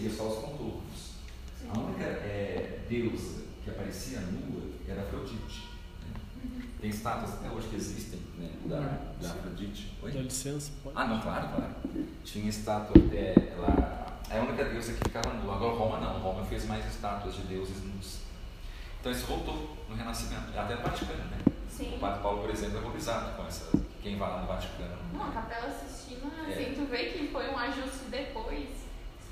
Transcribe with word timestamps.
seria 0.00 0.16
só 0.16 0.28
os 0.28 0.38
contornos. 0.38 1.10
A 1.68 1.78
única 1.78 2.04
é, 2.04 2.80
deusa 2.88 3.42
que 3.62 3.70
aparecia 3.70 4.20
nua 4.20 4.62
era 4.88 5.02
Afrodite. 5.02 5.68
Né? 6.02 6.20
Uhum. 6.44 6.62
Tem 6.80 6.90
estátuas 6.90 7.34
até 7.34 7.50
hoje 7.50 7.68
que 7.68 7.76
existem 7.76 8.18
né, 8.38 8.50
da, 8.64 8.78
da 9.20 9.34
Afrodite. 9.34 9.94
Oi? 10.02 10.10
Dá 10.10 10.20
licença, 10.20 10.72
pode? 10.82 10.96
Ah, 10.96 11.06
não, 11.06 11.20
claro, 11.20 11.48
claro. 11.48 11.74
Tinha 12.24 12.48
estátua 12.48 12.96
até 13.06 13.34
lá. 13.58 14.18
É 14.30 14.38
a 14.38 14.42
única 14.42 14.64
deusa 14.64 14.92
que 14.94 15.08
ficava 15.08 15.34
nua. 15.34 15.56
Agora 15.56 15.76
Roma 15.76 16.00
não. 16.00 16.18
Roma 16.20 16.44
fez 16.46 16.64
mais 16.64 16.86
estátuas 16.86 17.34
de 17.34 17.42
deuses 17.42 17.82
nus. 17.84 18.20
Então 19.00 19.12
isso 19.12 19.26
voltou 19.26 19.76
no 19.88 19.94
Renascimento. 19.94 20.58
Até 20.58 20.76
no 20.76 20.82
Vaticano, 20.82 21.24
né? 21.24 21.38
Sim. 21.68 21.94
O 21.96 21.98
Padre 21.98 22.22
Paulo, 22.22 22.40
por 22.42 22.50
exemplo, 22.50 22.78
é 22.78 22.80
horrorizado 22.80 23.36
com 23.36 23.46
essa. 23.46 23.70
Quem 24.02 24.16
vai 24.16 24.30
lá 24.30 24.40
no 24.40 24.46
Vaticano. 24.46 24.96
Não, 25.12 25.28
a 25.28 25.30
Capela 25.30 25.70
Sistina, 25.70 26.30
É. 26.48 26.52
assim, 26.52 26.74
tu 26.74 26.86
vê 26.90 27.06
que 27.06 27.28
foi 27.28 27.48
um 27.50 27.58
ajuste 27.58 28.04
depois, 28.10 28.68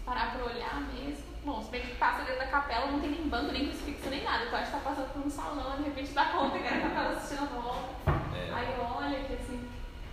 parar 0.09 0.33
pra 0.33 0.45
olhar 0.47 0.81
mesmo. 0.93 1.29
Bom, 1.45 1.63
se 1.63 1.71
bem 1.71 1.83
que 1.83 1.95
passa 1.97 2.25
dentro 2.25 2.39
da 2.41 2.47
capela, 2.47 2.87
não 2.91 3.01
tem 3.01 3.11
nem 3.11 3.29
banco, 3.29 3.53
nem 3.53 3.67
crucifixo, 3.69 4.09
nem 4.11 4.25
nada. 4.25 4.47
Tu 4.47 4.57
acha 4.57 4.67
que 4.67 4.73
tá 4.73 4.79
passando 4.79 5.13
por 5.13 5.27
um 5.27 5.31
salão, 5.31 5.77
de 5.77 5.85
repente 5.85 6.13
dá 6.13 6.25
conta 6.27 6.59
que 6.59 6.67
era 6.67 6.77
a 6.77 6.81
Capela 6.91 7.21
Sistina 7.21 7.47
volta. 7.47 7.89
É, 8.37 8.53
Aí 8.53 8.75
olha 8.81 9.19
que, 9.25 9.35
assim, 9.35 9.69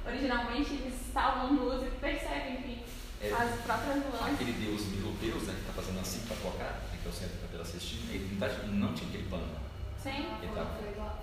originalmente 0.05 0.73
eles 0.73 0.93
estavam 1.07 1.53
nus 1.53 1.81
e 1.83 1.85
tu 1.89 1.99
percebe, 1.99 2.51
enfim, 2.59 2.83
é, 3.21 3.31
as 3.31 3.61
próprias 3.61 4.03
lãs. 4.13 4.33
aquele 4.33 4.53
deus 4.53 4.85
Miloteus, 4.87 5.43
né, 5.43 5.53
que 5.55 5.59
está 5.61 5.73
fazendo 5.73 5.99
assim 5.99 6.19
para 6.27 6.37
colocar, 6.37 6.63
né, 6.91 6.97
que 7.01 7.07
é 7.07 7.09
o 7.09 7.13
centro 7.13 7.35
da 7.37 7.47
Capela 7.47 7.65
Sistina, 7.65 8.13
ele 8.13 8.37
não, 8.39 8.47
tá- 8.47 8.53
não 8.67 8.93
tinha 8.93 9.09
aquele 9.09 9.29
pano. 9.29 9.65
Sim. 10.01 10.27
Ele 10.41 10.51
tá- 10.53 10.67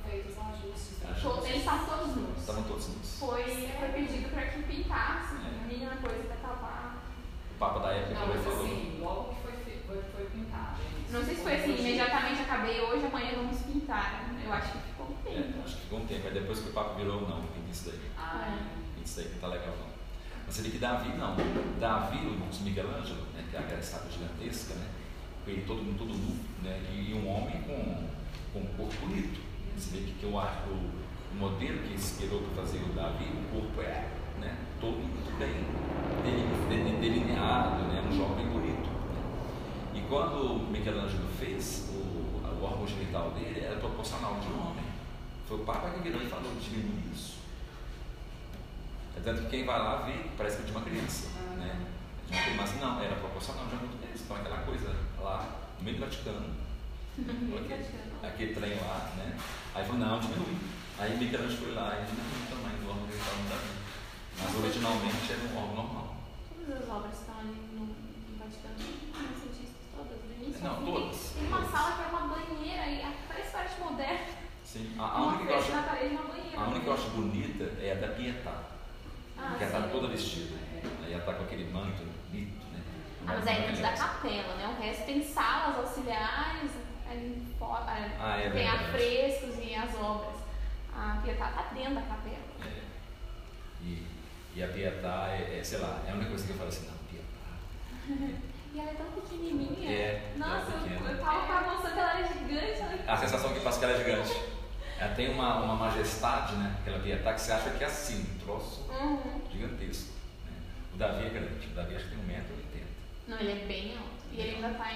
Feitos 0.05 0.35
ajustes. 0.37 0.99
né? 0.99 1.11
Ajustes. 1.15 1.45
Eles 1.49 1.59
estavam 1.61 1.87
todos 1.87 2.17
nus. 2.17 2.39
Estavam 2.39 2.63
todos 2.65 2.89
nus. 2.89 3.19
Foi, 3.21 3.45
foi 3.79 3.89
pedido 3.95 4.29
pra 4.31 4.43
que 4.47 4.63
pintasse, 4.65 5.35
É. 5.37 5.63
a 5.63 5.67
mínima 5.69 5.97
coisa 6.03 6.23
pra 6.25 6.37
tapar. 6.37 6.72
O 7.63 7.65
Papa 7.65 7.79
da 7.79 7.95
época 7.95 8.15
Não, 8.15 8.23
ele 8.25 8.33
mas 8.35 8.43
falou. 8.45 8.65
assim, 8.65 8.99
logo 9.01 9.35
que 9.35 9.43
foi, 9.43 9.53
foi, 9.87 10.03
foi 10.17 10.25
pintado. 10.35 10.77
Não 11.13 11.25
sei 11.25 11.35
se 11.37 11.43
foi 11.43 11.55
assim, 11.55 11.79
imediatamente 11.79 12.43
acabei 12.43 12.81
hoje, 12.81 13.07
amanhã 13.07 13.31
vamos 13.37 13.63
pintar. 13.63 14.25
Eu 14.45 14.53
acho 14.53 14.73
que 14.73 14.79
ficou 14.79 15.07
um 15.07 15.31
É, 15.31 15.35
tempo. 15.43 15.63
acho 15.65 15.77
que 15.77 15.83
ficou 15.83 15.99
um 16.01 16.07
tempo. 16.07 16.27
Aí 16.27 16.35
depois 16.35 16.59
que 16.59 16.71
o 16.71 16.73
Papa 16.73 16.95
virou, 16.95 17.21
não, 17.21 17.43
pinta 17.55 17.71
isso 17.71 17.89
daí. 17.89 18.01
Ah, 18.19 18.59
Pinta 18.97 19.07
isso 19.07 19.17
daí 19.17 19.27
que 19.27 19.33
não 19.35 19.41
tá 19.41 19.47
legal 19.47 19.77
não. 19.79 19.87
Mas 20.45 20.57
você 20.57 20.63
vê 20.63 20.71
que 20.71 20.79
Davi 20.79 21.09
não. 21.11 21.37
Davi, 21.79 22.19
o 22.27 22.33
irmão 22.33 22.49
de 22.49 22.63
Michelangelo, 22.65 23.27
né, 23.33 23.45
que 23.49 23.57
é 23.57 23.61
aquela 23.61 23.79
estátua 23.81 24.11
gigantesca, 24.11 24.75
né? 24.75 24.89
Com 25.45 25.51
ele 25.53 25.63
todo, 25.63 25.97
todo 25.97 26.13
nu, 26.15 26.37
né? 26.65 26.83
E, 26.91 27.15
um 27.15 27.29
homem 27.29 27.63
com, 27.63 28.09
com 28.53 28.59
um 28.59 28.75
corpo 28.77 29.07
bonito. 29.07 29.41
Você 29.79 29.99
vê 29.99 30.05
que, 30.05 30.15
que 30.15 30.27
o, 30.27 30.37
o, 30.37 31.37
modelo 31.37 31.79
que 31.87 31.95
inspirou 31.95 32.43
para 32.43 32.65
fazer 32.65 32.79
o 32.79 32.93
Davi, 32.93 33.25
o 33.25 33.55
corpo 33.55 33.81
é 33.83 33.85
né, 33.85 34.11
todo 34.83 34.99
muito 34.99 35.39
bem 35.39 35.63
deli- 36.27 36.93
de- 36.93 37.01
delineado, 37.01 37.85
né? 37.85 38.03
Um 38.11 38.17
jovem 38.17 38.47
bonito. 38.47 38.89
né. 38.91 39.23
E 39.95 40.01
quando 40.09 40.69
Michelangelo 40.71 41.29
fez, 41.39 41.89
o, 41.95 42.43
o 42.43 42.65
órgão 42.65 42.87
genital 42.87 43.31
dele 43.31 43.61
era 43.65 43.77
proporcional 43.77 44.41
de 44.41 44.49
um 44.49 44.59
homem. 44.61 44.85
Foi 45.49 45.59
o 45.59 45.65
Papa 45.65 45.91
que 45.91 46.01
virou 46.01 46.21
e 46.21 46.27
falou, 46.27 46.53
diminui 46.61 47.13
isso. 47.15 47.39
É 49.17 49.21
tanto 49.21 49.43
que 49.43 49.51
quem 49.51 49.65
vai 49.65 49.79
lá 49.79 49.97
vê, 50.03 50.15
parece 50.37 50.57
que 50.57 50.63
é 50.63 50.67
de 50.67 50.73
uma 50.73 50.81
criança. 50.83 51.29
Né? 51.57 51.87
De 52.27 52.33
uma 52.35 52.43
criança, 52.43 52.63
mas 52.75 52.81
não, 52.81 53.01
era 53.03 53.15
proporcional 53.17 53.67
de 53.67 53.77
muito 53.77 54.01
mesmo. 54.01 54.25
Então 54.25 54.37
aquela 54.37 54.59
coisa 54.59 54.95
lá, 55.21 55.47
no 55.79 55.85
meio 55.85 55.97
do 55.99 56.01
Vaticano, 56.05 56.47
aquele, 57.23 57.87
aquele 58.23 58.55
trem 58.55 58.75
lá, 58.81 59.13
né? 59.17 59.37
Aí 59.75 59.85
falou, 59.85 60.01
não, 60.01 60.19
diminui. 60.19 60.57
Aí 60.99 61.17
Michelangelo 61.19 61.57
foi 61.63 61.75
lá 61.75 62.01
e 62.01 62.05
diminuiu 62.07 62.43
o 62.43 62.51
tamanho 62.51 62.79
do 62.83 62.91
órgão 62.91 63.07
genital 63.07 63.35
do 63.35 63.49
Davi. 63.49 63.82
Mas 64.45 64.55
originalmente 64.57 65.33
era 65.33 65.41
um 65.43 65.57
órgão 65.59 65.77
normal. 65.85 66.17
Todas 66.65 66.83
as 66.83 66.89
obras 66.89 67.13
estão 67.21 67.39
ali 67.41 67.57
no, 67.73 67.87
no 67.87 68.39
Vaticano, 68.39 68.75
renascentistas, 69.15 69.83
todas, 69.97 70.19
do 70.19 70.43
início 70.43 70.63
Não, 70.65 70.85
todas. 70.85 71.33
Tem 71.39 71.47
uma 71.49 71.65
sala 71.71 71.97
que 71.97 72.03
é 72.03 72.07
uma 72.07 72.35
banheira 72.35 72.87
e 72.87 73.15
parece 73.29 73.51
parte 73.53 73.81
moderna. 73.81 74.27
Sim. 74.65 74.95
A, 74.99 75.03
a 75.05 75.23
única 75.27 75.47
que 75.47 75.53
eu 75.53 75.59
acho, 75.59 75.73
na 75.73 75.83
parede 75.83 76.15
uma 76.15 76.25
banheira. 76.25 76.59
a 76.61 76.65
única 76.65 76.81
que 76.81 76.87
eu 76.87 76.95
acho 76.95 77.11
bonita 77.11 77.65
é 77.81 77.93
a 77.93 78.07
da 78.07 78.15
Pietà. 78.15 78.55
Ah, 79.39 79.55
que 79.59 79.65
ela 79.65 79.79
está 79.79 79.89
toda 79.91 80.09
vestida. 80.09 80.57
Aí 81.05 81.13
ela 81.13 81.21
está 81.23 81.35
com 81.35 81.45
aquele 81.45 81.71
manto 81.73 82.05
bonito, 82.31 82.65
né? 82.73 82.81
Ah, 83.27 83.35
mas 83.39 83.47
é 83.47 83.61
dentro 83.67 83.83
da 83.83 83.93
capela, 83.93 84.55
né? 84.55 84.77
O 84.79 84.83
resto 84.83 85.05
tem 85.07 85.23
salas 85.23 85.77
auxiliares, 85.79 86.71
ali 87.11 87.43
fora, 87.59 87.85
Ah, 88.21 88.37
é 88.39 88.51
tem 88.51 88.63
verdade. 88.63 88.85
afrescos 88.85 89.55
e 89.59 89.75
as 89.75 89.95
obras. 89.97 90.35
A 90.95 91.21
Pietà 91.25 91.47
tá 91.49 91.63
dentro 91.75 91.95
da 91.95 92.03
capela. 92.03 92.52
É. 94.55 94.59
E, 94.59 94.63
a 94.63 94.69
Pietà 94.69 95.29
é, 95.31 95.59
é, 95.59 95.65
sei 95.65 95.79
lá, 95.79 96.03
é 96.07 96.11
a 96.11 96.15
única 96.15 96.31
coisa 96.31 96.45
que 96.47 96.51
eu 96.53 96.57
falo 96.57 96.69
assim, 96.69 96.87
não, 96.87 96.99
Pietà. 97.09 98.39
E 98.75 98.81
ela 98.81 98.91
é 98.91 98.95
tão 98.95 99.07
pequenininha. 99.13 99.91
É, 99.91 100.33
Nossa, 100.37 100.73
ela 100.73 100.87
é 100.89 100.97
eu, 101.13 101.15
eu 101.17 101.23
tava 101.23 101.47
com 101.47 101.87
a 101.87 101.91
que 101.91 101.99
ela 101.99 102.19
era 102.19 102.27
gigante. 102.27 102.81
Ela... 102.81 103.13
A 103.13 103.17
sensação 103.19 103.53
que 103.53 103.61
passa 103.61 103.79
que 103.79 103.85
ela 103.85 103.95
é 103.95 103.99
gigante. 103.99 104.43
Ela 104.99 105.15
tem 105.15 105.29
uma, 105.31 105.63
uma 105.63 105.75
majestade, 105.77 106.55
né? 106.57 106.77
Aquela 106.81 106.99
Pietà 107.01 107.35
que 107.35 107.41
você 107.43 107.53
acha 107.53 107.71
que 107.71 107.85
é 107.85 107.87
assim, 107.87 108.23
um 108.35 108.39
troço 108.39 108.89
Uhum. 108.91 109.43
gigantesco. 109.51 110.13
Né? 110.47 110.53
O 110.95 110.97
Davi 110.97 111.27
é 111.27 111.29
grande, 111.31 111.67
o 111.67 111.75
Davi 111.75 111.97
acho 111.97 112.05
que 112.09 112.17
tem 112.17 112.25
1,80m. 112.25 112.85
Não, 113.29 113.39
ele 113.41 113.53
é 113.53 113.65
bem 113.67 113.91
alto. 113.99 114.11
E 114.33 114.41
ele 114.41 114.55
ainda 114.57 114.71
tá 114.79 114.91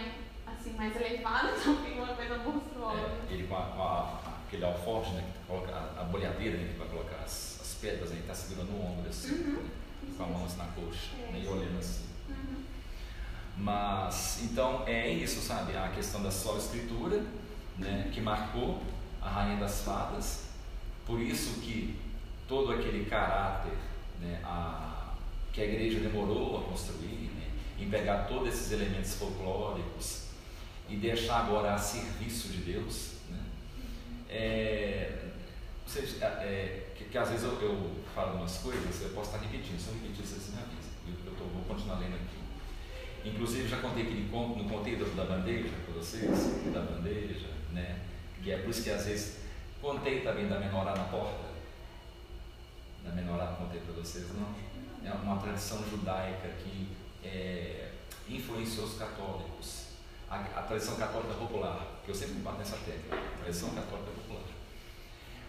assim, 0.47 0.73
mais 0.73 0.97
elevado, 0.97 1.49
então 1.61 1.77
tem 1.83 1.99
uma 1.99 2.15
coisa 2.15 2.39
monstruosa. 2.39 2.99
É, 3.29 3.33
ele 3.35 3.47
com, 3.47 3.57
a, 3.57 3.61
com 3.63 3.83
a- 3.83 4.21
aquele 4.47 4.65
alforje, 4.65 5.13
né? 5.13 5.25
Que 5.35 5.47
coloca 5.47 5.73
a, 5.75 6.01
a 6.01 6.05
bolhadeira, 6.05 6.57
né? 6.57 6.69
Que 6.73 6.79
vai 6.79 6.89
colocar 6.89 7.17
as 7.25 7.56
pedras, 7.87 8.11
aí 8.13 8.23
tá 8.27 8.35
segurando 8.35 8.71
o 8.73 8.85
ombro 8.85 9.09
assim, 9.09 9.33
Uhum. 9.33 9.65
com 10.17 10.23
a 10.25 10.27
mão 10.27 10.45
assim 10.45 10.59
na 10.59 10.65
coxa, 10.67 11.11
É. 11.33 11.41
e 11.43 11.47
olhando 11.47 11.79
assim. 11.79 12.05
Uhum. 12.29 12.63
Mas, 13.59 14.41
então, 14.43 14.83
é 14.87 15.09
isso, 15.11 15.41
sabe? 15.41 15.77
A 15.77 15.89
questão 15.89 16.23
da 16.23 16.31
só 16.31 16.57
escritura, 16.59 17.25
né, 17.79 18.11
que 18.13 18.21
marcou 18.21 18.83
a 19.23 19.29
Rainha 19.29 19.57
das 19.59 19.83
Fadas. 19.83 20.47
Por 21.07 21.21
isso 21.21 21.61
que 21.61 21.97
todo 22.49 22.73
aquele 22.73 23.05
caráter 23.07 23.73
né, 24.21 24.41
a, 24.45 25.13
que 25.53 25.61
a 25.61 25.65
igreja 25.65 26.01
demorou 26.01 26.59
a 26.59 26.63
construir, 26.71 27.31
né, 27.35 27.49
em 27.79 27.89
pegar 27.89 28.25
todos 28.25 28.49
esses 28.49 28.73
elementos 28.73 29.15
folclóricos 29.15 30.23
e 30.89 30.97
deixar 30.97 31.41
agora 31.41 31.75
a 31.75 31.79
serviço 31.79 32.49
de 32.49 32.59
Deus, 32.59 33.13
né, 33.31 33.41
é, 34.29 35.19
ou 35.85 35.89
seja, 35.93 36.25
é, 36.27 36.86
que, 37.11 37.19
às 37.19 37.29
vezes 37.29 37.45
eu, 37.45 37.61
eu 37.61 37.97
falo 38.15 38.37
umas 38.37 38.59
coisas, 38.59 39.03
eu 39.03 39.11
posso 39.11 39.35
estar 39.35 39.43
repetindo, 39.43 39.79
se 39.79 39.89
eu 39.89 39.95
repetir, 39.95 40.27
vocês 40.27 40.55
me 40.55 40.63
avisam. 40.63 40.93
Eu, 41.27 41.35
tô, 41.37 41.45
vou 41.45 41.63
continuar 41.65 41.99
lendo 41.99 42.15
aqui. 42.15 42.47
Inclusive 43.29 43.69
já 43.69 43.79
contei 43.79 44.05
aquele 44.05 44.29
conto, 44.31 44.59
não 44.59 44.69
contei 44.69 44.97
da 44.97 45.25
bandeja 45.25 45.69
para 45.85 45.95
vocês, 45.95 46.73
da 46.73 46.81
bandeja, 46.81 47.49
né? 47.73 48.01
Que 48.43 48.53
é 48.53 48.59
por 48.59 48.71
isso 48.71 48.83
que 48.85 48.91
às 48.91 49.05
vezes 49.05 49.39
contei 49.81 50.21
também 50.21 50.49
da 50.49 50.61
menorá 50.61 50.95
na 50.95 51.05
porta. 51.05 51.47
Da 53.05 53.11
menorá 53.11 53.47
contei 53.59 53.81
para 53.81 53.95
vocês, 53.95 54.27
não? 54.35 54.55
É 55.05 55.13
uma 55.13 55.39
tradição 55.39 55.83
judaica 55.89 56.49
que 56.63 56.89
é, 57.25 57.91
influenciou 58.29 58.87
os 58.87 58.97
católicos. 58.97 59.87
A, 60.31 60.41
a 60.41 60.63
tradição 60.63 60.97
católica 60.97 61.35
popular, 61.35 62.01
que 62.05 62.11
eu 62.11 62.15
sempre 62.15 62.35
bato 62.35 62.59
nessa 62.59 62.77
tecla, 62.79 63.19
tradição 63.41 63.71
católica 63.71 64.11
popular. 64.11 64.43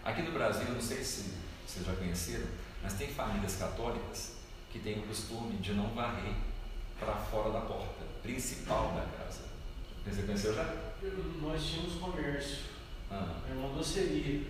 Aqui 0.04 0.22
no 0.22 0.32
Brasil, 0.32 0.66
eu 0.68 0.74
não 0.74 0.80
sei 0.80 1.02
se 1.02 1.34
vocês 1.78 1.86
já 1.86 1.94
conheceram, 1.94 2.46
mas 2.82 2.94
tem 2.94 3.08
famílias 3.08 3.56
católicas 3.56 4.36
que 4.70 4.78
têm 4.80 4.98
o 5.00 5.02
costume 5.06 5.56
de 5.58 5.72
não 5.74 5.88
varrer 5.94 6.34
para 6.98 7.14
fora 7.14 7.50
da 7.50 7.60
porta 7.60 8.04
principal 8.22 8.92
da 8.92 9.06
casa. 9.16 9.42
Você 10.06 10.22
conheceu 10.22 10.54
já? 10.54 10.64
Nós 11.40 11.62
tínhamos 11.64 11.94
comércio, 11.94 12.58
Ah, 13.10 13.36
era 13.48 13.58
uma 13.58 13.74
doceria. 13.76 14.42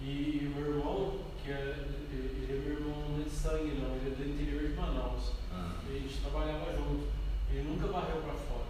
E 0.00 0.52
o 0.52 0.56
meu 0.56 0.74
irmão, 0.76 1.20
que 1.42 1.50
é, 1.50 1.84
ele 2.12 2.46
é 2.50 2.54
meu 2.68 2.78
irmão 2.78 3.08
não 3.10 3.20
é 3.20 3.24
de 3.24 3.30
sangue 3.30 3.80
não, 3.80 3.96
ele 3.96 4.12
é 4.12 4.14
do 4.14 4.30
interior 4.30 4.68
de 4.70 4.74
Manaus. 4.74 5.32
ah, 5.52 5.74
E 5.88 5.96
a 5.96 6.00
gente 6.00 6.20
trabalhava 6.20 6.72
junto. 6.72 7.08
Ele 7.50 7.62
nunca 7.68 7.86
varreu 7.88 8.22
para 8.22 8.34
fora. 8.34 8.68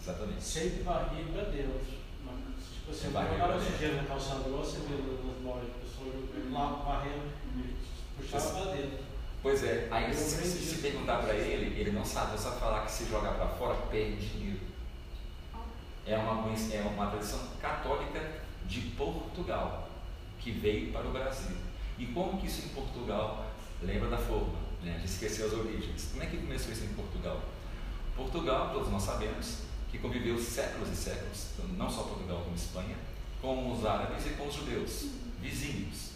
exatamente. 0.00 0.42
Sempre 0.42 0.82
varria 0.82 1.24
para 1.32 1.42
dentro. 1.50 1.80
Tipo 1.84 2.92
Você 2.92 3.04
assim, 3.06 3.12
varria 3.12 3.32
jogava 3.38 3.52
pra 3.52 3.60
dentro. 3.60 3.96
na 3.96 4.02
igual 4.02 4.64
você 4.64 4.78
vê 4.80 4.96
nas 4.96 5.42
lojas, 5.44 5.70
lá 6.50 6.66
varrendo, 6.84 7.32
puxava 8.16 8.50
para 8.50 8.72
dentro. 8.72 8.98
Pois 9.42 9.64
é, 9.64 9.88
aí 9.90 10.14
se, 10.14 10.42
se, 10.44 10.58
se 10.58 10.78
perguntar 10.80 11.18
para 11.18 11.34
ele, 11.34 11.80
ele 11.80 11.90
não 11.90 12.04
sabe, 12.04 12.40
só 12.40 12.52
falar 12.52 12.84
que 12.84 12.92
se 12.92 13.06
jogar 13.06 13.32
para 13.34 13.48
fora 13.48 13.74
perde 13.90 14.28
dinheiro. 14.28 14.60
É 16.06 16.16
uma, 16.16 16.48
é 16.52 16.80
uma 16.82 17.10
tradição 17.10 17.40
católica 17.60 18.42
de 18.66 18.80
Portugal, 18.96 19.88
que 20.38 20.52
veio 20.52 20.92
para 20.92 21.06
o 21.06 21.12
Brasil. 21.12 21.56
E 21.98 22.06
como 22.06 22.40
que 22.40 22.46
isso 22.46 22.66
em 22.66 22.68
Portugal 22.68 23.46
lembra 23.82 24.08
da 24.08 24.18
forma, 24.18 24.58
né? 24.82 24.98
de 24.98 25.06
esquecer 25.06 25.46
as 25.46 25.52
origens. 25.52 26.08
Como 26.12 26.22
é 26.22 26.26
que 26.26 26.36
começou 26.36 26.72
isso 26.72 26.84
em 26.84 26.94
Portugal? 26.94 27.40
Portugal, 28.16 28.70
todos 28.72 28.90
nós 28.90 29.02
sabemos, 29.02 29.62
que 29.90 29.98
conviveu 29.98 30.38
séculos 30.38 30.90
e 30.90 30.96
séculos, 30.96 31.48
então, 31.54 31.68
não 31.76 31.90
só 31.90 32.02
Portugal 32.04 32.42
como 32.44 32.54
Espanha, 32.54 32.96
com 33.40 33.72
os 33.72 33.84
árabes 33.84 34.26
e 34.26 34.30
com 34.30 34.46
os 34.46 34.54
judeus, 34.54 35.06
vizinhos. 35.42 36.12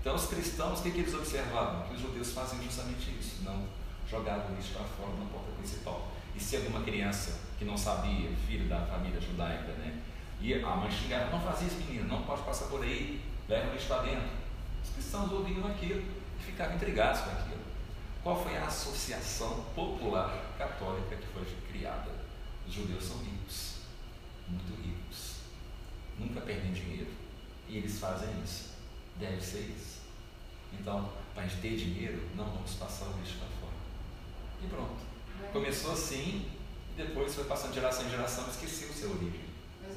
Então 0.00 0.14
os 0.14 0.26
cristãos, 0.26 0.80
o 0.80 0.82
que, 0.82 0.90
que 0.90 0.98
eles 0.98 1.14
observavam? 1.14 1.88
Que 1.88 1.94
os 1.94 2.00
judeus 2.00 2.32
faziam 2.32 2.62
justamente 2.62 3.16
isso, 3.18 3.42
não 3.42 3.66
jogavam 4.10 4.54
lixo 4.54 4.74
para 4.74 4.84
fora 4.84 5.12
na 5.18 5.24
porta 5.26 5.50
principal. 5.56 6.12
E 6.36 6.40
se 6.40 6.56
alguma 6.56 6.82
criança 6.82 7.40
que 7.58 7.64
não 7.64 7.78
sabia, 7.78 8.28
filho 8.46 8.68
da 8.68 8.80
família 8.80 9.20
judaica, 9.20 9.72
né? 9.72 10.02
E 10.40 10.52
a 10.52 10.76
mãe 10.76 10.90
xingava, 10.90 11.30
não 11.30 11.40
faz 11.40 11.62
isso, 11.62 11.76
menino, 11.76 12.06
não 12.08 12.22
pode 12.22 12.42
passar 12.42 12.66
por 12.66 12.82
aí, 12.82 13.22
leva 13.48 13.70
o 13.70 13.72
lixo 13.72 13.86
para 13.86 14.02
dentro. 14.02 14.28
Os 14.82 14.90
cristãos 14.90 15.32
ouviam 15.32 15.66
aquilo 15.66 16.02
e 16.38 16.42
ficavam 16.42 16.76
intrigados 16.76 17.22
com 17.22 17.30
aquilo. 17.30 17.64
Qual 18.22 18.42
foi 18.42 18.56
a 18.58 18.66
associação 18.66 19.64
popular 19.74 20.54
católica 20.58 21.16
que 21.16 21.26
foi 21.28 21.44
criada? 21.72 22.10
Os 22.66 22.74
judeus 22.74 23.04
são 23.04 23.18
ricos, 23.18 23.76
muito 24.48 24.74
ricos, 24.82 25.36
nunca 26.18 26.40
perdem 26.40 26.72
dinheiro. 26.72 27.23
E 27.68 27.78
eles 27.78 27.98
fazem 27.98 28.28
isso. 28.42 28.70
Deve 29.18 29.40
ser 29.40 29.74
isso. 29.76 30.00
Então, 30.78 31.10
para 31.34 31.44
a 31.44 31.46
gente 31.46 31.60
ter 31.60 31.76
dinheiro, 31.76 32.28
não 32.34 32.44
vamos 32.46 32.74
passar 32.74 33.06
o 33.06 33.18
lixo 33.18 33.38
para 33.38 33.48
fora. 33.60 33.74
E 34.62 34.66
pronto. 34.66 35.04
Começou 35.52 35.92
assim, 35.92 36.50
e 36.92 37.02
depois 37.02 37.34
foi 37.34 37.44
passando 37.44 37.70
de 37.70 37.76
geração 37.76 38.06
em 38.06 38.10
geração, 38.10 38.48
esqueceu 38.48 38.88
o 38.88 38.92
seu 38.92 39.10
origem. 39.10 39.44
Mas, 39.82 39.96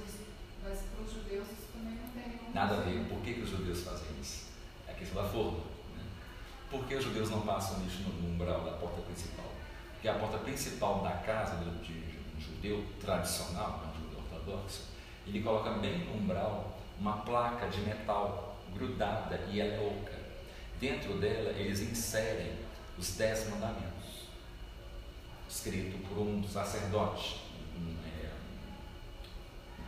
mas 0.63 0.79
para 0.79 1.03
os 1.03 1.13
judeus 1.13 1.47
isso 1.47 1.67
também 1.73 1.95
não 1.95 2.09
tem 2.09 2.53
Nada 2.53 2.77
a 2.77 2.79
ver. 2.81 3.05
Por 3.07 3.19
que, 3.21 3.33
que 3.35 3.41
os 3.41 3.49
judeus 3.49 3.81
fazem 3.81 4.07
isso? 4.21 4.45
É 4.87 4.91
a 4.91 4.95
questão 4.95 5.21
da 5.21 5.29
forma. 5.29 5.59
Né? 5.95 6.03
Por 6.69 6.85
que 6.85 6.95
os 6.95 7.03
judeus 7.03 7.29
não 7.29 7.41
passam 7.41 7.79
lixo 7.83 8.01
no 8.01 8.29
umbral 8.29 8.63
da 8.63 8.71
porta 8.71 9.01
principal? 9.01 9.51
Porque 9.93 10.07
a 10.07 10.15
porta 10.15 10.37
principal 10.39 11.01
da 11.01 11.11
casa 11.11 11.57
de 11.57 11.69
um 11.69 12.39
judeu 12.39 12.85
tradicional, 12.99 13.83
um 13.87 14.01
judeu 14.01 14.19
ortodoxo, 14.19 14.83
ele 15.25 15.41
coloca 15.41 15.71
bem 15.71 16.05
no 16.05 16.15
umbral 16.15 16.76
uma 16.99 17.17
placa 17.17 17.67
de 17.67 17.81
metal 17.81 18.57
grudada 18.73 19.39
e 19.49 19.61
é 19.61 19.79
oca. 19.79 20.17
Dentro 20.79 21.17
dela 21.17 21.51
eles 21.51 21.79
inserem 21.81 22.53
os 22.97 23.15
dez 23.15 23.49
mandamentos, 23.49 24.27
escrito 25.49 25.97
por 26.07 26.19
um 26.19 26.47
sacerdote, 26.47 27.43
um, 27.75 27.95
é, 28.05 28.29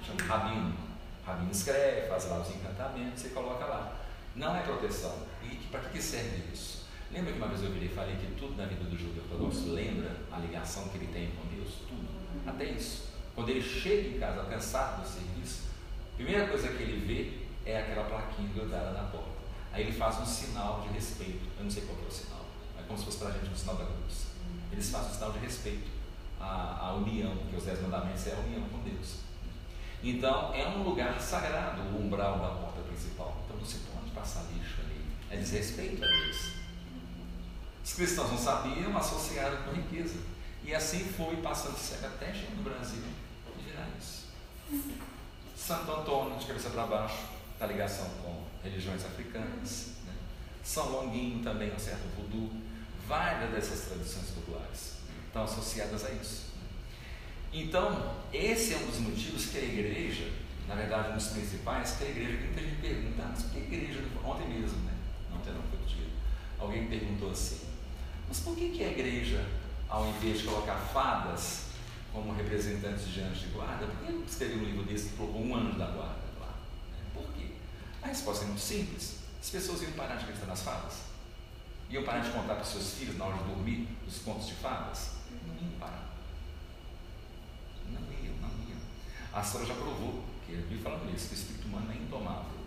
chama 0.06 0.24
rabino. 0.24 0.90
Rabino 1.26 1.52
escreve, 1.52 2.08
faz 2.08 2.30
lá 2.30 2.40
os 2.40 2.50
encantamentos 2.56 3.26
e 3.26 3.30
coloca 3.30 3.66
lá. 3.66 3.96
Não 4.36 4.56
é 4.56 4.62
proteção. 4.62 5.28
E 5.44 5.56
para 5.72 5.82
que 5.82 6.02
serve 6.02 6.52
isso? 6.54 6.88
Lembra 7.12 7.34
que 7.34 7.38
uma 7.40 7.48
vez 7.48 7.64
eu 7.64 7.72
virei 7.72 7.88
e 7.88 7.92
falei 7.92 8.16
que 8.16 8.36
tudo 8.40 8.56
na 8.56 8.66
vida 8.66 8.84
do 8.84 8.98
judeu 8.98 9.24
ortodoxo 9.24 9.72
lembra 9.74 10.16
a 10.32 10.38
ligação 10.38 10.88
que 10.90 10.98
ele 10.98 11.08
tem 11.08 11.32
com 11.32 11.48
Deus? 11.56 11.74
Tudo. 11.88 12.08
Até 12.48 12.66
isso. 12.66 13.10
Quando 13.36 13.50
ele 13.50 13.62
chega 13.62 14.10
em 14.10 14.20
casa 14.20 14.44
cansado 14.46 15.02
do 15.02 15.08
serviço, 15.08 15.69
primeira 16.20 16.48
coisa 16.48 16.68
que 16.68 16.84
ele 16.84 17.06
vê 17.06 17.72
é 17.72 17.80
aquela 17.80 18.04
plaquinha 18.04 18.50
grudada 18.54 18.92
na 18.92 19.04
porta. 19.04 19.40
Aí 19.72 19.84
ele 19.84 19.94
faz 19.94 20.20
um 20.20 20.26
sinal 20.26 20.82
de 20.82 20.90
respeito. 20.90 21.48
Eu 21.58 21.64
não 21.64 21.72
sei 21.72 21.84
qual 21.84 21.98
é 21.98 22.08
o 22.08 22.12
sinal. 22.12 22.46
É 22.78 22.84
como 22.84 23.00
se 23.00 23.06
fosse 23.06 23.20
para 23.20 23.30
a 23.30 23.32
gente 23.32 23.50
um 23.50 23.56
sinal 23.56 23.78
da 23.78 23.86
cruz. 23.86 24.28
Eles 24.70 24.90
fazem 24.90 25.12
um 25.12 25.14
sinal 25.14 25.32
de 25.32 25.40
respeito 25.40 25.90
à, 26.42 26.88
à 26.88 26.94
união, 26.96 27.38
porque 27.38 27.56
os 27.56 27.64
dez 27.64 27.82
mandamentos 27.82 28.28
é 28.28 28.34
a 28.34 28.40
união 28.40 28.68
com 28.68 28.80
Deus. 28.80 29.20
Então, 30.04 30.54
é 30.54 30.68
um 30.68 30.84
lugar 30.84 31.20
sagrado 31.22 31.82
o 31.84 32.02
umbral 32.02 32.40
da 32.40 32.50
porta 32.50 32.82
principal. 32.82 33.42
Então, 33.46 33.58
não 33.58 33.66
se 33.66 33.78
pode 33.78 34.12
passar 34.12 34.44
lixo 34.54 34.82
ali. 34.82 35.02
É 35.30 35.38
desrespeito 35.38 36.04
a 36.04 36.08
Deus. 36.08 36.54
Os 37.84 37.94
cristãos 37.94 38.32
não 38.32 38.38
sabiam, 38.38 38.98
associaram 38.98 39.64
com 39.64 39.72
riqueza. 39.72 40.18
E 40.66 40.76
assim 40.76 41.00
foi 41.00 41.38
passando 41.38 41.78
até 42.04 42.34
chegar 42.34 42.56
no 42.56 42.64
Brasil 42.64 43.04
isso. 43.98 44.26
Santo 45.70 45.92
Antônio, 45.92 46.36
de 46.40 46.48
cabeça 46.48 46.72
para 46.72 46.88
baixo, 46.88 47.26
está 47.54 47.68
ligação 47.68 48.10
com 48.24 48.42
religiões 48.64 49.06
africanas. 49.06 49.90
Né? 50.04 50.14
São 50.64 50.90
Longuinho 50.90 51.44
também, 51.44 51.72
um 51.72 51.78
certo 51.78 52.08
voodoo. 52.18 52.50
Várias 53.08 53.52
dessas 53.52 53.82
tradições 53.82 54.32
populares 54.32 54.96
estão 55.28 55.44
associadas 55.44 56.06
a 56.06 56.10
isso. 56.10 56.54
Então, 57.54 58.16
esse 58.34 58.74
é 58.74 58.78
um 58.78 58.88
dos 58.88 58.98
motivos 58.98 59.46
que 59.46 59.60
a 59.60 59.62
igreja, 59.62 60.32
na 60.68 60.74
verdade, 60.74 61.12
um 61.12 61.18
dos 61.18 61.28
principais, 61.28 61.98
que 61.98 62.04
a 62.04 62.10
igreja, 62.10 62.46
muita 62.46 62.62
gente 62.62 62.82
pergunta, 62.82 63.22
ah, 63.22 63.28
mas 63.30 63.44
por 63.44 63.52
que 63.52 63.58
a 63.60 63.62
igreja, 63.62 64.04
ontem 64.26 64.48
mesmo, 64.48 64.80
né? 64.86 64.94
Ontem 65.32 65.54
não, 65.54 65.62
foi 65.62 65.86
dia, 65.86 66.08
alguém 66.58 66.88
perguntou 66.88 67.30
assim, 67.30 67.60
mas 68.28 68.40
por 68.40 68.56
que, 68.56 68.70
que 68.70 68.84
a 68.84 68.90
igreja, 68.90 69.46
ao 69.88 70.08
invés 70.08 70.40
de 70.40 70.46
colocar 70.46 70.78
fadas 70.92 71.69
como 72.20 72.34
representantes 72.34 73.08
de 73.08 73.22
anjos 73.22 73.40
de 73.40 73.48
guarda, 73.48 73.88
por 73.88 74.06
que 74.06 74.12
não 74.12 74.24
escreveu 74.24 74.58
um 74.58 74.66
livro 74.66 74.84
desse 74.84 75.10
que 75.10 75.16
colocou 75.16 75.42
um 75.42 75.56
anjo 75.56 75.78
da 75.78 75.86
guarda 75.86 76.20
lá? 76.40 76.54
Por 77.14 77.24
quê? 77.34 77.52
A 78.02 78.08
resposta 78.08 78.44
é 78.44 78.48
muito 78.48 78.62
simples. 78.62 79.20
As 79.42 79.50
pessoas 79.50 79.82
iam 79.84 79.94
parar 79.94 80.16
de 80.16 80.24
acreditar 80.24 80.48
nas 80.48 80.62
fadas? 80.62 81.04
Iam 81.90 82.04
parar 82.04 82.20
de 82.20 82.30
contar 82.32 82.56
para 82.56 82.62
os 82.62 82.68
seus 82.68 82.94
filhos 82.96 83.18
na 83.18 83.26
hora 83.26 83.38
de 83.38 83.44
dormir 83.46 83.88
os 84.06 84.18
contos 84.20 84.48
de 84.48 84.56
fadas? 84.56 85.12
Não 85.48 85.56
iam 85.56 85.80
parar. 85.80 86.10
Não 87.88 88.02
iam, 88.02 88.36
não 88.42 88.50
iam. 88.68 88.80
A 89.34 89.42
história 89.42 89.68
já 89.68 89.76
provou, 89.76 90.26
que 90.46 90.54
eu 90.54 90.62
vi 90.68 90.78
falando 90.78 91.16
isso, 91.16 91.30
que 91.30 91.36
o 91.36 91.38
espírito 91.38 91.68
humano 91.68 91.90
é 91.92 91.96
indomável. 91.96 92.60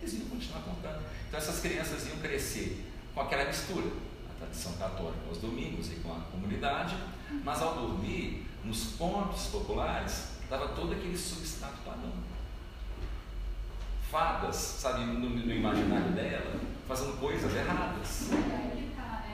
Eles 0.00 0.14
iam 0.14 0.26
continuar 0.26 0.60
contando. 0.60 1.02
Então 1.28 1.40
essas 1.40 1.60
crianças 1.60 2.06
iam 2.08 2.18
crescer 2.18 2.84
com 3.14 3.22
aquela 3.22 3.46
mistura, 3.46 3.86
a 4.30 4.38
tradição 4.38 4.72
católica 4.74 5.20
aos 5.28 5.38
domingos 5.38 5.90
e 5.90 5.96
com 5.96 6.12
a 6.12 6.20
comunidade, 6.30 6.96
mas 7.42 7.62
ao 7.62 7.74
dormir, 7.74 8.51
nos 8.64 8.96
contos 8.96 9.46
populares, 9.46 10.28
dava 10.48 10.68
todo 10.68 10.92
aquele 10.92 11.16
substrato 11.16 11.78
padrão. 11.84 12.12
Fadas, 14.10 14.56
sabe, 14.56 15.06
no, 15.06 15.30
no 15.30 15.52
imaginário 15.52 16.12
dela, 16.12 16.60
fazendo 16.86 17.18
coisas 17.18 17.54
erradas. 17.54 18.30
É 18.32 18.70
que 18.76 18.92
tá, 18.94 19.24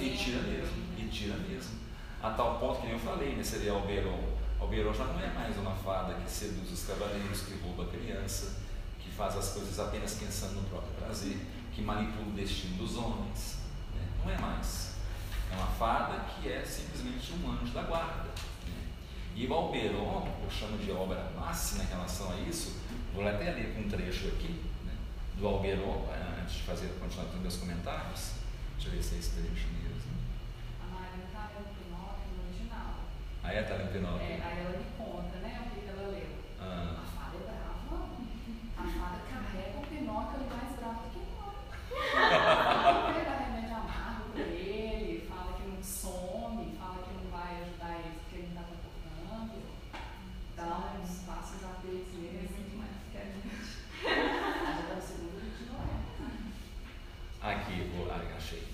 e 0.00 0.16
tira 0.16 0.40
mesmo, 0.42 0.82
e 0.98 1.08
tira 1.08 1.36
mesmo. 1.36 1.76
A 2.22 2.30
tal 2.30 2.58
ponto 2.58 2.80
que 2.80 2.86
nem 2.86 2.94
eu 2.94 2.98
falei, 3.00 3.34
né? 3.36 3.42
Seria 3.42 3.72
Alberon. 3.72 4.18
Alberon 4.60 4.92
já 4.92 5.04
não 5.04 5.20
é 5.20 5.28
mais 5.32 5.56
uma 5.58 5.72
fada 5.72 6.14
que 6.14 6.30
seduz 6.30 6.70
os 6.72 6.84
cavaleiros, 6.86 7.42
que 7.42 7.54
rouba 7.62 7.84
a 7.84 7.86
criança, 7.88 8.56
que 8.98 9.10
faz 9.10 9.36
as 9.36 9.50
coisas 9.52 9.78
apenas 9.78 10.14
pensando 10.14 10.54
no 10.54 10.68
próprio 10.68 10.92
prazer, 10.94 11.36
que 11.74 11.82
manipula 11.82 12.28
o 12.28 12.32
destino 12.32 12.76
dos 12.78 12.96
homens. 12.96 13.58
né? 13.94 14.02
Não 14.24 14.32
é 14.32 14.38
mais. 14.38 14.94
É 15.52 15.54
uma 15.54 15.66
fada 15.66 16.24
que 16.24 16.48
é 16.50 16.64
simplesmente 16.64 17.32
um 17.34 17.52
anjo 17.52 17.72
da 17.72 17.82
guarda. 17.82 18.24
né? 18.66 18.88
E 19.36 19.46
o 19.46 19.54
Alberon, 19.54 20.26
eu 20.42 20.50
chamo 20.50 20.78
de 20.78 20.90
obra 20.90 21.30
máxima 21.38 21.84
em 21.84 21.88
relação 21.88 22.32
a 22.32 22.36
isso, 22.40 22.76
vou 23.14 23.26
até 23.28 23.52
ler 23.52 23.76
um 23.78 23.88
trecho 23.88 24.28
aqui, 24.28 24.64
né? 24.84 24.92
do 25.38 25.46
Alberon, 25.46 26.08
antes 26.40 26.56
de 26.56 26.62
fazer, 26.62 26.88
continuar 26.98 27.26
com 27.26 27.36
meus 27.38 27.56
comentários. 27.56 28.30
Deixa 28.76 28.88
eu 28.88 28.92
ver 28.92 29.02
se 29.02 29.14
é 29.14 29.18
esse 29.18 29.30
trecho 29.30 29.68
mesmo. 29.72 30.12
A 30.80 30.86
Maria 30.86 31.26
tá 31.32 31.50
lendo 31.56 31.74
Pinóquio 31.76 32.28
no 32.36 32.44
original. 32.48 32.94
Aí 33.42 33.58
está 33.58 33.78
no 33.78 33.92
Pinóquio. 33.92 34.20
É, 34.26 34.40
aí 34.42 34.58
ela 34.60 34.76
me 34.78 34.84
conta, 34.96 35.36
né, 35.38 35.62
o 35.66 35.70
que 35.74 35.80
que 35.80 35.88
ela 35.90 36.08
leu. 36.08 36.28
Ah, 36.60 37.02
A 37.02 37.06
fada 37.16 37.36
é 37.36 37.40
brava. 37.40 37.96
A 38.76 38.84
fada 38.84 39.18
carrega 39.30 39.78
o 39.78 39.86
Pinóquio 39.86 40.40
ele 40.40 40.50
mais 40.54 40.72
bravo 40.78 41.10
que 41.10 41.18
nós. 41.18 41.56
Ele 43.16 43.24
dá 43.24 43.36
remédio 43.36 43.76
amargo 43.76 44.30
pra 44.32 44.42
ele, 44.42 45.26
fala 45.28 45.52
que 45.54 45.68
não 45.68 45.82
some, 45.82 46.76
fala 46.78 47.02
que 47.02 47.14
não 47.14 47.30
vai 47.30 47.62
ajudar 47.62 47.92
ele 47.98 48.12
porque 48.20 48.36
ele 48.36 48.48
não 48.54 48.62
tá 48.62 48.68
comportando. 48.68 49.56
Dá 50.56 50.94
uns 51.00 51.18
passos 51.26 51.64
a 51.64 51.80
deles 51.82 52.08
nele, 52.14 52.44
assim, 52.44 52.76
mais 52.76 52.92
que 53.10 53.18
a 53.18 53.24
gente. 53.24 53.46
A 54.06 54.72
gente 54.76 54.86
dá 54.88 54.94
o 54.96 55.02
segundo 55.02 55.40
vídeo 55.40 55.56
de 55.58 55.64
Noé. 55.72 55.96
aqui, 57.42 57.90
vou, 57.94 58.10
ah, 58.10 58.20
achei. 58.36 58.66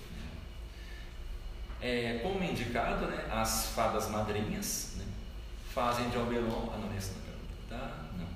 É, 1.81 2.19
como 2.23 2.41
indicado, 2.41 3.07
né, 3.07 3.27
as 3.29 3.67
fadas 3.67 4.09
madrinhas 4.09 4.93
né, 4.95 5.05
fazem 5.73 6.09
de 6.09 6.17
Alberon. 6.17 6.71
Ah, 6.73 6.77
não, 6.77 6.97
esse 6.97 7.11
não 7.11 7.19
é 7.19 7.25
pergunta. 7.25 7.53
Tá? 7.69 8.05
Não, 8.17 8.27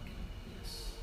isso. 0.62 0.96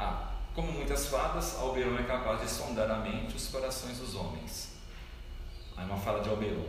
Ah, 0.00 0.32
como 0.54 0.82
fadas, 1.28 1.56
Alberon 1.56 1.98
é 1.98 2.04
capaz 2.04 2.40
de 2.40 2.48
sondar 2.48 2.90
a 2.90 2.98
mente 2.98 3.36
os 3.36 3.48
corações 3.48 3.98
dos 3.98 4.14
homens. 4.14 4.70
Aí 5.76 5.84
uma 5.84 5.98
fala 5.98 6.22
de 6.22 6.28
Alberon. 6.28 6.66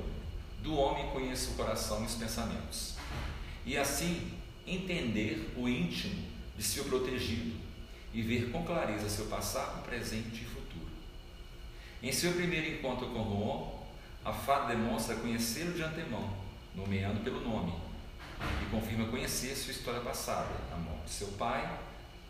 Do 0.61 0.75
homem 0.75 1.09
conheço 1.11 1.51
o 1.51 1.55
coração 1.55 2.03
e 2.03 2.05
os 2.05 2.15
pensamentos. 2.15 2.95
E 3.65 3.77
assim 3.77 4.33
entender 4.67 5.53
o 5.55 5.67
íntimo 5.67 6.27
de 6.57 6.63
seu 6.63 6.83
protegido 6.85 7.57
e 8.13 8.21
ver 8.21 8.51
com 8.51 8.65
clareza 8.65 9.09
seu 9.09 9.27
passado, 9.27 9.83
presente 9.83 10.41
e 10.41 10.45
futuro. 10.45 10.89
Em 12.03 12.11
seu 12.11 12.33
primeiro 12.33 12.67
encontro 12.67 13.07
com 13.07 13.21
Roon, 13.21 13.79
a 14.25 14.33
fada 14.33 14.67
demonstra 14.67 15.15
conhecê-lo 15.15 15.73
de 15.73 15.81
antemão, 15.81 16.33
nomeando 16.75 17.21
pelo 17.21 17.39
nome, 17.41 17.73
e 18.61 18.69
confirma 18.69 19.07
conhecer 19.07 19.55
sua 19.55 19.71
história 19.71 20.01
passada, 20.01 20.53
a 20.73 20.75
morte 20.75 21.05
de 21.05 21.11
seu 21.11 21.27
pai, 21.29 21.79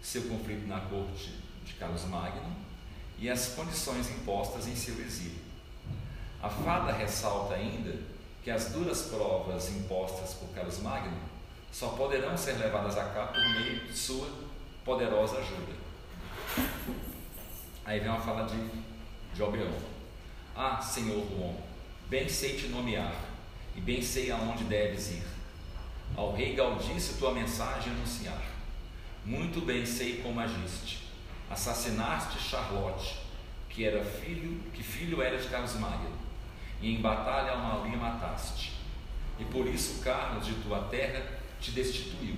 seu 0.01 0.23
conflito 0.23 0.67
na 0.67 0.79
corte 0.81 1.48
de 1.69 1.75
Carlos 1.75 2.05
Magno 2.05 2.55
e 3.17 3.29
as 3.29 3.49
condições 3.49 4.09
impostas 4.09 4.67
em 4.67 4.75
seu 4.75 4.99
exílio. 4.99 5.39
A 6.41 6.49
fada 6.49 6.91
ressalta 6.91 7.53
ainda 7.53 7.95
que 8.43 8.49
as 8.49 8.69
duras 8.71 9.03
provas 9.03 9.69
impostas 9.69 10.33
por 10.33 10.49
Carlos 10.49 10.79
Magno 10.79 11.17
só 11.71 11.89
poderão 11.89 12.35
ser 12.37 12.53
levadas 12.53 12.97
a 12.97 13.05
cabo 13.05 13.33
por 13.33 13.49
meio 13.49 13.85
de 13.85 13.93
sua 13.93 14.27
poderosa 14.83 15.37
ajuda. 15.37 15.73
Aí 17.85 17.99
vem 17.99 18.09
uma 18.09 18.19
fala 18.19 18.47
de, 18.47 18.57
de 19.35 19.43
Oberon. 19.43 19.71
Ah, 20.55 20.81
Senhor 20.81 21.23
Juan, 21.29 21.53
bem 22.09 22.27
sei 22.27 22.57
te 22.57 22.67
nomear, 22.67 23.15
e 23.75 23.81
bem 23.81 24.01
sei 24.01 24.31
aonde 24.31 24.63
deves 24.63 25.11
ir. 25.11 25.23
Ao 26.15 26.33
rei 26.33 26.55
Gaudice 26.55 27.19
tua 27.19 27.33
mensagem 27.33 27.93
anunciar. 27.93 28.41
Muito 29.23 29.61
bem 29.61 29.85
sei 29.85 30.21
como 30.21 30.39
agiste. 30.39 31.08
Assassinaste 31.49 32.39
Charlotte, 32.39 33.17
que 33.69 33.85
era 33.85 34.03
filho, 34.03 34.61
que 34.73 34.83
filho 34.83 35.21
era 35.21 35.37
de 35.37 35.47
Carlos 35.47 35.75
Magno, 35.75 36.11
e 36.81 36.93
em 36.95 37.01
batalha 37.01 37.55
uma 37.55 37.83
linha 37.83 37.97
mataste. 37.97 38.73
E 39.39 39.45
por 39.45 39.65
isso 39.67 40.01
Carlos 40.03 40.45
de 40.45 40.53
tua 40.55 40.81
terra 40.89 41.25
te 41.59 41.71
destituiu. 41.71 42.37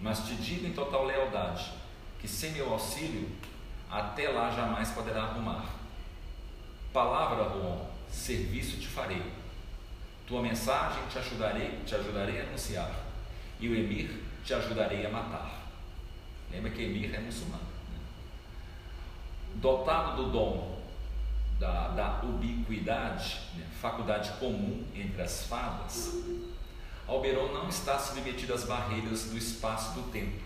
Mas 0.00 0.20
te 0.26 0.34
digo 0.34 0.66
em 0.66 0.72
total 0.72 1.06
lealdade 1.06 1.72
que 2.20 2.28
sem 2.28 2.52
meu 2.52 2.72
auxílio 2.72 3.30
até 3.90 4.28
lá 4.28 4.50
jamais 4.50 4.90
poderá 4.90 5.22
arrumar. 5.22 5.64
Palavra, 6.92 7.44
Juan, 7.44 7.86
serviço 8.10 8.78
te 8.78 8.86
farei. 8.86 9.22
Tua 10.26 10.42
mensagem 10.42 11.06
te 11.10 11.18
ajudarei, 11.18 11.80
te 11.86 11.94
ajudarei 11.94 12.40
a 12.40 12.44
anunciar, 12.44 12.90
e 13.58 13.68
o 13.68 13.74
emir 13.74 14.22
te 14.44 14.52
ajudarei 14.52 15.06
a 15.06 15.10
matar. 15.10 15.68
Lembra 16.50 16.70
que 16.70 16.82
emir 16.82 17.14
é 17.14 17.18
muçulmano. 17.18 17.67
Dotado 19.56 20.22
do 20.22 20.30
dom 20.30 20.78
da, 21.58 21.88
da 21.88 22.20
ubiquidade, 22.22 23.40
né, 23.56 23.66
faculdade 23.80 24.30
comum 24.38 24.84
entre 24.94 25.20
as 25.22 25.42
fadas, 25.44 26.22
Alberon 27.06 27.52
não 27.52 27.68
está 27.68 27.98
submetido 27.98 28.52
às 28.52 28.64
barreiras 28.64 29.24
do 29.24 29.38
espaço 29.38 29.92
e 29.92 30.02
do 30.02 30.10
tempo. 30.10 30.42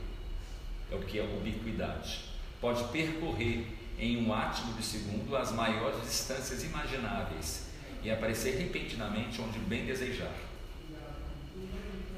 É 0.90 0.94
o 0.94 1.00
que 1.00 1.18
é 1.18 1.22
ubiquidade. 1.22 2.20
Pode 2.60 2.84
percorrer 2.84 3.66
em 3.98 4.24
um 4.24 4.32
átimo 4.32 4.72
de 4.74 4.82
segundo 4.82 5.36
as 5.36 5.52
maiores 5.52 6.00
distâncias 6.02 6.62
imagináveis 6.62 7.66
e 8.02 8.10
aparecer 8.10 8.56
repentinamente 8.56 9.40
onde 9.40 9.58
bem 9.58 9.84
desejar. 9.84 10.32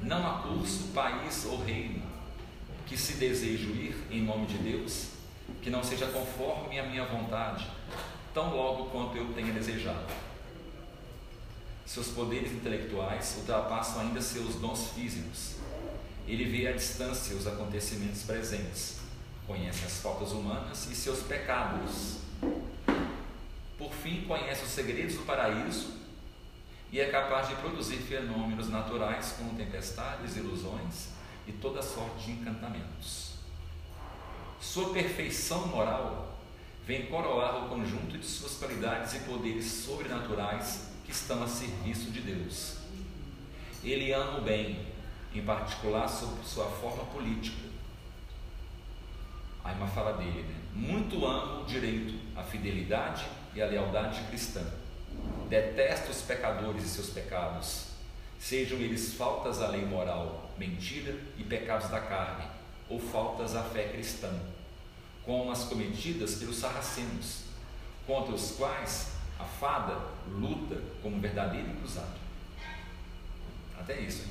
Não 0.02 0.26
há 0.26 0.42
curso, 0.42 0.88
país 0.92 1.46
ou 1.46 1.64
reino 1.64 2.02
que 2.86 2.96
se 2.98 3.14
desejo 3.14 3.70
ir 3.70 3.96
em 4.10 4.22
nome 4.22 4.46
de 4.46 4.58
Deus, 4.58 5.08
que 5.64 5.71
não 5.71 5.83
seja 5.83 6.06
conforme 6.09 6.78
a 6.78 6.83
minha 6.83 7.06
vontade, 7.06 7.66
tão 8.35 8.54
logo 8.54 8.90
quanto 8.90 9.16
eu 9.16 9.33
tenha 9.33 9.50
desejado. 9.50 10.12
Seus 11.87 12.09
poderes 12.09 12.52
intelectuais 12.52 13.37
ultrapassam 13.38 14.02
ainda 14.02 14.21
seus 14.21 14.56
dons 14.56 14.90
físicos. 14.90 15.56
Ele 16.28 16.44
vê 16.44 16.68
à 16.68 16.73
distância 16.73 17.35
os 17.35 17.47
acontecimentos 17.47 18.25
presentes, 18.25 19.00
conhece 19.47 19.87
as 19.87 20.02
faltas 20.02 20.33
humanas 20.33 20.87
e 20.90 20.94
seus 20.94 21.23
pecados. 21.23 22.18
Por 23.78 23.90
fim, 23.90 24.26
conhece 24.26 24.64
os 24.64 24.71
segredos 24.71 25.16
do 25.16 25.23
paraíso 25.23 25.94
e 26.92 27.00
é 27.00 27.06
capaz 27.06 27.49
de 27.49 27.54
produzir 27.54 27.97
fenômenos 27.97 28.68
naturais 28.68 29.35
como 29.38 29.56
tempestades, 29.56 30.37
ilusões 30.37 31.09
e 31.47 31.52
toda 31.52 31.80
sorte 31.80 32.26
de 32.26 32.33
encantamentos. 32.33 33.23
Sua 34.64 34.92
perfeição 34.92 35.68
moral 35.68 36.37
vem 36.85 37.06
coroar 37.06 37.64
o 37.64 37.68
conjunto 37.68 38.18
de 38.18 38.26
suas 38.26 38.56
qualidades 38.56 39.14
e 39.14 39.21
poderes 39.21 39.66
sobrenaturais 39.66 40.88
que 41.04 41.12
estão 41.12 41.44
a 41.44 41.47
serviço 41.47 42.11
de 42.11 42.21
Deus. 42.23 42.78
Ele 43.85 44.11
ama 44.12 44.38
o 44.38 44.42
bem, 44.42 44.85
em 45.33 45.42
particular 45.42 46.09
sob 46.09 46.44
sua 46.44 46.64
forma 46.66 47.04
política. 47.04 47.68
Aí 49.62 49.76
uma 49.76 49.87
fala 49.87 50.14
dele, 50.14 50.42
né? 50.42 50.54
Muito 50.73 51.25
amo 51.25 51.62
o 51.62 51.66
direito, 51.66 52.18
a 52.35 52.42
fidelidade 52.42 53.25
e 53.54 53.62
a 53.62 53.66
lealdade 53.66 54.25
cristã. 54.25 54.66
Detesta 55.49 56.11
os 56.11 56.23
pecadores 56.23 56.85
e 56.85 56.88
seus 56.88 57.11
pecados, 57.11 57.90
sejam 58.40 58.78
eles 58.78 59.14
faltas 59.14 59.62
à 59.62 59.68
lei 59.68 59.85
moral, 59.85 60.50
mentira 60.59 61.16
e 61.38 61.44
pecados 61.44 61.90
da 61.90 62.00
carne, 62.00 62.44
ou 62.88 62.99
faltas 62.99 63.54
à 63.54 63.62
fé 63.62 63.88
cristã, 63.88 64.30
como 65.24 65.50
as 65.50 65.64
cometidas 65.64 66.36
pelos 66.36 66.56
sarracenos, 66.56 67.44
contra 68.06 68.34
os 68.34 68.52
quais 68.52 69.12
a 69.38 69.44
fada 69.44 69.98
luta 70.28 70.80
como 71.02 71.20
verdadeiro 71.20 71.70
cruzado. 71.76 72.18
Até 73.78 74.00
isso? 74.00 74.24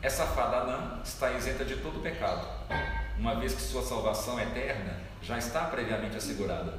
Essa 0.00 0.26
fada 0.26 0.58
anã 0.58 1.00
está 1.04 1.32
isenta 1.32 1.64
de 1.64 1.76
todo 1.78 2.02
pecado, 2.02 2.46
uma 3.18 3.34
vez 3.34 3.54
que 3.54 3.60
sua 3.60 3.82
salvação 3.82 4.38
eterna 4.40 5.00
já 5.20 5.36
está 5.36 5.64
previamente 5.66 6.16
assegurada. 6.16 6.78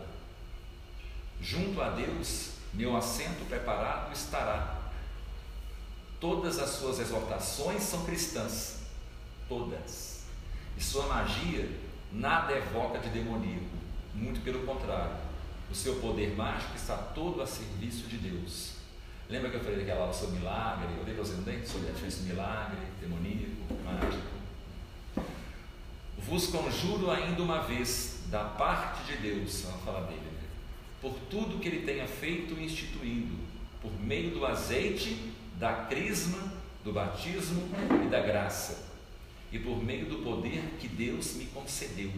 Junto 1.41 1.81
a 1.81 1.89
Deus, 1.89 2.51
meu 2.73 2.95
assento 2.95 3.47
preparado 3.47 4.13
estará. 4.13 4.77
Todas 6.19 6.59
as 6.59 6.69
suas 6.71 6.99
exortações 6.99 7.83
são 7.83 8.05
cristãs, 8.05 8.79
todas. 9.47 10.08
E 10.79 10.81
sua 10.81 11.05
magia 11.07 11.69
nada 12.11 12.53
evoca 12.53 12.97
de 12.97 13.09
demoníaco, 13.09 13.77
muito 14.15 14.41
pelo 14.41 14.65
contrário 14.65 15.29
o 15.71 15.75
seu 15.75 15.95
poder 15.95 16.35
mágico 16.35 16.75
está 16.75 16.95
todo 16.97 17.41
a 17.41 17.47
serviço 17.47 18.07
de 18.07 18.17
Deus. 18.17 18.71
Lembra 19.29 19.51
que 19.51 19.57
eu 19.57 19.61
falei 19.61 19.77
daquela 19.77 20.01
aula 20.01 20.13
sobre 20.13 20.39
milagre? 20.39 20.87
Eu 20.97 21.03
dei 21.03 21.13
para 21.13 21.23
vocês 21.23 21.69
sobre 21.69 21.89
a 21.89 21.91
diferença 21.91 22.23
de 22.23 22.29
milagre, 22.29 22.79
demoníaco, 22.99 23.73
mágico. 23.85 24.39
Vos 26.17 26.47
conjuro 26.47 27.11
ainda 27.11 27.41
uma 27.43 27.61
vez, 27.61 28.23
da 28.31 28.43
parte 28.43 29.03
de 29.03 29.17
Deus, 29.17 29.65
ela 29.65 29.77
fala 29.79 30.01
dele, 30.07 30.21
né? 30.21 30.47
por 31.01 31.13
tudo 31.29 31.59
que 31.59 31.67
ele 31.67 31.85
tenha 31.85 32.07
feito 32.07 32.55
e 32.55 32.65
instituído, 32.65 33.35
por 33.81 33.91
meio 33.99 34.31
do 34.31 34.45
azeite, 34.45 35.33
da 35.59 35.85
crisma, 35.85 36.51
do 36.83 36.91
batismo 36.91 37.63
e 38.05 38.09
da 38.09 38.19
graça, 38.21 38.88
e 39.51 39.59
por 39.59 39.83
meio 39.83 40.05
do 40.05 40.23
poder 40.23 40.77
que 40.79 40.87
Deus 40.87 41.33
me 41.35 41.45
concedeu 41.45 42.11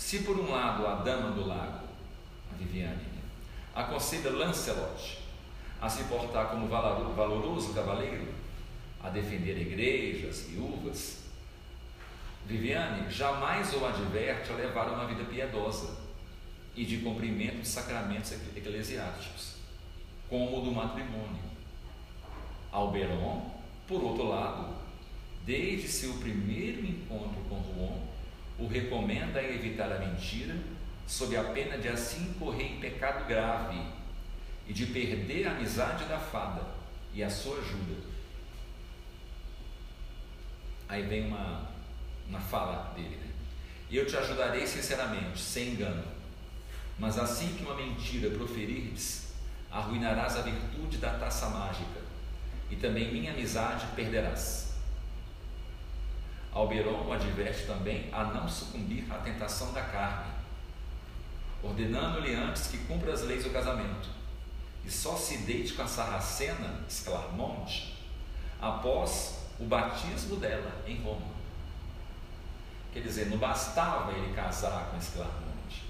se 0.00 0.20
por 0.20 0.40
um 0.40 0.50
lado 0.50 0.86
a 0.86 0.94
dama 0.94 1.30
do 1.30 1.46
lago, 1.46 1.86
a 2.50 2.56
Viviane, 2.56 3.06
aconselha 3.74 4.30
Lancelot 4.30 5.18
a 5.78 5.88
se 5.90 6.04
portar 6.04 6.48
como 6.48 6.66
valoroso 6.66 7.74
cavaleiro, 7.74 8.26
a 9.02 9.10
defender 9.10 9.60
igrejas, 9.60 10.46
viúvas, 10.48 11.20
Viviane 12.46 13.10
jamais 13.10 13.72
o 13.74 13.84
adverte 13.84 14.50
a 14.50 14.56
levar 14.56 14.88
uma 14.88 15.06
vida 15.06 15.22
piedosa 15.24 15.94
e 16.74 16.84
de 16.84 16.96
cumprimento 16.98 17.60
de 17.60 17.68
sacramentos 17.68 18.32
eclesiásticos, 18.56 19.56
como 20.30 20.58
o 20.58 20.64
do 20.64 20.72
matrimônio. 20.72 21.50
Alberon, 22.72 23.50
por 23.90 24.04
outro 24.04 24.28
lado, 24.28 24.72
desde 25.44 25.88
seu 25.88 26.14
primeiro 26.14 26.86
encontro 26.86 27.42
com 27.48 27.56
Rouen, 27.56 28.00
o 28.56 28.68
recomenda 28.68 29.40
a 29.40 29.42
evitar 29.42 29.90
a 29.90 29.98
mentira, 29.98 30.56
sob 31.08 31.36
a 31.36 31.42
pena 31.42 31.76
de 31.76 31.88
assim 31.88 32.30
incorrer 32.30 32.74
em 32.74 32.78
pecado 32.78 33.26
grave 33.26 33.82
e 34.68 34.72
de 34.72 34.86
perder 34.86 35.48
a 35.48 35.56
amizade 35.56 36.04
da 36.04 36.20
fada 36.20 36.62
e 37.12 37.20
a 37.20 37.28
sua 37.28 37.58
ajuda. 37.58 37.96
Aí 40.88 41.02
vem 41.02 41.26
uma, 41.26 41.68
uma 42.28 42.40
fala 42.40 42.94
dele, 42.94 43.16
né? 43.16 43.30
Eu 43.90 44.06
te 44.06 44.16
ajudarei 44.16 44.64
sinceramente, 44.68 45.40
sem 45.40 45.70
engano, 45.70 46.04
mas 46.96 47.18
assim 47.18 47.56
que 47.56 47.64
uma 47.64 47.74
mentira 47.74 48.30
proferires, 48.30 49.32
arruinarás 49.68 50.36
a 50.36 50.42
virtude 50.42 50.98
da 50.98 51.18
taça 51.18 51.48
mágica, 51.48 52.09
e 52.70 52.76
também 52.76 53.12
minha 53.12 53.32
amizade 53.32 53.86
perderás. 53.94 54.74
Alberon 56.52 57.12
adverte 57.12 57.66
também 57.66 58.08
a 58.12 58.24
não 58.24 58.48
sucumbir 58.48 59.04
à 59.10 59.18
tentação 59.18 59.72
da 59.72 59.82
carne, 59.82 60.32
ordenando-lhe 61.62 62.34
antes 62.34 62.68
que 62.68 62.78
cumpra 62.78 63.12
as 63.12 63.22
leis 63.22 63.44
do 63.44 63.50
casamento 63.50 64.08
e 64.84 64.90
só 64.90 65.16
se 65.16 65.38
deite 65.38 65.74
com 65.74 65.82
a 65.82 65.86
sarracena 65.86 66.80
Esclarmonte 66.88 67.96
após 68.60 69.46
o 69.58 69.64
batismo 69.64 70.36
dela 70.36 70.82
em 70.86 71.02
Roma. 71.02 71.28
Quer 72.92 73.02
dizer, 73.02 73.26
não 73.26 73.38
bastava 73.38 74.12
ele 74.12 74.34
casar 74.34 74.90
com 74.90 74.96
Esclarmonte, 74.96 75.84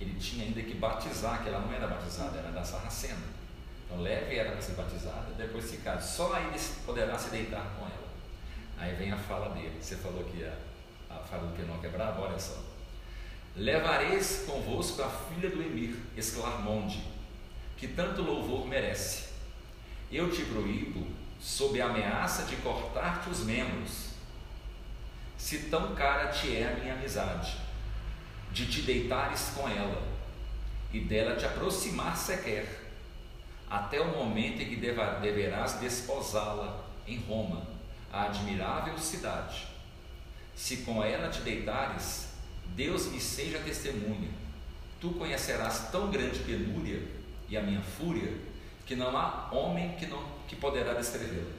ele 0.00 0.18
tinha 0.20 0.44
ainda 0.44 0.62
que 0.62 0.74
batizar, 0.74 1.42
que 1.42 1.48
ela 1.48 1.60
não 1.60 1.72
era 1.72 1.88
batizada, 1.88 2.38
era 2.38 2.52
da 2.52 2.62
sarracena. 2.62 3.33
Então 3.84 4.00
leve 4.00 4.36
ela 4.36 4.52
para 4.52 4.62
ser 4.62 4.72
batizada, 4.72 5.32
depois 5.36 5.64
se 5.64 5.78
casa. 5.78 6.06
Só 6.06 6.32
aí 6.32 6.50
poderá 6.84 7.18
se 7.18 7.30
deitar 7.30 7.74
com 7.78 7.84
ela. 7.84 8.08
Aí 8.78 8.94
vem 8.96 9.12
a 9.12 9.16
fala 9.16 9.50
dele. 9.50 9.78
Você 9.80 9.96
falou 9.96 10.24
que 10.24 10.38
ia 10.38 10.56
a 11.14 11.18
fada 11.18 11.46
do 11.46 11.56
Pinóquio 11.56 11.88
é 11.88 11.92
brava, 11.92 12.22
olha 12.22 12.38
só. 12.38 12.58
Levareis 13.56 14.44
convosco 14.46 15.02
a 15.02 15.08
filha 15.08 15.48
do 15.48 15.62
Emir, 15.62 15.94
Esclarmonde, 16.16 17.04
que 17.76 17.88
tanto 17.88 18.22
louvor 18.22 18.66
merece. 18.66 19.28
Eu 20.10 20.30
te 20.30 20.42
proíbo, 20.44 21.06
sob 21.40 21.80
a 21.80 21.86
ameaça 21.86 22.44
de 22.44 22.56
cortar-te 22.56 23.30
os 23.30 23.40
membros, 23.40 24.08
se 25.38 25.58
tão 25.70 25.94
cara 25.94 26.28
te 26.28 26.56
é 26.56 26.68
a 26.68 26.76
minha 26.80 26.94
amizade, 26.94 27.56
de 28.50 28.66
te 28.66 28.82
deitares 28.82 29.52
com 29.54 29.68
ela 29.68 30.02
e 30.92 31.00
dela 31.00 31.36
te 31.36 31.44
aproximar 31.44 32.16
sequer, 32.16 32.83
até 33.74 34.00
o 34.00 34.16
momento 34.16 34.62
em 34.62 34.68
que 34.68 34.76
deverás 34.76 35.74
desposá-la 35.80 36.84
em 37.06 37.18
Roma, 37.18 37.66
a 38.12 38.26
admirável 38.26 38.96
cidade. 38.98 39.66
Se 40.54 40.78
com 40.78 41.02
ela 41.02 41.28
te 41.28 41.40
deitares, 41.40 42.28
Deus 42.76 43.06
me 43.06 43.20
seja 43.20 43.58
testemunha. 43.58 44.30
Tu 45.00 45.10
conhecerás 45.14 45.90
tão 45.90 46.08
grande 46.08 46.38
penúria 46.40 47.02
e 47.48 47.56
a 47.56 47.62
minha 47.62 47.82
fúria 47.82 48.38
que 48.86 48.94
não 48.94 49.16
há 49.16 49.48
homem 49.52 49.96
que 49.96 50.06
não 50.06 50.24
que 50.46 50.54
poderá 50.54 50.94
descrevê-la. 50.94 51.50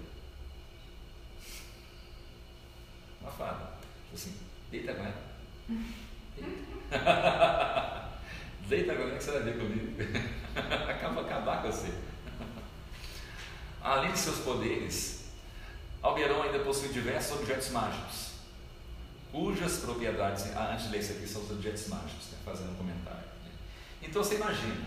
Uma 3.19 3.31
fada, 3.31 3.73
assim, 4.13 4.33
deita 4.71 4.91
ela. 4.91 5.13
Deita, 6.37 7.94
deita 8.67 8.93
ela 8.93 9.17
que 9.17 9.23
você 9.23 9.31
vai 9.31 9.43
ver 9.43 9.57
comigo. 9.57 9.93
Acaba 10.89 11.21
acabar 11.21 11.61
com 11.61 11.71
você. 11.71 11.91
Além 13.81 14.11
de 14.11 14.19
seus 14.19 14.39
poderes, 14.39 15.25
Albeirão 16.01 16.43
ainda 16.43 16.59
possui 16.59 16.89
diversos 16.89 17.39
objetos 17.39 17.69
mágicos, 17.69 18.33
cujas 19.31 19.77
propriedades, 19.77 20.55
ah, 20.55 20.71
antes 20.73 20.85
de 20.85 20.91
ler 20.91 20.99
isso 20.99 21.13
aqui, 21.13 21.27
são 21.27 21.41
os 21.41 21.51
objetos 21.51 21.87
mágicos, 21.87 22.27
né, 22.31 22.37
fazendo 22.45 22.71
um 22.71 22.75
comentário. 22.75 23.25
Né. 23.43 23.51
Então 24.03 24.23
você 24.23 24.35
imagina, 24.35 24.85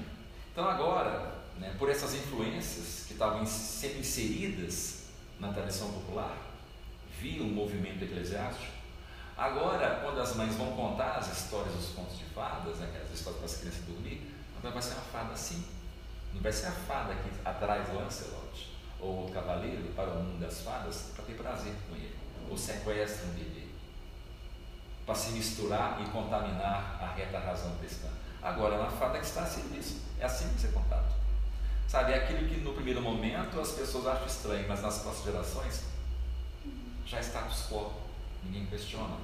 então 0.53 0.69
agora, 0.69 1.35
né, 1.59 1.75
por 1.79 1.91
essas 1.91 2.15
influências 2.15 3.05
que 3.07 3.15
estavam 3.15 3.45
sempre 3.47 3.99
inseridas 3.99 5.07
na 5.41 5.53
tradição 5.53 5.93
popular, 5.93 6.37
via 7.21 7.43
um 7.43 7.49
movimento 7.49 8.05
eclesiástico, 8.05 8.78
agora, 9.39 10.01
quando 10.03 10.21
as 10.21 10.35
mães 10.35 10.55
vão 10.57 10.73
contar 10.73 11.13
as 11.13 11.33
histórias 11.33 11.73
dos 11.73 11.91
contos 11.91 12.19
de 12.19 12.25
fadas, 12.25 12.79
né, 12.79 12.89
aquelas 12.89 13.13
histórias 13.13 13.39
para 13.41 13.47
as 13.47 13.57
crianças 13.57 13.85
dormir, 13.85 14.35
então 14.59 14.71
vai 14.73 14.83
ser 14.83 14.95
uma 14.95 15.03
fada 15.03 15.33
assim. 15.33 15.65
Não 16.35 16.43
vai 16.43 16.53
ser 16.53 16.67
a 16.67 16.73
fada 16.73 17.15
que 17.15 17.31
atrai 17.45 17.81
o 17.91 17.95
Lancelot 17.95 18.77
ou 19.01 19.27
o 19.27 19.33
cavaleiro 19.33 19.93
para 19.95 20.11
o 20.11 20.23
mundo 20.23 20.41
das 20.41 20.61
fadas 20.61 21.13
para 21.15 21.25
ter 21.25 21.35
prazer 21.35 21.73
com 21.89 21.95
ele, 21.95 22.17
ou 22.51 22.59
sequestra 22.59 23.27
um 23.27 23.31
bebê, 23.31 23.69
para 25.07 25.15
se 25.15 25.31
misturar 25.31 26.01
e 26.03 26.11
contaminar 26.11 26.99
a 27.01 27.15
reta 27.15 27.39
razão 27.39 27.77
cristã. 27.77 28.09
Agora, 28.43 28.75
é 28.75 28.79
uma 28.79 28.91
fada 28.91 29.19
que 29.19 29.25
está 29.25 29.43
a 29.43 29.47
serviço, 29.47 30.03
é 30.19 30.25
assim 30.25 30.49
que 30.49 30.61
você 30.61 30.69
contato. 30.69 31.17
Sabe, 31.87 32.13
é 32.13 32.17
aquilo 32.17 32.47
que 32.49 32.61
no 32.61 32.75
primeiro 32.75 33.01
momento 33.01 33.59
as 33.59 33.73
pessoas 33.73 34.07
acham 34.07 34.27
estranho, 34.27 34.69
mas 34.69 34.83
nas 34.83 34.99
próximas 34.99 35.33
gerações 35.33 35.85
já 37.07 37.21
está 37.21 37.49
status 37.49 37.71
quo, 37.71 37.93
ninguém 38.45 38.67
questiona. 38.67 39.17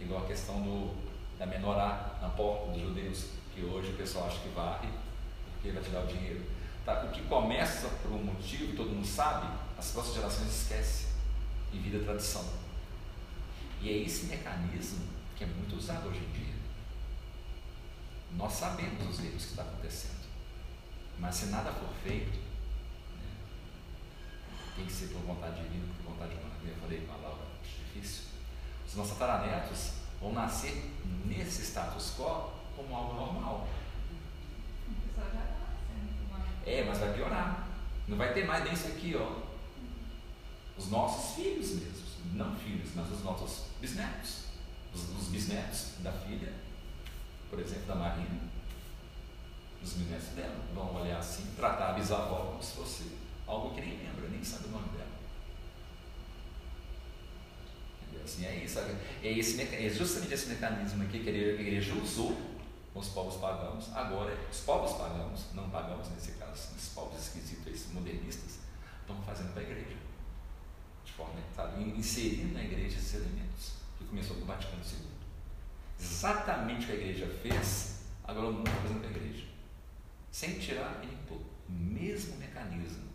Igual 0.00 0.24
a 0.24 0.26
questão 0.26 0.60
do, 0.62 0.94
da 1.38 1.46
menorá 1.46 2.18
na 2.20 2.28
porta 2.30 2.72
dos 2.72 2.80
judeus, 2.80 3.26
que 3.54 3.62
hoje 3.62 3.92
o 3.92 3.96
pessoal 3.96 4.26
acha 4.26 4.40
que 4.40 4.48
varre 4.48 4.88
porque 5.54 5.70
vai 5.72 5.82
tirar 5.82 6.04
o 6.04 6.06
dinheiro. 6.06 6.42
Tá? 6.84 7.04
O 7.04 7.10
que 7.10 7.22
começa 7.22 7.88
por 8.02 8.12
um 8.12 8.24
motivo, 8.24 8.74
todo 8.74 8.90
mundo 8.90 9.06
sabe, 9.06 9.46
as 9.78 9.92
próximas 9.92 10.16
gerações 10.16 10.48
esquecem 10.48 11.08
e 11.72 11.78
vira 11.78 12.02
tradição. 12.02 12.44
E 13.82 13.88
é 13.90 13.92
esse 13.98 14.26
mecanismo 14.26 15.06
que 15.36 15.44
é 15.44 15.46
muito 15.46 15.76
usado 15.76 16.08
hoje 16.08 16.20
em 16.20 16.32
dia. 16.32 16.54
Nós 18.36 18.52
sabemos 18.52 19.08
os 19.08 19.24
erros 19.24 19.44
que 19.44 19.50
está 19.50 19.62
acontecendo. 19.62 20.20
Mas 21.18 21.34
se 21.34 21.46
nada 21.46 21.70
for 21.72 21.88
feito, 22.02 22.30
né, 22.30 23.36
tem 24.76 24.86
que 24.86 24.92
ser 24.92 25.08
por 25.08 25.20
vontade 25.22 25.62
divina, 25.62 25.84
por 26.02 26.12
vontade 26.12 26.34
humana. 26.34 26.54
Eu 26.66 26.74
falei. 26.76 27.06
Os 28.90 28.96
nossos 28.96 29.16
tataranetos 29.16 29.92
vão 30.20 30.32
nascer 30.32 30.90
nesse 31.24 31.62
status 31.62 32.14
quo 32.16 32.50
como 32.74 32.92
algo 32.92 33.14
normal. 33.14 33.68
É, 36.66 36.84
mas 36.84 36.98
vai 36.98 37.14
piorar. 37.14 37.68
Não 38.08 38.16
vai 38.18 38.34
ter 38.34 38.44
mais 38.46 38.64
nem 38.64 38.72
isso 38.72 38.88
aqui, 38.88 39.14
ó. 39.16 39.42
Os 40.76 40.90
nossos 40.90 41.36
filhos 41.36 41.70
mesmo. 41.70 42.00
Não 42.32 42.56
filhos, 42.56 42.90
mas 42.96 43.10
os 43.12 43.22
nossos 43.22 43.66
bisnetos. 43.80 44.46
Os, 44.92 45.08
os 45.16 45.28
bisnetos 45.28 45.92
da 46.00 46.10
filha, 46.10 46.52
por 47.48 47.60
exemplo, 47.60 47.86
da 47.86 47.94
Marina. 47.94 48.40
Os 49.80 49.92
bisnetos 49.92 50.28
dela 50.30 50.64
vão 50.74 50.96
olhar 50.96 51.18
assim, 51.18 51.54
tratar 51.56 51.90
a 51.90 51.92
bisavó 51.92 52.46
como 52.46 52.62
se 52.62 52.74
fosse 52.74 53.12
algo 53.46 53.72
que 53.72 53.80
nem 53.80 53.98
lembra, 53.98 54.28
nem 54.28 54.42
sabe 54.42 54.66
o 54.66 54.70
nome 54.70 54.88
dela. 54.88 55.10
Entendeu? 58.02 58.09
Assim, 58.24 58.46
é 58.46 58.64
isso. 58.64 58.78
É, 58.78 58.96
esse, 59.22 59.60
é 59.60 59.88
justamente 59.88 60.34
esse 60.34 60.48
mecanismo 60.48 61.02
aqui 61.04 61.20
que 61.20 61.28
a 61.28 61.32
igreja 61.32 61.94
usou 61.94 62.36
os 62.94 63.08
povos 63.08 63.36
pagãos. 63.36 63.90
Agora, 63.94 64.36
os 64.50 64.60
povos 64.60 64.92
pagãos, 64.92 65.46
não 65.54 65.70
pagãos 65.70 66.08
nesse 66.10 66.32
caso, 66.32 66.74
os 66.76 66.88
povos 66.88 67.18
esquisitos, 67.20 67.92
modernistas, 67.92 68.58
estão 69.00 69.22
fazendo 69.22 69.52
para 69.52 69.62
a 69.62 69.66
igreja. 69.66 69.96
De 71.04 71.12
forma, 71.12 71.34
sabe, 71.54 71.82
inserindo 71.82 72.54
na 72.54 72.62
igreja 72.62 72.98
esses 72.98 73.14
elementos, 73.14 73.72
que 73.98 74.04
começou 74.04 74.36
com 74.36 74.42
o 74.42 74.46
Vaticano 74.46 74.82
II. 74.82 75.10
Exatamente 75.98 76.84
o 76.84 76.86
que 76.86 76.92
a 76.92 76.96
igreja 76.96 77.26
fez, 77.42 78.00
agora 78.24 78.48
o 78.48 78.52
mundo 78.52 78.68
está 78.68 78.80
fazendo 78.80 79.00
para 79.00 79.08
a 79.08 79.12
igreja. 79.12 79.46
Sem 80.30 80.58
tirar 80.58 80.98
nem 81.00 81.16
pôr. 81.28 81.40
Mesmo 81.68 82.36
mecanismo. 82.36 83.10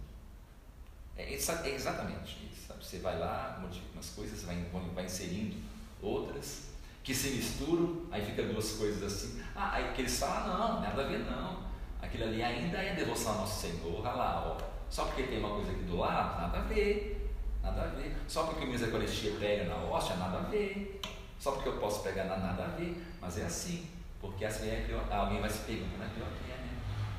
É, 1.17 1.23
é, 1.23 1.33
exatamente 1.33 2.49
isso. 2.51 2.54
Você 2.85 2.99
vai 2.99 3.17
lá, 3.17 3.57
modifica 3.59 3.93
umas 3.95 4.11
coisas, 4.11 4.43
vai, 4.43 4.63
vai 4.93 5.05
inserindo 5.05 5.57
outras, 5.99 6.69
que 7.03 7.15
se 7.15 7.31
misturam, 7.31 8.03
aí 8.11 8.23
fica 8.23 8.43
duas 8.43 8.73
coisas 8.73 9.01
assim. 9.01 9.41
Ah, 9.55 9.71
aí 9.73 9.91
que 9.93 10.03
eles 10.03 10.19
falam, 10.19 10.55
não, 10.55 10.81
nada 10.81 11.03
a 11.03 11.07
ver 11.07 11.25
não. 11.25 11.65
Aquilo 11.99 12.25
ali 12.25 12.43
ainda 12.43 12.77
é 12.77 12.93
devoção 12.93 13.33
ao 13.33 13.39
nosso 13.39 13.61
Senhor, 13.61 13.99
olha 14.01 14.11
lá, 14.11 14.55
ó. 14.55 14.57
Só 14.87 15.05
porque 15.05 15.23
tem 15.23 15.39
uma 15.39 15.55
coisa 15.55 15.71
aqui 15.71 15.81
do 15.81 15.97
lado, 15.97 16.39
nada 16.39 16.59
a 16.59 16.61
ver. 16.61 17.33
Nada 17.63 17.81
a 17.81 17.87
ver. 17.87 18.15
Só 18.27 18.43
porque 18.43 18.65
o 18.65 18.67
mesa 18.67 18.85
Eucaristia 18.85 19.35
pega 19.39 19.63
na 19.63 19.77
hóstia, 19.77 20.15
nada 20.17 20.37
a 20.37 20.41
ver. 20.41 21.01
Só 21.39 21.53
porque 21.53 21.69
eu 21.69 21.77
posso 21.77 22.03
pegar 22.03 22.25
na 22.25 22.37
nada 22.37 22.65
a 22.65 22.67
ver. 22.67 23.03
Mas 23.19 23.39
é 23.39 23.45
assim. 23.45 23.87
Porque 24.21 24.45
assim 24.45 24.69
é 24.69 24.85
que 24.85 24.93
alguém 25.11 25.41
vai 25.41 25.49
se 25.49 25.59
perguntar, 25.59 26.05
é 26.05 26.09
pior 26.09 26.29
que 26.29 26.51
é, 26.51 26.55
né? 26.55 26.77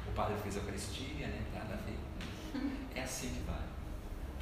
O 0.08 0.12
padre 0.12 0.36
fez 0.40 0.56
a 0.56 0.60
Eucaristia, 0.60 1.26
né? 1.26 1.42
Nada 1.52 1.74
a 1.74 1.76
ver. 1.78 1.98
É 2.94 3.02
assim 3.02 3.28
que 3.28 3.40
vai. 3.40 3.65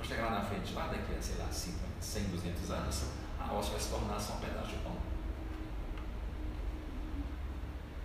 Para 0.05 0.17
chegar 0.17 0.31
lá 0.31 0.38
na 0.38 0.45
frente, 0.45 0.75
lá 0.75 0.87
daqui 0.88 1.14
a, 1.14 1.23
sei 1.23 1.37
lá, 1.37 1.51
50, 1.51 1.81
100, 2.01 2.25
200 2.25 2.71
anos, 2.73 3.05
a 3.40 3.53
hóstia 3.53 3.73
vai 3.73 3.81
se 3.81 3.90
tornar 3.90 4.21
só 4.21 4.35
um 4.35 4.40
pedaço 4.40 4.69
de 4.69 4.77
pão. 4.77 4.97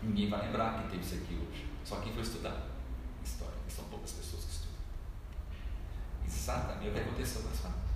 Ninguém 0.02 0.30
vai 0.30 0.46
lembrar 0.46 0.82
que 0.82 0.92
teve 0.92 1.04
isso 1.04 1.16
aqui 1.16 1.36
hoje. 1.36 1.68
Só 1.84 1.98
quem 1.98 2.14
foi 2.14 2.22
estudar 2.22 2.70
história, 3.24 3.56
são 3.68 3.86
poucas 3.86 4.12
pessoas 4.12 4.46
que 4.46 4.52
estudam. 4.52 4.76
Exatamente 6.26 6.90
o 6.90 6.94
que 6.94 7.00
aconteceu 7.00 7.44
nas 7.44 7.60
famílias. 7.60 7.90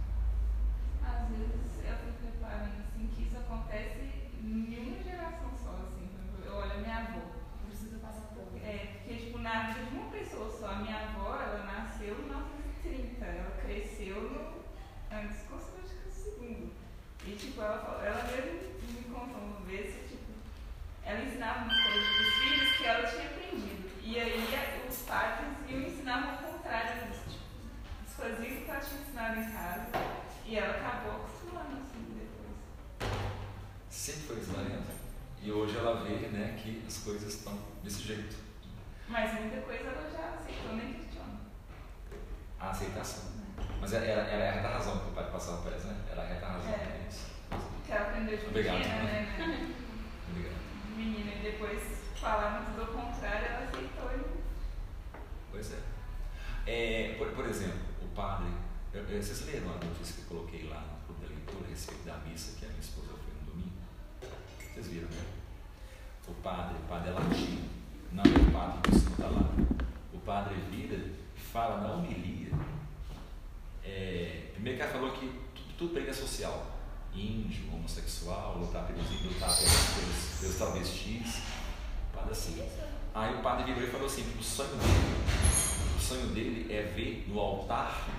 Às 1.04 1.30
vezes 1.30 1.50
eu 1.52 1.98
fico 1.98 2.26
reparando 2.26 2.74
assim, 2.84 3.08
que 3.08 3.24
isso 3.24 3.38
acontece 3.38 4.32
em 4.44 4.78
uma 4.80 5.04
geração 5.04 5.52
só. 5.64 5.72
Assim. 5.88 6.10
Eu 6.46 6.56
olho 6.56 6.74
a 6.74 6.78
minha 6.78 6.98
avó. 6.98 7.22
Precisa 7.66 8.00
passar 8.00 8.34
por. 8.34 8.58
É, 8.62 9.00
porque 9.04 9.16
tipo, 9.16 9.38
na 9.40 9.72
vida 9.72 9.86
de 9.86 9.96
uma 9.96 10.12
pessoa 10.12 10.52
só. 10.52 10.72
A 10.72 10.80
minha 10.80 11.10
avó, 11.10 11.36
ela 11.36 11.66
nasceu 11.66 12.20
em 12.20 12.24
1930. 12.24 13.26
Ela 13.26 13.58
cresceu 13.62 14.22
no. 14.22 14.64
Antes, 15.12 15.44
Constantino 15.48 16.42
II. 16.42 16.74
E 17.26 17.36
tipo, 17.54 17.62
ela, 17.62 18.02
ela 18.04 18.24
mesmo 18.24 18.74
me 18.94 19.04
contou 19.14 19.42
uma 19.42 19.60
vez 19.62 20.04
ela 21.06 21.22
ensinava 21.22 21.66
umas 21.66 21.84
coisas 21.84 22.08
para 22.10 22.22
os 22.22 22.34
filhos 22.34 22.78
que 22.78 22.86
ela 22.86 23.08
tinha 23.08 23.26
aprendido. 23.26 23.92
E 24.02 24.20
aí 24.20 24.88
os 24.90 24.98
pais 25.00 25.40
iam 25.68 25.82
ensinar 25.82 26.40
o 26.42 26.48
contrário 26.48 27.08
disso. 27.08 27.24
Tipo, 27.30 28.24
eles 28.24 28.38
faziam 28.38 28.58
o 28.58 28.64
que 28.64 28.72
ela 28.72 28.80
tinha 28.80 29.02
ensinado 29.02 29.40
em 29.40 29.52
casa 29.52 29.88
e 30.46 30.58
ela 30.58 30.78
acabou 30.78 31.12
acostumando 31.12 31.82
assim 31.82 32.18
depois. 32.18 33.12
Sempre 33.90 34.22
foi 34.22 34.38
isso, 34.40 34.54
E 35.42 35.52
hoje 35.52 35.78
ela 35.78 36.04
vê 36.04 36.28
né, 36.30 36.58
que 36.62 36.84
as 36.88 36.98
coisas 37.00 37.34
estão 37.34 37.60
desse 37.84 38.02
jeito. 38.02 38.38
Mas 39.10 39.34
muita 39.34 39.62
coisa 39.62 39.84
ela 39.84 40.10
já 40.10 40.40
aceitou, 40.40 40.76
nem 40.76 40.94
questiona. 40.94 41.40
A 42.60 42.70
aceitação. 42.70 43.34
Mas 43.82 43.92
era, 43.92 44.06
era, 44.06 44.22
era 44.22 44.50
a 44.50 44.54
reta 44.54 44.68
razão 44.70 45.00
que 45.00 45.10
o 45.10 45.12
pai 45.12 45.30
passava 45.30 45.62
para 45.62 45.72
eles, 45.72 45.84
né? 45.84 46.02
Era 46.10 46.22
a 46.22 46.26
reta 46.26 46.46
razão. 46.46 46.72
É. 46.72 47.04
Que 47.10 47.33
ela 47.94 48.08
aprendeu 48.08 48.38
de 48.38 48.46
Obrigado. 48.46 48.78
pequena, 48.78 49.04
né? 49.04 49.76
Obrigado 50.30 50.64
menina 50.96 51.34
e 51.34 51.52
depois 51.52 51.82
falaram 52.16 52.66
tudo 52.66 52.82
ao 52.82 52.88
contrário, 52.88 53.46
ela 53.46 53.66
aceitou. 53.66 54.12
E... 54.12 55.20
Pois 55.52 55.72
é. 55.74 55.80
é 56.68 57.16
por, 57.18 57.28
por, 57.32 57.46
exemplo, 57.46 57.80
o 58.02 58.08
padre. 58.16 58.48
Eu, 58.94 59.04
eu, 59.04 59.22
vocês 59.22 59.46
leram 59.48 59.72
a 59.72 59.86
notícia 59.86 60.16
que 60.16 60.22
eu 60.22 60.38
coloquei 60.38 60.68
lá 60.68 60.82
no 60.82 61.06
clube 61.06 61.22
da 61.22 61.34
leitura 61.34 61.66
a 61.66 61.70
respeito 61.70 62.04
da 62.04 62.18
missa 62.18 62.58
que 62.60 62.66
a 62.66 62.70
minha 62.70 62.80
esposa 62.80 63.08
foi 63.08 63.34
no 63.42 63.52
domingo? 63.52 63.74
vocês 64.74 64.88
viram, 64.88 65.10
né? 65.10 65.26
O 66.28 66.34
padre, 66.36 66.78
o 66.78 66.88
padre 66.88 67.10
é 67.10 67.14
latino, 67.14 67.70
não 68.12 68.24
é 68.24 68.28
o 68.28 68.52
padre 68.52 68.92
que 68.92 68.98
está 68.98 69.28
lá. 69.28 69.50
O 70.14 70.20
padre 70.20 70.56
vira 70.70 70.96
e 70.96 71.40
fala 71.40 71.82
na 71.82 71.94
homilia. 71.96 72.52
É, 73.84 74.52
primeiro 74.54 74.78
que 74.78 74.84
ela 74.84 74.94
falou 74.94 75.12
que 75.12 75.28
tudo, 75.54 75.78
tudo 75.78 75.94
bem 75.96 76.08
é 76.08 76.14
social. 76.14 76.73
Índio, 77.16 77.74
homossexual, 77.74 78.58
lutar 78.58 78.88
pelos 78.88 79.06
índios, 79.06 79.34
lutar 79.34 79.56
pelos, 79.56 79.74
pelos, 79.74 80.40
pelos 80.40 80.56
travestis. 80.56 81.42
O 82.12 82.18
padre 82.18 82.32
assim. 82.32 82.64
Aí 83.14 83.36
o 83.36 83.44
padre 83.44 83.66
virou 83.66 83.88
e 83.88 83.92
falou 83.92 84.08
assim, 84.08 84.24
o 84.40 84.44
sonho 84.44 84.76
dele, 84.76 85.96
o 85.96 86.02
sonho 86.02 86.28
dele 86.28 86.74
é 86.74 86.82
ver 86.82 87.26
no 87.28 87.40
altar 87.40 88.10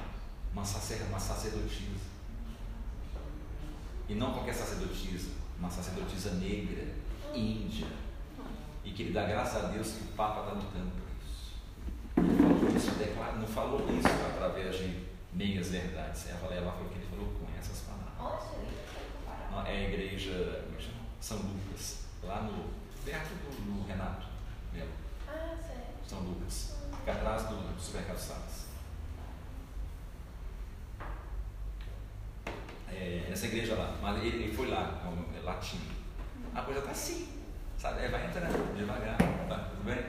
uma, 0.53 0.65
sacer, 0.65 1.03
uma 1.09 1.19
sacerdotisa. 1.19 2.15
E 4.09 4.15
não 4.15 4.33
qualquer 4.33 4.55
sacerdotisa, 4.55 5.31
uma 5.59 5.69
sacerdotisa 5.69 6.35
negra, 6.35 6.95
índia. 7.35 7.89
E 8.85 8.93
que 8.93 9.03
ele 9.03 9.13
dá 9.13 9.25
graças 9.25 9.65
a 9.65 9.69
Deus 9.69 9.93
que 9.93 10.05
o 10.05 10.07
Papa 10.09 10.41
está 10.43 10.53
lutando 10.53 10.93
por 10.93 11.09
isso. 11.27 11.55
Ele 12.17 12.37
falou 12.37 12.77
isso, 12.77 12.91
declara, 12.93 13.33
não 13.33 13.47
falou 13.47 13.81
isso 13.99 14.09
através 14.09 14.77
de 14.77 15.07
meias 15.33 15.71
verdades. 15.71 16.29
Ela, 16.29 16.39
o 16.39 16.89
que 16.89 16.99
ele 16.99 17.07
falou 17.11 17.33
com 17.33 17.59
essas 17.59 17.81
palavras. 17.81 18.84
É 19.67 19.71
a 19.71 19.89
igreja, 19.89 20.65
como 20.65 20.79
é 20.79 20.81
chama? 20.81 20.99
São 21.21 21.39
Lucas, 21.39 22.05
lá 22.23 22.43
no, 22.43 22.65
perto 23.05 23.29
do 23.35 23.63
no 23.63 23.87
Renato 23.87 24.27
Melo. 24.73 24.91
Ah, 25.29 25.57
sério? 25.57 25.85
São 26.07 26.21
Lucas. 26.21 26.77
Fica 26.99 27.13
atrás 27.13 27.43
do, 27.45 27.57
do 27.57 27.81
supermercado 27.81 28.19
Salles. 28.19 28.65
É, 32.89 33.27
nessa 33.29 33.47
igreja 33.47 33.75
lá. 33.75 33.97
Mas 34.01 34.23
ele, 34.25 34.45
ele 34.45 34.57
foi 34.57 34.69
lá, 34.69 35.03
é, 35.05 35.39
é 35.39 35.43
latino. 35.43 35.95
A 36.55 36.63
coisa 36.63 36.81
está 36.81 36.93
assim. 36.93 37.29
Sabe? 37.79 38.05
É, 38.05 38.09
vai 38.09 38.27
entrando 38.27 38.77
devagar. 38.77 39.19
Tá? 39.19 39.69
Tudo 39.71 39.85
bem? 39.85 40.03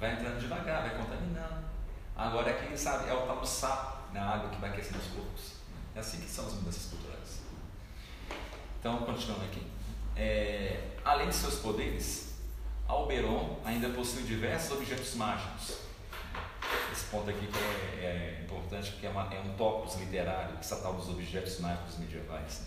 Vai 0.00 0.14
entrando 0.14 0.40
devagar, 0.40 0.82
vai 0.82 0.96
contaminando. 0.96 1.68
Agora 2.16 2.50
aqui, 2.50 2.76
sabe, 2.76 3.08
é 3.08 3.14
o 3.14 3.26
tal 3.26 3.40
do 3.40 3.46
sapo 3.46 4.12
na 4.12 4.34
água 4.34 4.50
que 4.50 4.60
vai 4.60 4.70
aquecendo 4.70 4.98
os 4.98 5.06
corpos. 5.08 5.52
É 5.94 6.00
assim 6.00 6.20
que 6.20 6.28
são 6.28 6.46
as 6.46 6.54
mudanças 6.54 6.86
culturais. 6.86 7.37
Então, 8.78 8.98
continuando 8.98 9.44
aqui. 9.44 9.62
É, 10.16 10.90
além 11.04 11.28
de 11.28 11.34
seus 11.34 11.56
poderes, 11.56 12.34
Alberon 12.86 13.58
ainda 13.64 13.88
possui 13.90 14.22
diversos 14.22 14.72
objetos 14.72 15.14
mágicos. 15.14 15.78
Esse 16.92 17.04
ponto 17.06 17.28
aqui 17.28 17.46
que 17.46 17.58
é, 17.58 18.04
é 18.04 18.42
importante 18.44 18.92
porque 18.92 19.06
é, 19.06 19.10
uma, 19.10 19.32
é 19.32 19.40
um 19.40 19.54
topos 19.56 19.96
literário, 19.96 20.56
que 20.56 20.68
tal 20.68 20.94
dos 20.94 21.08
objetos 21.08 21.60
mágicos 21.60 21.98
medievais, 21.98 22.60
né? 22.60 22.66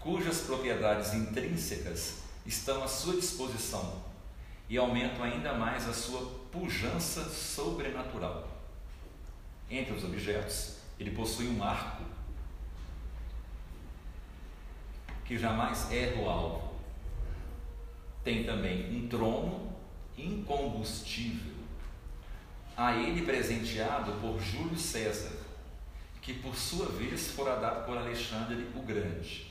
cujas 0.00 0.40
propriedades 0.40 1.14
intrínsecas 1.14 2.22
estão 2.44 2.82
à 2.82 2.88
sua 2.88 3.14
disposição 3.14 4.02
e 4.68 4.76
aumentam 4.76 5.22
ainda 5.22 5.52
mais 5.54 5.88
a 5.88 5.92
sua 5.92 6.20
pujança 6.50 7.28
sobrenatural. 7.28 8.48
Entre 9.70 9.94
os 9.94 10.04
objetos, 10.04 10.76
ele 10.98 11.12
possui 11.12 11.48
um 11.48 11.62
arco 11.62 12.02
que 15.32 15.38
jamais 15.38 15.90
erra 15.90 16.20
o 16.20 16.28
alvo. 16.28 16.72
Tem 18.22 18.44
também 18.44 18.94
um 18.94 19.08
trono 19.08 19.74
incombustível, 20.16 21.54
a 22.76 22.94
ele 22.94 23.22
presenteado 23.22 24.12
por 24.20 24.38
Júlio 24.38 24.76
César, 24.76 25.32
que 26.20 26.34
por 26.34 26.54
sua 26.54 26.84
vez 26.86 27.30
fora 27.30 27.56
dado 27.56 27.86
por 27.86 27.96
Alexandre 27.96 28.68
o 28.76 28.82
Grande. 28.82 29.50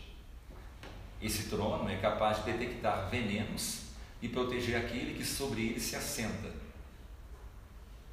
Esse 1.19 1.49
trono 1.49 1.89
é 1.89 1.97
capaz 1.97 2.45
de 2.45 2.51
detectar 2.51 3.09
venenos 3.09 3.85
e 4.21 4.29
proteger 4.29 4.75
aquele 4.75 5.15
que 5.15 5.25
sobre 5.25 5.61
ele 5.61 5.79
se 5.79 5.95
assenta. 5.95 6.51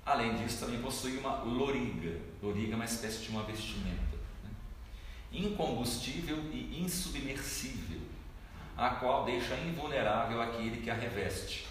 Além 0.06 0.36
disso, 0.36 0.64
também 0.64 0.80
possui 0.80 1.18
uma 1.18 1.42
loriga. 1.42 2.18
Loriga 2.42 2.72
é 2.72 2.76
uma 2.76 2.86
espécie 2.86 3.24
de 3.24 3.28
uma 3.28 3.42
vestimenta. 3.42 4.07
Incombustível 5.32 6.38
e 6.52 6.82
insubmersível, 6.82 8.00
a 8.76 8.90
qual 8.90 9.24
deixa 9.24 9.54
invulnerável 9.56 10.40
aquele 10.40 10.80
que 10.80 10.90
a 10.90 10.94
reveste, 10.94 11.66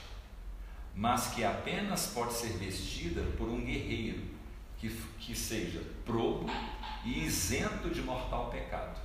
mas 0.95 1.27
que 1.33 1.43
apenas 1.43 2.07
pode 2.07 2.33
ser 2.33 2.53
vestida 2.57 3.21
por 3.37 3.47
um 3.47 3.63
guerreiro 3.63 4.21
que, 4.77 4.89
que 5.19 5.35
seja 5.35 5.81
probo 6.05 6.47
e 7.03 7.25
isento 7.25 7.89
de 7.89 8.01
mortal 8.01 8.49
pecado. 8.49 8.99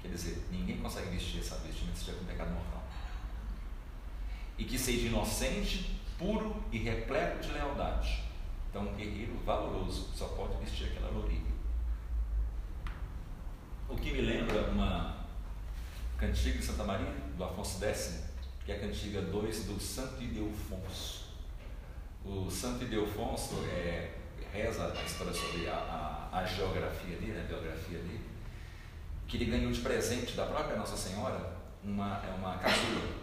Quer 0.00 0.08
dizer, 0.08 0.46
ninguém 0.50 0.78
consegue 0.78 1.08
vestir 1.10 1.40
essa 1.40 1.56
vestimenta 1.56 1.96
se 1.96 2.04
tiver 2.04 2.18
com 2.18 2.26
pecado 2.26 2.52
mortal. 2.52 2.82
E 4.58 4.64
que 4.64 4.78
seja 4.78 5.06
inocente, 5.06 5.98
puro 6.18 6.62
e 6.70 6.78
repleto 6.78 7.46
de 7.46 7.52
lealdade. 7.52 8.22
Então, 8.68 8.82
um 8.82 8.94
guerreiro 8.94 9.38
valoroso 9.44 10.10
só 10.14 10.26
pode 10.28 10.56
vestir 10.58 10.88
aquela 10.88 11.10
loriga. 11.10 11.53
O 13.94 13.96
que 13.96 14.10
me 14.10 14.22
lembra 14.22 14.60
uma 14.72 15.14
cantiga 16.18 16.58
de 16.58 16.64
Santa 16.64 16.82
Maria, 16.82 17.14
do 17.38 17.44
Afonso 17.44 17.82
X, 17.84 18.24
que 18.66 18.72
é 18.72 18.74
a 18.74 18.80
cantiga 18.80 19.22
2 19.22 19.66
do 19.66 19.80
Santo 19.80 20.20
Ildefonso. 20.20 21.28
O 22.24 22.50
Santo 22.50 22.82
Ildefonso 22.82 23.54
é, 23.70 24.16
reza 24.52 24.92
a 24.92 25.04
história 25.04 25.32
sobre 25.32 25.68
a, 25.68 25.74
a, 26.32 26.38
a 26.40 26.44
geografia 26.44 27.16
dele, 27.18 27.40
a 27.40 27.44
biografia 27.44 27.98
dele 27.98 28.20
que 29.28 29.36
ele 29.36 29.44
ganhou 29.44 29.70
de 29.70 29.80
presente 29.80 30.34
da 30.34 30.44
própria 30.44 30.76
Nossa 30.76 30.96
Senhora 30.96 31.54
uma, 31.84 32.20
é 32.24 32.34
uma 32.36 32.58
casula. 32.58 33.14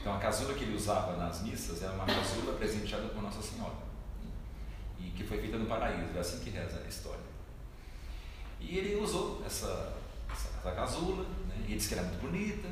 Então 0.00 0.14
a 0.14 0.18
casula 0.18 0.54
que 0.54 0.64
ele 0.64 0.76
usava 0.76 1.14
nas 1.18 1.42
missas 1.42 1.82
era 1.82 1.92
uma 1.92 2.06
casula 2.06 2.54
presenteada 2.54 3.08
por 3.08 3.22
Nossa 3.22 3.42
Senhora. 3.42 3.74
E 4.98 5.10
que 5.10 5.24
foi 5.24 5.38
feita 5.40 5.58
no 5.58 5.66
paraíso, 5.66 6.16
é 6.16 6.20
assim 6.20 6.42
que 6.42 6.48
reza 6.48 6.80
a 6.82 6.88
história. 6.88 7.23
E 8.68 8.78
ele 8.78 8.96
usou 8.96 9.42
essa, 9.44 9.94
essa, 10.32 10.48
essa 10.58 10.72
casula, 10.72 11.24
né? 11.46 11.56
e 11.60 11.64
ele 11.64 11.76
disse 11.76 11.88
que 11.88 11.94
era 11.94 12.02
muito 12.02 12.20
bonita, 12.20 12.68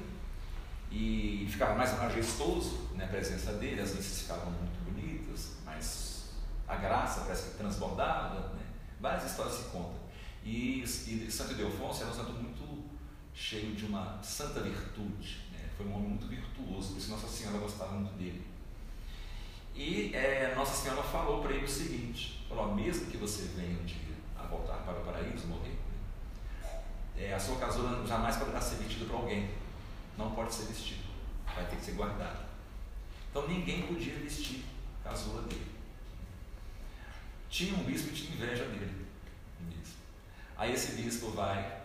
e 0.90 1.46
ficava 1.50 1.74
mais 1.74 1.96
majestoso 1.96 2.88
né, 2.94 3.04
a 3.04 3.08
presença 3.08 3.52
dele, 3.54 3.80
as 3.80 3.94
missas 3.94 4.22
ficavam 4.22 4.50
muito 4.50 4.84
bonitas, 4.84 5.52
mas 5.64 6.30
a 6.66 6.76
graça 6.76 7.22
parece 7.22 7.50
que 7.50 7.58
transbordava, 7.58 8.54
né? 8.54 8.62
várias 9.00 9.30
histórias 9.30 9.54
se 9.54 9.64
contam. 9.64 10.00
E, 10.44 10.82
e 10.82 11.30
Santo 11.30 11.52
Ildefonso 11.52 12.02
era 12.02 12.10
um 12.10 12.14
santo 12.14 12.32
muito 12.32 12.90
cheio 13.34 13.74
de 13.74 13.86
uma 13.86 14.22
santa 14.22 14.60
virtude. 14.60 15.40
Né? 15.52 15.68
Foi 15.76 15.86
um 15.86 15.94
homem 15.94 16.08
muito 16.10 16.26
virtuoso, 16.26 16.90
por 16.90 16.98
isso 16.98 17.10
Nossa 17.10 17.28
Senhora 17.28 17.58
gostava 17.58 17.92
muito 17.92 18.14
dele. 18.14 18.44
E 19.74 20.14
é, 20.14 20.52
Nossa 20.54 20.74
Senhora 20.82 21.02
falou 21.02 21.42
para 21.42 21.52
ele 21.52 21.64
o 21.64 21.68
seguinte: 21.68 22.44
falou, 22.48 22.74
mesmo 22.74 23.06
que 23.06 23.16
você 23.16 23.44
venha 23.56 23.78
um 23.78 23.84
dia 23.84 24.11
voltar 24.52 24.78
para 24.84 25.00
o 25.00 25.04
paraíso, 25.04 25.46
morrer, 25.46 25.76
é, 27.16 27.34
a 27.34 27.38
sua 27.38 27.56
casula 27.56 28.06
jamais 28.06 28.36
poderá 28.36 28.60
ser 28.60 28.76
vestida 28.76 29.06
para 29.06 29.16
alguém. 29.16 29.50
Não 30.16 30.32
pode 30.32 30.52
ser 30.52 30.66
vestido, 30.66 31.04
vai 31.54 31.64
ter 31.66 31.76
que 31.76 31.84
ser 31.84 31.92
guardado. 31.92 32.44
Então 33.30 33.48
ninguém 33.48 33.86
podia 33.86 34.14
vestir 34.14 34.64
a 35.04 35.10
casula 35.10 35.42
dele. 35.42 35.72
Tinha 37.48 37.74
um 37.74 37.84
bispo 37.84 38.08
que 38.08 38.14
tinha 38.14 38.34
inveja 38.34 38.64
dele. 38.66 39.06
Aí 40.56 40.72
esse 40.72 41.00
bispo 41.00 41.30
vai, 41.30 41.82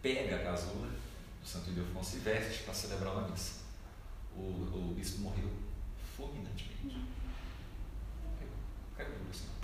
pega 0.00 0.36
a 0.36 0.44
casula 0.44 0.88
do 0.88 1.46
Santo 1.46 1.70
Ildefonso 1.70 2.16
e 2.16 2.20
veste 2.20 2.62
para 2.62 2.74
celebrar 2.74 3.12
uma 3.14 3.28
missa. 3.28 3.60
O, 4.34 4.40
o 4.40 4.94
bispo 4.96 5.20
morreu 5.20 5.50
fulminantemente. 6.16 7.06
Morreu. 8.22 8.48
Caiu 8.96 9.12
assim. 9.30 9.55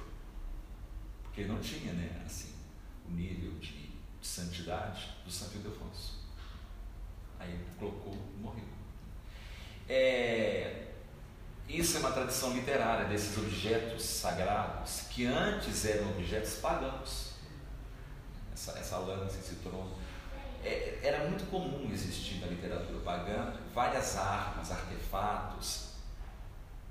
Porque 1.32 1.48
não 1.48 1.58
tinha, 1.60 1.94
né, 1.94 2.22
assim, 2.26 2.52
o 3.08 3.12
nível 3.12 3.52
de, 3.52 3.72
de 4.20 4.26
santidade 4.26 5.08
do 5.24 5.30
Santo 5.30 5.56
Ildefonso. 5.56 6.20
Aí 7.40 7.58
colocou 7.78 8.14
morreu. 8.38 8.64
É, 9.88 10.88
isso 11.66 11.96
é 11.96 12.00
uma 12.00 12.12
tradição 12.12 12.52
literária 12.52 13.06
desses 13.06 13.38
objetos 13.38 14.04
sagrados 14.04 15.06
que 15.08 15.24
antes 15.24 15.86
eram 15.86 16.10
objetos 16.10 16.56
pagãos 16.56 17.32
essa, 18.52 18.78
essa 18.78 18.98
lança, 18.98 19.38
esse 19.38 19.56
trono. 19.56 19.90
É, 20.62 21.00
era 21.02 21.28
muito 21.28 21.50
comum 21.50 21.90
existir 21.90 22.40
na 22.40 22.46
literatura 22.48 23.00
pagã 23.00 23.54
várias 23.74 24.16
armas, 24.18 24.70
artefatos 24.70 25.92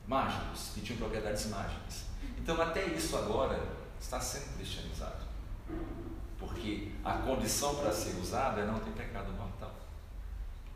mágicos, 0.08 0.72
que 0.74 0.82
tinham 0.82 0.98
propriedades 0.98 1.46
mágicas. 1.46 2.06
Então, 2.40 2.60
até 2.60 2.86
isso 2.88 3.16
agora 3.16 3.81
está 4.02 4.20
sendo 4.20 4.58
cristianizado. 4.58 5.26
Porque 6.38 6.92
a 7.06 7.14
condição 7.14 7.76
para 7.76 7.92
ser 7.92 8.16
usado 8.20 8.60
é 8.60 8.66
não 8.66 8.80
ter 8.80 8.92
pecado 8.92 9.32
mortal. 9.34 9.72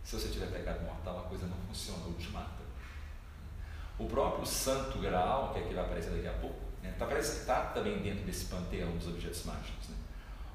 Se 0.04 0.16
você 0.16 0.30
tiver 0.30 0.48
pecado 0.48 0.84
mortal, 0.84 1.20
a 1.20 1.24
coisa 1.24 1.48
não 1.48 1.58
funciona, 1.68 2.06
ou 2.06 2.14
te 2.14 2.30
mata. 2.30 2.64
O 3.98 4.06
próprio 4.08 4.46
Santo 4.46 5.00
Graal, 5.00 5.52
que 5.52 5.60
é 5.60 5.64
que 5.64 5.74
vai 5.74 5.84
aparecer 5.84 6.12
daqui 6.12 6.28
a 6.28 6.34
pouco, 6.34 6.60
está 6.84 7.08
né, 7.08 7.22
tá, 7.46 7.56
tá 7.56 7.62
também 7.72 7.98
dentro 8.00 8.24
desse 8.26 8.46
panteão 8.46 8.92
dos 8.92 9.08
objetos 9.08 9.44
mágicos. 9.46 9.90
Né? 9.90 9.96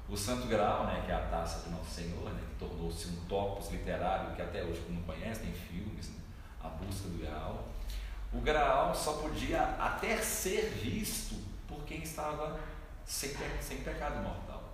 O 0.07 0.15
Santo 0.15 0.47
Graal, 0.47 0.85
né, 0.85 1.03
que 1.05 1.11
é 1.11 1.15
a 1.15 1.27
taça 1.27 1.67
do 1.67 1.71
Nosso 1.71 1.91
Senhor, 1.91 2.29
né, 2.31 2.41
que 2.49 2.65
tornou-se 2.65 3.07
um 3.09 3.25
topos 3.25 3.69
literário 3.71 4.33
que 4.35 4.41
até 4.41 4.63
hoje 4.63 4.81
não 4.89 5.01
conhece, 5.01 5.41
tem 5.41 5.53
filmes, 5.53 6.09
né, 6.09 6.19
a 6.63 6.69
busca 6.69 7.09
do 7.09 7.19
Graal. 7.19 7.67
O 8.31 8.39
Graal 8.39 8.95
só 8.95 9.13
podia 9.13 9.61
até 9.77 10.17
ser 10.17 10.69
visto 10.81 11.50
quem 11.91 12.03
estava 12.03 12.57
sem, 13.05 13.31
sem 13.59 13.77
pecado 13.81 14.23
mortal 14.23 14.73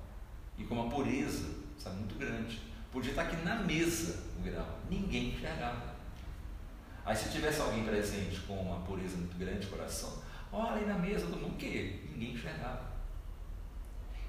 e 0.57 0.63
com 0.63 0.75
uma 0.75 0.89
pureza 0.89 1.49
sabe, 1.77 1.97
muito 1.97 2.15
grande. 2.15 2.61
Podia 2.91 3.11
estar 3.11 3.23
aqui 3.23 3.35
na 3.37 3.55
mesa 3.55 4.23
o 4.37 4.41
Graal, 4.41 4.79
ninguém 4.89 5.29
enxergava. 5.29 5.95
Aí 7.05 7.15
se 7.15 7.29
tivesse 7.29 7.61
alguém 7.61 7.83
presente 7.83 8.41
com 8.41 8.55
uma 8.55 8.79
pureza 8.85 9.17
muito 9.17 9.37
grande 9.37 9.61
de 9.61 9.67
coração, 9.67 10.21
olha 10.51 10.75
aí 10.75 10.85
na 10.85 10.97
mesa, 10.97 11.27
todo 11.27 11.39
mundo 11.39 11.53
o 11.53 11.57
quê? 11.57 12.01
Ninguém 12.11 12.33
enxergava. 12.33 12.97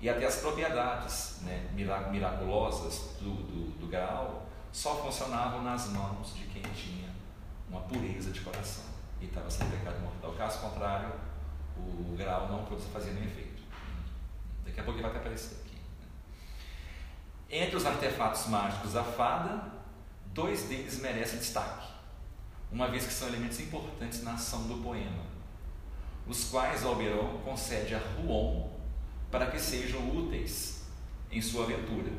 E 0.00 0.08
até 0.08 0.26
as 0.26 0.36
propriedades 0.36 1.40
né, 1.42 1.68
miraculosas 1.74 3.16
do, 3.20 3.34
do, 3.34 3.78
do 3.78 3.86
graal 3.88 4.46
só 4.70 4.96
funcionavam 5.02 5.62
nas 5.62 5.88
mãos 5.88 6.34
de 6.36 6.44
quem 6.44 6.62
tinha 6.72 7.08
uma 7.68 7.80
pureza 7.80 8.30
de 8.30 8.40
coração 8.40 8.84
e 9.20 9.24
estava 9.24 9.50
sem 9.50 9.68
pecado 9.68 10.00
mortal. 10.00 10.32
Caso 10.34 10.60
contrário, 10.60 11.12
o 11.78 12.16
grau 12.16 12.48
não 12.48 12.66
fazia 12.92 13.12
nenhum 13.12 13.26
efeito. 13.26 13.62
Daqui 14.64 14.80
a 14.80 14.82
pouco 14.84 14.98
ele 14.98 15.08
vai 15.08 15.16
aparecer 15.16 15.56
aqui. 15.64 15.78
Entre 17.50 17.76
os 17.76 17.86
artefatos 17.86 18.46
mágicos 18.46 18.92
da 18.92 19.04
fada, 19.04 19.72
dois 20.32 20.64
deles 20.64 21.00
merecem 21.00 21.38
destaque 21.38 21.88
uma 22.70 22.88
vez 22.88 23.06
que 23.06 23.12
são 23.12 23.28
elementos 23.28 23.60
importantes 23.60 24.22
na 24.22 24.34
ação 24.34 24.66
do 24.66 24.82
poema, 24.82 25.24
os 26.26 26.44
quais 26.44 26.84
Alberon 26.84 27.38
concede 27.38 27.94
a 27.94 27.98
Ruon 27.98 28.68
para 29.30 29.46
que 29.50 29.58
sejam 29.58 30.08
úteis 30.10 30.82
em 31.30 31.40
sua 31.40 31.64
aventura. 31.64 32.12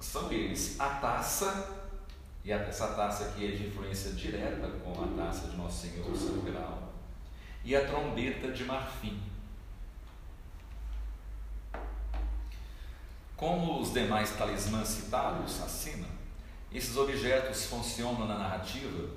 São 0.00 0.32
eles 0.32 0.78
a 0.78 0.88
taça, 0.90 1.88
e 2.44 2.52
essa 2.52 2.88
taça 2.88 3.24
aqui 3.24 3.52
é 3.52 3.56
de 3.56 3.66
influência 3.68 4.12
direta 4.12 4.68
com 4.84 4.92
a 5.02 5.08
taça 5.16 5.48
de 5.48 5.56
Nosso 5.56 5.86
Senhor, 5.86 6.10
o 6.10 6.16
Santo 6.16 6.40
Grau, 6.42 6.81
e 7.64 7.76
a 7.76 7.86
trombeta 7.86 8.50
de 8.50 8.64
marfim. 8.64 9.20
Como 13.36 13.80
os 13.80 13.92
demais 13.92 14.30
talismãs 14.36 14.88
citados 14.88 15.60
acima, 15.62 16.06
esses 16.72 16.96
objetos 16.96 17.66
funcionam 17.66 18.26
na 18.26 18.38
narrativa 18.38 19.10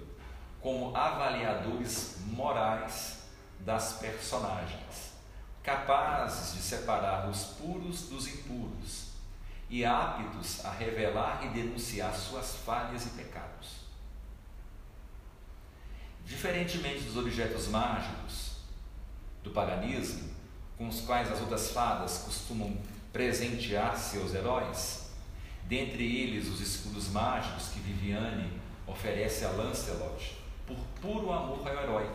como 0.62 0.96
avaliadores 0.98 2.18
morais 2.26 3.20
das 3.60 3.94
personagens, 3.94 5.14
capazes 5.62 6.56
de 6.56 6.62
separar 6.62 7.30
os 7.30 7.44
puros 7.60 8.10
dos 8.10 8.28
impuros 8.28 9.10
e 9.70 9.86
aptos 9.86 10.66
a 10.66 10.72
revelar 10.72 11.46
e 11.46 11.50
denunciar 11.50 12.14
suas 12.14 12.56
falhas 12.56 13.06
e 13.06 13.10
pecados. 13.10 13.85
Diferentemente 16.26 17.04
dos 17.04 17.18
objetos 17.18 17.68
mágicos 17.68 18.56
do 19.44 19.52
paganismo, 19.52 20.30
com 20.78 20.88
os 20.88 21.02
quais 21.02 21.32
as 21.32 21.40
outras 21.40 21.72
fadas 21.72 22.20
costumam 22.20 22.76
presentear 23.14 23.96
seus 23.96 24.34
heróis, 24.34 25.06
Dentre 25.68 26.04
eles, 26.04 26.48
os 26.48 26.62
escudos 26.62 27.10
mágicos 27.10 27.70
que 27.70 27.80
Viviane 27.80 28.52
oferece 28.86 29.46
a 29.46 29.50
Lancelot, 29.50 30.38
por 30.68 30.78
puro 31.02 31.32
amor 31.32 31.68
ao 31.68 31.84
herói. 31.84 32.10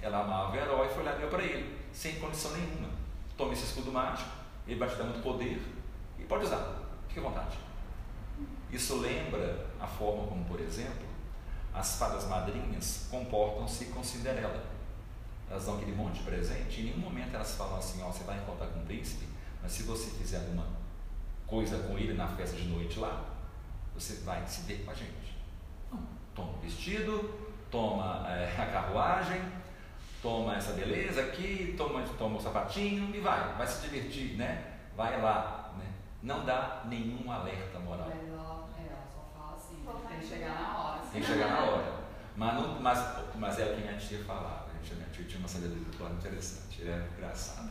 Ela 0.00 0.20
amava 0.20 0.52
o 0.52 0.56
herói 0.56 0.86
e 0.86 0.94
foi 0.94 1.02
lá 1.02 1.12
deu 1.12 1.28
para 1.28 1.42
ele, 1.42 1.76
sem 1.92 2.20
condição 2.20 2.52
nenhuma. 2.52 2.90
Tome 3.36 3.54
esse 3.54 3.64
escudo 3.64 3.90
mágico, 3.90 4.30
ele 4.68 4.78
vai 4.78 4.88
te 4.88 4.94
dar 4.94 5.04
muito 5.04 5.20
poder 5.20 5.60
e 6.16 6.22
pode 6.22 6.44
usar, 6.44 6.80
fique 7.08 7.18
à 7.18 7.22
vontade. 7.24 7.58
Isso 8.70 9.00
lembra 9.00 9.66
a 9.80 9.86
forma 9.86 10.28
como, 10.28 10.44
por 10.44 10.60
exemplo, 10.60 11.06
as 11.74 11.96
fadas 11.96 12.26
madrinhas 12.26 13.06
comportam-se 13.10 13.86
com 13.86 14.02
Cinderela. 14.02 14.64
Elas 15.50 15.66
dão 15.66 15.76
aquele 15.76 15.92
monte 15.92 16.18
de 16.18 16.24
presente 16.24 16.80
e 16.80 16.82
em 16.82 16.84
nenhum 16.90 16.98
momento 16.98 17.34
elas 17.34 17.54
falam 17.56 17.78
assim: 17.78 18.02
Ó, 18.02 18.10
você 18.10 18.24
vai 18.24 18.38
encontrar 18.38 18.66
com 18.68 18.80
um 18.80 18.84
príncipe, 18.84 19.26
mas 19.62 19.72
se 19.72 19.82
você 19.82 20.10
fizer 20.10 20.38
alguma 20.38 20.66
coisa 21.46 21.78
com 21.80 21.98
ele 21.98 22.14
na 22.14 22.26
festa 22.28 22.56
de 22.56 22.66
noite 22.68 22.98
lá, 22.98 23.24
você 23.94 24.16
vai 24.24 24.46
se 24.46 24.62
ver 24.62 24.84
com 24.84 24.90
a 24.90 24.94
gente. 24.94 25.36
Não. 25.90 26.00
Toma 26.34 26.52
o 26.52 26.60
vestido, 26.60 27.52
toma 27.70 28.26
é, 28.28 28.54
a 28.58 28.66
carruagem, 28.66 29.42
toma 30.22 30.56
essa 30.56 30.72
beleza 30.72 31.20
aqui, 31.20 31.74
toma, 31.76 32.02
toma 32.18 32.38
o 32.38 32.40
sapatinho 32.40 33.14
e 33.14 33.20
vai, 33.20 33.54
vai 33.54 33.66
se 33.66 33.82
divertir, 33.82 34.36
né? 34.36 34.78
Vai 34.96 35.20
lá, 35.20 35.72
né? 35.78 35.86
Não 36.22 36.44
dá 36.44 36.82
nenhum 36.86 37.30
alerta 37.30 37.78
moral. 37.78 38.08
Mas 38.08 38.28
ela, 38.28 38.68
é, 38.78 38.86
ela 38.88 39.06
só 39.12 39.30
fala 39.36 39.56
assim, 39.56 39.71
tem 40.08 40.18
que 40.20 40.26
chegar 40.26 40.54
na 40.54 40.78
hora. 40.78 41.00
Tem 41.12 41.20
que 41.20 41.26
chegar 41.26 41.48
na 41.48 41.60
hora. 41.60 42.02
Mas, 42.36 42.54
não, 42.54 42.80
mas, 42.80 42.98
mas 43.34 43.58
é 43.58 43.64
o 43.64 43.74
que 43.74 43.80
minha 43.82 43.96
tia 43.96 44.24
falava. 44.24 44.66
A 44.70 44.94
minha 44.94 45.08
tia 45.10 45.24
tinha 45.24 45.38
uma 45.38 45.48
sabedoria 45.48 45.82
muito 45.82 46.18
interessante, 46.18 46.80
ele 46.80 46.90
era 46.90 47.08
engraçado. 47.16 47.70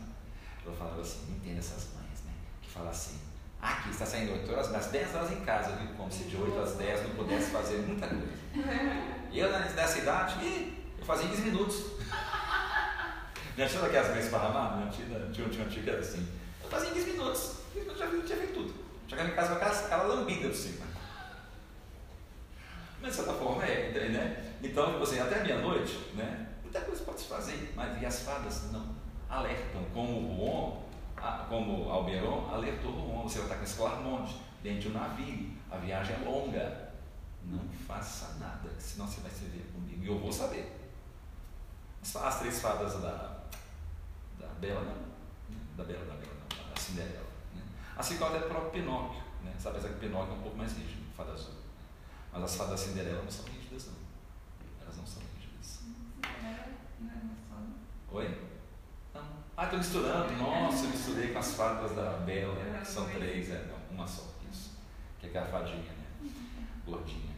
Ela 0.64 0.76
falava 0.76 1.00
assim, 1.00 1.26
não 1.28 1.36
entende 1.36 1.58
essas 1.58 1.92
mães, 1.94 2.22
né? 2.24 2.32
Que 2.62 2.70
fala 2.70 2.90
assim, 2.90 3.18
Aqui 3.62 3.90
está 3.90 4.04
saindo 4.04 4.32
8 4.32 4.52
horas, 4.52 4.72
mas 4.72 4.86
10 4.86 5.14
horas 5.14 5.30
em 5.30 5.40
casa, 5.44 5.76
viu? 5.76 5.94
Como 5.94 6.10
se 6.10 6.24
de 6.24 6.36
8 6.36 6.58
às 6.58 6.72
10 6.72 7.02
não 7.04 7.10
pudesse 7.10 7.50
fazer 7.52 7.78
muita 7.78 8.08
coisa. 8.08 8.26
E 9.30 9.38
eu 9.38 9.52
nessa 9.52 9.98
idade, 9.98 10.74
eu 10.98 11.04
fazia 11.04 11.26
em 11.26 11.30
15 11.30 11.42
minutos. 11.42 11.76
Minha 13.56 13.68
tia 13.68 13.80
daquelas 13.80 14.08
mães 14.08 14.24
esparramadas, 14.24 14.78
minha 14.78 14.90
tia 14.90 15.04
tinha, 15.04 15.48
tinha 15.48 15.64
uma 15.64 15.70
tia 15.70 15.82
que 15.82 15.90
era 15.90 16.00
assim. 16.00 16.26
Eu 16.64 16.70
fazia 16.70 16.88
em 16.88 16.94
15 16.94 17.10
minutos. 17.10 17.56
15 17.72 17.80
minutos 17.80 17.98
já 17.98 18.08
tinha 18.08 18.38
feito 18.38 18.54
tudo. 18.54 18.74
Chegava 19.06 19.28
em 19.28 19.34
casa 19.34 19.48
com 19.48 19.54
aquela, 19.56 19.78
aquela 19.78 20.02
lambida 20.04 20.48
por 20.48 20.56
cima. 20.56 20.86
Mas 23.02 23.10
de 23.10 23.16
certa 23.16 23.32
forma 23.34 23.64
é, 23.64 24.08
né? 24.08 24.54
Então, 24.62 24.92
tipo 24.92 25.02
assim, 25.02 25.18
até 25.18 25.42
meia-noite, 25.42 25.98
né? 26.14 26.46
Muita 26.62 26.80
coisa 26.80 27.04
pode 27.04 27.20
se 27.20 27.26
fazer, 27.26 27.72
mas 27.74 28.00
e 28.00 28.06
as 28.06 28.22
fadas 28.22 28.70
não 28.72 28.94
alertam, 29.28 29.84
como 29.92 30.12
o 30.12 30.36
Ron 30.36 30.82
como 31.48 31.88
Alberon 31.88 32.50
alertou 32.52 32.90
o 32.90 33.22
você 33.22 33.38
vai 33.38 33.46
estar 33.46 33.56
com 33.58 33.64
esse 33.64 33.76
Clarmonte 33.76 34.40
dentro 34.62 34.80
de 34.80 34.88
um 34.88 34.92
navio, 34.92 35.50
a 35.70 35.76
viagem 35.76 36.16
é 36.16 36.18
longa. 36.28 36.92
Não 37.44 37.60
faça 37.86 38.38
nada, 38.38 38.70
senão 38.78 39.06
você 39.06 39.20
vai 39.20 39.30
se 39.30 39.44
ver 39.46 39.68
comigo. 39.72 40.04
E 40.04 40.06
eu 40.06 40.18
vou 40.18 40.32
saber. 40.32 40.78
As 42.00 42.38
três 42.38 42.60
fadas 42.60 42.94
da, 43.00 43.42
da 44.38 44.46
Bela, 44.60 44.80
não, 44.80 45.76
da 45.76 45.84
Bela, 45.84 46.04
da 46.04 46.14
Bela, 46.14 46.34
não, 46.40 46.70
da 46.70 46.80
Cinderela. 46.80 47.26
Né? 47.54 47.62
Assim 47.96 48.16
como 48.16 48.34
até 48.34 48.46
o 48.46 48.48
próprio 48.48 48.70
Pinóquio. 48.70 49.22
Né? 49.42 49.52
Sabe, 49.58 49.78
apesar 49.78 49.94
que 49.94 50.00
Pinóquio 50.00 50.34
é 50.34 50.36
um 50.36 50.42
pouco 50.42 50.56
mais 50.56 50.72
rígido, 50.72 51.02
fada 51.16 51.32
azul. 51.32 51.54
Mas 52.32 52.42
as 52.44 52.56
fadas 52.56 52.70
da 52.70 52.86
Cinderela 52.86 53.22
não 53.22 53.30
são 53.30 53.44
rígidas, 53.44 53.86
não. 53.88 53.94
Elas 54.82 54.96
não 54.96 55.06
são 55.06 55.22
rígidas. 55.36 55.80
Oi? 58.10 58.52
Ah, 59.54 59.64
estou 59.64 59.78
misturando. 59.78 60.32
Nossa, 60.34 60.84
eu 60.84 60.90
misturei 60.90 61.32
com 61.32 61.38
as 61.38 61.54
fadas 61.54 61.94
da 61.94 62.10
Bela, 62.20 62.56
que 62.80 62.86
são 62.86 63.06
três, 63.10 63.50
é, 63.50 63.66
não, 63.66 63.94
uma 63.94 64.06
só, 64.06 64.22
isso. 64.50 64.78
Que 65.20 65.36
é 65.36 65.40
a 65.40 65.44
fadinha, 65.44 65.92
né? 65.92 66.30
Gordinha. 66.86 67.36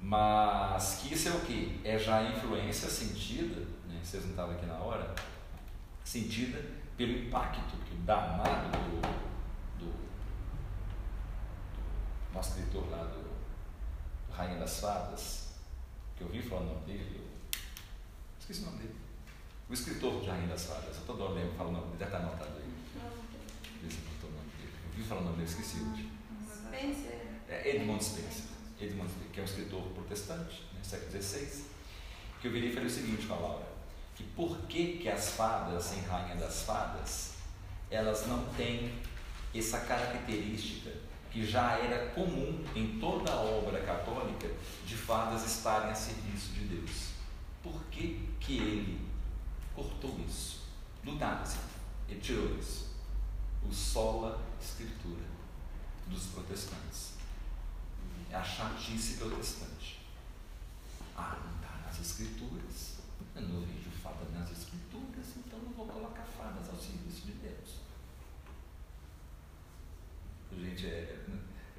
Mas 0.00 0.96
que 0.96 1.14
isso 1.14 1.28
é 1.28 1.32
o 1.32 1.40
que? 1.40 1.80
É 1.84 1.96
já 1.96 2.18
a 2.18 2.30
influência 2.30 2.88
sentida, 2.88 3.60
né? 3.86 4.00
vocês 4.02 4.24
não 4.24 4.30
estavam 4.30 4.54
aqui 4.54 4.66
na 4.66 4.74
hora, 4.74 5.14
sentida 6.04 6.62
pelo 6.96 7.12
impacto 7.12 7.76
que 7.84 7.94
o 7.94 7.98
danado 7.98 8.70
do, 8.70 9.00
do, 9.78 9.86
do 9.86 9.94
nosso 12.34 12.50
escritor 12.50 12.90
lá 12.90 13.04
do 13.04 13.35
Rainha 14.36 14.58
das 14.58 14.80
Fadas, 14.80 15.48
que 16.16 16.22
eu 16.22 16.28
vi 16.28 16.42
falar 16.42 16.62
o 16.62 16.66
nome 16.66 16.86
dele, 16.86 17.16
eu 17.16 17.60
esqueci 18.38 18.62
o 18.62 18.66
nome 18.66 18.78
dele 18.78 19.06
o 19.68 19.72
escritor 19.72 20.20
de 20.20 20.28
Rainha 20.28 20.46
das 20.46 20.64
Fadas, 20.66 20.96
eu 20.96 21.02
toda 21.04 21.24
hora 21.24 21.34
lembro, 21.34 21.56
falo 21.56 21.70
o 21.70 21.72
nome 21.72 21.86
dele, 21.86 21.98
deve 21.98 22.16
estar 22.16 22.18
anotado 22.18 22.52
aí. 22.56 22.70
Eu 23.82 23.88
vi 24.94 25.02
falar 25.02 25.20
o 25.20 25.24
nome 25.24 25.36
dele, 25.36 25.48
esqueci 25.48 25.78
hoje. 25.78 26.08
Spencer. 26.48 27.26
É 27.48 27.76
Edmund 27.76 28.04
Spencer. 28.04 28.44
Edmund 28.80 29.10
Spencer, 29.10 29.32
que 29.32 29.40
é 29.40 29.42
um 29.42 29.46
escritor 29.46 29.82
protestante, 29.92 30.62
né, 30.72 30.80
século 30.82 31.10
XVI, 31.20 31.64
que 32.40 32.46
eu 32.46 32.52
virei 32.52 32.70
e 32.70 32.72
falei 32.72 32.88
o 32.88 32.90
seguinte 32.90 33.26
com 33.26 33.34
a 33.34 33.38
Laura, 33.38 33.66
que 34.14 34.22
por 34.22 34.56
que, 34.68 34.98
que 34.98 35.08
as 35.08 35.30
fadas 35.30 35.92
em 35.94 36.00
Rainha 36.02 36.36
das 36.36 36.62
Fadas, 36.62 37.34
elas 37.90 38.26
não 38.26 38.46
têm 38.54 38.94
essa 39.54 39.80
característica 39.80 40.90
que 41.36 41.44
já 41.44 41.72
era 41.72 42.12
comum 42.12 42.64
em 42.74 42.98
toda 42.98 43.30
a 43.30 43.36
obra 43.36 43.82
católica 43.82 44.48
de 44.86 44.96
fadas 44.96 45.44
estarem 45.44 45.90
a 45.90 45.94
serviço 45.94 46.54
de 46.54 46.60
Deus. 46.60 47.10
Por 47.62 47.78
que, 47.90 48.26
que 48.40 48.56
ele 48.56 49.06
cortou 49.74 50.18
isso. 50.26 50.64
Do 51.04 51.12
nada, 51.16 51.42
assim. 51.42 51.58
Ele 52.08 52.20
tirou 52.20 52.56
isso. 52.58 52.96
O 53.62 53.70
sola 53.70 54.40
escritura 54.58 55.26
dos 56.06 56.24
protestantes. 56.28 57.16
É 58.30 58.36
a 58.36 58.42
chatice 58.42 59.18
protestante. 59.18 60.00
Ah, 61.14 61.36
não 61.44 61.56
está 61.56 61.86
nas 61.86 62.00
escrituras. 62.00 62.96
Eu 63.34 63.42
não 63.42 63.60
vejo 63.60 63.90
fada 64.02 64.24
nas 64.32 64.50
escrituras, 64.52 65.36
então 65.36 65.58
não 65.58 65.72
vou 65.72 65.86
colocar 65.86 66.24
fadas 66.24 66.66
ao 66.70 66.76
serviço 66.76 67.26
de 67.26 67.32
Deus. 67.32 67.80
Gente, 70.58 70.86
é 70.86 71.15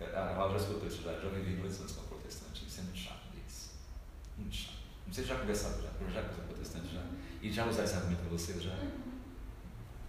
a 0.05 0.37
Laura 0.37 0.57
já 0.57 0.65
escutou 0.65 0.87
isso, 0.87 1.01
já, 1.01 1.13
já 1.13 1.29
vivi 1.29 1.55
dois 1.55 1.79
anos 1.79 1.91
com 1.93 2.03
protestante, 2.03 2.65
isso 2.65 2.79
é 2.79 2.83
muito 2.83 2.97
chato 2.99 3.31
deles. 3.31 3.71
Muito 4.37 4.55
chato. 4.55 4.77
Não 5.07 5.13
sei 5.13 5.23
se 5.23 5.29
já 5.29 5.39
conversaram 5.39 5.81
já, 5.81 5.89
eu 5.99 6.09
já 6.09 6.21
com 6.23 6.41
protestante 6.43 6.93
já. 6.93 7.03
E 7.41 7.51
já 7.51 7.65
usar 7.65 7.83
esse 7.83 7.95
argumento 7.95 8.19
para 8.19 8.29
vocês 8.29 8.61
já. 8.61 8.75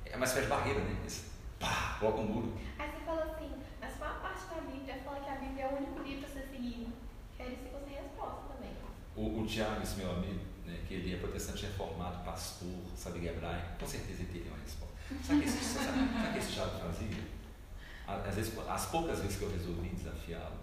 É 0.05 0.17
mais 0.17 0.33
faz 0.33 0.47
barreira, 0.47 0.81
né? 0.81 1.03
Esse, 1.07 1.25
pá, 1.59 1.97
coloca 2.01 2.21
um 2.21 2.27
muro. 2.27 2.59
Aí 2.79 2.91
você 2.91 3.05
falou 3.05 3.23
assim, 3.23 3.51
mas 3.81 3.95
qual 3.95 4.11
a 4.11 4.15
parte 4.15 4.47
da 4.47 4.61
Bíblia 4.61 5.01
fala 5.05 5.21
que 5.21 5.31
a 5.31 5.37
Bíblia 5.37 5.65
é 5.65 5.69
o 5.69 5.77
único 5.77 6.03
livro 6.03 6.27
a 6.27 6.29
ser 6.29 6.49
seguido? 6.51 6.93
Quero 7.37 7.53
isso 7.53 7.63
você 7.71 7.95
resposta 7.95 8.53
também. 8.53 8.73
O, 9.17 9.41
o 9.41 9.47
Tiago, 9.47 9.83
esse 9.83 9.97
meu 9.97 10.11
amigo, 10.11 10.41
né, 10.67 10.81
que 10.87 10.95
ele 10.95 11.15
é 11.15 11.19
protestante 11.19 11.67
reformado, 11.67 12.25
pastor, 12.25 12.69
sabe 12.97 13.27
hebraico, 13.27 13.79
com 13.79 13.87
certeza 13.87 14.23
ele 14.23 14.33
teria 14.33 14.53
uma 14.53 14.59
resposta. 14.59 14.95
Sabe 15.23 15.39
o 15.39 15.43
que 15.43 16.33
que 16.33 16.39
esse 16.39 16.53
Tiago 16.53 16.79
fazia? 16.79 17.38
Às 18.09 18.35
vezes, 18.35 18.59
as 18.67 18.87
poucas 18.87 19.21
vezes 19.21 19.37
que 19.37 19.43
eu 19.43 19.51
resolvi 19.51 19.91
desafiá-lo, 19.91 20.57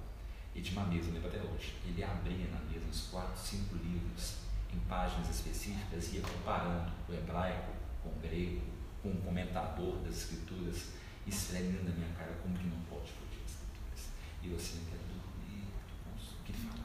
e 0.55 0.61
tinha 0.61 0.81
uma 0.81 0.89
mesa, 0.89 1.11
lembro 1.11 1.27
até 1.27 1.39
hoje, 1.39 1.75
ele 1.85 2.03
abria 2.03 2.47
na 2.47 2.59
mesa 2.71 2.85
uns 2.89 3.07
quatro, 3.11 3.37
cinco 3.37 3.75
livros 3.75 4.37
em 4.73 4.79
páginas 4.87 5.29
específicas 5.29 6.11
e 6.13 6.15
ia 6.17 6.21
comparando 6.21 6.91
o 7.07 7.13
hebraico 7.13 7.71
com 8.01 8.09
o 8.09 8.19
grego, 8.21 8.61
com 9.03 9.09
um 9.09 9.21
comentador 9.21 9.97
das 9.97 10.15
escrituras, 10.15 10.93
esfregando 11.27 11.83
na 11.83 11.91
minha 11.91 12.13
cara 12.13 12.33
como 12.41 12.57
que 12.57 12.67
não 12.67 12.79
pode 12.89 13.11
fugir 13.11 13.41
das 13.41 13.51
escrituras. 13.51 14.09
E 14.41 14.49
eu 14.49 14.55
assim, 14.55 14.79
eu 14.79 14.85
quero 14.89 15.03
dormir, 15.11 15.67
o 16.15 16.43
que 16.43 16.53
fala? 16.53 16.75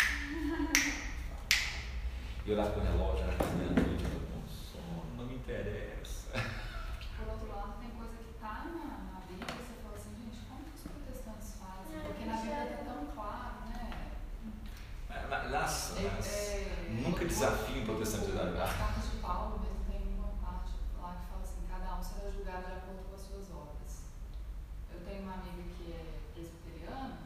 E 2.45 2.51
eu 2.51 2.57
para 2.57 2.79
o 2.79 2.83
relógio, 2.83 3.25
era 3.25 3.47
meia-noite, 3.53 4.05
eu 4.05 4.21
com 4.33 4.49
sono, 4.49 5.17
não 5.17 5.27
me 5.27 5.37
interessa. 5.37 6.33
Por 7.17 7.29
outro 7.29 7.49
lado, 7.49 7.79
tem 7.81 7.91
coisa 7.91 8.17
que 8.17 8.31
está 8.33 8.65
na, 8.65 9.13
na 9.13 9.21
Bíblia 9.29 9.47
e 9.47 9.61
você 9.61 9.77
fala 9.85 9.97
assim, 9.97 10.17
gente, 10.25 10.41
como 10.49 10.65
que 10.65 10.75
os 10.75 10.83
protestantes 10.83 11.55
fazem? 11.61 12.01
Não, 12.01 12.10
Porque 12.21 12.29
na 12.29 12.37
Bíblia 12.37 12.57
é- 12.57 12.73
está 12.77 12.93
tão 12.93 13.07
claro, 13.17 13.55
né? 13.73 14.13
Mas, 15.09 15.29
mas, 15.31 15.51
mas, 15.51 15.97
É- 15.97 16.05
é- 16.05 17.01
nunca 17.03 17.25
desafio 17.25 17.81
um 17.81 17.87
protestante 17.87 18.37
a 18.37 18.45
As 18.45 18.53
dar. 18.53 18.77
cartas 18.77 19.11
de 19.11 19.17
Paulo 19.25 19.59
mesmo 19.61 19.81
tem 19.89 20.15
uma 20.21 20.29
parte 20.45 20.73
lá 21.01 21.17
que 21.17 21.27
fala 21.33 21.41
assim, 21.43 21.65
cada 21.65 21.97
um 21.97 22.03
será 22.05 22.31
julgado 22.31 22.67
de 22.67 22.73
acordo 22.77 23.09
com 23.09 23.15
as 23.15 23.23
suas 23.23 23.49
obras. 23.57 24.05
Eu 24.93 25.01
tenho 25.01 25.23
uma 25.23 25.33
amiga 25.33 25.63
que 25.73 25.93
é 25.97 26.05
presbiteriana 26.35 27.19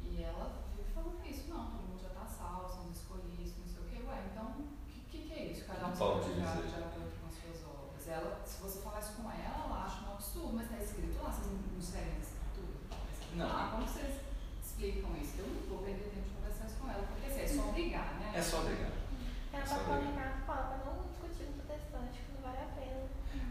e 0.00 0.22
ela 0.22 0.64
vive 0.74 0.88
falando 0.96 1.20
isso, 1.28 1.44
não, 1.52 1.64
todo 1.68 1.84
mundo 1.92 2.00
já 2.00 2.08
está 2.08 2.24
salvo, 2.24 2.72
são 2.72 2.88
os 2.88 2.96
escolhidos, 2.96 3.52
não 3.60 3.68
sei 3.68 3.80
o 3.84 3.84
quê. 3.84 4.00
Ué, 4.08 4.16
então, 4.32 4.64
o 4.64 4.88
que, 4.88 5.00
que, 5.12 5.28
que 5.28 5.34
é 5.34 5.44
isso? 5.52 5.66
Cada 5.66 5.88
um 5.88 5.94
será 5.94 6.24
julgado 6.24 6.62
de 6.64 6.74
acordo 6.88 7.12
com 7.20 7.26
as 7.28 7.36
suas 7.36 7.68
obras. 7.68 8.08
Ela, 8.08 8.40
se 8.48 8.62
você 8.62 8.80
falar 8.80 9.00
isso 9.00 9.12
com 9.20 9.28
ela, 9.30 9.60
ela 9.68 9.84
acha 9.84 10.08
um 10.08 10.14
absurdo, 10.14 10.52
mas 10.56 10.70
está 10.72 10.78
escrito 10.82 11.20
lá, 11.22 11.28
vocês 11.30 11.46
não, 11.52 11.60
não 11.76 11.82
seguem 11.82 12.16
a 12.16 12.24
escritura? 12.24 12.72
Tá 12.88 12.96
escrito 13.12 13.19
Não. 13.34 13.46
lá, 13.48 13.68
como 13.72 13.86
vocês 13.86 14.20
explicam 14.64 15.10
isso? 15.20 15.34
Eu 15.38 15.46
não 15.46 15.62
vou 15.68 15.78
perder 15.84 16.04
tempo 16.10 16.28
de 16.28 16.34
conversar 16.34 16.66
isso 16.66 16.76
com 16.80 16.88
ela, 16.90 17.02
porque 17.06 17.26
assim, 17.30 17.40
é 17.40 17.48
só 17.48 17.70
brigar, 17.72 18.14
né? 18.20 18.32
É 18.34 18.42
só 18.42 18.60
brigar. 18.62 18.90
Ela 19.52 19.66
Só 19.66 19.74
tá 19.76 19.84
falando 19.84 20.06
legal. 20.06 20.14
Renato 20.24 20.46
fala 20.46 20.82
não 20.86 21.02
discutir 21.10 21.44
com 21.50 21.58
protestante, 21.60 22.18
que 22.22 22.32
não 22.34 22.42
vale 22.42 22.58
a 22.58 22.68
pena. 22.78 23.00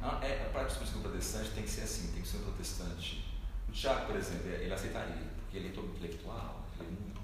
Ah, 0.02 0.26
É, 0.26 0.50
para 0.52 0.64
discutir 0.64 0.94
com 0.94 1.00
o 1.00 1.02
protestante 1.04 1.50
tem 1.52 1.64
que 1.64 1.70
ser 1.70 1.82
assim, 1.82 2.12
tem 2.14 2.22
que 2.22 2.28
ser 2.28 2.38
um 2.38 2.44
protestante. 2.44 3.26
O 3.68 3.72
Tiago, 3.72 4.06
por 4.08 4.16
exemplo, 4.16 4.50
ele 4.50 4.74
aceitaria, 4.74 5.28
porque 5.38 5.58
ele 5.58 5.68
é 5.70 5.72
todo 5.72 5.88
intelectual, 5.90 6.66
ele 6.80 6.88
é 6.88 6.92
muito. 6.92 7.22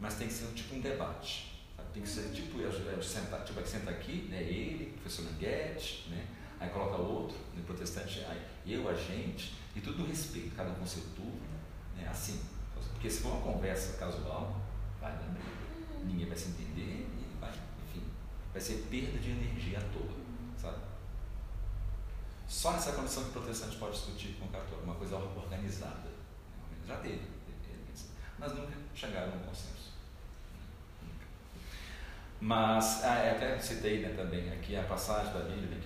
Mas 0.00 0.14
tem 0.14 0.26
que 0.28 0.34
ser 0.34 0.46
um, 0.46 0.52
tipo 0.54 0.74
um 0.74 0.80
debate. 0.80 1.62
sabe? 1.76 1.88
Tem 1.92 2.02
que 2.02 2.08
ser 2.08 2.30
tipo, 2.32 2.58
eu, 2.58 2.70
eu 2.70 3.02
sentar, 3.02 3.44
tipo, 3.44 3.60
é 3.60 3.62
que 3.62 3.68
senta 3.68 3.90
aqui, 3.90 4.26
né, 4.30 4.42
ele, 4.42 4.90
o 4.96 5.00
professor 5.00 5.24
Nanguete, 5.26 6.08
né, 6.08 6.26
aí 6.58 6.68
coloca 6.70 6.96
outro, 6.96 7.36
né, 7.54 7.62
protestante, 7.66 8.24
aí 8.28 8.42
eu, 8.66 8.88
a 8.88 8.94
gente, 8.94 9.54
e 9.76 9.80
tudo 9.80 9.98
no 9.98 10.06
respeito, 10.06 10.54
cada 10.56 10.70
um 10.70 10.74
com 10.74 10.86
seu 10.86 11.02
turno, 11.14 11.38
né, 12.04 12.10
assim. 12.10 12.40
Porque 12.92 13.10
se 13.10 13.22
for 13.22 13.32
uma 13.32 13.52
conversa 13.52 13.96
casual, 13.96 14.60
vai 15.00 15.12
dar 15.12 15.28
briga. 15.28 16.04
Ninguém 16.04 16.26
vai 16.26 16.36
se 16.36 16.48
entender 16.50 17.08
e 17.10 17.36
vai, 17.40 17.50
enfim, 17.50 18.02
vai 18.52 18.60
ser 18.60 18.86
perda 18.90 19.18
de 19.18 19.30
energia 19.30 19.78
à 19.78 19.82
toa, 19.82 20.14
sabe? 20.56 20.78
Só 22.46 22.72
nessa 22.72 22.92
condição 22.92 23.24
que 23.24 23.30
o 23.30 23.32
protestante 23.32 23.76
pode 23.76 23.92
discutir 23.92 24.36
com 24.38 24.46
o 24.46 24.48
católico, 24.48 24.84
uma 24.84 24.94
coisa 24.94 25.16
organizada. 25.16 26.08
né? 26.08 26.76
Já 26.86 26.96
teve, 26.96 27.22
teve, 27.62 28.08
mas 28.38 28.54
nunca 28.54 28.74
chegaram 28.94 29.32
a 29.32 29.36
um 29.36 29.40
consenso. 29.40 29.92
Nunca. 31.02 31.26
Mas, 32.40 33.02
ah, 33.02 33.24
eu 33.24 33.36
até 33.36 33.58
citei 33.58 34.00
né, 34.02 34.14
também 34.14 34.52
aqui 34.52 34.76
a 34.76 34.82
passagem 34.84 35.32
da 35.32 35.40
Bíblia 35.40 35.78
né, 35.78 35.80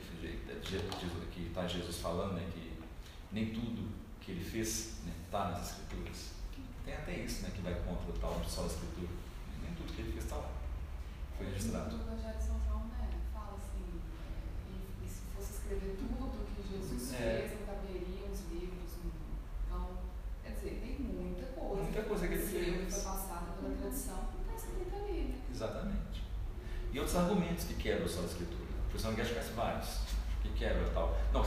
que 1.30 1.46
está 1.46 1.66
Jesus 1.66 1.98
falando 1.98 2.34
né, 2.34 2.48
que 2.52 2.78
nem 3.32 3.50
tudo 3.50 3.88
que 4.20 4.32
ele 4.32 4.44
fez 4.44 4.98
está 5.28 5.50
nas 5.50 5.68
Escrituras. 5.70 6.30
Tem 6.84 6.94
até 6.94 7.12
isso 7.20 7.42
né, 7.42 7.50
que 7.54 7.60
vai 7.60 7.74
contra 7.84 8.08
o 8.10 8.18
tal 8.18 8.40
de 8.40 8.50
só 8.50 8.62
a 8.62 8.66
Escritura. 8.66 9.12
Nem 9.62 9.74
tudo 9.74 9.92
que 9.92 10.00
ele 10.00 10.12
fez 10.12 10.24
está 10.24 10.36
lá. 10.36 10.50
Foi 11.36 11.46
registrado. 11.46 11.94
O 11.96 12.00
Evangelho 12.00 12.38
de 12.38 12.44
São 12.44 12.56
João, 12.66 12.84
né, 12.88 13.10
fala 13.32 13.56
assim, 13.60 14.00
é, 14.24 14.72
e, 14.72 15.04
e 15.04 15.08
se 15.08 15.20
fosse 15.36 15.52
escrever 15.52 15.96
tudo 16.00 16.32
que 16.56 16.62
Jesus 16.72 17.12
É. 17.14 17.16
fez, 17.46 17.60
não 17.60 17.66
caberiam 17.66 18.32
os 18.32 18.40
livros. 18.50 18.90
Então, 19.66 19.88
quer 20.42 20.52
dizer, 20.56 20.80
tem 20.80 20.98
muita 21.06 21.46
coisa. 21.52 21.82
Muita 21.82 22.02
coisa 22.02 22.26
que 22.28 22.34
ele 22.34 22.46
fez. 22.46 22.94
foi 22.94 23.02
passada 23.12 23.52
pela 23.60 23.76
tradição, 23.76 24.16
não 24.32 24.40
está 24.40 24.54
escrito 24.56 24.96
ali, 24.96 25.20
né? 25.28 25.38
Exatamente. 25.52 26.24
E 26.92 26.98
outros 26.98 27.16
argumentos 27.16 27.64
que 27.64 27.74
quebram 27.74 28.08
só 28.08 28.20
a 28.22 28.24
escritura. 28.24 28.64
O 28.64 28.90
professor 28.90 29.14
Guedes 29.14 29.32
conhece 29.32 29.52
vários 29.52 29.88
que 30.42 30.48
quebram 30.54 30.88
tal. 30.94 31.14
Não, 31.34 31.44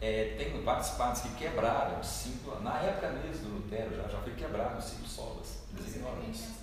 é, 0.00 0.34
tem 0.38 0.62
vários 0.64 0.88
padres 0.90 1.22
que 1.22 1.34
quebraram 1.34 2.02
cinco, 2.02 2.58
na 2.60 2.78
época 2.80 3.10
mesmo 3.10 3.48
do 3.48 3.54
Lutero 3.56 3.94
já, 3.96 4.08
já 4.08 4.18
foi 4.22 4.34
quebrado 4.34 4.82
cinco 4.82 5.06
solas. 5.06 5.58
Eles 5.76 5.96
ignoram 5.96 6.30
isso. 6.30 6.54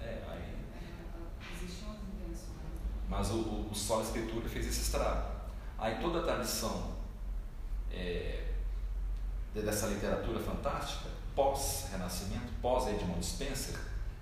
é 0.00 0.22
aí, 0.28 0.54
É, 0.74 1.08
mas 3.08 3.30
o, 3.30 3.36
o, 3.36 3.68
o 3.70 3.74
solo 3.74 4.02
escritura 4.02 4.48
fez 4.48 4.66
esse 4.66 4.82
estrago. 4.82 5.30
Aí 5.78 6.00
toda 6.00 6.20
a 6.20 6.22
tradição 6.24 6.96
é, 7.90 8.44
de- 9.54 9.62
dessa 9.62 9.86
literatura 9.86 10.40
fantástica, 10.40 11.08
pós-renascimento, 11.34 12.52
pós-Edmund 12.60 13.24
Spencer, 13.24 13.78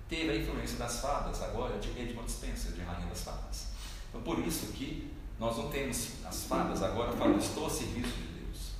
teve 0.07 0.29
a 0.29 0.35
influência 0.37 0.77
das 0.77 0.99
fadas, 1.01 1.41
agora 1.41 1.77
de 1.79 1.89
Edmund 1.99 2.31
Spencer, 2.31 2.71
de 2.73 2.81
Rainha 2.81 3.07
das 3.07 3.23
Fadas. 3.23 3.67
Então 4.09 4.21
por 4.21 4.39
isso 4.39 4.67
que 4.67 5.11
nós 5.39 5.57
não 5.57 5.69
temos 5.69 6.25
as 6.25 6.43
fadas 6.45 6.81
agora 6.81 7.11
falando, 7.13 7.39
estou 7.39 7.67
a 7.67 7.69
serviço 7.69 8.15
de 8.15 8.27
Deus. 8.39 8.71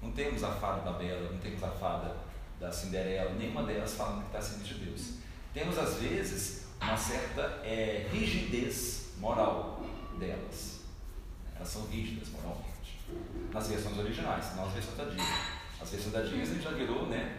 Não 0.00 0.12
temos 0.12 0.42
a 0.42 0.50
fada 0.52 0.80
da 0.80 0.92
Bela, 0.96 1.30
não 1.30 1.38
temos 1.38 1.62
a 1.62 1.68
fada 1.68 2.16
da 2.58 2.72
Cinderela, 2.72 3.32
nenhuma 3.32 3.64
delas 3.64 3.94
falando 3.94 4.20
que 4.20 4.26
está 4.26 4.38
a 4.38 4.42
serviço 4.42 4.74
de 4.74 4.84
Deus. 4.86 5.14
Temos 5.52 5.78
às 5.78 5.96
vezes 5.96 6.68
uma 6.80 6.96
certa 6.96 7.42
é, 7.64 8.08
rigidez 8.10 9.12
moral 9.18 9.82
delas. 10.18 10.80
Elas 11.54 11.68
são 11.68 11.86
rígidas 11.86 12.28
moralmente. 12.30 13.00
Nas 13.52 13.68
versões 13.68 13.98
originais, 13.98 14.56
não 14.56 14.66
as 14.66 14.72
versões 14.72 14.96
da 14.96 15.04
Disney. 15.04 15.24
As 15.80 15.90
versões 15.90 16.12
da 16.12 16.22
Disney 16.22 16.62
já 16.62 16.70
virou, 16.70 17.06
né? 17.06 17.38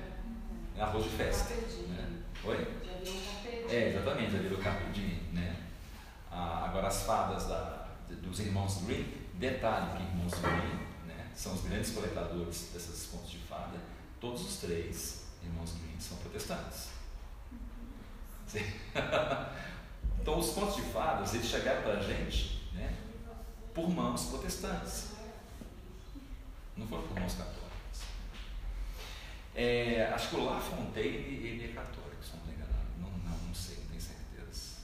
Arroz 0.79 1.05
de 1.05 1.09
festa. 1.11 1.53
Né? 1.53 2.21
Oi? 2.43 2.57
Já 2.83 2.93
virou 2.93 3.21
carpedinho. 3.21 3.69
É, 3.69 3.89
exatamente, 3.89 4.31
já 4.31 4.39
virou 4.39 4.57
Carpe 4.59 4.91
Diem, 4.91 5.21
né? 5.31 5.55
Ah, 6.31 6.65
agora 6.65 6.87
as 6.87 7.03
fadas 7.03 7.47
da, 7.47 7.80
dos 8.21 8.39
irmãos 8.39 8.81
Grimm, 8.83 9.05
detalhe 9.35 9.97
que 9.97 10.03
irmãos 10.03 10.33
Grimm 10.33 10.79
né, 11.07 11.31
são 11.35 11.53
os 11.53 11.61
grandes 11.61 11.91
coletadores 11.91 12.69
desses 12.73 13.07
contos 13.07 13.31
de 13.31 13.37
fada, 13.39 13.77
todos 14.19 14.41
os 14.41 14.57
três 14.57 15.25
irmãos 15.43 15.71
Grimm 15.73 15.99
são 15.99 16.17
protestantes. 16.17 16.89
Então 20.21 20.37
os 20.37 20.51
contos 20.51 20.75
de 20.75 20.83
fadas, 20.83 21.33
eles 21.33 21.47
chegaram 21.47 21.81
para 21.81 21.93
a 21.97 22.03
gente 22.03 22.69
né, 22.73 22.95
por 23.73 23.89
mãos 23.89 24.25
protestantes, 24.25 25.13
não 26.77 26.85
foram 26.87 27.07
por 27.07 27.19
mãos 27.19 27.33
católicas. 27.33 27.61
É, 29.55 30.11
acho 30.13 30.29
que 30.29 30.35
o 30.35 30.45
La 30.45 30.59
Fontaine 30.59 31.17
ele 31.17 31.71
é 31.71 31.73
católico, 31.73 32.23
se 32.23 32.33
não 32.33 32.39
estou 32.39 32.53
enganado. 32.53 32.85
Não, 32.99 33.09
não, 33.09 33.37
não 33.47 33.53
sei, 33.53 33.77
não 33.77 33.85
tenho 33.87 34.01
certeza. 34.01 34.75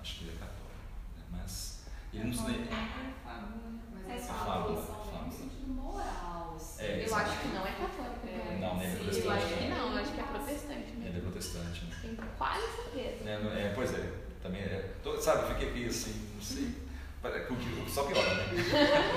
Acho 0.00 0.14
que 0.18 0.24
ele 0.24 0.36
é 0.36 0.38
católico. 0.38 0.70
né? 1.16 1.24
Mas 1.30 1.69
ele 2.14 2.24
não 2.24 2.32
se. 2.34 2.42
Mas 2.42 4.08
É 4.08 4.14
essa 4.16 4.32
fábula, 4.34 4.76
fábula 4.76 4.82
fábula. 4.82 5.26
no 5.26 5.32
sentido 5.32 5.68
moral. 5.68 6.54
assim. 6.56 6.82
É, 6.84 7.06
Eu 7.08 7.14
acho 7.14 7.38
que 7.40 7.48
não 7.48 7.66
é 7.66 7.70
católico. 7.72 8.26
É, 8.26 8.58
Não, 8.60 8.76
nem 8.76 8.86
é 8.86 8.90
sim, 8.90 8.96
protestante. 8.96 9.26
Eu 9.26 9.32
acho 9.32 9.46
que 9.46 9.68
não, 9.68 9.92
eu 9.92 9.98
acho 9.98 10.12
que 10.12 10.20
é 10.20 10.24
protestante 10.24 10.80
Ele 10.90 10.96
mesmo. 11.00 11.18
é 11.18 11.20
protestante, 11.20 11.84
né? 11.84 11.96
Tenho 12.02 12.16
quase 12.38 12.66
certeza. 12.76 13.28
É, 13.28 13.32
é, 13.66 13.72
pois 13.74 13.94
é, 13.94 14.12
também 14.42 14.60
é. 14.62 14.90
Tô- 15.02 15.20
sabe, 15.20 15.42
eu 15.42 15.48
fiquei 15.54 15.68
aqui 15.70 15.86
assim, 15.86 16.30
não 16.34 16.42
sei. 16.42 16.74
Que- 17.22 17.90
Só 17.90 18.04
piora, 18.04 18.34
né? 18.34 18.44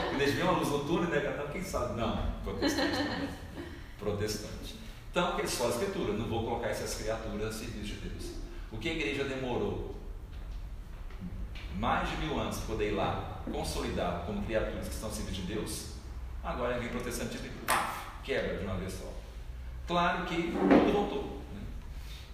Quando 0.10 0.22
eles 0.22 0.34
veem 0.36 0.44
uma 0.46 0.58
luz 0.60 0.68
no 0.70 0.84
túnel, 0.84 1.10
né? 1.10 1.32
Então, 1.34 1.48
quem 1.48 1.64
sabe? 1.64 1.94
Não, 2.00 2.34
protestante 2.44 2.98
também. 2.98 3.30
Protestante. 3.98 4.76
Então, 5.10 5.36
que 5.36 5.42
eles 5.42 5.56
falam 5.56 5.72
a 5.74 5.76
escritura, 5.78 6.14
não 6.14 6.28
vou 6.28 6.44
colocar 6.44 6.68
essas 6.68 6.96
criaturas 6.96 7.56
a 7.56 7.60
serviço 7.60 7.86
de 7.96 8.10
Deus. 8.10 8.32
O 8.72 8.78
que 8.78 8.90
a 8.90 8.94
igreja 8.94 9.24
demorou 9.26 9.93
mais 11.78 12.10
de 12.10 12.18
mil 12.18 12.40
anos 12.40 12.60
poder 12.60 12.92
ir 12.92 12.96
lá 12.96 13.42
consolidar 13.52 14.24
como 14.26 14.44
criaturas 14.44 14.88
que 14.88 14.94
estão 14.94 15.12
serviço 15.12 15.42
de 15.42 15.54
Deus, 15.54 15.94
agora 16.44 16.80
vem 16.80 16.90
protestantismo 16.90 17.48
e 17.48 17.50
paf, 17.66 18.00
quebra 18.24 18.58
de 18.58 18.66
uma 18.66 18.76
vez 18.76 18.94
só. 18.94 19.12
Claro 19.88 20.26
que 20.26 20.36
tudo 20.52 20.94
voltou. 20.94 21.42
Né? 21.54 21.62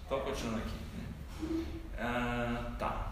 Então, 0.06 0.20
continuando 0.20 0.58
aqui. 0.58 0.76
Né? 0.96 1.64
Ah, 1.98 2.72
tá. 2.78 3.06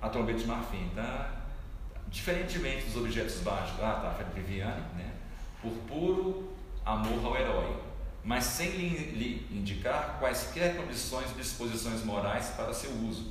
A 0.00 0.08
trombeta 0.08 0.40
de 0.40 0.46
marfim, 0.46 0.90
tá? 0.94 1.42
Diferentemente 2.08 2.86
dos 2.86 2.96
objetos 2.96 3.40
básicos, 3.40 3.82
ah, 3.82 4.00
tá, 4.02 4.10
Fred 4.10 4.30
Viviane, 4.32 4.82
né? 4.96 5.12
Por 5.60 5.72
puro 5.88 6.52
amor 6.84 7.24
ao 7.24 7.36
herói, 7.36 7.76
mas 8.24 8.44
sem 8.44 8.70
lhe 8.70 9.46
indicar 9.50 10.18
quaisquer 10.18 10.76
condições 10.76 11.30
e 11.30 11.34
disposições 11.34 12.04
morais 12.04 12.48
para 12.56 12.74
seu 12.74 12.90
uso. 12.90 13.30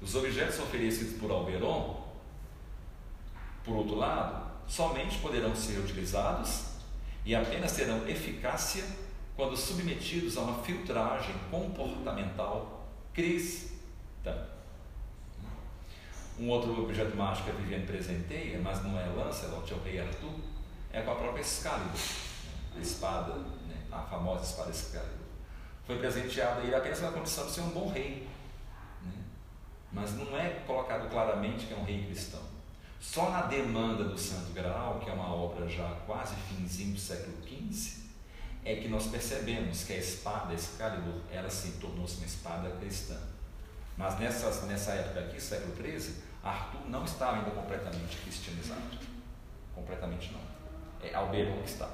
Os 0.00 0.14
objetos 0.14 0.58
oferecidos 0.58 1.18
por 1.18 1.30
Alberon, 1.30 2.08
por 3.64 3.76
outro 3.76 3.96
lado, 3.96 4.50
somente 4.66 5.18
poderão 5.18 5.54
ser 5.54 5.78
utilizados 5.78 6.70
e 7.24 7.34
apenas 7.34 7.72
terão 7.72 8.08
eficácia 8.08 8.84
quando 9.36 9.56
submetidos 9.56 10.36
a 10.36 10.42
uma 10.42 10.62
filtragem 10.62 11.34
comportamental 11.50 12.88
cristã. 13.12 14.46
Um 16.38 16.48
outro 16.48 16.82
objeto 16.82 17.16
mágico 17.16 17.50
que 17.50 17.50
a 17.50 17.54
Viviane 17.54 17.86
presenteia, 17.86 18.58
mas 18.62 18.82
não 18.82 18.98
é 18.98 19.04
Lancelot, 19.06 19.70
é 19.70 19.76
o 19.76 19.82
rei 19.82 20.00
Arthur, 20.00 20.34
é 20.92 21.02
com 21.02 21.10
a 21.10 21.14
própria 21.14 21.42
Excalibur, 21.42 22.00
a 22.74 22.80
espada, 22.80 23.34
né? 23.34 23.76
a 23.92 23.98
famosa 24.02 24.44
espada 24.44 24.70
Excalibur. 24.70 25.18
Foi 25.86 25.98
presenteada 25.98 26.62
ele 26.62 26.74
apenas 26.74 27.02
na 27.02 27.10
condição 27.10 27.46
de 27.46 27.52
ser 27.52 27.60
um 27.60 27.70
bom 27.70 27.90
rei, 27.90 28.26
né? 28.26 28.29
Mas 29.92 30.14
não 30.14 30.36
é 30.36 30.50
colocado 30.66 31.08
claramente 31.10 31.66
que 31.66 31.74
é 31.74 31.76
um 31.76 31.84
rei 31.84 32.04
cristão. 32.04 32.40
Só 33.00 33.30
na 33.30 33.42
demanda 33.42 34.04
do 34.04 34.18
Santo 34.18 34.52
Graal, 34.52 35.00
que 35.00 35.08
é 35.08 35.12
uma 35.12 35.34
obra 35.34 35.66
já 35.68 35.88
quase 36.06 36.34
finzinho 36.34 36.92
do 36.94 37.00
século 37.00 37.36
XV, 37.42 38.00
é 38.64 38.76
que 38.76 38.88
nós 38.88 39.06
percebemos 39.06 39.84
que 39.84 39.94
a 39.94 39.96
espada 39.96 40.52
Excalibur, 40.52 41.22
ela 41.30 41.48
se 41.48 41.72
tornou-se 41.78 42.18
uma 42.18 42.26
espada 42.26 42.70
cristã. 42.78 43.18
Mas 43.96 44.18
nessa, 44.18 44.66
nessa 44.66 44.92
época 44.92 45.20
aqui, 45.20 45.40
século 45.40 45.74
XIII, 45.76 46.14
Arthur 46.42 46.88
não 46.88 47.04
estava 47.04 47.38
ainda 47.38 47.50
completamente 47.50 48.18
cristianizado. 48.18 48.80
Completamente 49.74 50.32
não. 50.32 50.40
É 51.02 51.14
Alberon 51.14 51.62
que 51.62 51.70
está. 51.70 51.88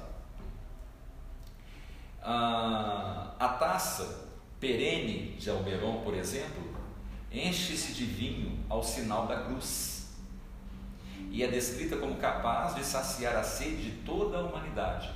Ah, 2.21 3.33
a 3.39 3.47
taça 3.49 4.27
perene 4.59 5.37
de 5.37 5.49
Alberon, 5.49 6.01
por 6.01 6.13
exemplo, 6.13 6.76
enche-se 7.31 7.93
de 7.93 8.05
vinho 8.05 8.59
ao 8.69 8.83
sinal 8.83 9.27
da 9.27 9.43
cruz 9.43 10.15
e 11.29 11.43
é 11.43 11.47
descrita 11.47 11.97
como 11.97 12.15
capaz 12.15 12.75
de 12.75 12.83
saciar 12.83 13.35
a 13.35 13.43
sede 13.43 13.91
de 13.91 13.91
toda 14.03 14.37
a 14.37 14.41
humanidade, 14.41 15.09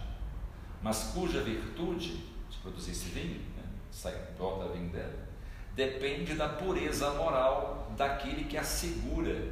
mas 0.82 1.12
cuja 1.14 1.42
virtude 1.42 2.18
de 2.50 2.58
produzir 2.62 2.92
esse 2.92 3.10
vinho, 3.10 3.40
né, 3.56 3.64
sai, 3.90 4.14
brota 4.38 4.68
vinho 4.74 4.90
dela, 4.90 5.28
depende 5.76 6.36
da 6.36 6.50
pureza 6.50 7.12
moral 7.12 7.92
daquele 7.98 8.44
que 8.44 8.58
a 8.58 8.64
segura 8.64 9.50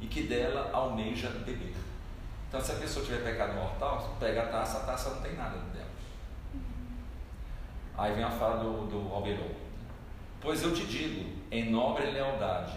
e 0.00 0.06
que 0.06 0.24
dela 0.24 0.70
almeja 0.72 1.30
beber. 1.30 1.74
Então, 2.48 2.60
se 2.60 2.72
a 2.72 2.74
pessoa 2.74 3.04
tiver 3.04 3.24
pecado 3.24 3.54
mortal, 3.54 4.14
pega 4.20 4.42
a 4.42 4.46
taça, 4.48 4.78
a 4.78 4.80
taça 4.80 5.10
não 5.10 5.22
tem 5.22 5.34
nada 5.34 5.56
dela. 5.72 5.86
Aí 7.96 8.14
vem 8.14 8.24
a 8.24 8.30
fala 8.30 8.62
do, 8.62 8.86
do 8.86 9.14
Alberon. 9.14 9.54
Pois 10.42 10.62
eu 10.62 10.74
te 10.74 10.84
digo, 10.84 11.30
em 11.50 11.70
nobre 11.70 12.10
lealdade, 12.10 12.76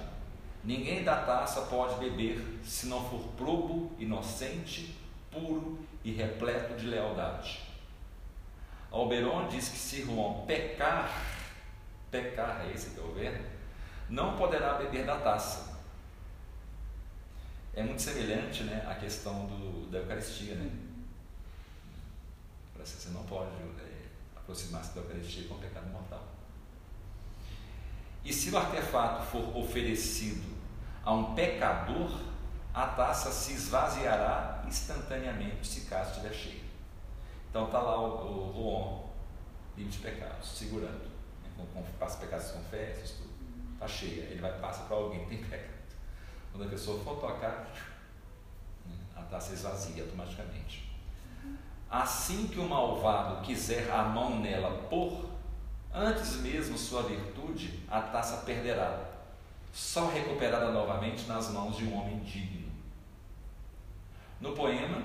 Ninguém 0.65 1.03
da 1.03 1.23
taça 1.23 1.61
pode 1.61 1.99
beber 1.99 2.43
se 2.63 2.87
não 2.87 3.07
for 3.07 3.21
probo, 3.37 3.95
inocente, 3.99 4.97
puro 5.29 5.77
e 6.03 6.11
repleto 6.11 6.73
de 6.73 6.87
lealdade. 6.87 7.61
Alberon 8.89 9.47
diz 9.47 9.69
que 9.69 9.77
se 9.77 10.01
Juan 10.01 10.43
pecar, 10.47 11.23
pecar 12.09 12.65
é 12.65 12.71
esse 12.71 12.95
que 12.95 12.97
eu 12.97 13.13
ver, 13.13 13.45
não 14.09 14.35
poderá 14.35 14.73
beber 14.73 15.05
da 15.05 15.19
taça. 15.19 15.75
É 17.75 17.83
muito 17.83 18.01
semelhante 18.01 18.63
né, 18.63 18.83
à 18.89 18.95
questão 18.95 19.45
do, 19.45 19.91
da 19.91 19.99
Eucaristia. 19.99 20.55
Né? 20.55 20.71
Você 22.79 23.09
não 23.09 23.23
pode 23.25 23.51
é, 23.51 24.07
aproximar-se 24.35 24.95
da 24.95 25.01
Eucaristia 25.01 25.47
com 25.47 25.59
pecado 25.59 25.91
mortal. 25.91 26.34
E 28.25 28.33
se 28.33 28.49
o 28.49 28.57
artefato 28.57 29.23
for 29.27 29.55
oferecido 29.55 30.43
a 31.03 31.13
um 31.13 31.35
pecador, 31.35 32.19
a 32.73 32.87
taça 32.87 33.31
se 33.31 33.53
esvaziará 33.53 34.63
instantaneamente 34.67 35.65
se 35.65 35.81
caso 35.81 36.09
estiver 36.09 36.33
cheia. 36.33 36.65
Então 37.49 37.67
está 37.67 37.79
lá 37.79 38.01
o, 38.01 38.49
o 38.49 38.53
Juan, 38.53 39.77
livre 39.77 39.91
de 39.91 39.99
pecados, 39.99 40.57
segurando. 40.57 41.05
Né? 41.43 41.49
Com, 41.55 41.65
com, 41.67 41.83
passa 41.99 42.17
pecados 42.17 42.51
confessos, 42.51 43.11
tudo. 43.11 43.29
Está 43.73 43.87
cheia. 43.87 44.23
Ele 44.23 44.41
vai 44.41 44.59
passar 44.59 44.85
para 44.85 44.97
alguém 44.97 45.23
que 45.25 45.29
tem 45.29 45.43
pecado. 45.43 45.75
Quando 46.51 46.65
a 46.65 46.69
pessoa 46.69 47.03
for 47.03 47.19
tocar, 47.19 47.67
a 49.15 49.21
taça 49.21 49.53
esvazia 49.53 50.03
automaticamente. 50.03 50.91
Assim 51.89 52.47
que 52.47 52.59
o 52.59 52.67
malvado 52.67 53.45
quiser 53.45 53.91
a 53.91 54.03
mão 54.03 54.39
nela 54.39 54.83
por, 54.89 55.29
antes 55.95 56.35
mesmo 56.37 56.77
sua 56.77 57.03
virtude, 57.03 57.79
a 57.89 58.01
taça 58.01 58.45
perderá 58.45 58.99
só 59.73 60.09
recuperada 60.09 60.71
novamente 60.71 61.25
nas 61.25 61.51
mãos 61.51 61.77
de 61.77 61.85
um 61.85 61.97
homem 61.97 62.19
digno. 62.19 62.71
No 64.39 64.53
poema, 64.53 65.01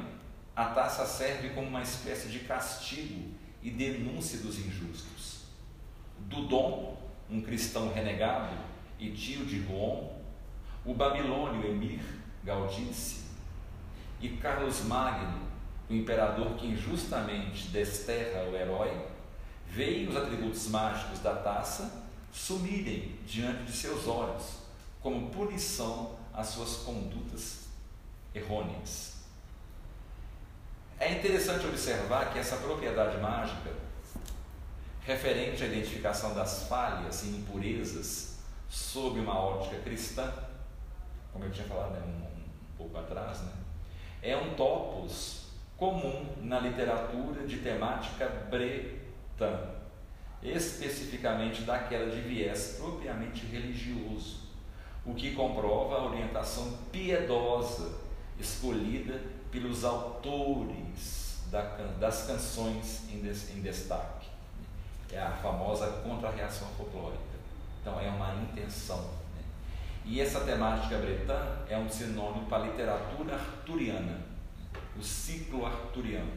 a 0.54 0.66
taça 0.66 1.06
serve 1.06 1.50
como 1.50 1.68
uma 1.68 1.82
espécie 1.82 2.28
de 2.28 2.40
castigo 2.40 3.30
e 3.62 3.70
denúncia 3.70 4.40
dos 4.40 4.58
injustos. 4.58 5.44
Dudon, 6.18 6.98
um 7.30 7.40
cristão 7.40 7.92
renegado 7.92 8.56
e 8.98 9.10
tio 9.10 9.46
de 9.46 9.60
Roon, 9.60 10.08
o 10.84 10.92
babilônio 10.92 11.66
Emir 11.66 12.00
Gaudice 12.44 13.24
e 14.20 14.28
Carlos 14.30 14.84
Magno, 14.84 15.40
o 15.88 15.94
imperador 15.94 16.54
que 16.56 16.66
injustamente 16.66 17.68
desterra 17.68 18.48
o 18.50 18.56
herói, 18.56 19.09
veem 19.70 20.08
os 20.08 20.16
atributos 20.16 20.68
mágicos 20.68 21.20
da 21.20 21.36
taça 21.36 22.04
sumirem 22.32 23.18
diante 23.26 23.64
de 23.64 23.72
seus 23.72 24.06
olhos 24.06 24.60
como 25.00 25.30
punição 25.30 26.16
às 26.34 26.48
suas 26.48 26.76
condutas 26.78 27.68
errôneas. 28.34 29.14
É 30.98 31.12
interessante 31.12 31.66
observar 31.66 32.32
que 32.32 32.38
essa 32.38 32.56
propriedade 32.56 33.16
mágica, 33.18 33.72
referente 35.02 35.62
à 35.62 35.66
identificação 35.66 36.34
das 36.34 36.64
falhas 36.64 37.22
e 37.22 37.28
impurezas 37.28 38.38
sob 38.68 39.18
uma 39.18 39.38
ótica 39.38 39.80
cristã, 39.82 40.32
como 41.32 41.44
eu 41.44 41.50
tinha 41.50 41.66
falado 41.66 41.92
né, 41.92 42.02
um, 42.04 42.40
um 42.40 42.76
pouco 42.76 42.98
atrás, 42.98 43.40
né, 43.40 43.52
é 44.22 44.36
um 44.36 44.54
topos 44.54 45.46
comum 45.76 46.36
na 46.42 46.60
literatura 46.60 47.46
de 47.46 47.58
temática 47.58 48.26
especificamente 50.42 51.62
daquela 51.62 52.10
de 52.10 52.20
viés 52.20 52.76
propriamente 52.78 53.44
religioso 53.46 54.50
o 55.04 55.14
que 55.14 55.34
comprova 55.34 55.96
a 55.96 56.04
orientação 56.04 56.78
piedosa 56.92 57.98
escolhida 58.38 59.20
pelos 59.50 59.84
autores 59.84 61.40
das 61.98 62.26
canções 62.26 63.08
em 63.10 63.60
destaque. 63.60 64.28
É 65.10 65.20
a 65.20 65.30
famosa 65.30 65.86
contra-reação 66.02 66.68
folclórica. 66.76 67.18
Então, 67.80 67.98
é 67.98 68.08
uma 68.08 68.34
intenção. 68.34 69.00
Né? 69.34 69.42
E 70.04 70.20
essa 70.20 70.40
temática 70.40 70.98
bretã 70.98 71.40
é 71.68 71.76
um 71.76 71.88
sinônimo 71.88 72.46
para 72.46 72.64
a 72.64 72.66
literatura 72.68 73.34
arturiana, 73.34 74.00
né? 74.00 74.22
o 74.96 75.02
ciclo 75.02 75.66
arturiano. 75.66 76.30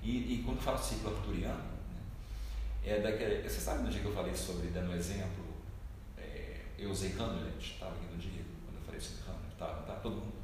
E, 0.00 0.34
e 0.34 0.42
quando 0.44 0.60
falo 0.60 0.78
ciclo 0.78 1.16
arturiano? 1.16 1.67
É 2.88 3.00
daquele, 3.00 3.48
você 3.48 3.60
sabe 3.60 3.82
no 3.82 3.90
dia 3.90 4.00
que 4.00 4.06
eu 4.06 4.14
falei 4.14 4.34
sobre, 4.34 4.68
dando 4.68 4.92
exemplo, 4.92 5.48
eu 6.78 6.90
usei 6.90 7.12
Hamlet, 7.18 7.58
estava 7.58 7.92
aqui 7.96 8.06
no 8.06 8.16
dia, 8.16 8.44
quando 8.64 8.76
eu 8.76 8.82
falei 8.82 9.00
sobre 9.00 9.28
Hamlet, 9.28 9.52
estava, 9.52 9.82
tá, 9.82 9.94
todo 9.96 10.14
mundo. 10.14 10.38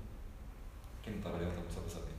Quem 1.00 1.12
não 1.12 1.20
estava 1.20 1.38
lendo 1.38 1.68
estava 1.68 1.88
sabendo. 1.88 2.18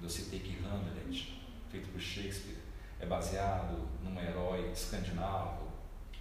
Eu 0.00 0.08
citei 0.08 0.40
que 0.40 0.64
Hamlet, 0.64 1.44
feito 1.70 1.90
por 1.90 2.00
Shakespeare, 2.00 2.56
é 2.98 3.04
baseado 3.04 3.86
num 4.02 4.18
herói 4.18 4.70
escandinavo, 4.72 5.70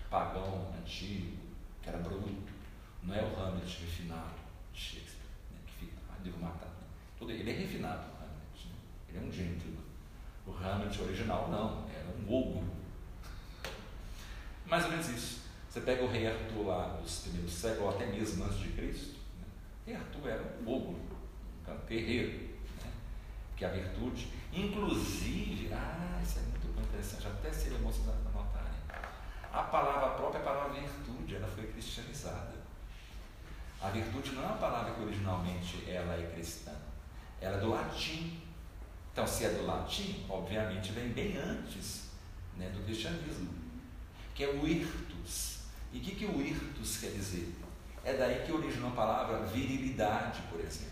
pagão, 0.09 0.73
antigo, 0.77 1.37
que 1.81 1.87
era 1.87 1.99
bruto. 1.99 2.51
Não 3.01 3.15
é 3.15 3.23
o 3.23 3.39
Hamlet 3.39 3.79
refinado 3.79 4.35
de 4.73 4.79
Shakespeare, 4.79 5.29
né, 5.51 5.59
que 5.65 5.73
fica, 5.85 6.01
ah, 6.09 6.17
devo 6.21 6.37
matar. 6.37 6.67
Né. 6.67 7.33
Ele 7.33 7.49
é 7.49 7.53
refinado, 7.53 8.09
o 8.09 8.15
Hamlet. 8.17 8.67
Né? 8.67 8.75
Ele 9.07 9.17
é 9.17 9.21
um 9.21 9.31
gentleman. 9.31 9.81
O 10.45 10.51
Hamlet 10.51 11.01
original 11.01 11.49
não, 11.49 11.89
era 11.89 12.09
um 12.09 12.29
ogro. 12.29 12.80
Mais 14.71 14.85
ou 14.85 14.91
menos 14.91 15.09
isso. 15.09 15.41
Você 15.69 15.81
pega 15.81 16.01
o 16.01 16.09
rei 16.09 16.27
Arthur 16.27 16.65
lá 16.65 16.97
dos 17.01 17.19
primeiros 17.19 17.51
séculos, 17.51 17.93
até 17.93 18.05
mesmo 18.05 18.45
antes 18.45 18.59
de 18.59 18.69
Cristo. 18.69 19.19
Né? 19.37 19.45
Rei 19.85 19.95
Arthur 19.97 20.29
era 20.29 20.41
um 20.61 20.69
ogro, 20.69 21.01
um 21.67 21.85
guerreiro, 21.85 22.31
né? 22.81 22.91
que 23.57 23.65
é 23.65 23.67
a 23.67 23.71
virtude. 23.71 24.31
Inclusive, 24.53 25.73
ah, 25.73 26.21
isso 26.23 26.39
é 26.39 26.41
muito 26.43 26.79
interessante, 26.79 27.27
até 27.27 27.51
seria 27.51 27.79
bom 27.79 27.91
vocês 27.91 28.07
anotarem. 28.07 28.71
A 29.51 29.63
palavra 29.63 30.11
própria 30.11 30.39
a 30.39 30.43
palavra 30.45 30.79
virtude, 30.79 31.35
ela 31.35 31.47
foi 31.47 31.67
cristianizada. 31.67 32.53
A 33.81 33.89
virtude 33.89 34.31
não 34.31 34.43
é 34.43 34.45
uma 34.45 34.57
palavra 34.57 34.93
que 34.93 35.01
originalmente 35.01 35.83
ela 35.89 36.13
é 36.13 36.31
cristã, 36.33 36.71
ela 37.41 37.57
é 37.57 37.59
do 37.59 37.71
latim. 37.71 38.41
Então, 39.11 39.27
se 39.27 39.43
é 39.43 39.49
do 39.49 39.65
latim, 39.65 40.25
obviamente 40.29 40.93
vem 40.93 41.09
bem 41.09 41.35
antes 41.35 42.11
né, 42.55 42.69
do 42.69 42.85
cristianismo, 42.85 43.60
que 44.41 44.45
é 44.45 44.49
o 44.49 44.67
irtus. 44.67 45.59
E 45.93 45.99
o 45.99 46.01
que, 46.01 46.15
que 46.15 46.25
o 46.25 46.41
irtus 46.41 46.97
quer 46.97 47.11
dizer? 47.11 47.53
É 48.03 48.13
daí 48.13 48.43
que 48.43 48.51
originou 48.51 48.89
a 48.89 48.95
palavra 48.95 49.45
virilidade, 49.45 50.41
por 50.49 50.59
exemplo. 50.59 50.89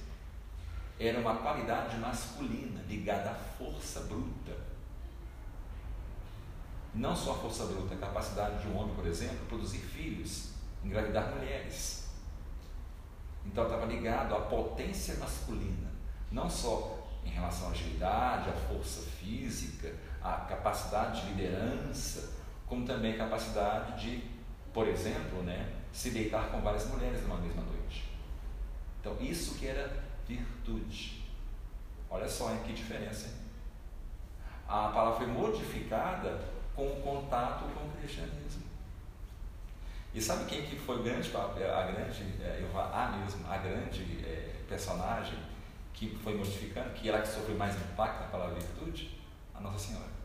Era 1.00 1.20
uma 1.20 1.36
qualidade 1.38 1.98
masculina 1.98 2.84
ligada 2.88 3.32
à 3.32 3.34
força 3.34 4.02
bruta. 4.02 4.56
Não 6.94 7.16
só 7.16 7.32
a 7.32 7.38
força 7.38 7.66
bruta, 7.66 7.96
a 7.96 7.98
capacidade 7.98 8.62
de 8.62 8.68
um 8.68 8.78
homem, 8.78 8.94
por 8.94 9.08
exemplo, 9.08 9.48
produzir 9.48 9.80
filhos, 9.80 10.50
engravidar 10.84 11.36
mulheres. 11.36 12.08
Então 13.44 13.64
estava 13.64 13.88
ligado 13.88 14.36
à 14.36 14.42
potência 14.42 15.16
masculina, 15.16 15.90
não 16.32 16.48
só 16.48 17.08
em 17.26 17.30
relação 17.30 17.70
à 17.70 17.72
agilidade, 17.72 18.50
à 18.50 18.54
força 18.54 19.02
física, 19.02 19.96
à 20.22 20.34
capacidade 20.42 21.22
de 21.22 21.28
liderança, 21.30 22.39
como 22.70 22.86
também 22.86 23.16
a 23.16 23.18
capacidade 23.18 24.00
de, 24.00 24.24
por 24.72 24.88
exemplo, 24.88 25.42
né, 25.42 25.74
se 25.92 26.12
deitar 26.12 26.52
com 26.52 26.62
várias 26.62 26.86
mulheres 26.88 27.24
numa 27.24 27.38
mesma 27.38 27.64
noite. 27.64 28.08
Então, 29.02 29.18
isso 29.20 29.56
que 29.56 29.68
era 29.68 29.92
virtude. 30.28 31.24
Olha 32.10 32.30
só 32.30 32.52
hein, 32.52 32.60
que 32.66 32.74
diferença. 32.74 33.34
A 34.68 34.90
palavra 34.90 35.18
foi 35.18 35.28
modificada 35.28 36.40
com 36.76 36.86
o 36.88 37.02
contato 37.02 37.64
com 37.74 37.88
o 37.88 37.92
cristianismo. 38.00 38.64
E 40.14 40.22
sabe 40.22 40.46
quem 40.46 40.66
que 40.66 40.76
foi 40.76 41.02
grande, 41.04 41.32
a 41.36 41.92
grande, 41.92 42.24
é, 42.42 42.64
a 42.74 43.18
mesmo, 43.18 43.52
a 43.52 43.58
grande 43.58 44.26
é, 44.26 44.56
personagem 44.68 45.38
que 45.94 46.16
foi 46.24 46.36
modificando, 46.36 46.92
que 46.92 47.10
ela 47.10 47.22
que 47.22 47.28
sofreu 47.28 47.58
mais 47.58 47.76
impacto 47.76 48.32
palavra 48.32 48.56
virtude? 48.56 49.20
A 49.54 49.62
Nossa 49.62 49.80
Senhora. 49.80 50.19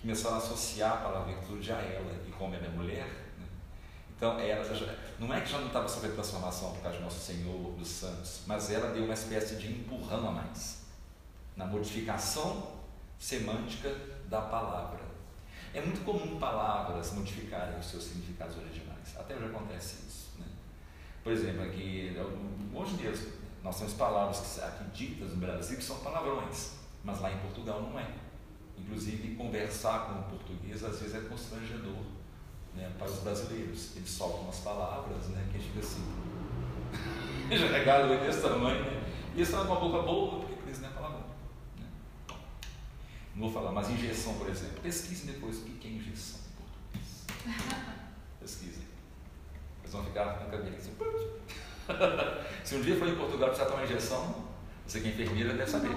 Começou 0.00 0.32
a 0.32 0.36
associar 0.36 0.92
a 0.92 0.96
palavra 0.96 1.34
virtude 1.34 1.72
a 1.72 1.76
ela, 1.76 2.22
e 2.26 2.30
como 2.32 2.54
ela 2.54 2.66
é 2.66 2.70
mulher, 2.70 3.28
então, 4.18 4.36
ela 4.40 4.64
já, 4.64 4.96
não 5.20 5.32
é 5.32 5.40
que 5.40 5.48
já 5.48 5.58
não 5.58 5.68
estava 5.68 5.86
sofrendo 5.86 6.16
transformação 6.16 6.72
por 6.72 6.82
causa 6.82 6.98
de 6.98 7.04
Nosso 7.04 7.20
Senhor, 7.20 7.72
dos 7.74 7.86
santos, 7.86 8.40
mas 8.48 8.68
ela 8.68 8.90
deu 8.90 9.04
uma 9.04 9.14
espécie 9.14 9.54
de 9.54 9.70
empurrão 9.70 10.28
a 10.30 10.32
mais 10.32 10.86
na 11.56 11.64
modificação 11.64 12.80
semântica 13.16 13.94
da 14.28 14.40
palavra. 14.40 14.98
É 15.72 15.80
muito 15.80 16.04
comum 16.04 16.36
palavras 16.36 17.12
modificarem 17.12 17.78
os 17.78 17.86
seus 17.86 18.04
significados 18.04 18.56
originais. 18.56 19.16
Até 19.16 19.36
hoje 19.36 19.44
acontece 19.44 20.04
isso. 20.08 20.32
Né? 20.40 20.46
Por 21.22 21.32
exemplo, 21.32 21.62
aqui, 21.62 22.16
hoje 22.74 22.94
mesmo, 22.94 23.32
nós 23.62 23.78
temos 23.78 23.92
palavras 23.94 24.40
que 24.40 24.60
aqui 24.60 24.84
ditas 24.92 25.30
no 25.30 25.36
Brasil 25.36 25.76
que 25.76 25.84
são 25.84 25.96
palavrões, 26.00 26.72
mas 27.04 27.20
lá 27.20 27.30
em 27.30 27.38
Portugal 27.38 27.82
não 27.82 27.96
é. 27.96 28.08
Inclusive, 28.80 29.34
conversar 29.34 30.06
com 30.06 30.20
o 30.20 30.22
português 30.24 30.82
às 30.84 31.00
vezes 31.00 31.14
é 31.14 31.20
constrangedor 31.20 32.02
né, 32.74 32.90
para 32.98 33.08
os 33.08 33.18
brasileiros. 33.20 33.96
Eles 33.96 34.10
soltam 34.10 34.42
umas 34.42 34.58
palavras 34.58 35.28
né, 35.28 35.46
que 35.50 35.58
a 35.58 35.60
gente 35.60 35.72
fica 35.72 35.86
assim, 35.86 36.04
já 37.50 37.66
regalo 37.66 38.16
desse 38.18 38.40
tamanho, 38.40 38.82
né? 38.82 39.02
E 39.34 39.42
isso 39.42 39.54
é 39.54 39.60
uma 39.60 39.76
boca 39.76 40.02
boa, 40.02 40.40
porque 40.40 40.54
eles 40.66 40.80
não 40.80 40.88
é 40.88 40.92
palavrão. 40.92 41.24
Né? 41.78 41.86
Não 43.34 43.42
vou 43.42 43.52
falar, 43.52 43.72
mas 43.72 43.90
injeção, 43.90 44.34
por 44.34 44.48
exemplo. 44.48 44.80
Pesquisem 44.82 45.32
depois 45.32 45.58
o 45.58 45.64
que 45.64 45.88
é 45.88 45.90
injeção 45.92 46.40
em 46.40 46.56
português. 46.56 47.26
Pesquisem. 48.40 48.84
Eles 49.82 49.92
vão 49.92 50.04
ficar 50.04 50.38
com 50.38 50.48
o 50.48 50.50
cabelo 50.50 50.76
assim. 50.76 50.94
Se 52.64 52.74
um 52.74 52.82
dia 52.82 52.96
for 52.96 53.08
em 53.08 53.16
Portugal 53.16 53.48
precisar 53.48 53.70
tomar 53.70 53.84
injeção, 53.84 54.44
você 54.86 55.00
que 55.00 55.08
é 55.08 55.10
enfermeira 55.10 55.54
deve 55.54 55.70
saber. 55.70 55.96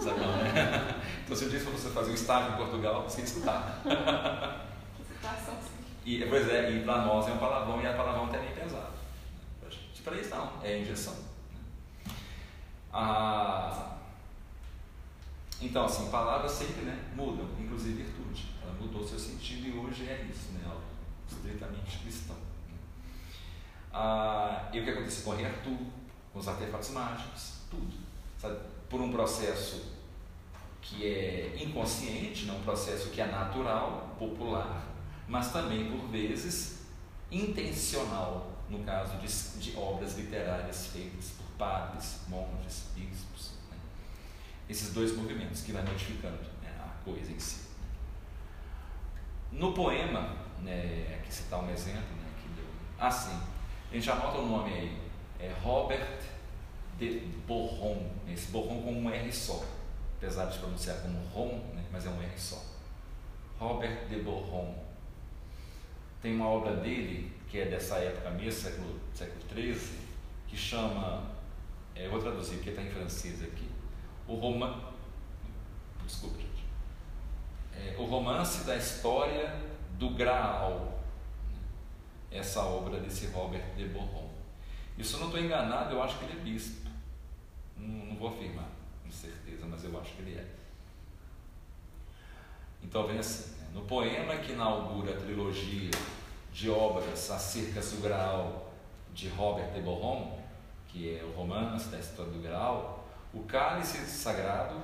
Sabe 0.00 0.20
não, 0.20 0.36
né? 0.36 0.95
Então 1.26 1.36
se 1.36 1.44
um 1.44 1.48
dia 1.48 1.58
for 1.58 1.72
você 1.72 1.90
fazer 1.90 2.12
um 2.12 2.14
estágio 2.14 2.52
em 2.52 2.56
Portugal, 2.56 3.02
você 3.02 3.20
que 3.20 3.26
escutar. 3.26 3.82
E, 6.04 6.24
pois 6.24 6.48
é, 6.48 6.70
e 6.70 6.84
para 6.84 7.04
nós 7.04 7.26
é 7.26 7.32
um 7.32 7.38
palavrão 7.38 7.82
e 7.82 7.86
a 7.86 7.94
palavrão 7.94 8.26
até 8.26 8.38
bem 8.38 8.54
pesado. 8.54 8.92
Para 10.04 10.14
eles 10.14 10.30
não, 10.30 10.52
é 10.62 10.78
injeção. 10.78 11.16
Ah, 12.92 13.96
então, 15.60 15.84
assim, 15.84 16.08
palavras 16.08 16.52
sempre 16.52 16.82
né, 16.82 16.96
mudam, 17.16 17.48
inclusive 17.58 18.04
virtude. 18.04 18.54
Ela 18.62 18.72
mudou 18.74 19.04
seu 19.04 19.18
sentido 19.18 19.66
e 19.66 19.76
hoje 19.76 20.08
é 20.08 20.28
isso, 20.30 20.52
né, 20.52 20.60
algo 20.64 20.84
estritamente 21.28 21.98
cristão. 21.98 22.36
Ah, 23.92 24.68
e 24.72 24.78
o 24.78 24.84
que 24.84 24.90
acontece 24.90 25.24
com 25.24 25.30
o 25.30 25.44
Arthur, 25.44 25.78
com 26.32 26.38
os 26.38 26.46
artefatos 26.46 26.90
mágicos, 26.90 27.54
tudo. 27.68 27.96
Sabe? 28.38 28.60
Por 28.88 29.00
um 29.00 29.10
processo 29.10 29.95
que 30.88 31.04
é 31.04 31.56
inconsciente, 31.60 32.46
não 32.46 32.56
um 32.58 32.62
processo 32.62 33.10
que 33.10 33.20
é 33.20 33.26
natural, 33.26 34.14
popular, 34.18 34.86
mas 35.26 35.52
também, 35.52 35.90
por 35.90 36.08
vezes, 36.08 36.86
intencional, 37.30 38.52
no 38.70 38.84
caso 38.84 39.16
de, 39.18 39.26
de 39.60 39.76
obras 39.76 40.16
literárias 40.16 40.86
feitas 40.86 41.30
por 41.30 41.46
padres, 41.58 42.20
monges, 42.28 42.84
bispos. 42.94 43.52
Né? 43.70 43.76
Esses 44.68 44.92
dois 44.92 45.16
movimentos 45.16 45.62
que 45.62 45.72
vai 45.72 45.82
modificando 45.82 46.38
né, 46.62 46.72
a 46.78 47.04
coisa 47.04 47.32
em 47.32 47.38
si. 47.38 47.66
No 49.50 49.72
poema, 49.72 50.36
né, 50.62 51.18
aqui 51.18 51.32
citar 51.32 51.64
um 51.64 51.70
exemplo, 51.70 52.16
né, 52.16 52.28
que 52.40 52.48
deu. 52.50 52.66
Ah, 52.98 53.10
sim. 53.10 53.38
A 53.90 53.94
gente 53.94 54.08
anota 54.10 54.38
o 54.38 54.46
nome 54.46 54.72
aí. 54.72 55.06
É 55.38 55.52
Robert 55.62 56.20
de 56.98 57.20
Borron. 57.46 58.10
Esse 58.28 58.50
Borron 58.50 58.82
com 58.82 58.92
um 58.92 59.10
R 59.10 59.32
só. 59.32 59.75
Apesar 60.16 60.46
de 60.46 60.58
pronunciar 60.58 61.02
como 61.02 61.18
Ron, 61.26 61.58
né, 61.74 61.84
mas 61.92 62.06
é 62.06 62.10
um 62.10 62.22
R 62.22 62.38
só. 62.38 62.62
Robert 63.58 64.06
de 64.08 64.16
Borron 64.16 64.74
tem 66.20 66.34
uma 66.34 66.46
obra 66.46 66.76
dele, 66.76 67.32
que 67.48 67.58
é 67.58 67.66
dessa 67.66 67.96
época 67.96 68.30
mesmo, 68.30 68.60
século, 68.60 69.00
século 69.14 69.40
XIII, 69.52 69.98
que 70.48 70.56
chama, 70.56 71.30
é, 71.94 72.08
vou 72.08 72.20
traduzir 72.20 72.56
porque 72.56 72.70
está 72.70 72.82
em 72.82 72.90
francês 72.90 73.42
aqui, 73.42 73.68
o 74.26 74.34
romance, 74.34 74.86
desculpa 76.04 76.38
gente, 76.38 76.64
é, 77.74 77.96
o 77.98 78.04
romance 78.04 78.64
da 78.64 78.76
história 78.76 79.54
do 79.98 80.10
Graal, 80.10 81.00
essa 82.30 82.62
obra 82.62 83.00
desse 83.00 83.26
Robert 83.28 83.74
de 83.76 85.04
se 85.04 85.14
eu 85.14 85.20
não 85.20 85.26
estou 85.26 85.40
enganado, 85.40 85.94
eu 85.94 86.02
acho 86.02 86.18
que 86.18 86.24
ele 86.24 86.40
é 86.40 86.42
bispo, 86.42 86.88
não, 87.76 88.06
não 88.06 88.16
vou 88.16 88.28
afirmar 88.28 88.75
mas 89.76 89.84
eu 89.84 90.00
acho 90.00 90.12
que 90.14 90.22
ele 90.22 90.38
é. 90.38 90.44
Então 92.82 93.06
vem 93.06 93.18
assim, 93.18 93.50
né? 93.60 93.66
no 93.74 93.82
poema 93.82 94.36
que 94.36 94.52
inaugura 94.52 95.12
a 95.12 95.20
trilogia 95.20 95.90
de 96.50 96.70
obras 96.70 97.30
acerca 97.30 97.80
do 97.80 98.00
Graal 98.00 98.72
de 99.12 99.28
Robert 99.28 99.72
de 99.72 99.80
Boron, 99.82 100.40
que 100.88 101.18
é 101.18 101.22
o 101.22 101.32
romance 101.32 101.88
da 101.88 101.98
história 101.98 102.32
do 102.32 102.40
Graal, 102.40 103.06
o 103.34 103.42
cálice 103.42 103.98
sagrado 104.06 104.80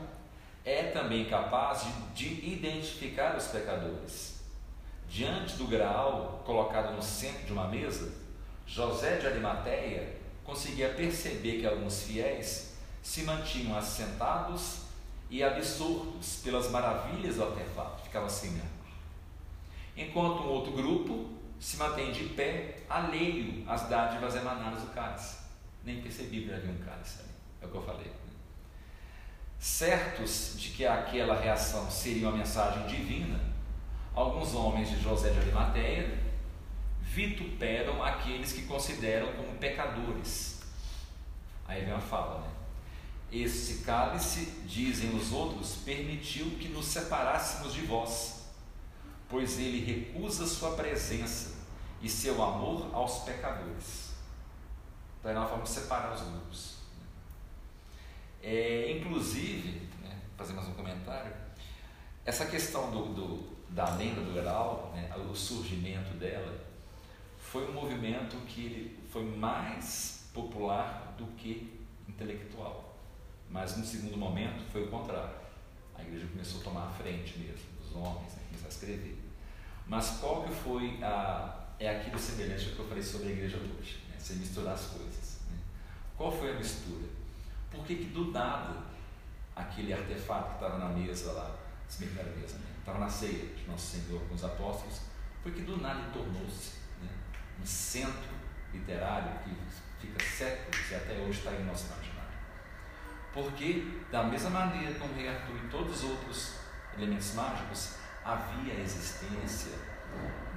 é 0.62 0.84
também 0.90 1.24
capaz 1.24 1.84
de, 2.14 2.28
de 2.28 2.53
identificar 2.53 3.36
os 3.36 3.47
pecadores. 3.47 4.43
Diante 5.09 5.57
do 5.57 5.66
Graal 5.66 6.43
colocado 6.45 6.95
no 6.95 7.03
centro 7.03 7.47
de 7.47 7.53
uma 7.53 7.68
mesa, 7.68 8.12
José 8.66 9.16
de 9.16 9.26
Arimateia 9.26 10.16
conseguia 10.45 10.90
perceber 10.90 11.61
que 11.61 11.66
alguns 11.66 12.03
fiéis 12.03 12.72
se 13.03 13.24
mantinham 13.24 13.76
assentados 13.76 14.81
e 15.32 15.42
absortos 15.42 16.42
pelas 16.44 16.70
maravilhas 16.70 17.36
do 17.36 17.44
artefato, 17.44 18.02
ficava 18.02 18.26
assim 18.26 18.50
mesmo. 18.50 18.68
Enquanto 19.96 20.42
um 20.42 20.48
outro 20.48 20.72
grupo 20.72 21.30
se 21.58 21.78
mantém 21.78 22.12
de 22.12 22.24
pé, 22.24 22.82
alheio 22.86 23.64
às 23.66 23.88
dádivas 23.88 24.36
emanadas 24.36 24.82
do 24.82 24.88
cálice. 24.88 25.38
Nem 25.82 26.02
percebi 26.02 26.44
que 26.44 26.52
havia 26.52 26.70
um 26.70 26.76
cálice 26.84 27.20
ali. 27.20 27.30
É 27.62 27.66
o 27.66 27.70
que 27.70 27.74
eu 27.74 27.82
falei. 27.82 28.12
Certos 29.58 30.54
de 30.58 30.68
que 30.68 30.84
aquela 30.84 31.40
reação 31.40 31.90
seria 31.90 32.28
uma 32.28 32.36
mensagem 32.36 32.86
divina, 32.86 33.40
alguns 34.14 34.54
homens 34.54 34.90
de 34.90 35.00
José 35.00 35.30
de 35.30 35.38
Arimateia 35.38 36.18
vituperam 37.00 38.04
aqueles 38.04 38.52
que 38.52 38.66
consideram 38.66 39.32
como 39.32 39.56
pecadores. 39.56 40.60
Aí 41.66 41.86
vem 41.86 41.94
a 41.94 41.98
fala, 42.00 42.40
né? 42.42 42.61
Esse 43.32 43.82
cálice, 43.82 44.52
dizem 44.66 45.16
os 45.16 45.32
outros, 45.32 45.76
permitiu 45.84 46.50
que 46.60 46.68
nos 46.68 46.86
separássemos 46.86 47.72
de 47.72 47.80
vós 47.82 48.42
pois 49.32 49.58
ele 49.58 49.82
recusa 49.82 50.46
sua 50.46 50.76
presença 50.76 51.54
e 52.02 52.08
seu 52.08 52.42
amor 52.42 52.94
aos 52.94 53.20
pecadores. 53.20 54.12
Então 55.18 55.32
é 55.32 55.38
uma 55.38 55.48
forma 55.48 55.64
de 55.64 55.70
separar 55.70 56.12
os 56.12 56.20
grupos. 56.20 56.76
É, 58.42 58.92
inclusive, 58.92 59.88
né, 60.02 60.20
fazer 60.36 60.52
mais 60.52 60.68
um 60.68 60.74
comentário, 60.74 61.32
essa 62.26 62.44
questão 62.44 62.90
do, 62.90 63.14
do 63.14 63.52
da 63.70 63.94
lenda 63.94 64.20
do 64.20 64.34
Graal, 64.34 64.92
né, 64.94 65.10
o 65.16 65.34
surgimento 65.34 66.12
dela, 66.18 66.66
foi 67.38 67.66
um 67.70 67.72
movimento 67.72 68.36
que 68.46 69.00
foi 69.10 69.24
mais 69.24 70.28
popular 70.34 71.14
do 71.16 71.24
que 71.38 71.80
intelectual. 72.06 72.91
Mas 73.53 73.76
no 73.76 73.84
segundo 73.84 74.16
momento 74.16 74.64
foi 74.72 74.84
o 74.84 74.88
contrário. 74.88 75.34
A 75.94 76.03
igreja 76.03 76.26
começou 76.26 76.61
a 76.62 76.64
tomar 76.64 76.88
a 76.88 76.90
frente 76.90 77.38
mesmo, 77.38 77.66
os 77.84 77.94
homens, 77.94 78.32
né, 78.32 78.42
começaram 78.48 78.66
a 78.66 78.68
escrever. 78.68 79.22
Mas 79.86 80.18
qual 80.18 80.44
que 80.44 80.55
foi 80.55 80.98
a. 81.03 81.59
É 81.78 81.98
aquilo 81.98 82.18
semelhante 82.18 82.68
ao 82.68 82.74
que 82.76 82.78
eu 82.78 82.88
falei 82.88 83.03
sobre 83.03 83.28
a 83.28 83.30
igreja 83.32 83.57
hoje, 83.57 84.00
né, 84.09 84.16
misturar 84.36 84.74
as 84.74 84.86
coisas. 84.86 85.40
Né? 85.50 85.59
Qual 86.16 86.30
foi 86.30 86.53
a 86.53 86.55
mistura? 86.55 87.09
Por 87.70 87.84
que, 87.84 87.96
que 87.96 88.05
do 88.07 88.30
nada 88.30 88.84
aquele 89.55 89.92
artefato 89.92 90.50
que 90.50 90.55
estava 90.55 90.78
na 90.78 90.88
mesa 90.88 91.32
lá, 91.32 91.57
se 91.88 92.05
era 92.05 92.30
mesa, 92.30 92.57
né? 92.59 92.66
estava 92.78 92.98
na 92.98 93.09
ceia 93.09 93.55
de 93.55 93.66
Nosso 93.68 93.96
Senhor 93.96 94.20
com 94.28 94.34
os 94.34 94.44
apóstolos, 94.44 95.00
foi 95.42 95.53
que 95.53 95.62
do 95.62 95.76
nada 95.78 96.11
tornou-se 96.12 96.78
né, 97.03 97.09
um 97.61 97.66
centro 97.66 98.32
literário 98.72 99.38
que 99.40 100.07
fica 100.07 100.24
séculos 100.24 100.90
e 100.90 100.94
até 100.94 101.12
hoje 101.18 101.38
está 101.38 101.53
em 101.53 101.64
nosso 101.64 101.86
imaginário. 101.86 102.11
Porque, 103.32 104.00
da 104.10 104.24
mesma 104.24 104.50
maneira 104.50 104.94
como 104.98 105.12
o 105.12 105.16
rei 105.16 105.28
Arthur 105.28 105.56
e 105.56 105.68
todos 105.68 106.02
os 106.02 106.10
outros 106.10 106.54
elementos 106.96 107.34
mágicos, 107.34 107.94
havia 108.24 108.74
existência 108.74 109.72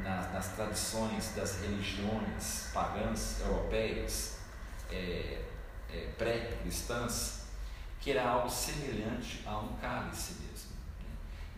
nas, 0.04 0.32
nas 0.34 0.48
tradições 0.56 1.34
das 1.36 1.62
religiões 1.62 2.70
pagãs 2.74 3.42
europeias, 3.42 4.40
é, 4.92 5.42
é, 5.92 6.10
pré-cristãs, 6.18 7.46
que 8.00 8.12
era 8.12 8.30
algo 8.30 8.50
semelhante 8.50 9.42
a 9.46 9.58
um 9.58 9.74
cálice 9.78 10.34
mesmo. 10.42 10.72
Né? 11.00 11.10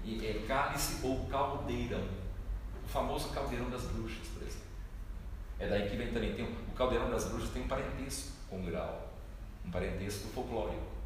E, 0.05 0.25
é, 0.25 0.45
cálice 0.47 0.99
ou 1.03 1.25
caldeirão, 1.25 2.07
o 2.85 2.87
famoso 2.87 3.29
caldeirão 3.29 3.69
das 3.69 3.83
bruxas, 3.83 4.27
por 4.27 4.43
exemplo. 4.43 4.67
É 5.59 5.67
daí 5.67 5.89
que 5.89 5.97
vem 5.97 6.13
também, 6.13 6.35
tem, 6.35 6.45
o 6.45 6.71
caldeirão 6.75 7.09
das 7.09 7.25
bruxas 7.25 7.49
tem 7.49 7.63
um 7.63 7.67
parentesco 7.67 8.31
com 8.49 8.61
o 8.61 8.63
grau, 8.63 9.13
um 9.65 9.71
parentesco 9.71 10.27
folclórico. 10.29 10.96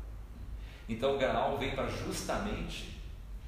Então 0.92 1.16
o 1.16 1.18
grau 1.18 1.58
vem 1.58 1.72
para 1.72 1.88
justamente 1.88 3.00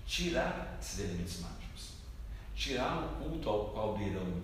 tirar 0.07 0.77
esses 0.79 0.99
elementos 1.01 1.41
mágicos, 1.41 1.89
tirar 2.55 3.03
o 3.03 3.09
culto 3.21 3.49
ao 3.49 3.73
caldeirão, 3.73 4.41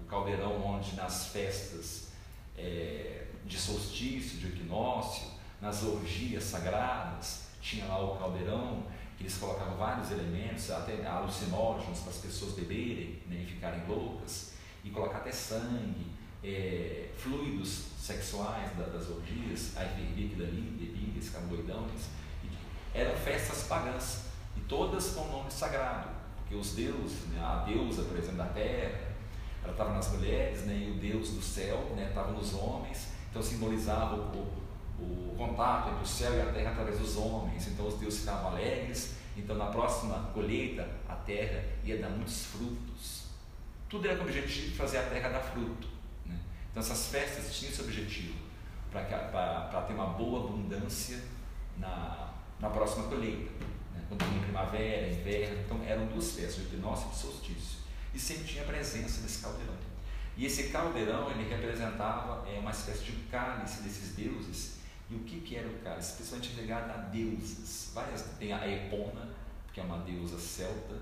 o 0.00 0.04
caldeirão 0.06 0.64
onde 0.64 0.96
nas 0.96 1.26
festas 1.26 2.08
é, 2.56 3.26
de 3.44 3.58
solstício, 3.58 4.38
de 4.38 4.46
equinócio, 4.46 5.26
nas 5.60 5.82
orgias 5.82 6.44
sagradas, 6.44 7.48
tinha 7.60 7.84
lá 7.84 8.02
o 8.02 8.16
caldeirão, 8.16 8.84
que 9.18 9.24
eles 9.24 9.36
colocavam 9.36 9.76
vários 9.76 10.10
elementos, 10.10 10.70
até 10.70 11.06
alucinógenos 11.06 12.00
para 12.00 12.10
as 12.10 12.18
pessoas 12.18 12.54
beberem 12.54 13.20
né, 13.26 13.42
e 13.42 13.46
ficarem 13.46 13.86
loucas, 13.86 14.54
e 14.82 14.88
colocar 14.88 15.18
até 15.18 15.32
sangue, 15.32 16.06
é, 16.42 17.10
fluidos 17.18 17.93
sexuais 18.04 18.70
da, 18.76 18.84
das 18.84 19.08
orgias, 19.08 19.68
fervia 19.68 20.26
aquilo 20.26 20.44
ali, 20.44 21.12
eles 21.14 21.26
ficavam 21.26 21.48
doidões. 21.48 22.08
Eram 22.92 23.16
festas 23.16 23.62
pagãs, 23.62 24.24
e 24.56 24.60
todas 24.60 25.12
com 25.12 25.26
nome 25.28 25.50
sagrado, 25.50 26.10
porque 26.36 26.54
os 26.54 26.74
deuses, 26.74 27.26
né, 27.28 27.40
a 27.42 27.64
deusa, 27.66 28.02
por 28.02 28.18
exemplo, 28.18 28.36
da 28.36 28.46
terra, 28.46 29.14
ela 29.62 29.72
estava 29.72 29.94
nas 29.94 30.12
mulheres, 30.12 30.66
né, 30.66 30.74
e 30.74 30.90
o 30.90 31.00
deus 31.00 31.30
do 31.30 31.42
céu 31.42 31.78
né, 31.96 32.08
estava 32.08 32.30
nos 32.32 32.52
homens, 32.52 33.08
então 33.30 33.42
simbolizava 33.42 34.16
o, 34.16 34.62
o 35.00 35.34
contato 35.36 35.88
entre 35.88 36.04
o 36.04 36.06
céu 36.06 36.36
e 36.36 36.42
a 36.42 36.52
terra 36.52 36.72
através 36.72 36.98
dos 36.98 37.16
homens, 37.16 37.66
então 37.68 37.88
os 37.88 37.94
deuses 37.94 38.20
ficavam 38.20 38.48
alegres, 38.48 39.14
então 39.34 39.56
na 39.56 39.66
próxima 39.66 40.30
colheita 40.34 40.86
a 41.08 41.14
terra 41.14 41.64
ia 41.82 41.98
dar 41.98 42.10
muitos 42.10 42.44
frutos. 42.44 43.24
Tudo 43.88 44.06
era 44.06 44.16
com 44.16 44.24
o 44.24 44.26
objetivo 44.26 44.70
de 44.70 44.76
fazer 44.76 44.98
a 44.98 45.04
terra 45.04 45.30
dar 45.30 45.40
fruto. 45.40 45.93
Então 46.74 46.82
essas 46.82 47.06
festas 47.06 47.56
tinham 47.56 47.70
esse 47.70 47.80
objetivo, 47.82 48.34
para 48.90 49.82
ter 49.86 49.94
uma 49.94 50.06
boa 50.06 50.48
abundância 50.48 51.22
na, 51.78 52.34
na 52.58 52.68
próxima 52.68 53.06
colheita. 53.06 53.52
Né? 53.94 54.02
Quando 54.08 54.24
vinha 54.24 54.42
primavera, 54.42 55.08
inverno, 55.08 55.60
então 55.60 55.80
eram 55.84 56.06
duas 56.06 56.32
festas, 56.32 56.58
o 56.58 56.62
equinócio 56.62 57.06
e 57.06 57.12
o 57.12 57.14
solstício. 57.14 57.78
E 58.12 58.18
sempre 58.18 58.42
tinha 58.46 58.64
a 58.64 58.66
presença 58.66 59.20
desse 59.20 59.40
caldeirão. 59.40 59.76
E 60.36 60.46
esse 60.46 60.70
caldeirão, 60.70 61.30
ele 61.30 61.48
representava 61.48 62.44
é, 62.48 62.58
uma 62.58 62.72
espécie 62.72 63.04
de 63.04 63.12
cálice 63.30 63.84
desses 63.84 64.16
deuses. 64.16 64.78
E 65.08 65.14
o 65.14 65.20
que, 65.20 65.42
que 65.42 65.54
era 65.54 65.68
o 65.68 65.78
cálice? 65.78 66.14
Principalmente 66.14 66.60
ligado 66.60 66.90
a 66.90 66.96
deuses. 67.02 67.92
Várias, 67.94 68.22
tem 68.36 68.52
a 68.52 68.68
Epona, 68.68 69.28
que 69.72 69.78
é 69.78 69.84
uma 69.84 69.98
deusa 69.98 70.40
celta, 70.40 71.00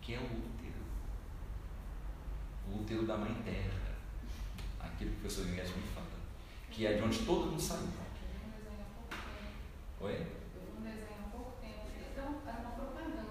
que 0.00 0.14
é 0.14 0.18
o 0.18 0.22
útero. 0.22 0.80
O 2.66 2.80
útero 2.80 3.06
da 3.06 3.18
mãe 3.18 3.34
terra. 3.44 3.85
Aquilo 4.92 5.10
que 5.10 5.16
o 5.16 5.20
professor 5.20 5.46
Inês 5.46 5.68
me 5.76 5.82
fala. 5.94 6.06
Que 6.70 6.86
é 6.86 6.94
de 6.94 7.02
onde 7.02 7.18
todo 7.24 7.46
mundo 7.50 7.60
saiu. 7.60 7.88
Oi? 10.00 10.12
Eu 10.12 10.60
vi 10.62 10.78
um 10.78 10.82
desenho 10.82 11.24
há 11.26 11.30
pouco 11.30 11.52
tempo. 11.60 11.86
Então, 11.96 12.42
era 12.46 12.60
uma 12.60 12.70
propaganda 12.72 13.22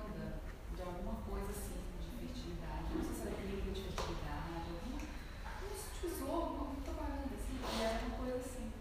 de 0.76 0.82
alguma 0.82 1.16
coisa 1.22 1.52
assim, 1.52 1.78
de 2.02 2.28
fertilidade. 2.28 2.84
Não 2.96 3.04
sei 3.04 3.14
se 3.14 3.22
era 3.28 3.36
clínica 3.36 3.72
de 3.72 3.82
fertilidade, 3.82 4.50
alguma. 4.56 5.02
Um 5.02 6.00
tesouro, 6.02 6.54
uma 6.56 6.76
propaganda 6.82 7.30
assim. 7.38 7.56
E 7.62 7.82
era 7.84 8.00
uma 8.06 8.18
coisa 8.18 8.38
assim. 8.38 8.72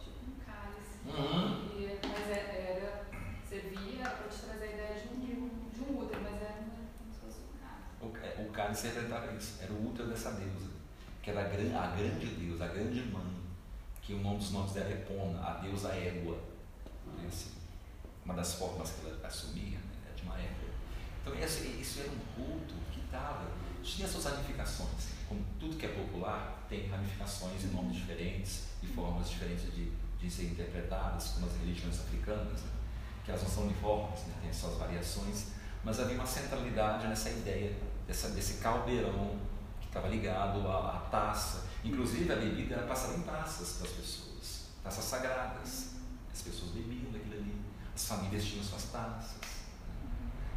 Tipo 0.00 0.20
um 0.24 0.34
cálice. 0.44 0.94
Uhum. 1.04 1.78
E, 1.78 1.98
mas 2.08 2.28
é- 2.30 2.76
era. 2.80 3.02
Servia 3.48 4.08
para 4.08 4.28
te 4.28 4.38
trazer 4.40 4.64
a 4.64 4.72
ideia 4.72 4.94
de 5.00 5.08
um, 5.12 5.20
de 5.20 5.32
um, 5.34 5.68
de 5.68 5.80
um 5.92 5.98
útero, 6.00 6.22
mas 6.22 6.40
era 6.40 6.60
uma- 6.64 6.88
como 6.96 7.12
se 7.12 7.20
fosse 7.20 7.40
um 7.44 7.52
cálice. 7.60 8.00
O, 8.00 8.06
é, 8.24 8.46
o 8.46 8.50
cálice 8.50 8.86
representava 8.86 9.32
isso, 9.34 9.62
era 9.62 9.72
o 9.72 9.88
útero 9.90 10.08
dessa 10.08 10.30
deusa, 10.32 10.70
que 11.22 11.30
era 11.30 11.40
a, 11.40 11.48
gran, 11.48 11.78
a 11.78 11.86
grande 11.96 12.26
deusa, 12.26 12.64
a 12.64 12.68
grande 12.68 13.00
mãe, 13.02 13.42
que 14.02 14.12
o 14.12 14.18
nome 14.18 14.38
dos 14.38 14.50
nomes 14.50 14.72
dela 14.72 14.90
é 14.90 14.92
Epona, 14.92 15.40
a 15.40 15.52
deusa 15.54 15.90
égua. 15.90 16.36
Né, 17.06 17.28
assim, 17.28 17.52
uma 18.24 18.34
das 18.34 18.54
formas 18.54 18.90
que 18.90 19.06
ela 19.06 19.26
assumia 19.26 19.78
né, 19.78 20.12
de 20.16 20.22
uma 20.22 20.36
égua. 20.36 20.70
Então, 21.20 21.34
esse, 21.38 21.66
isso 21.80 22.00
era 22.00 22.10
um 22.10 22.18
culto 22.34 22.74
que 22.90 23.00
estava, 23.00 23.46
tinha 23.82 24.08
suas 24.08 24.24
ramificações. 24.24 25.12
Como 25.28 25.44
tudo 25.58 25.76
que 25.76 25.86
é 25.86 25.88
popular 25.90 26.66
tem 26.68 26.88
ramificações 26.88 27.62
e 27.62 27.66
nomes 27.68 27.96
diferentes 27.96 28.64
e 28.82 28.86
formas 28.88 29.30
diferentes 29.30 29.72
de, 29.72 29.92
de 30.20 30.30
serem 30.30 30.52
interpretadas, 30.52 31.28
como 31.28 31.46
as 31.46 31.56
religiões 31.58 32.00
africanas, 32.00 32.60
né, 32.62 32.70
que 33.24 33.30
elas 33.30 33.42
não 33.42 33.50
são 33.50 33.62
uniformes, 33.64 34.20
né, 34.26 34.34
têm 34.42 34.52
suas 34.52 34.76
variações, 34.76 35.52
mas 35.84 36.00
havia 36.00 36.16
uma 36.16 36.26
centralidade 36.26 37.06
nessa 37.06 37.30
ideia 37.30 37.72
dessa, 38.06 38.30
desse 38.30 38.54
caldeirão 38.54 39.38
estava 39.92 40.08
ligado 40.08 40.66
à, 40.66 40.96
à 40.96 41.00
taça. 41.10 41.66
Inclusive 41.84 42.32
a 42.32 42.36
bebida 42.36 42.76
era 42.76 42.86
passada 42.86 43.14
em 43.14 43.22
taças 43.22 43.74
para 43.74 43.88
as 43.88 43.92
pessoas, 43.92 44.68
taças 44.82 45.04
sagradas. 45.04 45.92
As 46.32 46.40
pessoas 46.40 46.70
bebiam 46.70 47.12
daquilo 47.12 47.34
ali, 47.34 47.60
as 47.94 48.08
famílias 48.08 48.42
tinham 48.42 48.64
suas 48.64 48.84
taças, 48.84 49.32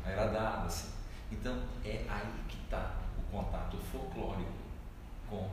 né? 0.05 0.13
era 0.13 0.27
dado 0.27 0.67
assim. 0.67 0.89
Então 1.29 1.63
é 1.83 2.05
aí 2.07 2.45
que 2.47 2.63
está 2.63 2.95
o 3.19 3.23
contato 3.29 3.77
folclórico 3.91 4.53
com 5.29 5.49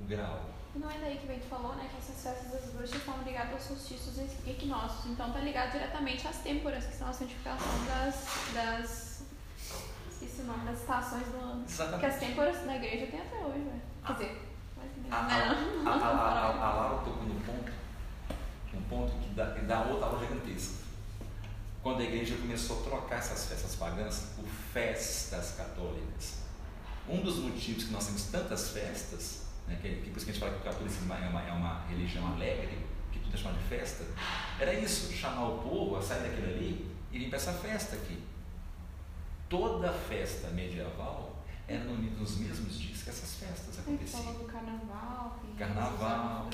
o 0.00 0.04
grau. 0.06 0.40
Não 0.74 0.90
é 0.90 0.98
daí 0.98 1.18
que 1.18 1.26
vem 1.26 1.38
tu 1.38 1.48
falou, 1.48 1.74
né? 1.74 1.86
Que 1.90 1.98
essas 1.98 2.22
festas 2.22 2.50
das 2.50 2.70
bruxas 2.72 2.96
estavam 2.96 3.22
ligadas 3.24 3.52
aos 3.52 3.62
solstícios 3.62 4.16
e 4.16 4.50
equinócios. 4.50 5.06
Então 5.06 5.30
tá 5.30 5.40
ligado 5.40 5.72
diretamente 5.72 6.26
às 6.26 6.38
têmporas, 6.38 6.86
que 6.86 6.94
são 6.96 7.08
a 7.08 7.12
santificação 7.12 7.84
das. 7.86 8.26
das 8.54 9.07
esqueci 10.24 10.42
o 10.42 10.44
nome, 10.46 10.64
das 10.64 10.80
estações 10.80 11.26
do 11.28 11.36
ano. 11.36 11.60
Porque 11.60 11.72
Exatamente. 11.72 12.06
as 12.06 12.18
têmporas 12.18 12.66
na 12.66 12.76
igreja 12.76 13.06
tem 13.06 13.20
até 13.20 13.36
hoje, 13.36 13.58
velho. 13.58 13.82
Quer 14.06 14.12
dizer, 14.14 14.42
a, 15.10 15.22
Não, 15.22 15.84
não. 15.84 15.92
a 15.92 16.74
Laura 16.74 17.04
tocou 17.04 17.22
num 17.24 17.40
ponto, 17.40 17.72
um 18.74 18.82
ponto 18.82 19.12
que 19.18 19.28
dá, 19.34 19.46
que 19.52 19.60
dá 19.62 19.80
outra 19.82 20.06
aula 20.06 20.18
gigantesca. 20.26 20.78
Quando 21.82 22.00
a 22.00 22.04
igreja 22.04 22.36
começou 22.36 22.80
a 22.80 22.82
trocar 22.82 23.18
essas 23.18 23.46
festas 23.46 23.76
pagãs 23.76 24.32
por 24.36 24.44
festas 24.44 25.54
católicas. 25.56 26.38
Um 27.08 27.22
dos 27.22 27.36
motivos 27.38 27.84
que 27.84 27.92
nós 27.92 28.04
temos 28.06 28.24
tantas 28.24 28.70
festas, 28.70 29.46
né, 29.66 29.78
que, 29.80 29.88
que 29.88 30.10
por 30.10 30.16
isso 30.18 30.26
que 30.26 30.30
a 30.30 30.34
gente 30.34 30.40
fala 30.40 30.52
que 30.52 30.60
o 30.60 30.64
catolicismo 30.70 31.14
é 31.14 31.28
uma, 31.28 31.42
é 31.42 31.52
uma 31.52 31.80
religião 31.88 32.26
alegre, 32.34 32.84
que 33.10 33.18
tudo 33.20 33.34
é 33.34 33.38
chamado 33.38 33.58
de 33.58 33.64
festa, 33.64 34.04
era 34.60 34.74
isso, 34.74 35.10
chamar 35.12 35.48
o 35.48 35.58
povo 35.58 35.96
a 35.96 36.02
sair 36.02 36.22
daquilo 36.28 36.48
ali 36.48 36.94
e 37.10 37.18
vir 37.18 37.28
para 37.28 37.38
essa 37.38 37.52
festa 37.54 37.96
aqui. 37.96 38.22
Toda 39.48 39.92
festa 39.92 40.48
medieval 40.48 41.36
era 41.66 41.84
no- 41.84 41.96
nos 41.96 42.36
mesmos 42.38 42.78
dias 42.78 43.02
que 43.02 43.10
essas 43.10 43.34
festas 43.36 43.78
aconteciam 43.78 44.22
falou 44.22 44.38
do 44.40 44.44
carnaval. 44.52 45.40
Carnaval, 45.58 46.50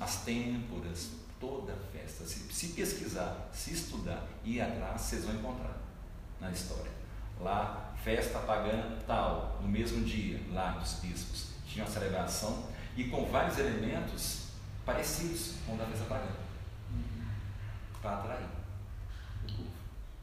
as 0.00 0.24
têmporas, 0.24 1.10
toda 1.38 1.74
festa. 1.92 2.24
Se, 2.24 2.40
se 2.52 2.68
pesquisar, 2.68 3.48
se 3.52 3.72
estudar 3.74 4.26
e 4.44 4.56
ir 4.56 4.60
atrás, 4.62 5.00
vocês 5.00 5.24
vão 5.24 5.34
encontrar 5.34 5.76
na 6.40 6.50
história. 6.50 6.90
Lá, 7.40 7.92
festa 8.02 8.38
pagã 8.40 8.98
tal, 9.06 9.58
no 9.62 9.68
mesmo 9.68 10.04
dia, 10.04 10.40
lá 10.52 10.72
dos 10.72 10.94
bispos, 10.94 11.48
tinha 11.66 11.84
uma 11.84 11.90
celebração 11.90 12.66
e 12.96 13.04
com 13.04 13.24
vários 13.26 13.58
elementos 13.58 14.48
parecidos 14.84 15.54
com 15.66 15.74
o 15.74 15.78
da 15.78 15.86
festa 15.86 16.04
pagã. 16.06 16.28
para 18.02 18.16
atrair 18.18 18.46
o 19.44 19.52
povo 19.52 19.68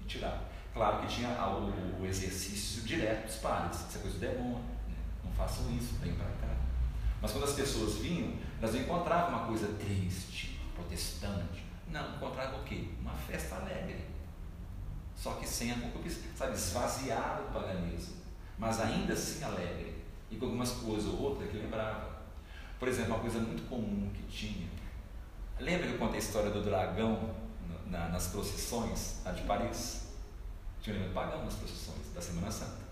e 0.01 0.05
tirar. 0.05 0.43
Claro 0.77 0.99
que 0.99 1.07
tinha 1.07 1.29
o, 1.29 2.03
o 2.03 2.05
exercício 2.05 2.83
direto 2.83 3.25
dos 3.25 3.37
pares, 3.37 3.79
isso 3.79 3.97
é 3.97 4.01
coisa 4.01 4.19
do 4.19 4.21
demônio, 4.21 4.59
né? 4.59 4.95
não 5.23 5.31
façam 5.31 5.65
isso, 5.75 5.95
venham 5.95 6.15
para 6.15 6.27
cá. 6.27 6.55
Mas 7.19 7.31
quando 7.31 7.45
as 7.45 7.53
pessoas 7.53 7.95
vinham, 7.95 8.33
elas 8.61 8.75
não 8.75 8.81
encontravam 8.81 9.29
uma 9.29 9.47
coisa 9.47 9.67
triste, 9.79 10.59
protestante. 10.75 11.65
Não, 11.87 12.15
encontravam 12.15 12.59
o 12.59 12.63
quê? 12.63 12.89
Uma 13.01 13.13
festa 13.13 13.55
alegre. 13.55 14.05
Só 15.15 15.33
que 15.33 15.47
sem 15.47 15.71
a 15.71 15.79
concupiscência, 15.79 16.29
sabe, 16.35 16.53
esvaziada 16.53 17.41
do 17.41 17.53
paganismo, 17.53 18.17
mas 18.59 18.79
ainda 18.79 19.13
assim 19.13 19.43
alegre. 19.43 19.95
E 20.29 20.35
com 20.35 20.45
algumas 20.45 20.73
coisas 20.73 21.11
ou 21.11 21.19
outra 21.19 21.47
que 21.47 21.57
lembrava. 21.57 22.17
Por 22.77 22.87
exemplo, 22.87 23.15
uma 23.15 23.19
coisa 23.21 23.39
muito 23.39 23.67
comum 23.67 24.11
que 24.13 24.21
tinha. 24.31 24.67
Lembra 25.59 25.87
que 25.87 25.93
eu 25.93 25.97
contei 25.97 26.17
a 26.17 26.19
história 26.19 26.51
do 26.51 26.61
dragão 26.61 27.33
na, 27.87 28.09
nas 28.09 28.27
procissões 28.27 29.21
lá 29.25 29.31
de 29.31 29.41
Paris? 29.41 30.06
Elemento 30.91 31.13
pagão 31.13 31.43
nas 31.43 31.55
procissões 31.55 32.13
da 32.13 32.21
Semana 32.21 32.51
Santa. 32.51 32.87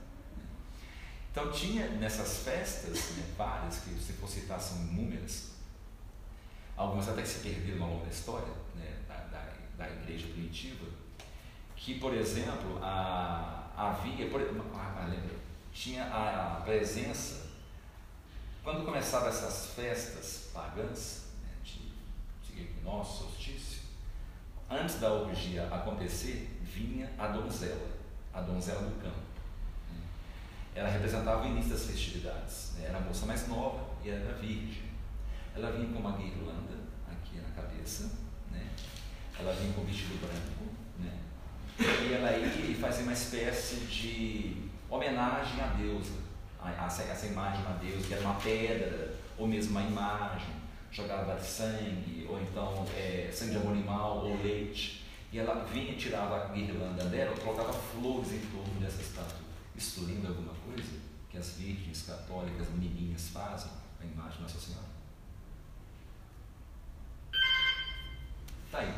Então 1.36 1.52
tinha 1.52 1.90
nessas 1.90 2.38
festas, 2.46 3.12
né, 3.18 3.26
várias, 3.38 3.80
que 3.80 3.90
se 4.00 4.14
for 4.14 4.30
citar 4.30 4.58
são 4.58 4.78
inúmeras, 4.84 5.52
algumas 6.78 7.10
até 7.10 7.22
que 7.22 7.28
se 7.28 7.40
perderam 7.40 7.84
ao 7.84 7.90
longo 7.90 8.06
da 8.06 8.10
história, 8.12 8.54
né, 8.74 9.00
da, 9.06 9.16
da, 9.16 9.54
da, 9.78 9.90
igreja 9.90 10.28
primitiva, 10.28 10.86
que, 11.76 12.00
por 12.00 12.14
exemplo, 12.14 12.80
a, 12.82 13.70
havia, 13.76 14.30
por, 14.30 14.42
ah, 14.42 15.08
lembra, 15.10 15.36
tinha 15.74 16.06
a, 16.06 16.58
a 16.58 16.62
presença, 16.62 17.48
quando 18.64 18.86
começavam 18.86 19.28
essas 19.28 19.74
festas 19.74 20.52
pagãs, 20.54 21.26
né, 21.44 21.50
de, 21.66 21.92
de 22.44 22.62
equinócio, 22.62 23.26
solstício, 23.26 23.82
antes 24.70 25.02
da 25.02 25.12
orgia 25.12 25.68
acontecer, 25.68 26.55
vinha 26.76 27.10
a 27.18 27.28
donzela, 27.28 27.88
a 28.34 28.42
donzela 28.42 28.82
do 28.82 29.02
campo 29.02 29.26
ela 30.76 30.90
representava 30.90 31.44
o 31.44 31.48
início 31.48 31.72
das 31.72 31.86
festividades. 31.86 32.74
Né? 32.76 32.88
Era 32.90 32.98
a 32.98 33.02
moça 33.02 33.26
mais 33.26 33.48
nova 33.48 33.86
e 34.04 34.10
era 34.10 34.34
virgem. 34.34 34.84
Ela 35.56 35.72
vinha 35.72 35.88
com 35.88 36.00
uma 36.00 36.18
guirlanda 36.18 36.76
aqui 37.10 37.38
na 37.38 37.50
cabeça, 37.62 38.12
né? 38.52 38.70
ela 39.40 39.54
vinha 39.54 39.72
com 39.74 39.82
um 39.82 39.86
vestido 39.86 40.20
branco, 40.20 40.76
né? 41.00 41.18
e 41.80 42.14
ela 42.14 42.38
ia 42.38 42.76
fazer 42.76 43.04
uma 43.04 43.14
espécie 43.14 43.86
de 43.86 44.70
homenagem 44.90 45.62
à 45.62 45.68
deusa, 45.68 46.14
a, 46.62 46.70
a, 46.70 46.86
essa 46.88 47.26
imagem 47.26 47.66
a 47.66 47.72
Deus, 47.82 48.06
que 48.06 48.14
era 48.14 48.22
uma 48.22 48.36
pedra, 48.36 49.16
ou 49.38 49.48
mesmo 49.48 49.72
uma 49.72 49.82
imagem, 49.82 50.56
jogava 50.92 51.40
sangue, 51.40 52.26
ou 52.30 52.42
então 52.42 52.86
é, 52.98 53.30
sangue 53.32 53.52
de 53.52 53.58
algum 53.58 53.72
animal, 53.72 54.26
ou 54.26 54.42
leite. 54.44 55.05
E 55.36 55.40
ela 55.40 55.66
vinha 55.66 55.94
tirava 55.98 56.46
a 56.46 56.48
guirlanda 56.48 57.04
dela, 57.10 57.36
colocava 57.36 57.74
flores 57.74 58.32
em 58.32 58.40
torno 58.40 58.80
dessa 58.80 59.02
estátua. 59.02 59.38
Estudindo 59.76 60.30
alguma 60.30 60.54
coisa 60.54 60.98
que 61.30 61.38
as 61.38 61.56
virgens 61.58 62.04
católicas 62.04 62.70
menininhas 62.70 63.28
fazem 63.28 63.70
a 64.00 64.06
imagem 64.06 64.38
de 64.38 64.42
Nossa 64.44 64.60
Senhora. 64.62 64.88
Está 68.66 68.80
aí. 68.80 68.94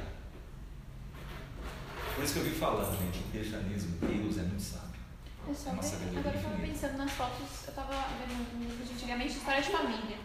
Por 2.13 2.23
isso 2.23 2.33
que 2.33 2.39
eu 2.39 2.45
vim 2.45 2.51
falando, 2.51 2.99
gente, 2.99 3.17
o 3.17 3.31
cristianismo, 3.31 3.97
Deus 3.97 4.37
é 4.37 4.43
muito 4.43 4.61
sábio. 4.61 5.01
Eu 5.47 5.55
só 5.55 5.71
é 5.71 5.73
agora 5.73 6.35
eu 6.35 6.39
estava 6.39 6.57
pensando 6.59 6.97
nas 6.99 7.11
fotos, 7.13 7.63
eu 7.63 7.69
estava 7.69 7.93
vendo 8.19 8.57
um 8.57 8.59
livro 8.59 8.85
de 8.85 8.93
antigamente, 8.93 9.37
História 9.37 9.63
de 9.63 9.71
Família. 9.71 10.17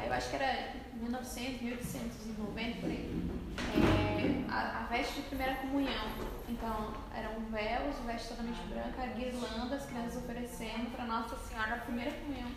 Aí 0.00 0.06
eu 0.06 0.12
acho 0.12 0.30
que 0.30 0.36
era 0.36 0.74
1900, 0.94 1.60
1890, 1.60 2.80
por 2.80 2.90
aí. 2.90 3.28
É, 3.58 4.52
a, 4.52 4.80
a, 4.80 4.86
veste 4.86 5.14
de 5.14 5.22
primeira 5.22 5.56
comunhão. 5.56 6.12
Então, 6.48 6.94
eram 7.14 7.40
véus, 7.50 7.96
veste 8.06 8.28
totalmente 8.28 8.60
branca, 8.68 9.02
a 9.02 9.06
guirlanda, 9.06 9.74
as 9.74 9.86
crianças 9.86 10.22
oferecendo 10.22 10.92
para 10.94 11.04
Nossa 11.04 11.36
Senhora 11.36 11.74
a 11.74 11.78
primeira 11.78 12.12
comunhão. 12.12 12.50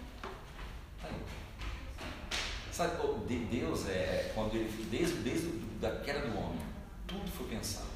Sabe, 2.71 2.95
de 3.27 3.39
Deus 3.45 3.87
é 3.89 4.31
quando 4.33 4.55
ele, 4.55 4.87
desde, 4.89 5.17
desde 5.17 5.85
a 5.85 5.99
queda 5.99 6.27
do 6.27 6.37
homem, 6.37 6.59
tudo 7.07 7.29
foi 7.31 7.47
pensado. 7.47 7.89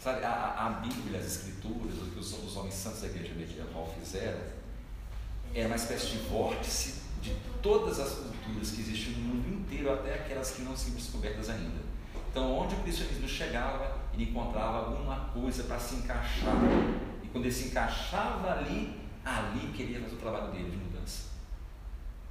Sabe, 0.00 0.24
a, 0.24 0.66
a 0.66 0.70
Bíblia, 0.80 1.20
as 1.20 1.26
Escrituras, 1.26 1.98
o 1.98 2.10
que 2.10 2.18
os, 2.18 2.32
os 2.32 2.56
homens 2.56 2.74
santos 2.74 3.02
da 3.02 3.08
igreja 3.08 3.34
medieval 3.34 3.94
fizeram, 3.98 4.40
é 5.54 5.66
uma 5.66 5.76
espécie 5.76 6.08
de 6.08 6.18
vórtice 6.28 7.05
de 7.20 7.34
todas 7.62 7.98
as 8.00 8.14
culturas 8.14 8.70
que 8.70 8.80
existiam 8.80 9.18
no 9.18 9.34
mundo 9.34 9.60
inteiro, 9.60 9.92
até 9.92 10.14
aquelas 10.14 10.52
que 10.52 10.62
não 10.62 10.74
tinham 10.74 10.96
descobertas 10.96 11.50
ainda. 11.50 11.80
Então, 12.30 12.52
onde 12.58 12.74
o 12.74 12.78
cristianismo 12.78 13.28
chegava, 13.28 13.96
ele 14.12 14.30
encontrava 14.30 14.90
alguma 14.90 15.30
coisa 15.30 15.64
para 15.64 15.78
se 15.78 15.96
encaixar. 15.96 16.54
E 17.22 17.28
quando 17.28 17.44
ele 17.44 17.54
se 17.54 17.68
encaixava 17.68 18.52
ali, 18.52 19.00
ali 19.24 19.72
queria 19.74 20.00
fazer 20.00 20.14
o 20.14 20.18
trabalho 20.18 20.52
dele 20.52 20.70
de 20.70 20.76
mudança 20.76 21.30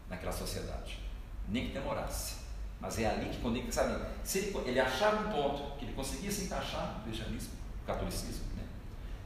naquela 0.10 0.32
sociedade. 0.32 1.00
Nem 1.48 1.68
que 1.68 1.74
demorasse. 1.74 2.46
Mas 2.80 3.00
é 3.00 3.08
ali 3.08 3.30
que, 3.30 3.42
quando 3.42 3.58
ele, 3.58 3.72
sabe, 3.72 4.00
se 4.24 4.40
ele, 4.40 4.58
ele 4.66 4.80
achava 4.80 5.28
um 5.28 5.32
ponto 5.32 5.78
que 5.78 5.86
ele 5.86 5.94
conseguia 5.94 6.32
se 6.32 6.46
encaixar 6.46 6.98
no 6.98 7.04
cristianismo, 7.04 7.54
no 7.82 7.86
catolicismo, 7.88 8.46
né? 8.56 8.64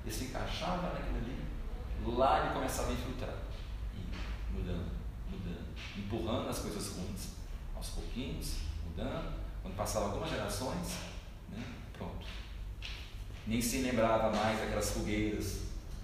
ele 0.05 0.13
se 0.13 0.25
encaixava 0.25 0.93
naquilo 0.93 1.17
ali, 1.17 1.37
lá 2.15 2.39
ele 2.39 2.53
começava 2.53 2.89
a 2.89 2.93
infiltrar 2.93 3.35
e 3.95 4.55
mudando 4.55 4.98
empurrando 5.99 6.49
as 6.49 6.59
coisas 6.59 6.95
ruins 6.95 7.29
aos 7.75 7.89
pouquinhos, 7.89 8.55
mudando. 8.85 9.39
Quando 9.61 9.75
passava 9.75 10.05
algumas 10.05 10.29
gerações, 10.29 10.87
né, 11.49 11.63
pronto. 11.93 12.25
Nem 13.45 13.61
se 13.61 13.79
lembrava 13.79 14.35
mais 14.35 14.59
daquelas 14.59 14.91
fogueiras, 14.91 15.61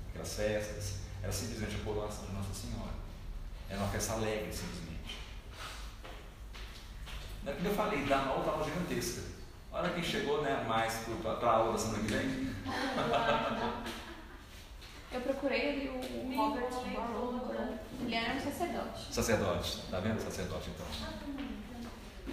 aquelas 0.10 0.34
festas. 0.34 0.96
Era 1.22 1.32
simplesmente 1.32 1.76
a 1.76 1.84
coroação 1.84 2.26
de 2.26 2.34
Nossa 2.34 2.54
Senhora. 2.54 2.94
Era 3.70 3.80
uma 3.80 3.90
festa 3.90 4.14
alegre, 4.14 4.54
simplesmente. 4.54 5.18
Não 7.44 7.52
é 7.52 7.56
como 7.56 7.68
eu 7.68 7.76
falei, 7.76 8.06
dá 8.06 8.22
uma 8.22 8.32
aula 8.32 8.64
gigantesca. 8.64 9.22
Olha 9.72 9.90
quem 9.94 10.04
chegou 10.04 10.42
né, 10.42 10.64
mais 10.68 11.06
para 11.22 11.50
a 11.50 11.56
aula 11.56 11.74
da 11.74 11.78
semana 11.78 12.04
que 12.04 12.12
vem. 12.12 12.56
Eu 15.16 15.22
procurei 15.22 15.70
ali 15.70 15.88
o 15.88 15.94
Robert 16.36 16.74
Morrow, 16.92 17.40
ele 18.02 18.16
era 18.16 18.34
um 18.36 18.40
sacerdote. 18.42 19.14
Sacerdote, 19.14 19.84
tá 19.90 20.02
vendo? 20.02 20.20
Sacerdote 20.20 20.70
então. 20.72 20.86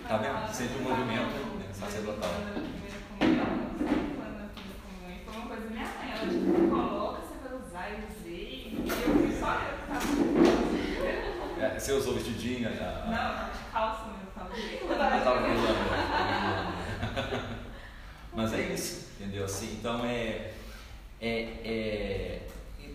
Tá 0.09 0.17
vendo? 0.17 0.53
Sempre 0.53 0.79
um 0.81 0.83
movimento 0.83 1.59
né, 1.61 1.67
sacerdotal. 1.73 2.31
Foi 3.19 3.29
uma 5.33 5.47
coisa 5.47 5.71
minha 5.71 5.85
mãe, 5.85 6.11
ela 6.11 6.27
tipo, 6.29 6.69
coloca, 6.71 7.21
você 7.21 7.37
vai 7.49 7.55
usar 7.61 7.89
e 7.91 7.95
usei. 8.11 8.75
E 8.75 8.89
eu 8.89 9.15
fui 9.15 9.33
só 9.39 9.55
eu 9.55 9.79
que 9.79 9.87
tava. 9.87 11.65
É, 11.65 11.79
você 11.79 11.93
usou 11.93 12.15
vestidinha 12.15 12.73
já? 12.73 13.05
Não, 13.07 13.49
de 13.53 13.61
calça 13.71 14.07
mesmo, 14.07 14.27
tava 14.35 14.57
Eu 14.59 15.23
tava 15.23 15.39
Mas 18.35 18.53
é 18.55 18.61
isso, 18.75 19.13
entendeu? 19.21 19.45
Assim, 19.45 19.77
então 19.79 20.05
é, 20.05 20.53
é, 21.21 21.43
é 21.65 22.43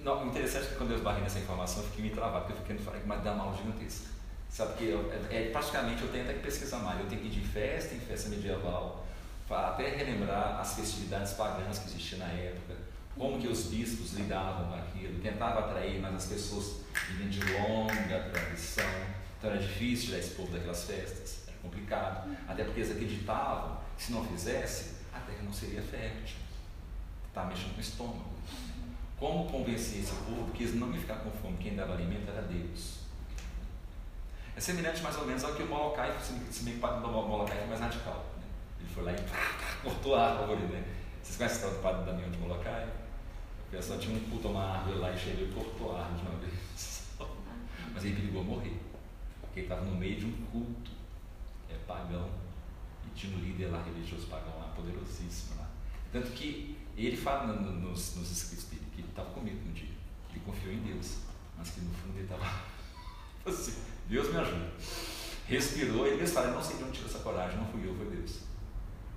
não, 0.07 0.27
interessante 0.27 0.67
é 0.67 0.69
que 0.69 0.75
quando 0.75 0.91
eu 0.91 0.97
esbarrei 0.97 1.21
nessa 1.21 1.39
informação, 1.39 1.83
eu 1.83 1.89
fiquei 1.89 2.05
me 2.05 2.11
travado, 2.11 2.45
porque 2.45 2.71
eu 2.73 2.77
fiquei 2.77 3.01
mas 3.05 3.23
dá 3.23 3.33
uma 3.33 3.43
aula 3.43 3.57
gigantesca. 3.57 4.07
Sabe, 4.49 4.71
porque 4.71 4.85
eu, 4.85 5.11
é, 5.11 5.35
é, 5.35 5.49
praticamente 5.51 6.01
eu 6.01 6.09
tenho 6.09 6.23
até 6.23 6.33
que 6.33 6.39
pesquisar 6.39 6.79
mais. 6.79 6.99
Eu 6.99 7.07
tenho 7.07 7.21
que 7.21 7.27
ir 7.27 7.31
de 7.31 7.41
festa 7.41 7.93
em 7.93 7.99
festa 7.99 8.29
medieval, 8.29 9.05
até 9.49 9.89
relembrar 9.89 10.59
as 10.59 10.75
festividades 10.75 11.33
pagãs 11.33 11.79
que 11.79 11.89
existiam 11.89 12.19
na 12.19 12.27
época, 12.27 12.75
como 13.17 13.39
que 13.39 13.47
os 13.47 13.65
bispos 13.65 14.13
lidavam 14.13 14.69
com 14.69 14.75
aquilo, 14.75 15.19
tentava 15.21 15.59
atrair, 15.59 15.99
mas 16.01 16.15
as 16.15 16.25
pessoas 16.27 16.81
vinham 17.09 17.29
de 17.29 17.39
longa 17.53 18.29
tradição, 18.31 18.85
então 19.37 19.51
era 19.51 19.59
difícil 19.59 20.07
tirar 20.07 20.19
esse 20.19 20.35
povo 20.35 20.51
daquelas 20.51 20.83
festas, 20.83 21.43
era 21.47 21.57
complicado, 21.57 22.29
até 22.47 22.63
porque 22.63 22.81
eles 22.81 22.91
acreditavam 22.91 23.77
que 23.97 24.03
se 24.03 24.11
não 24.11 24.23
fizesse, 24.25 24.95
a 25.13 25.19
terra 25.19 25.43
não 25.43 25.53
seria 25.53 25.81
fértil, 25.81 26.37
estava 27.27 27.47
mexendo 27.47 27.73
com 27.73 27.77
o 27.77 27.81
estômago. 27.81 28.36
Como 29.19 29.49
convencer 29.49 30.01
esse 30.01 30.13
povo 30.13 30.51
que 30.51 30.63
eles 30.63 30.75
não 30.75 30.91
iam 30.91 30.99
ficar 30.99 31.15
com 31.15 31.31
fome? 31.31 31.57
Quem 31.57 31.75
dava 31.75 31.93
alimento 31.93 32.29
era 32.29 32.43
Deus. 32.43 32.99
É 34.55 34.59
semelhante 34.59 35.01
mais 35.01 35.17
ou 35.17 35.25
menos 35.25 35.43
ao 35.43 35.55
que 35.55 35.63
o 35.63 35.67
Molokai, 35.67 36.15
se 36.19 36.63
bem 36.63 36.77
que 36.77 36.85
o 36.85 37.11
Molokai 37.11 37.57
foi 37.57 37.67
mais 37.67 37.79
radical. 37.79 38.25
Né? 38.37 38.43
Ele 38.79 38.89
foi 38.89 39.03
lá 39.03 39.11
e 39.13 39.17
cortou 39.83 40.15
a 40.15 40.31
árvore. 40.31 40.61
Né? 40.63 40.83
Vocês 41.21 41.37
conhecem 41.37 41.57
a 41.57 41.71
história 41.71 41.77
do 41.77 41.81
padre 41.81 42.11
Damião 42.11 42.29
de 42.29 42.37
Molokai? 42.37 42.87
O 43.67 43.71
pessoal 43.71 43.99
tinha 43.99 44.15
um 44.15 44.19
culto 44.29 44.47
a 44.47 44.51
uma 44.51 44.63
árvore 44.77 44.99
lá 44.99 45.11
e 45.11 45.17
chegou 45.17 45.47
e 45.47 45.51
cortou 45.51 45.95
a 45.95 46.01
árvore 46.01 46.21
de 46.21 46.27
uma 46.27 46.39
vez. 46.39 47.03
Mas 47.93 48.05
ele 48.05 48.15
perigou 48.15 48.43
morrer. 48.43 48.79
Porque 49.41 49.61
ele 49.61 49.65
estava 49.65 49.83
no 49.83 49.95
meio 49.95 50.19
de 50.19 50.25
um 50.27 50.45
culto 50.51 50.91
é, 51.69 51.73
pagão. 51.87 52.29
E 53.05 53.15
tinha 53.15 53.35
um 53.35 53.39
líder 53.39 53.67
lá 53.67 53.81
religioso 53.81 54.27
pagão 54.27 54.59
lá, 54.59 54.71
poderosíssimo 54.75 55.57
lá. 55.57 55.67
Tanto 56.11 56.31
que 56.31 56.77
ele 56.95 57.17
fala 57.17 57.53
nos, 57.53 58.15
nos 58.15 58.31
escritos 58.31 58.65
estava 59.17 59.31
comigo 59.31 59.57
um 59.67 59.73
dia. 59.73 59.89
Ele 60.29 60.39
confiou 60.45 60.73
em 60.73 60.79
Deus, 60.79 61.17
mas 61.57 61.71
que 61.71 61.81
no 61.81 61.93
fundo 61.93 62.15
ele 62.15 62.23
estava 62.23 62.45
assim, 63.45 63.81
Deus 64.07 64.31
me 64.31 64.37
ajuda. 64.37 64.71
Respirou, 65.47 66.07
e 66.07 66.17
Deus 66.17 66.31
fala, 66.31 66.47
eu 66.47 66.53
não 66.53 66.63
sei 66.63 66.77
de 66.77 66.83
onde 66.83 66.91
tirou 66.93 67.09
essa 67.09 67.19
coragem, 67.19 67.57
não 67.57 67.67
fui 67.67 67.87
eu, 67.87 67.95
foi 67.95 68.05
Deus. 68.07 68.41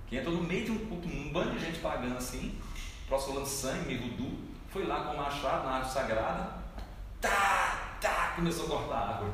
que 0.07 0.17
entrou 0.17 0.35
no 0.35 0.43
meio 0.43 0.65
de 0.65 0.71
um 0.71 0.85
culto, 0.87 1.07
um 1.07 1.31
bando 1.31 1.51
de 1.51 1.65
gente 1.65 1.79
pagando 1.79 2.17
assim, 2.17 2.57
próximo 3.07 3.45
sangue, 3.45 3.97
voodoo, 3.97 4.39
foi 4.69 4.85
lá 4.85 5.03
com 5.03 5.13
o 5.13 5.17
machado 5.17 5.65
na 5.65 5.75
árvore 5.75 5.93
sagrada, 5.93 6.63
tá, 7.19 7.97
tá, 7.99 8.33
começou 8.35 8.65
a 8.65 8.69
cortar 8.69 8.95
a 8.95 9.09
árvore. 9.09 9.33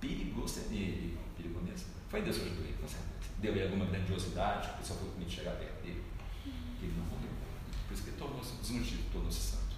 Perigoso 0.00 0.60
é 0.60 0.62
dele, 0.68 1.18
perigo 1.36 1.60
mesmo. 1.60 1.88
Foi 2.08 2.22
Deus 2.22 2.38
que 2.38 2.44
ajudou 2.44 2.64
ele, 2.64 2.76
com 2.80 2.88
certeza. 2.88 3.32
Deu 3.38 3.52
ele 3.52 3.64
alguma 3.64 3.86
grandiosidade, 3.86 4.70
o 4.70 4.78
pessoal 4.78 4.98
foi 5.00 5.10
com 5.10 5.18
medo 5.18 5.28
de 5.28 5.36
chegar 5.36 5.52
perto 5.52 5.82
dele. 5.82 6.02
Ele 6.82 6.94
não 6.96 7.04
morreu. 7.04 7.33
Isso 7.94 8.02
que 8.02 8.10
tornou-se 8.12 8.56
desungido, 8.56 9.10
tornou-se 9.12 9.40
santo. 9.40 9.76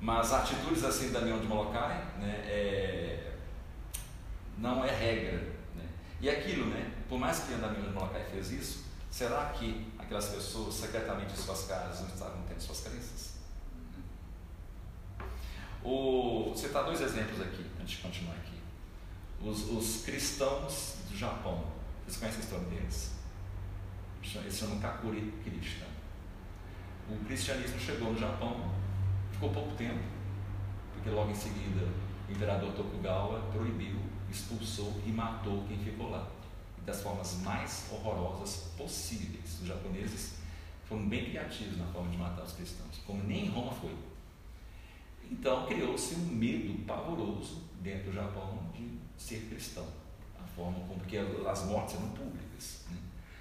Mas 0.00 0.32
atitudes 0.32 0.82
assim 0.84 1.12
da 1.12 1.18
Leão 1.18 1.38
de 1.38 1.46
Molokai 1.46 2.02
né, 2.18 2.42
é, 2.46 3.34
não 4.56 4.82
é 4.82 4.90
regra. 4.90 5.38
Né? 5.74 5.86
E 6.18 6.30
aquilo, 6.30 6.66
né, 6.66 6.90
por 7.06 7.18
mais 7.18 7.40
que 7.40 7.52
Leão 7.52 7.74
de 7.74 7.90
Molokai 7.90 8.24
fez 8.24 8.50
isso, 8.52 8.84
será 9.10 9.50
que 9.50 9.86
aquelas 9.98 10.28
pessoas 10.28 10.74
secretamente 10.74 11.34
em 11.34 11.36
suas 11.36 11.66
casas 11.66 12.00
não 12.00 12.08
estavam 12.08 12.42
tendo 12.48 12.60
suas 12.60 12.80
crenças? 12.80 13.34
O, 15.84 16.44
vou 16.46 16.56
citar 16.56 16.84
dois 16.84 17.00
exemplos 17.02 17.40
aqui, 17.40 17.66
antes 17.80 17.96
de 17.96 18.02
continuar 18.02 18.34
aqui. 18.34 18.58
Os, 19.42 19.68
os 19.70 20.04
cristãos 20.04 20.96
do 21.10 21.16
Japão, 21.16 21.64
vocês 22.04 22.16
conhecem 22.16 22.40
a 22.40 22.44
história 22.44 22.64
deles? 22.66 23.12
Eles 24.22 24.56
chamam 24.56 24.78
Kakuri 24.80 25.32
Krishna. 25.44 25.97
O 27.10 27.24
cristianismo 27.24 27.80
chegou 27.80 28.12
no 28.12 28.18
Japão, 28.18 28.70
ficou 29.32 29.50
pouco 29.50 29.74
tempo, 29.76 30.02
porque 30.92 31.08
logo 31.08 31.30
em 31.30 31.34
seguida 31.34 31.86
o 32.28 32.32
imperador 32.32 32.72
Tokugawa 32.74 33.40
proibiu, 33.50 33.96
expulsou 34.30 35.00
e 35.06 35.10
matou 35.10 35.64
quem 35.66 35.78
ficou 35.78 36.10
lá. 36.10 36.28
Das 36.84 37.02
formas 37.02 37.40
mais 37.42 37.88
horrorosas 37.90 38.74
possíveis. 38.76 39.60
Os 39.60 39.66
japoneses 39.66 40.38
foram 40.84 41.08
bem 41.08 41.26
criativos 41.26 41.78
na 41.78 41.86
forma 41.86 42.10
de 42.10 42.18
matar 42.18 42.42
os 42.42 42.52
cristãos, 42.52 43.00
como 43.06 43.22
nem 43.24 43.46
em 43.46 43.50
Roma 43.50 43.72
foi. 43.72 43.94
Então 45.30 45.66
criou-se 45.66 46.14
um 46.14 46.26
medo 46.26 46.84
pavoroso 46.86 47.62
dentro 47.80 48.10
do 48.10 48.12
Japão 48.12 48.58
de 48.74 48.98
ser 49.16 49.46
cristão. 49.48 49.86
A 50.38 50.46
forma 50.46 50.78
como 50.80 51.00
porque 51.00 51.18
as 51.18 51.64
mortes 51.64 51.94
eram 51.94 52.08
públicas. 52.10 52.84
Né? 52.90 52.96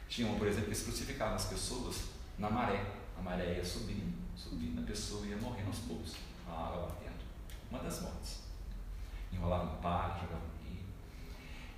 Tinham, 0.08 0.36
por 0.36 0.48
exemplo, 0.48 0.70
eles 0.70 0.84
crucificavam 0.84 1.36
as 1.36 1.46
pessoas 1.46 2.10
na 2.38 2.50
maré. 2.50 2.86
A 3.18 3.22
maré 3.22 3.56
ia 3.56 3.66
subindo, 3.66 4.14
subindo, 4.36 4.82
a 4.82 4.86
pessoa 4.86 5.26
ia 5.26 5.38
morrendo 5.38 5.68
aos 5.68 5.80
poucos, 5.80 6.16
a 6.48 6.52
água 6.52 6.88
batendo. 6.88 7.24
Uma 7.70 7.80
das 7.80 8.02
mortes. 8.02 8.40
Enrolavam 9.34 9.74
um 9.74 9.82
palha, 9.82 10.20
jogavam 10.22 10.48
rio. 10.64 10.86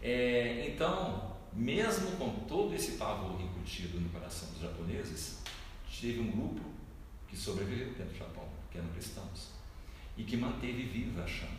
É, 0.01 0.69
então, 0.69 1.37
mesmo 1.53 2.11
com 2.17 2.29
todo 2.47 2.73
esse 2.75 2.93
pavor 2.93 3.41
incutido 3.41 3.99
no 3.99 4.09
coração 4.09 4.49
dos 4.49 4.61
japoneses, 4.61 5.39
teve 5.99 6.19
um 6.19 6.31
grupo 6.31 6.61
que 7.27 7.35
sobreviveu 7.35 7.87
dentro 7.93 8.13
do 8.13 8.17
Japão, 8.17 8.47
que 8.71 8.77
eram 8.77 8.87
cristãos, 8.89 9.49
e 10.17 10.23
que 10.23 10.37
manteve 10.37 10.83
viva 10.83 11.23
a 11.23 11.27
chama, 11.27 11.57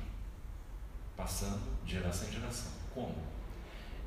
passando 1.17 1.85
de 1.85 1.93
geração 1.93 2.29
em 2.29 2.33
geração. 2.33 2.73
Como? 2.93 3.17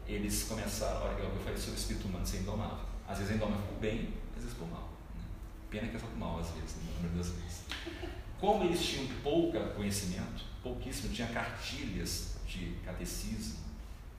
Eles 0.08 0.44
começaram, 0.44 1.06
olha 1.06 1.24
eu 1.24 1.40
falei 1.40 1.58
sobre 1.58 1.76
o 1.76 1.80
espírito 1.80 2.08
humano 2.08 2.26
ser 2.26 2.40
indomável. 2.40 2.86
Às 3.08 3.20
vezes 3.20 3.34
é 3.34 3.36
indomável 3.36 3.66
por 3.68 3.80
bem, 3.80 4.14
às 4.36 4.44
vezes 4.44 4.58
por 4.58 4.68
mal. 4.70 4.93
Pena 5.74 5.88
que 5.88 5.96
é 5.96 6.00
por 6.00 6.16
mal, 6.16 6.40
às 6.40 6.52
vezes, 6.52 6.78
na 6.78 6.92
maioria 6.92 7.18
das 7.18 7.30
vezes. 7.30 7.66
Como 8.40 8.64
eles 8.64 8.86
tinham 8.86 9.08
pouco 9.24 9.58
conhecimento, 9.72 10.44
pouquíssimo, 10.62 11.12
tinha 11.12 11.28
cartilhas 11.30 12.38
de 12.46 12.78
catecismo, 12.86 13.58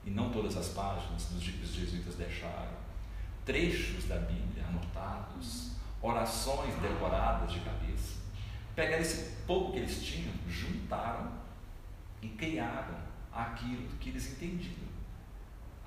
e 0.05 0.09
não 0.09 0.31
todas 0.31 0.57
as 0.57 0.67
páginas 0.67 1.23
dos 1.27 1.41
jesuítas 1.41 2.15
deixaram, 2.15 2.75
trechos 3.45 4.03
da 4.03 4.17
Bíblia 4.17 4.65
anotados, 4.67 5.71
orações 6.01 6.75
decoradas 6.81 7.49
de 7.53 7.61
cabeça. 7.61 8.17
Pegaram 8.75 9.01
esse 9.01 9.37
pouco 9.47 9.71
que 9.71 9.77
eles 9.77 10.03
tinham, 10.03 10.33
juntaram 10.49 11.31
e 12.21 12.27
criaram 12.27 12.97
aquilo 13.31 13.87
que 14.01 14.09
eles 14.09 14.33
entendiam. 14.33 14.89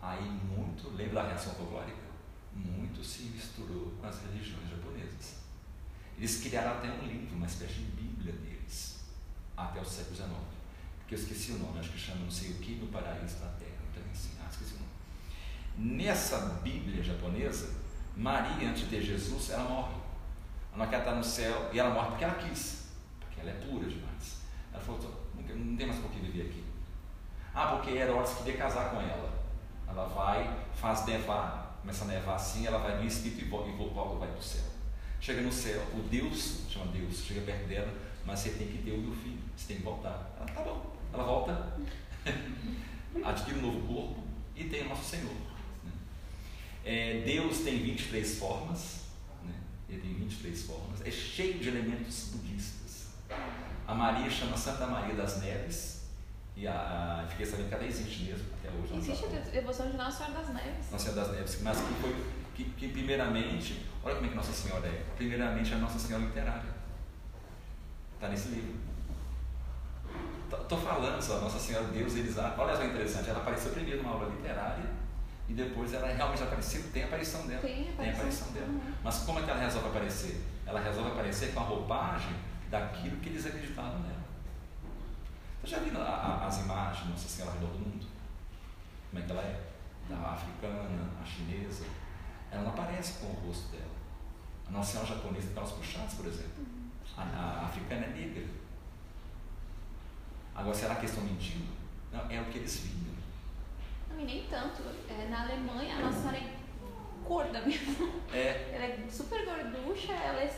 Aí 0.01 0.23
muito, 0.23 0.89
lembra 0.97 1.23
da 1.23 1.29
reação 1.29 1.53
folclórica? 1.53 2.09
Muito 2.55 3.05
se 3.05 3.25
misturou 3.25 3.93
com 4.01 4.07
as 4.07 4.23
religiões 4.23 4.71
japonesas. 4.71 4.88
Eles 6.19 6.43
criaram 6.43 6.73
até 6.73 6.91
um 6.91 7.07
livro, 7.07 7.37
uma 7.37 7.47
espécie 7.47 7.75
de 7.75 7.85
Bíblia 7.93 8.33
deles, 8.33 9.05
até 9.57 9.81
o 9.81 9.85
século 9.85 10.17
XIX. 10.17 10.31
Porque 10.99 11.15
eu 11.15 11.19
esqueci 11.19 11.53
o 11.53 11.59
nome, 11.59 11.79
acho 11.79 11.91
que 11.91 11.99
chama 11.99 12.25
não 12.25 12.31
sei 12.31 12.51
o 12.51 12.55
que 12.55 12.75
no 12.75 12.89
paraíso 12.89 13.37
da 13.37 13.47
terra. 13.53 13.79
Então, 13.91 14.03
assim, 14.13 14.31
ah, 14.41 14.49
esqueci 14.51 14.75
o 14.75 14.79
nome. 14.79 15.95
Nessa 15.97 16.39
Bíblia 16.63 17.03
japonesa, 17.03 17.73
Maria, 18.17 18.69
antes 18.69 18.83
de 18.83 18.89
ter 18.89 19.01
Jesus, 19.01 19.51
ela 19.51 19.63
morre. 19.69 19.95
Ela 20.73 20.85
não 20.85 20.91
quer 20.91 20.99
estar 20.99 21.15
no 21.15 21.23
céu 21.23 21.71
e 21.73 21.79
ela 21.79 21.95
morre 21.95 22.09
porque 22.09 22.25
ela 22.25 22.35
quis, 22.35 22.89
porque 23.21 23.41
ela 23.41 23.51
é 23.51 23.55
pura 23.55 23.89
demais. 23.89 24.39
Ela 24.73 24.83
falou: 24.83 25.29
não 25.35 25.77
tem 25.77 25.87
mais 25.87 26.01
por 26.01 26.11
que 26.11 26.19
viver 26.19 26.51
aqui. 26.51 26.65
Ah, 27.55 27.69
porque 27.69 27.91
Herodes 27.91 28.35
queria 28.35 28.57
casar 28.57 28.91
com 28.91 29.01
ela. 29.01 29.33
Ela 29.87 30.07
vai, 30.09 30.67
faz 30.75 31.07
nevar, 31.07 31.79
começa 31.81 32.05
a 32.05 32.09
nevar 32.09 32.35
assim, 32.35 32.67
ela 32.67 32.79
vai 32.79 32.99
no 32.99 33.07
espírito 33.07 33.45
e 33.45 33.49
volta, 33.49 34.19
vai 34.19 34.29
para 34.29 34.39
o 34.39 34.43
céu. 34.43 34.78
Chega 35.21 35.43
no 35.43 35.53
céu, 35.53 35.83
o 35.95 36.03
Deus, 36.09 36.61
chama 36.71 36.87
Deus, 36.93 37.25
chega 37.25 37.41
perto 37.43 37.69
dela, 37.69 37.93
mas 38.25 38.41
você 38.41 38.51
tem 38.51 38.69
que 38.69 38.79
ter 38.79 38.93
o 38.93 38.99
meu 38.99 39.15
filho, 39.15 39.39
você 39.57 39.69
tem 39.69 39.77
que 39.79 39.83
voltar. 39.83 40.35
Ela, 40.39 40.47
tá 40.47 40.63
bom. 40.63 40.97
Ela 41.13 41.25
volta, 41.25 41.77
adquire 43.25 43.59
um 43.59 43.63
novo 43.63 43.87
corpo 43.87 44.23
e 44.55 44.65
tem 44.65 44.83
o 44.83 44.89
nosso 44.89 45.05
Senhor. 45.05 45.35
Né? 45.85 45.93
É, 46.85 47.23
Deus 47.25 47.59
tem 47.59 47.83
23 47.83 48.39
formas, 48.39 49.03
né? 49.45 49.55
ele 49.89 50.01
tem 50.01 50.15
23 50.15 50.63
formas, 50.63 51.01
é 51.05 51.11
cheio 51.11 51.59
de 51.59 51.69
elementos 51.69 52.31
budistas. 52.35 53.09
A 53.87 53.95
Maria 53.95 54.31
chama 54.31 54.57
Santa 54.57 54.87
Maria 54.87 55.15
das 55.15 55.41
Neves, 55.41 55.99
e 56.59 56.67
a, 56.67 57.23
a, 57.23 57.27
fiquei 57.29 57.47
sabendo 57.47 57.69
que 57.69 57.75
ela 57.75 57.87
existe 57.87 58.25
mesmo, 58.25 58.47
até 58.59 58.69
hoje. 58.77 58.97
Existe 58.97 59.27
a 59.27 59.51
devoção 59.51 59.89
de 59.89 59.97
Nossa 59.97 60.25
Senhora 60.25 60.43
das 60.43 60.55
Neves. 60.55 60.91
Nossa 60.91 61.05
Senhora 61.05 61.21
das 61.21 61.37
Neves, 61.37 61.63
mas 61.63 61.79
que 61.79 61.95
foi, 62.01 62.17
que, 62.57 62.65
que 62.65 62.89
primeiramente, 62.89 63.87
olha 64.09 64.17
como 64.17 64.27
é 64.27 64.31
que 64.31 64.37
Nossa 64.37 64.53
Senhora 64.53 64.87
é, 64.87 65.05
primeiramente 65.17 65.75
a 65.75 65.79
Nossa 65.79 65.99
Senhora 65.99 66.25
literária. 66.25 66.79
Está 68.15 68.29
nesse 68.29 68.49
livro. 68.49 68.75
Estou 70.51 70.79
falando 70.81 71.21
só, 71.21 71.41
Nossa 71.41 71.59
Senhora 71.59 71.85
Deus, 71.89 72.17
eles, 72.17 72.37
olha 72.39 72.77
só 72.77 72.85
interessante, 72.85 73.29
ela 73.29 73.41
apareceu 73.41 73.73
primeiro 73.73 74.03
numa 74.03 74.15
aula 74.15 74.31
literária 74.35 74.85
e 75.47 75.53
depois 75.53 75.93
ela 75.93 76.09
realmente 76.09 76.43
apareceu, 76.43 76.83
tem 76.93 77.03
a 77.03 77.07
aparição 77.07 77.47
dela. 77.47 77.61
Tem 77.61 77.89
a 77.89 77.93
aparição, 77.93 77.97
tem 77.97 78.11
a 78.11 78.15
aparição 78.15 78.53
dela. 78.53 78.67
Uhum. 78.67 78.95
Mas 79.05 79.19
como 79.19 79.39
é 79.39 79.43
que 79.43 79.51
ela 79.51 79.61
resolve 79.61 79.89
aparecer? 79.89 80.45
Ela 80.67 80.81
resolve 80.81 81.11
aparecer 81.11 81.55
com 81.55 81.61
a 81.61 81.63
roupagem 81.63 82.35
daquilo 82.71 83.17
que 83.19 83.29
eles 83.29 83.47
acreditavam 83.47 84.01
nela. 84.01 84.19
Você 85.63 85.69
já 85.69 85.79
viu 85.81 86.01
a, 86.01 86.05
a, 86.05 86.47
as 86.47 86.59
imagens 86.61 87.05
de 87.05 87.11
Nossa 87.11 87.29
Senhora 87.29 87.55
ao 87.55 87.61
redor 87.61 87.73
do 87.73 87.79
mundo? 87.79 88.07
Como 89.11 89.23
é 89.23 89.27
que 89.27 89.33
ela 89.33 89.43
é? 89.43 89.61
Da 90.09 90.33
africana, 90.33 91.11
a 91.21 91.25
chinesa. 91.25 91.85
Ela 92.51 92.63
não 92.63 92.71
aparece 92.71 93.19
com 93.19 93.27
o 93.27 93.47
rosto 93.47 93.71
dela. 93.73 93.88
A 94.69 94.73
Nossa 94.73 94.93
Senhora 94.93 95.09
japonesa 95.09 95.47
tem 95.47 95.55
pelas 95.55 95.73
puxadas, 95.73 96.15
por 96.15 96.27
exemplo. 96.27 96.67
A, 97.17 97.23
a, 97.23 97.65
africana 97.67 98.07
é 98.07 98.09
negra. 98.11 98.45
Agora, 100.55 100.75
será 100.75 100.95
que 100.97 101.03
eles 101.03 101.11
estão 101.11 101.25
mentindo? 101.25 101.73
Não, 102.13 102.31
é 102.31 102.41
o 102.41 102.45
que 102.47 102.59
eles 102.59 102.77
viam. 102.81 103.15
Não, 104.11 104.21
e 104.21 104.25
nem 104.25 104.47
tanto. 104.47 104.83
É, 105.09 105.29
na 105.29 105.43
Alemanha, 105.43 105.97
a 105.97 106.01
Nossa 106.01 106.21
Senhora 106.21 106.37
é 106.37 106.59
gorda 107.25 107.61
mesmo. 107.63 108.23
É. 108.33 108.71
Ela 108.73 108.85
é 108.85 109.07
super 109.11 109.45
gorducha, 109.45 110.13
ela 110.13 110.41
é 110.41 110.51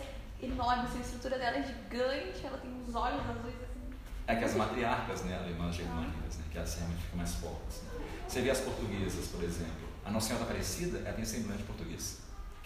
enorme, 0.42 0.84
assim, 0.84 0.98
a 0.98 1.02
estrutura 1.02 1.38
dela 1.38 1.58
é 1.58 1.62
gigante, 1.62 2.44
ela 2.44 2.58
tem 2.58 2.70
uns 2.70 2.94
olhos 2.94 3.20
azuis 3.20 3.54
assim. 3.54 3.80
É 4.26 4.36
que 4.36 4.44
as 4.44 4.54
matriarcas, 4.54 5.22
né, 5.22 5.36
alemãs 5.36 5.74
germânicas, 5.74 6.38
né, 6.38 6.44
que 6.50 6.58
elas 6.58 6.74
realmente 6.74 7.02
ficam 7.02 7.18
mais 7.18 7.34
fortes. 7.34 7.82
Né? 7.82 8.06
Você 8.26 8.40
vê 8.40 8.50
as 8.50 8.61
portuguesas, 8.61 9.28
por 9.28 9.42
exemplo. 9.42 9.88
A 10.04 10.11
Nossa 10.11 10.28
Senhora 10.28 10.44
Aparecida, 10.44 10.98
ela 10.98 11.12
tem 11.12 11.24
semblante 11.24 11.62
português. 11.64 12.19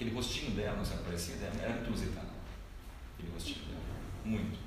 Aquele 0.04 0.16
rostinho 0.16 0.50
dela, 0.50 0.72
a 0.72 0.76
Nossa 0.76 0.90
Senhora 0.90 1.06
Aparecida, 1.06 1.46
é 1.46 1.68
muito 1.70 1.90
lusitana. 1.90 2.28
Aquele 3.16 3.32
rostinho 3.32 3.64
dela. 3.64 3.80
Muito. 4.22 4.58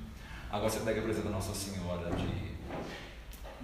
Agora 0.50 0.68
você 0.68 0.80
pega, 0.80 1.00
por 1.00 1.10
exemplo, 1.10 1.28
a 1.28 1.32
Nossa 1.32 1.54
Senhora 1.54 2.10
de, 2.10 2.56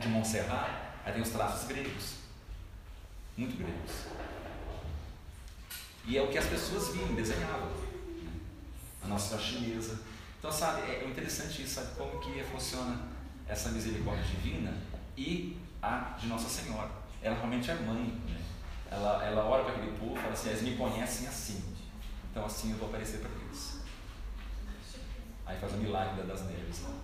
de 0.01 0.09
Montserrat, 0.09 0.71
ela 1.05 1.13
tem 1.13 1.21
os 1.21 1.31
traços 1.31 1.67
gregos. 1.67 2.15
Muito 3.37 3.57
gregos. 3.57 3.91
E 6.07 6.17
é 6.17 6.23
o 6.23 6.29
que 6.29 6.39
as 6.39 6.47
pessoas 6.47 6.95
viam, 6.95 7.13
desenhavam. 7.13 7.67
Né? 7.67 8.31
A 9.03 9.09
Nossa 9.09 9.37
Senhora 9.37 9.45
chinesa. 9.45 10.01
Então, 10.39 10.53
sabe, 10.53 10.83
é 10.83 11.05
interessante 11.09 11.63
isso, 11.63 11.75
sabe 11.75 11.97
como 11.97 12.21
que 12.21 12.41
funciona 12.45 13.01
essa 13.49 13.71
misericórdia 13.71 14.23
divina 14.23 14.73
e 15.17 15.59
a 15.83 16.17
de 16.21 16.29
Nossa 16.29 16.49
Senhora. 16.49 16.93
Ela 17.21 17.35
realmente 17.35 17.69
é 17.69 17.75
mãe, 17.75 18.17
né? 18.29 18.44
Ela, 18.95 19.25
ela 19.25 19.45
olha 19.45 19.65
para 19.65 19.75
aquele 19.75 19.99
povo 19.99 20.17
e 20.17 20.21
fala 20.21 20.33
assim, 20.33 20.51
eles 20.51 20.63
me 20.63 20.77
conhecem 20.77 21.27
assim. 21.27 21.63
Então 22.31 22.45
assim 22.45 22.71
eu 22.71 22.79
vou 22.79 22.89
aparecer 22.89 23.21
para 23.21 23.31
eles. 23.31 23.81
Aí 25.47 25.59
faz 25.59 25.73
o 25.73 25.77
milagre 25.77 26.23
das 26.23 26.47
neves. 26.47 26.81
Né? 26.81 26.95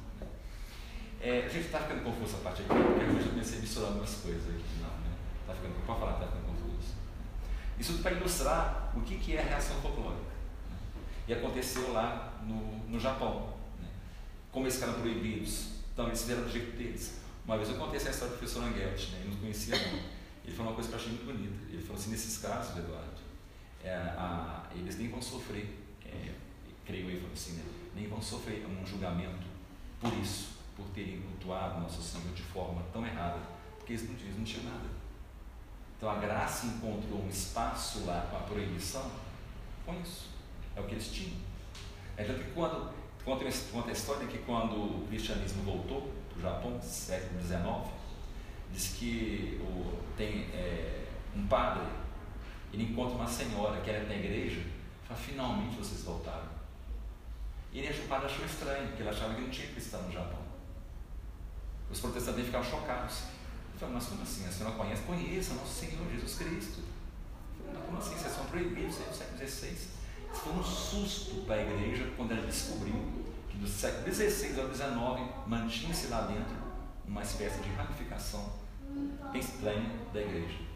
É, 1.21 1.45
a 1.45 1.49
gente 1.49 1.67
está 1.67 1.81
ficando 1.81 2.03
confuso 2.03 2.35
essa 2.35 2.39
parte 2.39 2.63
aqui, 2.63 2.69
porque 2.69 3.27
eu 3.27 3.31
comecei 3.31 3.59
a 3.59 3.61
misturar 3.61 3.89
algumas 3.89 4.15
coisas 4.15 4.49
aqui. 4.49 4.65
Não, 4.81 4.89
né? 4.89 5.17
Tá 5.47 5.55
ficando, 5.55 5.75
pode 5.85 6.01
falar, 6.01 6.13
está 6.13 6.27
ficando 6.27 6.47
confuso. 6.47 6.95
Isso 7.79 7.93
tudo 7.93 8.03
para 8.03 8.13
ilustrar 8.13 8.93
o 8.97 9.01
que, 9.03 9.19
que 9.19 9.37
é 9.37 9.43
a 9.43 9.45
reação 9.45 9.77
folclórica. 9.83 10.23
Né? 10.71 10.77
E 11.29 11.35
aconteceu 11.35 11.93
lá 11.93 12.41
no, 12.43 12.89
no 12.89 12.99
Japão. 12.99 13.55
Né? 13.81 13.89
Como 14.51 14.65
eles 14.65 14.77
ficaram 14.77 14.95
proibidos, 14.95 15.81
então 15.93 16.07
eles 16.07 16.21
fizeram 16.23 16.43
do 16.45 16.51
jeito 16.51 16.77
deles. 16.77 17.21
Uma 17.45 17.57
vez 17.57 17.69
eu 17.69 17.77
contei 17.77 17.97
essa 17.97 18.11
história 18.11 18.35
do 18.35 18.39
professor 18.39 18.63
Angelt, 18.63 19.11
né? 19.11 19.21
ele 19.21 19.31
não 19.31 19.37
conhecia 19.39 19.77
não. 19.77 19.99
Ele 20.45 20.57
falou 20.57 20.73
uma 20.73 20.75
coisa 20.75 20.89
que 20.89 20.95
eu 20.95 21.01
achei 21.01 21.13
muito 21.13 21.27
bonita. 21.27 21.60
Ele 21.71 21.83
falou 21.83 22.01
assim, 22.01 22.11
nesses 22.11 22.39
casos, 22.39 22.77
Eduardo, 22.77 23.21
é, 23.83 23.95
a, 23.95 24.69
eles 24.75 24.99
nem 24.99 25.09
vão 25.09 25.23
sofrer, 25.23 25.79
é, 26.05 26.33
creio 26.85 27.11
eu, 27.11 27.21
falou 27.21 27.33
assim, 27.33 27.53
né? 27.53 27.65
nem 27.95 28.09
vão 28.09 28.21
sofrer 28.21 28.67
um 28.67 28.85
julgamento 28.85 29.47
por 30.01 30.13
isso, 30.15 30.59
por 30.77 30.87
terem 30.89 31.21
cultuado 31.21 31.81
Nosso 31.81 32.03
Senhor 32.03 32.35
de 32.35 32.43
forma 32.43 32.83
tão 32.93 33.07
errada, 33.07 33.39
porque 33.77 33.93
eles 33.93 34.09
não, 34.09 34.15
eles 34.19 34.37
não 34.37 34.45
tinham 34.45 34.65
nada. 34.65 34.89
Então 35.97 36.11
a 36.11 36.17
graça 36.17 36.67
encontrou 36.67 37.23
um 37.23 37.29
espaço 37.29 38.07
lá 38.07 38.27
com 38.31 38.37
a 38.37 38.41
proibição 38.41 39.11
com 39.85 40.01
isso. 40.01 40.31
É 40.75 40.81
o 40.81 40.85
que 40.85 40.95
eles 40.95 41.13
tinham. 41.13 41.37
É 42.17 42.25
tanto 42.25 42.45
que 42.45 42.51
quando, 42.53 42.91
conta, 43.25 43.45
conta 43.71 43.89
a 43.89 43.93
história 43.93 44.27
que 44.27 44.39
quando 44.39 44.75
o 44.77 45.07
cristianismo 45.09 45.63
voltou 45.63 46.11
para 46.31 46.39
o 46.39 46.41
Japão, 46.41 46.81
século 46.81 47.41
XIX, 47.43 47.61
diz 48.73 48.95
que 48.99 49.61
o, 49.63 49.99
tem 50.17 50.45
é, 50.55 51.00
um 51.37 51.47
padre, 51.47 51.83
ele 52.73 52.85
encontra 52.85 53.17
uma 53.17 53.27
senhora 53.27 53.81
que 53.81 53.91
era 53.91 54.05
da 54.05 54.15
igreja, 54.15 54.63
fala, 55.07 55.19
finalmente 55.19 55.77
vocês 55.77 56.03
voltaram. 56.03 56.49
E 57.73 57.81
ele, 57.81 58.05
o 58.05 58.09
padre 58.09 58.27
achou 58.27 58.45
estranho, 58.45 58.89
porque 58.89 59.03
ele 59.03 59.11
achava 59.11 59.35
que 59.35 59.41
não 59.43 59.51
tinha 59.51 59.69
cristão 59.69 60.03
no 60.03 60.13
Japão. 60.13 60.41
Os 61.91 62.01
protestantes 62.01 62.47
ficaram 62.47 62.65
chocados. 62.65 63.23
Ele 63.71 63.79
falou, 63.79 63.95
mas 63.95 64.07
como 64.07 64.23
assim? 64.23 64.47
A 64.47 64.53
senhora 64.53 64.77
conhece? 64.77 65.03
Conheça 65.03 65.55
nosso 65.55 65.73
Senhor 65.81 66.11
Jesus 66.11 66.35
Cristo. 66.37 66.81
Mas 67.73 67.85
como 67.85 67.99
assim? 67.99 68.17
Vocês 68.17 68.33
são 68.33 68.45
proibidos 68.47 68.97
aí 69.01 69.07
no 69.07 69.15
século 69.15 69.39
XVI. 69.39 69.73
Isso 70.33 70.41
foi 70.43 70.53
um 70.53 70.63
susto 70.63 71.45
para 71.45 71.57
a 71.57 71.63
igreja 71.63 72.13
quando 72.17 72.33
ela 72.33 72.47
descobriu 72.47 72.95
que 73.49 73.59
do 73.59 73.67
século 73.67 74.13
XVI 74.13 74.61
ao 74.61 74.73
XIX 74.73 75.31
mantinha-se 75.47 76.07
lá 76.09 76.23
dentro 76.23 76.57
uma 77.07 77.23
espécie 77.23 77.61
de 77.61 77.69
ramificação 77.71 78.53
estranha 79.35 79.91
da 80.13 80.21
igreja. 80.21 80.70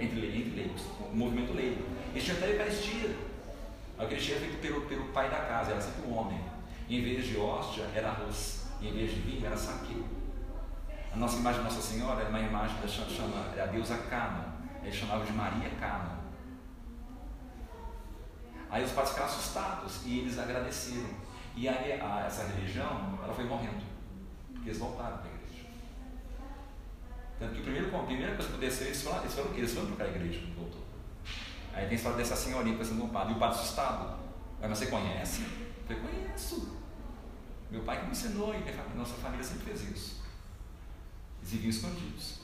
Entre. 0.00 0.26
Entre 0.26 0.50
leigos, 0.56 0.82
o 1.00 1.14
movimento 1.14 1.52
leigo. 1.52 1.82
Eles 2.12 2.24
tinham 2.24 2.38
até 2.38 2.46
a 2.46 2.50
Eucaristia. 2.50 3.16
A 3.98 4.02
Eucaristia 4.02 4.36
era 4.36 4.44
feita 4.44 4.58
pelo, 4.60 4.80
pelo 4.82 5.04
pai 5.12 5.30
da 5.30 5.38
casa, 5.38 5.72
era 5.72 5.80
sempre 5.80 6.08
um 6.08 6.16
homem. 6.16 6.40
Em 6.88 7.02
vez 7.02 7.26
de 7.26 7.36
hóstia, 7.36 7.88
era 7.94 8.08
arroz. 8.08 8.66
Em 8.82 8.92
vez 8.92 9.10
de 9.10 9.20
vinho, 9.20 9.46
era 9.46 9.56
saque. 9.56 10.04
A 11.12 11.16
nossa 11.16 11.36
imagem 11.36 11.62
de 11.62 11.68
Nossa 11.68 11.80
Senhora 11.80 12.22
é 12.22 12.28
uma 12.28 12.40
imagem 12.40 12.76
da 12.80 12.88
chama, 12.88 13.54
é 13.56 13.60
a 13.60 13.66
deusa 13.66 13.96
Cano. 13.96 14.52
Eles 14.82 14.96
chamavam 14.96 15.24
de 15.24 15.32
Maria 15.32 15.70
Cano. 15.78 16.24
Aí 18.68 18.82
os 18.82 18.90
pais 18.90 19.10
ficaram 19.10 19.28
assustados 19.28 20.04
e 20.04 20.18
eles 20.18 20.38
agradeceram. 20.38 21.10
E 21.54 21.68
aí 21.68 21.92
a, 21.92 22.24
essa 22.26 22.44
religião, 22.48 23.18
ela 23.22 23.32
foi 23.32 23.44
morrendo. 23.44 23.84
Porque 24.52 24.70
eles 24.70 24.78
voltaram. 24.78 25.33
Tanto 27.44 27.56
que 27.56 27.60
o 27.60 27.64
primeiro, 27.64 27.94
a 27.94 28.02
primeira 28.04 28.34
coisa 28.36 28.48
que 28.48 28.54
aconteceu, 28.54 28.86
eles 28.86 29.02
foram, 29.02 29.20
eles 29.20 29.34
foram, 29.34 29.54
eles 29.54 29.74
foram 29.74 29.90
para 29.92 30.06
a 30.06 30.08
igreja 30.08 30.40
quando 30.40 30.56
voltou. 30.56 30.82
Aí 31.74 31.82
tem 31.82 31.92
a 31.92 31.94
história 31.94 32.16
dessa 32.16 32.36
senhorinha 32.36 32.78
pensando 32.78 33.00
no 33.00 33.08
padre, 33.08 33.34
e 33.34 33.36
o 33.36 33.38
padre 33.38 33.58
assustado. 33.58 34.18
Mas 34.58 34.70
você 34.70 34.86
conhece? 34.86 35.42
Eu 35.42 35.96
falei, 35.96 36.02
conheço. 36.02 36.78
Meu 37.70 37.82
pai 37.82 38.00
que 38.00 38.06
me 38.06 38.12
ensinou, 38.12 38.54
e 38.54 38.96
nossa 38.96 39.14
família 39.16 39.44
sempre 39.44 39.66
fez 39.66 39.82
isso. 39.82 40.22
Eles 41.40 41.52
viviam 41.52 41.68
escondidos. 41.68 42.40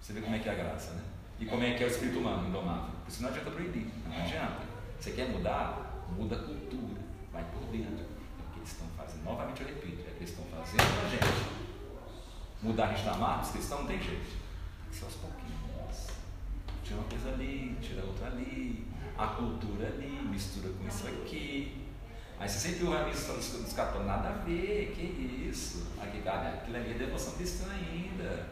Você 0.00 0.12
vê 0.12 0.20
como 0.20 0.36
é 0.36 0.38
que 0.38 0.48
é 0.48 0.52
a 0.52 0.54
graça, 0.54 0.92
né? 0.92 1.02
E 1.40 1.46
como 1.46 1.64
é 1.64 1.74
que 1.74 1.82
é 1.82 1.86
o 1.86 1.90
espírito 1.90 2.20
humano 2.20 2.48
indomável. 2.48 2.92
Por 3.04 3.10
isso 3.10 3.22
não 3.22 3.30
adianta 3.30 3.50
proibir, 3.50 3.90
não 4.06 4.16
adianta. 4.16 4.62
Você 5.00 5.10
quer 5.12 5.30
mudar? 5.30 6.06
Muda 6.16 6.36
a 6.36 6.38
cultura, 6.38 7.00
vai 7.32 7.44
por 7.44 7.62
dentro. 7.72 8.04
É 8.04 8.48
o 8.48 8.52
que 8.52 8.60
eles 8.60 8.70
estão 8.70 8.86
fazendo. 8.96 9.24
Novamente 9.24 9.62
eu 9.62 9.66
repito, 9.66 10.00
é 10.06 10.12
o 10.12 10.14
que 10.14 10.22
eles 10.22 10.30
estão 10.30 10.44
fazendo 10.44 11.00
com 11.00 11.06
a 11.06 11.10
gente. 11.10 11.57
Mudar 12.60 12.94
amado, 13.08 13.44
os 13.44 13.50
cristãos 13.50 13.80
não 13.80 13.86
tem 13.86 14.02
jeito. 14.02 14.26
Tem 14.26 14.90
que 14.90 14.96
ser 14.96 15.04
aos 15.04 15.14
pouquinhos. 15.14 15.48
Tira 16.82 17.00
uma 17.00 17.08
coisa 17.08 17.28
ali, 17.30 17.76
tira 17.82 18.02
outra 18.04 18.28
ali, 18.28 18.86
a 19.16 19.26
cultura 19.26 19.88
ali, 19.88 20.22
mistura 20.30 20.70
com 20.70 20.88
isso 20.88 21.06
aqui. 21.06 21.86
Aí 22.40 22.48
você 22.48 22.58
sempre 22.70 22.86
ouve 22.86 22.96
a 22.96 23.04
missa 23.04 23.32
dos 23.34 23.72
católicos, 23.72 24.06
nada 24.06 24.28
a 24.28 24.32
ver, 24.44 24.94
que 24.96 25.48
isso? 25.50 25.88
Aqui, 26.00 26.26
aquilo 26.26 26.76
ali 26.76 26.90
é 26.92 26.94
devoção 26.94 27.34
cristã 27.34 27.66
ainda. 27.70 28.48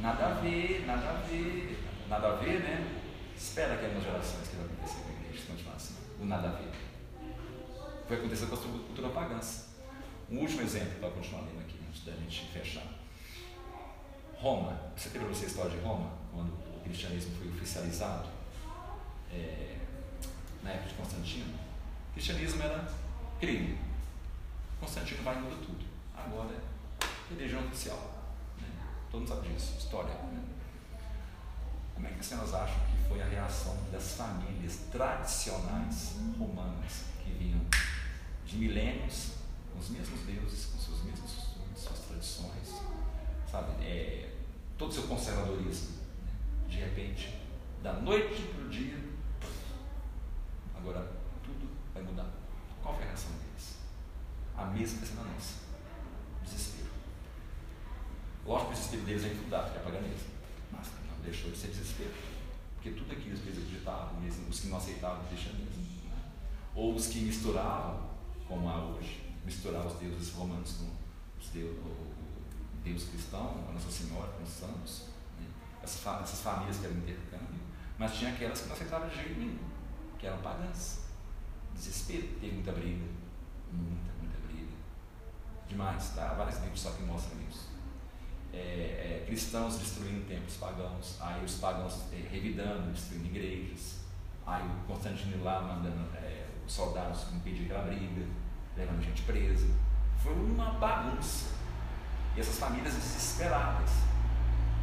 Nada 0.00 0.26
a 0.26 0.30
ver, 0.40 0.84
nada 0.86 1.10
a 1.10 1.12
ver. 1.12 1.78
Nada 2.08 2.28
a 2.28 2.36
ver, 2.36 2.60
né? 2.60 3.00
Espera 3.36 3.76
que 3.76 3.84
algumas 3.84 4.04
gerações 4.04 4.48
que 4.48 4.56
vai 4.56 4.66
acontecer 4.66 5.02
com 5.02 5.08
a 5.08 5.12
igreja, 5.12 5.44
continuar 5.46 5.76
assim. 5.76 5.94
O 6.20 6.24
nada 6.24 6.48
a 6.48 6.52
ver. 6.52 6.70
Foi 8.08 8.16
acontecer 8.16 8.46
com 8.46 8.54
a 8.54 8.58
cultura 8.58 9.08
pagã. 9.10 9.38
Um 10.28 10.38
último 10.38 10.62
exemplo 10.62 10.98
para 10.98 11.10
continuar 11.10 11.42
lendo 11.42 11.60
aqui, 11.60 11.78
antes 11.88 12.04
da 12.04 12.12
gente 12.12 12.48
fechar. 12.48 12.89
Roma. 14.40 14.74
Você 14.96 15.10
teve 15.10 15.26
você 15.26 15.44
a 15.44 15.48
história 15.48 15.70
de 15.70 15.78
Roma, 15.80 16.10
quando 16.32 16.48
o 16.48 16.80
cristianismo 16.82 17.36
foi 17.36 17.48
oficializado? 17.48 18.26
É, 19.30 19.76
na 20.62 20.70
época 20.70 20.88
de 20.88 20.94
Constantino? 20.94 21.54
O 22.10 22.12
cristianismo 22.14 22.62
era 22.62 22.90
crime. 23.38 23.78
Constantino 24.80 25.22
vai 25.22 25.36
e 25.36 25.40
muda 25.40 25.56
tudo. 25.56 25.84
Agora 26.16 26.48
é 26.54 27.34
religião 27.34 27.66
oficial. 27.66 27.98
Né? 28.58 28.68
Todo 29.10 29.20
mundo 29.20 29.28
sabe 29.28 29.48
disso, 29.48 29.76
história. 29.78 30.14
Né? 30.14 30.42
Como 31.94 32.06
é 32.06 32.10
que 32.10 32.20
as 32.20 32.26
senhoras 32.26 32.54
acham 32.54 32.80
que 32.86 33.08
foi 33.08 33.20
a 33.20 33.26
reação 33.26 33.76
das 33.92 34.14
famílias 34.14 34.86
tradicionais 34.90 36.16
romanas 36.38 37.04
que 37.22 37.30
vinham 37.32 37.60
de 38.46 38.56
milênios 38.56 39.32
com 39.70 39.78
os 39.78 39.90
mesmos 39.90 40.20
deuses, 40.20 40.64
com 40.66 40.78
seus 40.78 41.02
mesmos 41.04 41.30
costumes, 41.30 41.78
suas 41.78 41.98
tradições, 41.98 42.80
sabe? 43.50 43.84
É, 43.84 44.30
todo 44.78 44.90
o 44.90 44.92
seu 44.92 45.02
conservadorismo. 45.04 45.96
Né? 46.24 46.32
De 46.68 46.76
repente, 46.78 47.38
da 47.82 47.94
noite 47.94 48.42
para 48.54 48.64
o 48.64 48.68
dia, 48.68 48.98
agora 50.76 51.12
tudo 51.42 51.68
vai 51.92 52.02
mudar. 52.02 52.30
Qual 52.82 52.94
foi 52.94 53.04
a 53.04 53.08
reação 53.08 53.32
deles? 53.32 53.76
A 54.56 54.66
mesma 54.66 55.06
que 55.06 55.12
a 55.12 55.24
nossa. 55.24 55.54
Desespero. 56.44 56.88
Lógico 58.46 58.70
que 58.70 58.72
o 58.72 58.76
desespero 58.76 59.04
deles 59.04 59.24
é 59.24 59.28
infundado, 59.28 59.72
que 59.72 59.78
é 59.78 59.80
paganismo. 59.80 60.30
Mas 60.72 60.86
não 61.08 61.22
deixou 61.22 61.50
de 61.50 61.56
ser 61.56 61.68
desespero. 61.68 62.14
Porque 62.74 62.90
tudo 62.92 63.12
aquilo 63.12 63.36
que 63.36 63.48
eles 63.48 63.58
acreditavam, 63.58 64.20
mesmo 64.20 64.48
os 64.48 64.60
que 64.60 64.68
não 64.68 64.78
aceitavam 64.78 65.24
cristianismo, 65.26 65.90
ou 66.74 66.94
os 66.94 67.08
que 67.08 67.20
misturavam, 67.20 68.08
como 68.48 68.68
há 68.68 68.82
hoje, 68.82 69.20
misturavam 69.44 69.92
os 69.92 69.98
deuses 69.98 70.32
romanos 70.32 70.72
com 70.72 70.90
os 71.38 71.48
deuses, 71.50 71.78
Deus 72.84 73.04
cristão, 73.04 73.64
a 73.68 73.72
Nossa 73.72 73.90
Senhora, 73.90 74.28
com 74.32 74.42
os 74.42 74.48
santos, 74.48 75.08
né? 75.38 75.46
essas, 75.82 76.04
essas 76.22 76.40
famílias 76.40 76.78
que 76.78 76.86
eram 76.86 76.96
intercâmbio, 76.96 77.60
mas 77.98 78.16
tinha 78.16 78.32
aquelas 78.32 78.60
que 78.60 78.66
não 78.68 78.74
aceitavam 78.74 79.08
de 79.08 79.16
jeito 79.16 79.38
nenhum, 79.38 79.58
que 80.18 80.26
eram 80.26 80.38
pagãs 80.38 81.00
desespero, 81.74 82.28
teve 82.40 82.54
muita 82.54 82.72
briga, 82.72 83.06
muita, 83.72 84.12
muita 84.20 84.38
briga. 84.46 84.72
Demais, 85.68 86.10
tá? 86.10 86.34
Vários 86.34 86.60
livros 86.60 86.80
só 86.80 86.90
que 86.92 87.02
mostram 87.02 87.40
isso. 87.48 87.70
É, 88.52 89.22
é, 89.22 89.24
cristãos 89.26 89.78
destruindo 89.78 90.26
templos 90.26 90.56
pagãos, 90.56 91.16
aí 91.20 91.44
os 91.44 91.54
pagãos 91.56 92.12
é, 92.12 92.28
revidando, 92.28 92.90
destruindo 92.90 93.26
igrejas, 93.26 94.00
aí 94.44 94.64
o 94.66 94.86
Constantino 94.86 95.42
lá 95.44 95.62
mandando 95.62 96.16
é, 96.16 96.48
os 96.66 96.72
soldados 96.72 97.32
impedir 97.32 97.66
aquela 97.66 97.84
briga, 97.84 98.26
levando 98.76 99.02
gente 99.02 99.22
presa. 99.22 99.68
Foi 100.22 100.34
uma 100.34 100.72
bagunça. 100.72 101.59
E 102.36 102.40
essas 102.40 102.58
famílias 102.58 102.94
desesperadas. 102.94 103.90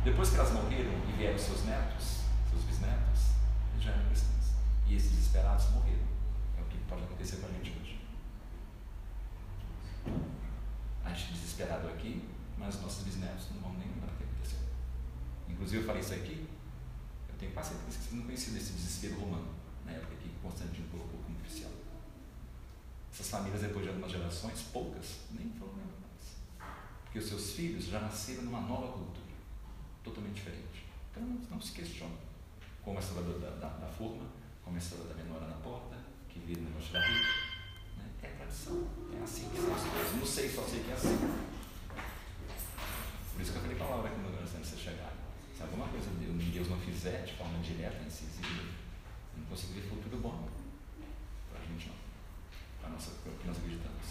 Depois 0.04 0.30
que 0.30 0.36
elas 0.36 0.52
morreram 0.52 0.91
e 1.10 1.12
vieram 1.18 1.38
seus 1.38 1.66
netos, 1.66 2.22
seus 2.50 2.64
bisnetos, 2.64 3.32
eles 3.74 3.84
já 3.84 3.91
eram 3.91 4.06
cristãos. 4.06 4.52
E 4.86 4.95
esses 4.95 5.12
desesperados 5.12 5.70
morreram 5.72 6.08
pode 6.88 7.04
acontecer 7.04 7.38
com 7.38 7.48
a 7.48 7.50
gente 7.50 7.74
hoje. 7.80 8.00
A 11.04 11.14
gente 11.14 11.34
desesperado 11.34 11.88
aqui, 11.89 12.28
mas 12.58 12.82
nossos 12.82 13.04
bisnetos 13.04 13.50
não 13.52 13.62
vão 13.62 13.74
nem 13.74 13.88
lembrar 13.88 14.14
o 14.14 14.18
que 14.18 14.24
aconteceu. 14.24 14.60
Inclusive, 15.50 15.82
eu 15.82 15.86
falei 15.86 16.02
isso 16.02 16.14
aqui, 16.14 16.48
eu 17.30 17.36
tenho 17.38 17.54
certeza 17.54 17.80
que 17.80 17.93
vocês 17.93 18.14
não 18.14 18.24
conheciam 18.24 18.54
desse 18.54 18.74
desespero 18.74 19.20
romano, 19.20 19.54
na 19.86 19.91
época 19.91 20.16
que 20.16 20.30
Constantino 20.41 20.88
colocou 20.89 21.20
como 21.20 21.38
oficial. 21.39 21.72
Essas 23.12 23.30
famílias, 23.30 23.62
depois 23.62 23.84
de 23.84 23.89
algumas 23.89 24.12
gerações, 24.12 24.62
poucas, 24.74 25.18
nem 25.32 25.50
foram. 25.52 25.66
Porque 27.18 27.34
os 27.34 27.41
seus 27.41 27.53
filhos 27.53 27.86
já 27.86 27.99
nasceram 27.99 28.43
numa 28.43 28.61
nova 28.61 28.91
cultura, 28.93 29.26
totalmente 30.03 30.36
diferente. 30.36 30.86
Então, 31.09 31.24
não 31.49 31.59
se 31.59 31.72
questiona. 31.72 32.13
Como 32.84 32.95
a 32.95 33.01
história 33.01 33.39
da, 33.39 33.49
da, 33.55 33.70
da 33.70 33.88
forma, 33.88 34.24
como 34.63 34.76
a 34.76 34.80
história 34.80 35.05
da 35.05 35.15
menora 35.15 35.47
na 35.47 35.55
porta, 35.55 35.97
que 36.30 36.38
vive 36.38 36.61
no 36.61 36.70
negócio 36.70 36.93
da 36.93 36.99
vida. 36.99 37.26
Né? 37.97 38.05
É 38.22 38.28
tradição. 38.28 38.88
É 39.20 39.24
assim 39.24 39.49
que 39.49 39.57
são 39.59 39.74
as 39.74 39.82
coisas. 39.82 40.13
Não 40.13 40.26
sei, 40.28 40.47
só 40.47 40.61
sei 40.61 40.84
que 40.84 40.91
é 40.91 40.93
assim. 40.93 41.18
Por 43.34 43.41
isso 43.41 43.51
que 43.51 43.57
eu 43.57 43.61
falei 43.63 43.78
para 43.78 43.86
a 43.88 43.89
Laura 43.89 44.09
que 44.09 44.20
no 44.20 44.39
antes 44.39 44.51
de 44.51 44.59
você 44.59 44.78
chegar. 44.78 45.13
Sabe 45.57 45.74
uma 45.74 45.88
coisa? 45.88 46.11
Deus 46.53 46.70
não 46.70 46.80
fizer 46.80 47.26
de 47.26 47.34
forma 47.34 47.57
direta, 47.63 47.97
incisiva, 48.05 48.61
não 49.36 49.43
conseguiria 49.45 49.89
futuro 49.89 50.18
bom 50.18 50.47
para 51.49 51.61
a 51.61 51.65
gente 51.65 51.89
não, 51.89 51.95
para 52.80 52.91
o 52.91 53.38
que 53.39 53.47
nós 53.47 53.57
acreditamos. 53.57 54.05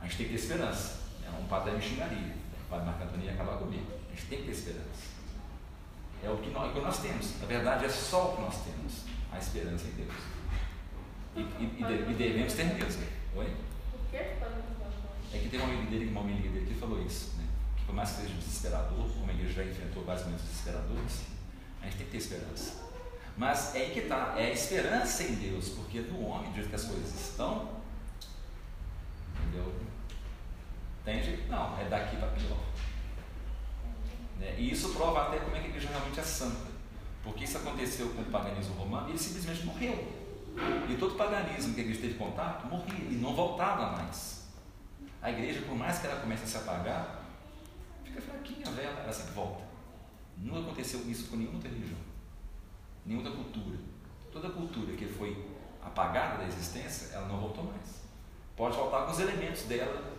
A 0.00 0.04
gente 0.06 0.16
tem 0.16 0.26
que 0.28 0.32
ter 0.32 0.40
esperança. 0.40 1.01
É 1.32 1.40
um 1.40 1.46
padre 1.46 1.72
me 1.72 1.82
xingaria. 1.82 2.34
O 2.66 2.70
padre 2.70 2.86
Marco 2.86 3.04
Antônio 3.04 3.26
ia 3.26 3.32
acabar 3.32 3.58
comigo. 3.58 3.92
A 4.10 4.14
gente 4.14 4.26
tem 4.26 4.38
que 4.38 4.44
ter 4.44 4.52
esperança. 4.52 5.12
É 6.22 6.30
o 6.30 6.36
que 6.36 6.50
nós, 6.50 6.70
o 6.70 6.74
que 6.74 6.80
nós 6.80 6.98
temos. 6.98 7.40
Na 7.40 7.46
verdade, 7.46 7.84
é 7.84 7.88
só 7.88 8.32
o 8.32 8.36
que 8.36 8.42
nós 8.42 8.62
temos. 8.64 9.04
A 9.32 9.38
esperança 9.38 9.86
em 9.88 9.92
Deus. 9.92 10.14
E, 11.34 11.40
e, 11.40 11.76
e, 11.80 11.84
de, 11.84 12.14
devemos 12.14 12.52
ter 12.52 12.64
mesmo. 12.64 13.02
Oi? 13.34 13.56
Por 13.90 14.10
que 14.10 14.16
É 14.16 15.38
que 15.38 15.48
tem 15.48 15.60
uma 15.60 15.72
amiga 15.72 15.90
dele, 15.90 16.10
uma 16.10 16.20
amiga 16.20 16.48
dele 16.50 16.66
que 16.66 16.74
falou 16.74 17.02
isso, 17.02 17.34
né? 17.38 17.48
Que 17.76 17.84
por 17.84 17.94
mais 17.94 18.10
que 18.10 18.22
seja 18.22 18.34
desesperador, 18.34 19.10
como 19.10 19.30
a 19.30 19.32
igreja 19.32 19.64
já 19.64 19.70
enfrentou 19.70 20.04
vários 20.04 20.24
momentos 20.26 20.44
desesperadores, 20.44 21.22
a 21.80 21.86
gente 21.86 21.96
tem 21.96 22.06
que 22.06 22.12
ter 22.12 22.18
esperança. 22.18 22.82
Mas 23.36 23.74
é 23.74 23.78
aí 23.78 23.90
que 23.92 24.00
está, 24.00 24.34
é 24.36 24.46
a 24.46 24.52
esperança 24.52 25.22
em 25.22 25.34
Deus, 25.36 25.70
porque 25.70 26.00
no 26.00 26.26
homem, 26.26 26.50
do 26.50 26.56
jeito 26.56 26.68
que 26.68 26.74
as 26.74 26.84
coisas 26.84 27.14
estão, 27.14 27.80
entendeu? 29.40 29.72
Jeito? 31.04 31.50
Não, 31.50 31.78
é 31.78 31.84
daqui 31.84 32.16
para 32.16 32.28
pior. 32.28 32.58
Né? 34.38 34.54
E 34.58 34.70
isso 34.70 34.90
prova 34.90 35.28
até 35.28 35.38
como 35.38 35.56
é 35.56 35.60
que 35.60 35.66
a 35.66 35.68
igreja 35.68 35.88
realmente 35.88 36.20
é 36.20 36.22
santa. 36.22 36.70
Porque 37.22 37.44
isso 37.44 37.58
aconteceu 37.58 38.08
com 38.10 38.22
o 38.22 38.24
paganismo 38.26 38.74
romano 38.74 39.08
e 39.08 39.10
ele 39.12 39.18
simplesmente 39.18 39.64
morreu. 39.64 40.22
E 40.88 40.96
todo 40.96 41.14
paganismo 41.14 41.74
que 41.74 41.80
a 41.80 41.84
igreja 41.84 42.02
teve 42.02 42.14
contato 42.14 42.66
morria 42.66 43.08
e 43.08 43.14
não 43.14 43.34
voltava 43.34 43.96
mais. 43.96 44.48
A 45.20 45.30
igreja, 45.30 45.62
por 45.62 45.74
mais 45.74 45.98
que 45.98 46.06
ela 46.06 46.20
comece 46.20 46.44
a 46.44 46.46
se 46.46 46.56
apagar, 46.58 47.22
fica 48.04 48.20
fraquinha, 48.20 48.70
velha, 48.72 48.88
ela 48.88 49.12
sempre 49.12 49.32
volta. 49.34 49.62
Nunca 50.36 50.60
aconteceu 50.60 51.00
isso 51.08 51.28
com 51.28 51.36
nenhuma 51.36 51.56
outra 51.56 51.70
religião, 51.70 51.98
nenhuma 53.06 53.28
outra 53.28 53.42
cultura. 53.42 53.78
Toda 54.32 54.50
cultura 54.50 54.96
que 54.96 55.06
foi 55.06 55.46
apagada 55.80 56.38
da 56.38 56.44
existência, 56.46 57.14
ela 57.14 57.28
não 57.28 57.38
voltou 57.38 57.64
mais. 57.64 58.02
Pode 58.56 58.76
voltar 58.76 58.98
alguns 58.98 59.20
elementos 59.20 59.62
dela, 59.62 60.12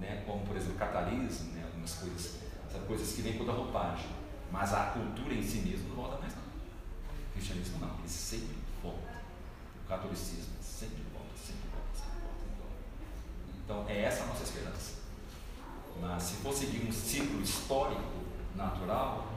né, 0.00 0.22
como 0.26 0.44
por 0.46 0.56
exemplo 0.56 0.76
catalismo, 0.76 1.52
né, 1.52 1.64
algumas 1.64 1.94
coisas, 1.94 2.38
sabe, 2.70 2.86
coisas 2.86 3.12
que 3.12 3.22
vêm 3.22 3.38
com 3.38 3.50
a 3.50 3.54
roupagem. 3.54 4.08
Mas 4.50 4.72
a 4.72 4.86
cultura 4.86 5.34
em 5.34 5.42
si 5.42 5.58
mesmo 5.58 5.88
não 5.88 5.96
volta 5.96 6.18
mais 6.18 6.34
não. 6.34 6.42
O 6.42 7.32
cristianismo 7.32 7.78
não, 7.78 7.98
ele 7.98 8.08
sempre 8.08 8.56
volta. 8.82 9.22
O 9.84 9.88
catolicismo 9.88 10.54
sempre 10.60 11.02
volta, 11.12 11.36
sempre 11.36 11.68
volta, 11.72 11.94
sempre 11.94 12.20
volta, 12.20 12.38
volta. 12.58 12.74
Então 13.64 13.84
é 13.88 14.02
essa 14.02 14.24
a 14.24 14.26
nossa 14.26 14.44
esperança. 14.44 14.96
Mas 16.00 16.22
se 16.22 16.34
for 16.36 16.54
seguir 16.54 16.86
um 16.86 16.92
ciclo 16.92 17.40
histórico, 17.40 18.26
natural, 18.54 19.32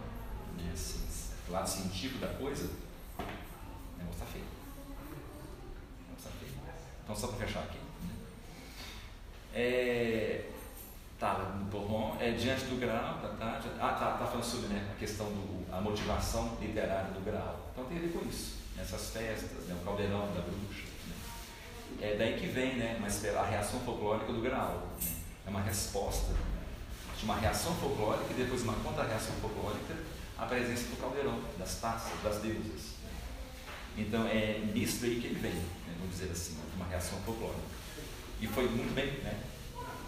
né, 0.57 0.71
assim, 0.73 0.99
do 1.45 1.53
lado 1.53 1.67
científico 1.67 2.19
da 2.19 2.27
coisa, 2.27 2.69
o 3.17 4.11
está 4.11 4.25
feio. 4.25 4.45
O 4.45 6.01
negócio 6.03 6.17
está 6.17 6.29
feio. 6.39 6.53
Então 7.03 7.15
só 7.15 7.27
para 7.27 7.47
fechar 7.47 7.63
aqui. 7.63 7.88
Né? 9.53 9.59
É, 9.61 10.45
tá, 11.19 11.33
no 11.59 11.65
Borron, 11.65 12.15
é 12.19 12.31
diante 12.31 12.65
do 12.65 12.79
grau, 12.79 13.19
tá, 13.21 13.27
tá, 13.39 13.61
ah, 13.79 13.93
tá, 13.93 14.17
tá 14.17 14.25
falando 14.25 14.43
sobre 14.43 14.67
né, 14.67 14.89
a 14.95 14.99
questão 14.99 15.27
da 15.69 15.81
motivação 15.81 16.57
literária 16.61 17.11
do 17.11 17.23
grau. 17.23 17.69
Então 17.71 17.85
tem 17.85 17.97
a 17.97 18.01
ver 18.01 18.13
com 18.13 18.27
isso, 18.27 18.57
nessas 18.77 19.09
festas, 19.09 19.65
né, 19.67 19.75
o 19.79 19.83
caldeirão 19.83 20.27
da 20.33 20.41
bruxa. 20.41 20.87
Né. 21.07 21.15
É 22.01 22.15
daí 22.17 22.39
que 22.39 22.47
vem 22.47 22.77
né, 22.77 22.97
mas 23.01 23.23
a 23.25 23.43
reação 23.43 23.79
folclórica 23.81 24.31
do 24.31 24.41
grau. 24.41 24.87
Né, 25.01 25.15
é 25.45 25.49
uma 25.49 25.61
resposta 25.61 26.33
de 27.17 27.25
uma 27.25 27.35
reação 27.35 27.73
folclórica 27.75 28.31
e 28.31 28.35
depois 28.35 28.61
uma 28.61 28.73
contra-reação 28.73 29.33
folclórica 29.41 29.95
à 30.37 30.45
presença 30.45 30.83
do 30.83 31.01
caldeirão, 31.01 31.41
das 31.57 31.75
taças, 31.81 32.11
das 32.23 32.37
deusas. 32.37 32.93
Então 33.97 34.25
é 34.27 34.59
nisso 34.73 35.03
aí 35.03 35.19
que 35.19 35.27
ele 35.27 35.39
vem, 35.39 35.51
né, 35.51 35.95
vamos 35.99 36.15
dizer 36.15 36.31
assim, 36.31 36.55
uma 36.77 36.85
reação 36.85 37.17
folclórica. 37.25 37.78
E 38.41 38.47
foi 38.47 38.67
muito 38.69 38.93
bem, 38.93 39.07
né? 39.23 39.37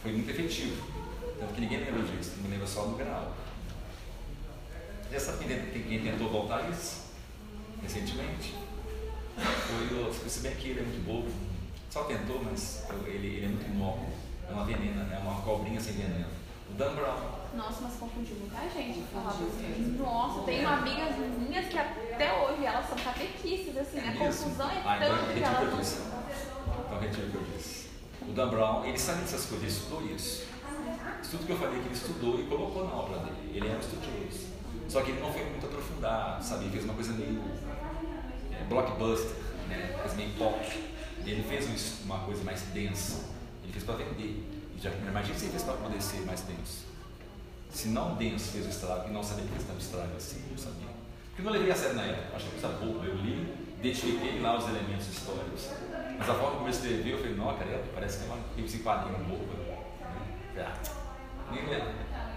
Foi 0.02 0.12
muito 0.12 0.30
efetivo. 0.30 0.84
Tanto 1.40 1.54
que 1.54 1.62
ninguém 1.62 1.80
lembra 1.80 2.04
disso, 2.04 2.34
não 2.42 2.50
lembra 2.50 2.68
só 2.68 2.86
do 2.86 2.96
grau. 2.96 3.34
Já 5.12 5.20
sabe 5.20 5.46
quem, 5.46 6.02
tentou 6.04 6.30
voltar 6.30 6.70
isso? 6.70 7.12
Recentemente? 7.82 8.56
Foi 9.36 10.00
o. 10.00 10.14
Se 10.14 10.40
bem 10.40 10.56
que 10.56 10.70
ele 10.70 10.80
é 10.80 10.84
muito 10.84 11.06
bobo, 11.06 11.32
só 11.90 12.04
tentou, 12.04 12.42
mas 12.44 12.86
ele, 13.06 13.28
ele 13.28 13.46
é 13.46 13.50
muito 13.50 13.66
inócuo. 13.70 14.10
É 14.48 14.54
uma 14.54 14.66
venena, 14.66 15.14
é 15.14 15.18
uma 15.18 15.42
cobrinha 15.42 15.80
sem 15.82 15.94
veneno. 15.94 16.28
O 16.70 16.74
Dan 16.74 16.94
Brown. 16.96 17.42
Nossa, 17.56 17.82
mas 17.82 17.96
confundiu 17.96 18.36
muita 18.38 18.70
gente 18.70 19.02
falar. 19.12 19.36
Nossa, 19.98 20.44
tem 20.44 20.64
amigas 20.64 21.16
minhas 21.38 21.68
que 21.68 21.78
até 21.78 22.42
hoje 22.42 22.66
elas 22.66 22.88
são 22.88 22.98
catequistas, 22.98 23.78
assim, 23.78 24.00
a 24.00 24.06
mesmo? 24.06 24.20
confusão 24.20 24.70
é 24.70 24.82
Ah, 24.86 24.98
então 24.98 25.18
tanta 25.18 25.34
que 25.34 25.44
elas 25.44 26.00
não. 26.00 26.82
Então 26.86 27.00
retiro 27.00 27.28
o 27.28 27.32
que 27.32 27.36
eu 27.36 27.44
disse. 27.58 27.81
O 28.32 28.34
Dan 28.34 28.48
Brown, 28.48 28.86
ele 28.86 28.98
sabe 28.98 29.22
dessas 29.24 29.46
coisas, 29.46 29.68
ele 29.68 29.78
estudou 29.78 30.02
isso. 30.16 30.44
Isso 31.22 31.32
tudo 31.32 31.46
que 31.46 31.52
eu 31.52 31.58
falei 31.58 31.82
que 31.82 31.88
ele 31.88 31.94
estudou 31.96 32.40
e 32.40 32.44
colocou 32.44 32.86
na 32.88 32.94
obra 32.94 33.20
dele. 33.20 33.52
Ele 33.54 33.68
era 33.68 33.78
estudioso. 33.78 34.48
Só 34.88 35.02
que 35.02 35.12
ele 35.12 35.20
não 35.20 35.34
foi 35.34 35.44
muito 35.50 35.66
aprofundado, 35.66 36.42
sabe? 36.42 36.64
Ele 36.64 36.72
fez 36.72 36.86
uma 36.86 36.94
coisa 36.94 37.12
meio 37.12 37.42
é, 38.54 38.64
blockbuster, 38.70 39.36
né? 39.68 39.98
Coisa 40.00 40.16
meio 40.16 40.30
pop. 40.36 40.66
Ele 41.26 41.44
fez 41.44 41.68
um- 41.68 42.06
uma 42.06 42.20
coisa 42.20 42.42
mais 42.46 42.62
densa. 42.74 43.26
Ele 43.66 43.74
fez 43.74 43.84
para 43.84 43.96
vender. 43.96 44.48
E 44.78 44.82
já 44.82 44.92
imagina 44.92 45.38
se 45.38 45.44
ele 45.46 45.52
fez 45.52 45.64
para 45.64 45.74
poder 45.74 46.02
ser 46.02 46.22
mais 46.22 46.40
denso. 46.42 46.86
Se 47.70 47.90
não 47.90 48.16
denso 48.16 48.52
fez 48.54 48.66
o 48.66 48.70
estrago 48.70 49.10
e 49.10 49.12
não 49.12 49.22
sabia 49.24 49.44
que 49.44 49.52
fez 49.52 49.64
tanto 49.66 49.82
estrago 49.82 50.16
assim, 50.16 50.42
não 50.50 50.58
sabia. 50.58 50.88
Porque 51.30 51.42
eu 51.42 51.46
não 51.46 51.52
levei 51.52 51.72
a 51.72 51.76
sério 51.76 51.96
na 51.98 52.04
época, 52.04 52.38
acho 52.38 52.46
que 52.46 52.52
coisa 52.62 52.78
boba. 52.78 53.06
Eu 53.06 53.16
li, 53.16 53.54
identifiquei 53.80 54.40
lá 54.42 54.58
os 54.58 54.66
elementos 54.70 55.08
históricos. 55.08 55.68
Mas 56.22 56.30
a 56.30 56.36
forma 56.36 56.52
como 56.58 56.68
ele 56.68 56.76
escreveu, 56.76 57.12
eu 57.14 57.18
falei, 57.18 57.36
não, 57.36 57.58
cara, 57.58 57.84
parece 57.96 58.20
que 58.20 58.24
é 58.26 58.28
uma 58.34 58.38
esse 58.64 58.78
quadrinho 58.84 59.18
boba. 59.26 59.44
Falei, 60.54 60.68
Ah, 60.68 60.78
nem 61.52 61.66
lembro. 61.66 61.90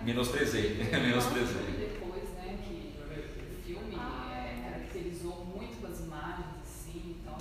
Menosprezei, 0.06 0.88
menosprezei. 0.90 1.90
Depois, 1.92 2.24
né, 2.30 2.56
que 2.64 2.94
o 2.96 3.62
filme 3.66 3.94
é, 3.94 4.70
caracterizou 4.70 5.44
muito 5.54 5.76
com 5.82 5.86
as 5.92 6.00
imagens, 6.00 6.46
assim, 6.64 7.16
então. 7.20 7.36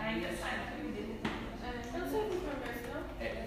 Ainda 0.00 0.28
sai 0.36 0.60
que- 0.60 0.76
filme 0.80 0.92
dele. 0.92 1.20
Eu 1.92 2.00
não 2.00 2.08
sei 2.08 2.20
o 2.20 2.30
que 2.30 2.36
foi 2.36 2.54
não. 2.86 3.26
É, 3.26 3.46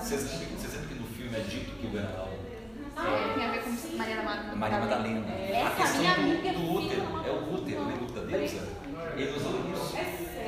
vocês 0.00 0.22
lembram 0.32 0.58
vocês 0.58 0.72
lembram 0.74 0.88
que 0.88 0.94
no 0.94 1.06
filme 1.06 1.36
é 1.36 1.40
dito 1.40 1.70
que 1.78 1.86
o 1.86 1.90
General 1.92 2.28
É, 2.28 3.34
tem 3.34 3.44
a 3.46 3.52
ver 3.52 3.62
com 3.62 3.96
Maria 3.96 4.16
da 4.16 4.22
Madalena. 4.24 4.56
Maria 4.56 4.78
Madalena. 4.80 5.26
a 5.28 5.38
Essa 5.38 5.76
questão 5.76 6.00
minha 6.00 6.14
do, 6.14 6.20
amiga 6.22 6.52
do 6.52 6.72
útero, 6.72 7.02
é 7.24 7.30
o 7.30 7.54
útero, 7.54 7.84
né? 7.84 7.94
O 8.02 8.12
da 8.12 8.20
deusa. 8.22 8.68
Ele 9.16 9.30
usou 9.36 9.52
isso. 9.72 9.96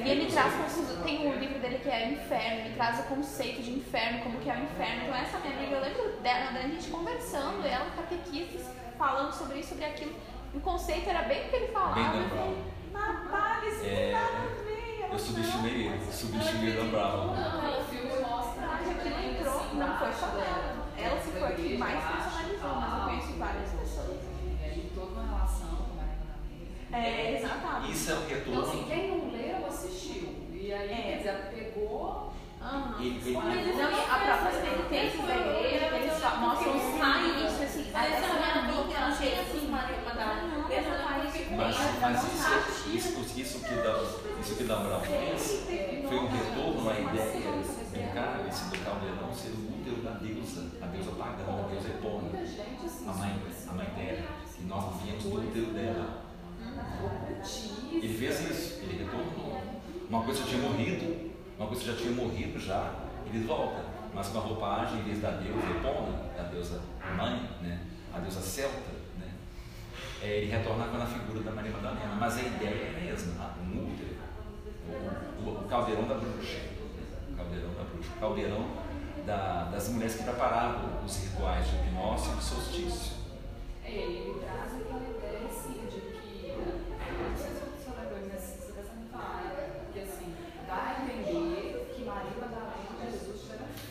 E 0.05 0.09
ele 0.09 0.30
traz 0.41 0.55
confusão. 0.55 1.03
Tem 1.03 1.27
um 1.29 1.39
livro 1.39 1.59
dele 1.59 1.79
que 1.83 1.89
é 1.91 2.09
Inferno, 2.13 2.61
ele 2.61 2.75
traz 2.75 3.01
o 3.01 3.03
conceito 3.05 3.63
de 3.63 3.73
inferno, 3.73 4.21
como 4.23 4.39
que 4.41 4.49
é 4.51 4.55
o 4.55 4.63
inferno. 4.63 5.03
Então 5.05 5.15
essa 5.15 5.39
minha 5.39 5.57
amiga, 5.57 5.75
eu 5.77 5.81
lembro 5.83 6.21
dela, 6.23 6.51
da 6.53 6.61
gente 6.63 6.91
conversando, 6.91 7.67
ela, 7.67 7.87
catequistas, 7.97 8.67
falando 8.99 9.33
sobre 9.33 9.59
isso, 9.61 9.71
sobre 9.71 9.85
aquilo. 9.85 10.15
E 10.53 10.57
o 10.57 10.61
conceito 10.61 11.09
era 11.09 11.23
bem 11.23 11.47
o 11.47 11.49
que 11.51 11.57
ele 11.57 11.69
falava. 11.69 11.95
Bem 11.95 12.05
eu 12.07 12.13
Dan 12.13 12.29
Brown. 12.29 12.55
Natália, 12.93 13.69
isso 13.71 13.85
É, 13.85 14.13
nada 14.13 14.39
a 14.39 14.65
ver. 14.65 15.09
Eu 15.13 15.19
subestimei 15.19 15.87
ele, 15.87 16.13
subestimei 16.13 16.73
Dan 16.73 16.89
Brown. 16.89 17.35
Não, 17.35 17.81
o 17.81 17.85
filme 17.85 18.11
mostra. 18.21 18.67
Não, 18.67 18.79
gente, 18.85 19.07
ele 19.07 19.39
entrou, 19.39 19.61
assim, 19.61 19.77
não 19.77 19.99
foi 19.99 20.13
só 20.13 20.27
da- 20.27 20.41
ela. 20.45 20.81
Ela 20.99 21.21
se 21.21 21.31
foi 21.31 21.49
a 21.49 21.53
que 21.53 21.79
mais 21.79 21.99
É, 26.93 27.37
exatamente. 27.39 27.93
Isso 27.93 28.11
é 28.11 28.15
o 28.15 28.17
Então, 28.19 28.63
assim, 28.63 28.83
retorno. 28.83 28.87
quem 28.87 29.09
não 29.11 29.31
leu, 29.33 29.67
assistiu. 29.67 30.29
E 30.53 30.73
aí, 30.73 30.91
É. 30.91 31.03
quer 31.03 31.17
dizer, 31.19 31.73
pegou. 31.75 32.33
Aham. 32.63 32.97
Ele- 33.01 33.17
ele- 33.25 33.33
Não, 33.33 33.91
e 33.91 33.95
a 33.95 34.19
própria 34.19 34.61
penitência 34.61 35.23
da 35.27 35.37
igreja, 35.37 35.89
que 35.89 35.95
eles 35.97 36.21
mostram 36.41 36.77
os 36.77 37.01
raios, 37.01 37.61
assim, 37.63 37.91
essa 37.95 38.35
minha 38.35 38.55
amiga, 38.55 38.95
ela 38.99 39.11
chega 39.17 39.41
assim, 39.41 39.69
Maria 39.71 39.97
Madalena, 40.05 40.67
essa 40.71 41.03
raiz 41.09 41.33
de 41.33 41.55
Mas, 41.57 41.77
mas 42.01 42.23
isso, 42.25 43.21
isso, 43.21 43.41
isso, 43.41 43.61
que 43.65 43.75
Dan, 43.77 43.97
isso 44.41 44.57
que 44.57 44.65
Dan 44.65 44.83
Brown 44.83 45.01
fez 45.01 45.65
foi 46.07 46.19
um 46.19 46.27
retorno 46.29 46.91
à 46.91 47.01
ideia 47.01 47.63
brincar 47.91 48.45
esse 48.47 48.65
do 48.71 48.79
caldeirão 48.85 49.33
ser 49.35 49.51
o 49.51 49.81
útero 49.81 50.03
da 50.03 50.11
deusa, 50.19 50.71
a 50.83 50.87
deusa 50.87 51.11
pagã, 51.13 51.45
a 51.49 51.69
deusa 51.69 51.89
gente, 52.47 52.87
assim, 52.87 53.09
a 53.09 53.13
mãe, 53.15 53.41
a 53.69 53.73
mãe 53.73 53.87
terra, 53.97 54.27
que 54.55 54.65
nós 54.65 54.85
viemos 55.03 55.25
do 55.25 55.35
útero 55.49 55.67
dela. 55.73 56.30
Ele 57.93 58.15
fez 58.19 58.41
isso, 58.51 58.81
ele 58.83 59.05
retornou. 59.05 59.61
Uma 60.09 60.23
coisa 60.23 60.41
já 60.41 60.47
tinha 60.47 60.63
morrido, 60.63 61.31
uma 61.59 61.67
coisa 61.69 61.85
já 61.85 61.97
tinha 61.97 62.13
morrido 62.13 62.59
já, 62.59 62.93
ele 63.27 63.45
volta, 63.47 63.85
mas 64.15 64.29
com 64.29 64.39
a 64.39 64.41
roupagem, 64.43 65.01
em 65.01 65.03
vez 65.05 65.21
da 65.21 65.31
deusa 65.33 65.67
Epona, 65.71 66.19
a 66.39 66.43
deusa 66.45 66.81
mãe, 67.17 67.49
né? 67.63 67.81
a 68.13 68.19
deusa 68.19 68.41
celta, 68.41 68.91
né? 69.19 69.29
É, 70.23 70.39
ele 70.39 70.51
retorna 70.51 70.87
com 70.89 70.97
a 70.97 71.07
figura 71.07 71.41
da 71.45 71.53
Maria 71.53 71.71
Madalena, 71.71 72.15
mas 72.19 72.39
a 72.39 72.43
ideia 72.43 72.69
é 72.71 72.97
a 72.97 73.05
mesma, 73.05 73.55
o 73.61 73.87
útero, 73.87 74.17
o, 75.45 75.51
o- 75.65 75.69
caldeirão 75.69 76.09
da 76.09 76.15
bruxa, 76.15 76.59
o 77.33 77.37
caldeirão 77.37 77.71
da 77.75 77.85
bruxa, 77.85 78.11
o 78.17 78.21
caldeirão 78.21 78.67
da- 79.27 79.65
das 79.71 79.89
mulheres 79.91 80.17
que 80.17 80.25
preparavam 80.25 81.05
os 81.05 81.17
rituais 81.25 81.69
de 81.71 81.77
equinócio 81.77 82.33
e 82.33 82.37
de 82.37 82.43
solstício. 82.45 83.13
É, 83.85 83.91
ele 83.93 84.41
traz 84.41 84.73
assim, 84.73 84.83
porque 89.85 90.01
assim, 90.01 90.35
dá 90.67 90.75
a 90.75 91.03
entender 91.03 91.93
que 91.95 92.05
Maria 92.05 92.31
Jesus 93.11 93.41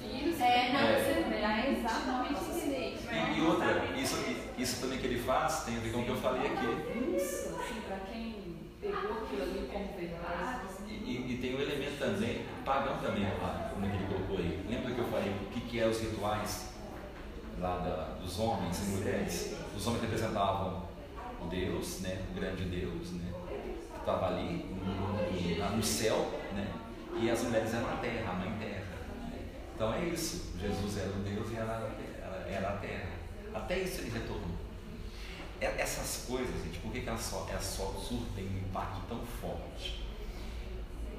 filhos. 0.01 0.39
É, 0.39 0.73
não, 0.73 0.79
você 0.79 1.29
é 1.35 1.77
exatamente 1.77 2.43
entender 2.43 2.93
isso. 2.93 3.07
E, 3.09 3.41
outra, 3.41 3.85
isso, 4.57 4.81
também 4.81 4.97
que 4.99 5.07
ele 5.07 5.21
faz 5.21 5.63
tem 5.63 5.77
a 5.77 5.79
ver 5.79 5.91
com 5.91 5.99
o 5.99 6.05
que 6.05 6.09
eu 6.09 6.17
falei 6.17 6.47
aqui. 6.47 6.67
Assim, 7.15 7.81
quem 8.11 8.57
pegou 8.81 9.23
aquilo 9.23 9.43
ali. 9.43 9.69
Assim, 10.65 10.83
e, 10.89 11.33
e, 11.33 11.37
tem 11.41 11.55
o 11.55 11.61
elemento 11.61 11.99
também, 11.99 12.45
pagão 12.65 12.97
também 12.99 13.23
lá, 13.41 13.71
que 13.89 13.97
ele 13.97 14.07
aí. 14.37 14.65
Lembra 14.69 14.93
que 14.93 14.99
eu 14.99 15.07
falei 15.07 15.31
o 15.31 15.45
que, 15.49 15.79
eram 15.79 15.91
os 15.91 15.99
rituais 15.99 16.69
lá 17.59 17.77
da, 17.77 18.17
dos 18.21 18.39
homens 18.39 18.79
e 18.79 18.91
mulheres? 18.91 19.55
Os 19.75 19.85
homens 19.85 20.03
representavam 20.03 20.88
o 21.41 21.47
Deus, 21.47 22.01
né, 22.01 22.25
o 22.31 22.39
grande 22.39 22.65
Deus, 22.65 23.11
né, 23.11 23.31
que 23.91 23.99
estava 23.99 24.27
ali 24.27 24.65
no, 24.65 25.77
no 25.77 25.83
céu, 25.83 26.39
né, 26.53 26.71
e 27.19 27.29
as 27.29 27.43
mulheres 27.43 27.73
eram 27.73 27.89
a 27.89 27.97
terra, 27.97 28.31
a 28.31 28.35
mãe 28.35 28.51
terra. 28.59 28.85
né. 29.29 29.45
Então 29.75 29.93
é 29.93 30.05
isso, 30.05 30.53
Jesus 30.59 30.97
era 30.97 31.09
o 31.09 31.19
Deus 31.19 31.51
e 31.51 31.55
ela 31.55 31.95
era 32.49 32.69
a 32.69 32.77
terra. 32.77 33.09
Até 33.53 33.79
isso 33.79 34.01
ele 34.01 34.11
retornou. 34.11 34.57
Essas 35.61 36.25
coisas, 36.25 36.63
gente, 36.63 36.79
por 36.79 36.91
que, 36.91 37.01
que 37.01 37.09
elas, 37.09 37.21
só, 37.21 37.45
elas 37.49 37.65
só 37.65 37.85
surtem 37.99 38.45
um 38.45 38.57
impacto 38.59 39.01
tão 39.09 39.19
forte? 39.41 40.05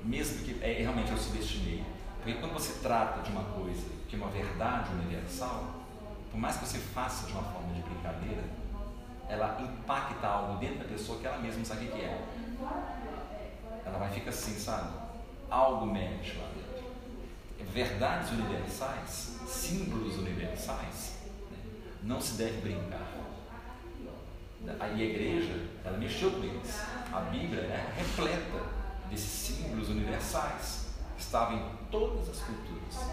Mesmo 0.03 0.45
que 0.45 0.63
é, 0.65 0.81
realmente 0.81 1.11
eu 1.11 1.19
subestimei. 1.19 1.85
Porque 2.23 2.39
quando 2.41 2.55
você 2.55 2.81
trata 2.81 3.23
de 3.23 3.31
uma 3.31 3.45
coisa 3.45 3.87
que 4.09 4.17
é 4.17 4.19
uma 4.19 4.31
verdade 4.31 4.93
universal, 4.95 5.75
por 6.31 6.39
mais 6.39 6.57
que 6.57 6.67
você 6.67 6.79
faça 6.79 7.27
de 7.27 7.33
uma 7.33 7.43
forma 7.43 7.75
de 7.75 7.83
brincadeira, 7.83 8.45
ela 9.31 9.61
impacta 9.61 10.27
algo 10.27 10.59
dentro 10.59 10.79
da 10.79 10.85
pessoa 10.85 11.21
que 11.21 11.27
ela 11.27 11.39
mesma 11.39 11.59
não 11.59 11.65
sabe 11.65 11.87
o 11.87 11.93
que 11.93 12.01
é. 12.01 12.27
Ela 13.87 13.99
vai 13.99 14.11
ficar 14.11 14.31
assim, 14.31 14.59
sabe? 14.59 14.91
Algo 15.49 15.87
mexe 15.87 16.37
lá 16.37 16.49
dentro. 16.49 17.71
Verdades 17.73 18.33
universais, 18.33 19.39
símbolos 19.47 20.19
universais, 20.19 21.19
né? 21.51 21.59
não 22.03 22.21
se 22.21 22.35
deve 22.35 22.61
brincar. 22.61 23.07
A 24.79 24.89
igreja, 24.89 25.69
ela 25.85 25.97
mexeu 25.97 26.33
com 26.33 26.43
eles. 26.43 26.81
A 27.13 27.21
Bíblia 27.21 27.63
é 27.63 27.95
repleta 27.97 28.65
desses 29.09 29.31
símbolos 29.31 29.89
universais. 29.89 30.89
Estava 31.17 31.55
em 31.55 31.63
todas 31.91 32.29
as 32.29 32.39
culturas. 32.41 33.13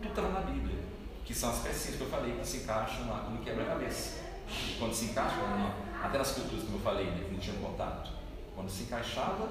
Tudo 0.00 0.08
estava 0.08 0.28
na 0.28 0.40
Bíblia. 0.40 0.78
Que 1.24 1.34
são 1.34 1.50
as 1.50 1.58
pecinhas 1.58 1.96
que 1.96 2.02
eu 2.02 2.08
falei 2.08 2.38
que 2.38 2.46
se 2.46 2.58
encaixam 2.58 3.08
lá 3.08 3.20
como 3.20 3.42
quebra-cabeça. 3.42 4.27
Quando 4.78 4.94
se 4.94 5.06
encaixa, 5.06 5.36
até 6.02 6.18
nas 6.18 6.32
culturas 6.32 6.64
como 6.64 6.76
eu 6.76 6.82
falei, 6.82 7.06
né, 7.06 7.24
que 7.24 7.32
não 7.32 7.40
tinham 7.40 7.56
contato. 7.58 8.10
Quando 8.54 8.70
se 8.70 8.84
encaixava, 8.84 9.48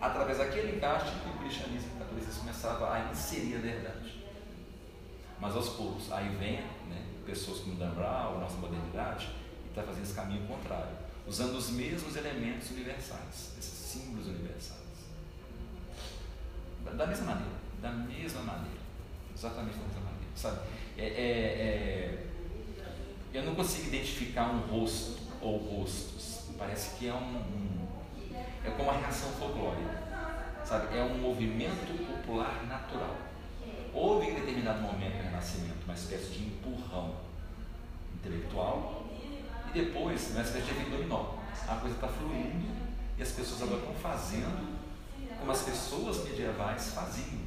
através 0.00 0.38
daquele 0.38 0.76
encaixe 0.76 1.12
que 1.22 1.28
o 1.28 1.38
cristianismo 1.38 1.90
e 1.92 1.96
o 1.96 1.98
catolicismo 2.00 2.40
começava 2.40 2.92
a 2.92 3.10
inserir 3.10 3.56
a 3.56 3.60
verdade. 3.60 4.24
Mas 5.38 5.56
aos 5.56 5.70
poucos, 5.70 6.10
aí 6.12 6.28
vem 6.36 6.56
né, 6.88 7.04
pessoas 7.26 7.60
como 7.60 7.76
Dan 7.76 7.90
Brown, 7.90 8.38
nossa 8.40 8.56
modernidade, 8.56 9.28
e 9.64 9.68
está 9.68 9.82
fazendo 9.82 10.04
esse 10.04 10.14
caminho 10.14 10.46
contrário, 10.46 10.96
usando 11.26 11.56
os 11.56 11.70
mesmos 11.70 12.16
elementos 12.16 12.70
universais, 12.70 13.54
esses 13.58 13.72
símbolos 13.72 14.26
universais. 14.26 14.80
Da, 16.84 16.92
da 16.92 17.06
mesma 17.06 17.26
maneira, 17.26 17.54
da 17.80 17.90
mesma 17.90 18.42
maneira, 18.42 18.80
exatamente 19.36 19.76
da 19.76 19.84
mesma 19.84 20.00
maneira, 20.00 20.32
sabe? 20.36 20.60
É, 20.98 21.04
é, 21.04 21.08
é, 21.08 22.26
eu 23.32 23.44
não 23.44 23.54
consigo 23.54 23.88
identificar 23.88 24.50
um 24.50 24.60
rosto 24.60 25.22
ou 25.40 25.56
rostos, 25.56 26.42
parece 26.58 26.96
que 26.96 27.08
é 27.08 27.14
um, 27.14 27.36
um 27.36 27.88
é 28.64 28.70
como 28.70 28.90
a 28.90 28.96
reação 28.96 29.30
folclórica, 29.32 30.02
sabe? 30.64 30.96
É 30.96 31.02
um 31.02 31.18
movimento 31.18 32.06
popular 32.06 32.64
natural. 32.66 33.16
Houve 33.92 34.30
em 34.30 34.34
determinado 34.34 34.80
momento 34.80 35.16
no 35.16 35.22
Renascimento 35.24 35.84
uma 35.84 35.94
espécie 35.94 36.30
de 36.30 36.44
empurrão 36.44 37.16
intelectual 38.14 39.04
e 39.68 39.78
depois 39.78 40.30
uma 40.30 40.42
espécie 40.42 40.66
de 40.66 40.70
efeito 40.70 40.90
dominó. 40.90 41.34
A 41.66 41.76
coisa 41.76 41.96
está 41.96 42.08
fluindo 42.08 42.66
e 43.18 43.22
as 43.22 43.32
pessoas 43.32 43.62
agora 43.62 43.80
estão 43.80 43.94
fazendo 43.94 44.78
como 45.38 45.50
as 45.50 45.62
pessoas 45.62 46.24
medievais 46.24 46.92
faziam 46.92 47.40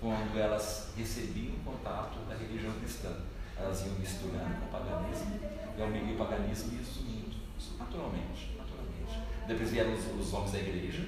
quando 0.00 0.38
elas 0.38 0.88
recebiam 0.96 1.54
contato 1.64 2.18
da 2.28 2.34
religião 2.34 2.72
cristã. 2.72 3.10
Elas 3.58 3.86
iam 3.86 3.94
misturando 3.94 4.54
com 4.60 4.66
o 4.66 4.68
paganismo 4.68 5.40
e 5.78 6.12
o 6.12 6.16
paganismo 6.16 6.72
ia 6.78 6.84
sumindo, 6.84 7.36
isso 7.58 7.76
naturalmente, 7.78 8.54
naturalmente. 8.56 9.20
Depois 9.46 9.70
vieram 9.70 9.92
os, 9.94 10.04
os 10.20 10.32
homens 10.32 10.52
da 10.52 10.58
igreja 10.58 11.06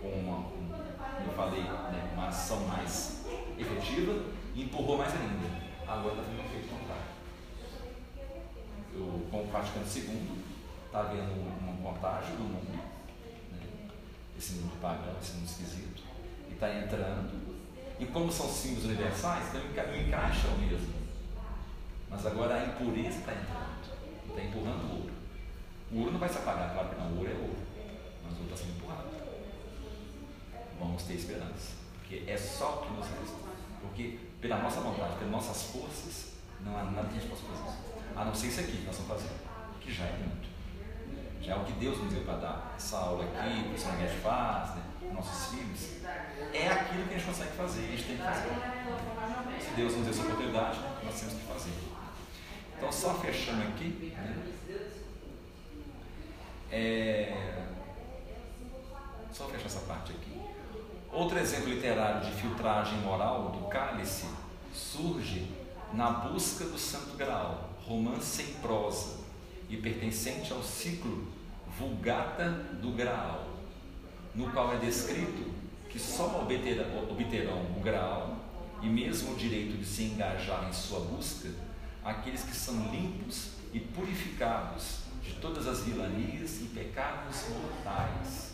com 0.00 0.08
uma, 0.08 0.38
um, 0.38 0.68
como 0.68 1.30
eu 1.30 1.34
falei, 1.34 1.62
né, 1.62 2.10
uma 2.12 2.28
ação 2.28 2.60
mais 2.66 3.24
efetiva 3.58 4.24
e 4.54 4.62
empurrou 4.64 4.98
mais 4.98 5.12
ainda. 5.14 5.66
Agora 5.86 6.14
está 6.14 6.22
fazendo 6.24 6.40
um 6.40 6.44
efeito 6.46 6.68
contrário. 6.68 7.16
O, 8.94 9.28
com 9.30 9.42
o 9.42 9.46
Vaticano 9.50 9.84
II, 9.84 10.38
está 10.86 11.00
havendo 11.00 11.32
uma 11.32 11.92
contagem 11.92 12.34
do 12.36 12.42
mundo, 12.44 12.72
né, 13.52 13.60
esse 14.38 14.54
mundo 14.54 14.80
pagão, 14.80 15.14
esse 15.20 15.34
mundo 15.34 15.46
esquisito, 15.46 16.02
e 16.48 16.54
está 16.54 16.74
entrando. 16.74 17.56
E 17.98 18.06
como 18.06 18.30
são 18.30 18.48
símbolos 18.48 18.84
universais, 18.86 19.48
então 19.48 19.60
enca- 19.70 19.96
encaixa 19.96 20.48
o 20.48 20.58
mesmo. 20.58 20.95
Mas 22.08 22.26
agora 22.26 22.54
a 22.54 22.64
impureza 22.64 23.18
está 23.18 23.32
entrando, 23.32 24.28
está 24.28 24.42
empurrando 24.42 24.84
o 24.84 25.00
ouro. 25.00 25.12
O 25.92 25.98
ouro 25.98 26.12
não 26.12 26.18
vai 26.18 26.28
se 26.28 26.38
apagar, 26.38 26.72
claro 26.72 26.88
que 26.88 26.94
não, 26.96 27.06
o 27.12 27.18
ouro 27.18 27.30
é 27.30 27.34
ouro, 27.34 27.56
mas 28.24 28.32
o 28.32 28.36
ouro 28.42 28.52
está 28.52 28.56
sendo 28.56 28.76
empurrado. 28.76 29.08
Vamos 30.78 31.02
ter 31.02 31.14
esperança, 31.14 31.76
porque 31.98 32.24
é 32.26 32.36
só 32.36 32.80
o 32.80 32.86
que 32.86 32.92
nos 32.92 33.06
resta. 33.06 33.36
Porque 33.80 34.18
pela 34.40 34.58
nossa 34.58 34.80
vontade, 34.80 35.16
pelas 35.16 35.32
nossas 35.32 35.62
forças, 35.64 36.32
não 36.60 36.76
há 36.76 36.84
nada 36.84 37.08
que 37.08 37.16
a 37.16 37.20
gente 37.20 37.30
possa 37.30 37.42
fazer. 37.44 37.76
A 38.14 38.24
não 38.24 38.34
ser 38.34 38.46
isso 38.48 38.60
aqui 38.60 38.72
que 38.72 38.84
nós 38.84 38.98
estamos 38.98 39.22
fazendo, 39.22 39.80
que 39.80 39.92
já 39.92 40.04
é 40.04 40.16
muito. 40.18 40.48
Já 41.42 41.52
é 41.52 41.56
o 41.56 41.64
que 41.64 41.72
Deus 41.72 41.98
nos 41.98 42.12
deu 42.12 42.24
para 42.24 42.38
dar. 42.38 42.74
Essa 42.76 42.98
aula 42.98 43.24
aqui, 43.24 43.68
que 43.68 43.74
o 43.74 43.78
São 43.78 43.96
Guedes 43.96 44.20
faz, 44.22 44.74
né? 44.76 44.82
nossos 45.12 45.54
filhos, 45.54 46.02
é 46.52 46.68
aquilo 46.68 47.04
que 47.04 47.14
a 47.14 47.18
gente 47.18 47.26
consegue 47.26 47.52
fazer, 47.52 47.84
a 47.84 47.90
gente 47.90 48.04
tem 48.04 48.16
que 48.16 48.22
fazer. 48.22 48.50
Se 49.60 49.70
Deus 49.76 49.96
nos 49.96 50.02
deu 50.02 50.12
essa 50.12 50.22
oportunidade, 50.22 50.80
nós 51.04 51.20
temos 51.20 51.34
que 51.34 51.46
fazer. 51.46 51.95
Então, 52.76 52.92
só 52.92 53.14
fechando 53.14 53.62
aqui, 53.62 54.12
né? 54.14 54.36
É... 56.70 57.64
Só 59.32 59.46
fechar 59.46 59.66
essa 59.66 59.80
parte 59.80 60.12
aqui. 60.12 60.40
Outro 61.10 61.38
exemplo 61.38 61.70
literário 61.70 62.28
de 62.28 62.32
filtragem 62.32 62.98
moral 62.98 63.50
do 63.50 63.66
cálice 63.68 64.26
surge 64.74 65.50
na 65.92 66.10
busca 66.10 66.64
do 66.64 66.78
Santo 66.78 67.16
Graal, 67.16 67.70
romance 67.86 68.42
em 68.42 68.52
prosa 68.60 69.20
e 69.68 69.76
pertencente 69.76 70.52
ao 70.52 70.62
ciclo 70.62 71.28
Vulgata 71.78 72.50
do 72.80 72.92
Graal, 72.92 73.46
no 74.34 74.50
qual 74.50 74.74
é 74.74 74.78
descrito 74.78 75.54
que 75.88 75.98
só 75.98 76.40
obterão, 76.42 77.10
obterão 77.10 77.62
o 77.76 77.80
Graal 77.80 78.36
e 78.82 78.86
mesmo 78.86 79.32
o 79.32 79.36
direito 79.36 79.78
de 79.78 79.86
se 79.86 80.04
engajar 80.04 80.68
em 80.68 80.72
sua 80.72 81.00
busca 81.00 81.48
aqueles 82.06 82.42
que 82.42 82.54
são 82.54 82.74
limpos 82.92 83.50
e 83.72 83.80
purificados 83.80 85.00
de 85.22 85.34
todas 85.34 85.66
as 85.66 85.80
vilanias 85.82 86.60
e 86.60 86.64
pecados 86.74 87.48
mortais. 87.50 88.52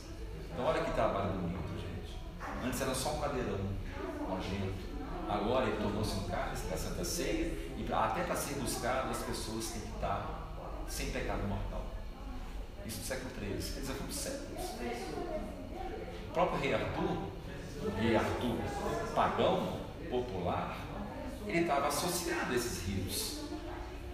Então, 0.51 0.65
olha 0.65 0.83
que 0.85 0.91
trabalho 0.93 1.33
bonito, 1.33 1.79
gente. 1.79 2.17
Antes 2.65 2.81
era 2.81 2.95
só 2.95 3.15
um 3.15 3.21
cadeirão 3.21 3.59
nojento. 4.29 4.93
Agora 5.29 5.67
ele 5.67 5.77
tornou-se 5.81 6.15
um 6.17 6.25
cálice 6.29 6.67
da 6.67 6.77
Santa 6.77 7.05
Ceia 7.05 7.47
e 7.79 7.85
pra- 7.87 8.07
até 8.07 8.25
para 8.25 8.35
ser 8.37 8.55
buscado 8.55 9.11
as 9.11 9.19
pessoas 9.19 9.67
têm 9.69 9.81
que 9.83 9.89
estar 9.95 10.51
sem 10.89 11.11
pecado 11.11 11.47
mortal. 11.49 11.85
Isso 12.85 13.01
do 13.01 13.07
século 13.07 13.31
XIII, 13.39 13.75
quer 13.75 13.81
dizer, 13.81 13.95
foi 13.95 14.13
séculos. 14.13 14.71
O 16.29 16.33
próprio 16.33 16.59
rei 16.61 16.75
Arthur, 16.75 17.29
o 17.83 17.91
rei 18.01 18.17
Arthur 18.17 18.57
pagão, 19.15 19.81
popular, 20.11 20.77
ele 21.47 21.61
estava 21.61 21.89
associado 21.89 22.53
a 22.53 22.57
esses 22.57 22.87
ritos. 22.87 23.42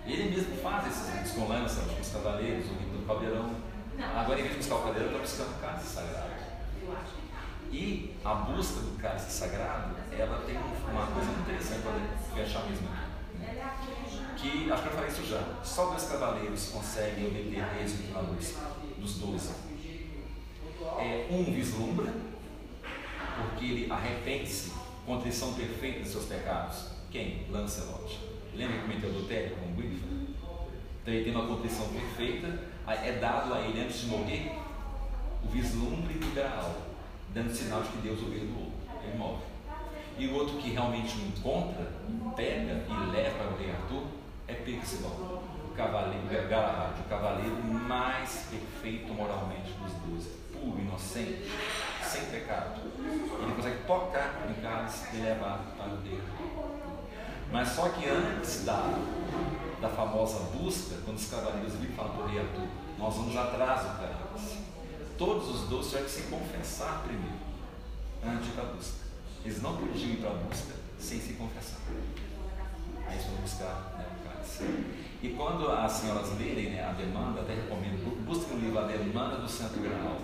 Ele 0.08 0.30
mesmo 0.34 0.56
faz 0.62 0.86
esses 0.88 1.14
ritos 1.14 1.32
com 1.32 1.46
lança, 1.48 1.82
com 1.82 2.00
os 2.00 2.08
cavaleiros, 2.08 2.64
o 2.66 2.74
rito 2.74 2.96
do 2.98 3.06
caldeirão. 3.06 3.50
Agora, 4.16 4.38
em 4.38 4.42
vez 4.42 4.52
de 4.54 4.58
buscar 4.58 4.76
o 4.76 4.82
caldeirão, 4.84 5.08
está 5.08 5.18
buscando 5.20 5.56
o 5.56 5.60
cálice 5.60 5.86
sagrado. 5.86 6.30
E 7.70 8.16
a 8.24 8.34
busca 8.34 8.80
do 8.80 8.96
cálice 8.98 9.30
sagrado, 9.30 9.94
ela 10.10 10.42
tem 10.46 10.56
uma 10.56 11.06
coisa 11.08 11.30
muito 11.30 11.50
interessante 11.50 11.82
para 11.82 12.34
fechar 12.34 12.64
mesmo 12.66 12.88
aqui. 12.88 13.38
né? 13.38 13.70
Que, 14.38 14.72
acho 14.72 14.82
que 14.82 14.88
eu 14.88 14.92
falei 14.94 15.08
isso 15.10 15.26
já, 15.26 15.42
só 15.62 15.86
dois 15.90 16.04
cavaleiros 16.04 16.68
conseguem 16.70 17.26
obter 17.26 17.82
êxito 17.82 18.12
na 18.12 18.20
luz, 18.20 18.54
dos 18.96 19.14
doze. 19.18 19.50
É, 20.98 21.26
um 21.30 21.44
vislumbra, 21.44 22.12
porque 23.36 23.64
ele 23.64 23.92
arrepende-se, 23.92 24.72
contrição 25.04 25.52
perfeita 25.52 26.00
de 26.00 26.08
seus 26.08 26.24
pecados. 26.24 26.86
Quem? 27.10 27.46
Lancelot. 27.50 28.27
Lembra 28.58 28.76
que 28.76 28.82
cometeu 28.82 29.10
adultério 29.10 29.56
com 29.56 29.72
Guinevere? 29.72 30.34
Então 31.00 31.14
ele 31.14 31.24
tem 31.24 31.32
uma 31.32 31.46
contrição 31.46 31.86
perfeita, 31.90 32.58
é 32.88 33.12
dado 33.12 33.54
a 33.54 33.60
ele 33.60 33.80
antes 33.80 34.00
de 34.00 34.06
morrer 34.06 34.58
o 35.44 35.48
vislumbre 35.48 36.14
do 36.14 36.34
graal, 36.34 36.74
dando 37.32 37.54
sinal 37.54 37.82
de 37.82 37.88
que 37.90 37.98
Deus 37.98 38.20
o 38.20 38.24
perdoou. 38.24 38.72
Ele 39.04 39.16
morre. 39.16 39.42
E 40.18 40.26
o 40.26 40.34
outro 40.34 40.56
que 40.56 40.70
realmente 40.70 41.16
o 41.16 41.28
encontra, 41.28 41.86
pega 42.34 42.84
e 42.88 43.10
leva 43.12 43.38
para 43.38 43.52
o 43.52 43.56
rei 43.58 43.70
Arthur, 43.70 44.02
é 44.48 44.54
Percival, 44.54 45.44
o 45.64 45.74
cavaleiro, 45.76 46.48
Galahad, 46.50 46.98
o 46.98 47.08
cavaleiro 47.08 47.62
mais 47.62 48.48
perfeito 48.50 49.14
moralmente 49.14 49.70
dos 49.80 49.92
doze, 49.92 50.30
puro, 50.52 50.80
inocente, 50.80 51.48
sem 52.02 52.24
pecado. 52.24 52.80
Ele 52.98 53.54
consegue 53.54 53.84
tocar 53.86 54.48
em 54.50 54.60
cálice 54.60 55.16
e 55.16 55.20
levar 55.20 55.74
para 55.78 55.92
o 55.92 55.96
Deus. 55.98 56.57
Mas 57.50 57.68
só 57.68 57.88
que 57.88 58.08
antes 58.08 58.64
da, 58.64 58.94
da 59.80 59.88
famosa 59.88 60.38
busca, 60.56 60.96
quando 61.04 61.16
os 61.16 61.30
cavaleiros 61.30 61.74
viram 61.74 61.94
falam 61.94 62.12
por 62.12 62.24
Arthur, 62.24 62.68
nós 62.98 63.14
vamos 63.14 63.36
atrás 63.36 63.82
do 63.82 63.98
cálice. 63.98 64.58
Todos 65.16 65.48
os 65.48 65.68
doze 65.68 65.88
tiveram 65.88 66.06
que 66.06 66.12
se 66.12 66.22
confessar 66.22 67.02
primeiro, 67.02 67.38
antes 68.24 68.54
da 68.54 68.64
busca. 68.64 69.08
Eles 69.44 69.62
não 69.62 69.76
podiam 69.76 70.10
ir 70.10 70.16
para 70.18 70.30
a 70.30 70.34
busca 70.34 70.74
sem 70.98 71.20
se 71.20 71.32
confessar. 71.34 71.80
Aí 73.06 73.14
eles 73.14 73.24
foram 73.24 73.38
buscar 73.38 73.94
né, 73.98 74.06
o 74.20 74.28
cálice. 74.28 74.64
E 75.22 75.28
quando 75.30 75.70
as 75.70 75.90
senhoras 75.92 76.38
lerem 76.38 76.70
né, 76.70 76.84
a 76.84 76.92
demanda, 76.92 77.40
até 77.40 77.54
recomendo, 77.54 78.24
busquem 78.24 78.56
o 78.56 78.60
livro 78.60 78.78
A 78.78 78.82
Demanda 78.82 79.36
do 79.36 79.48
Santo 79.48 79.80
Graal. 79.80 80.18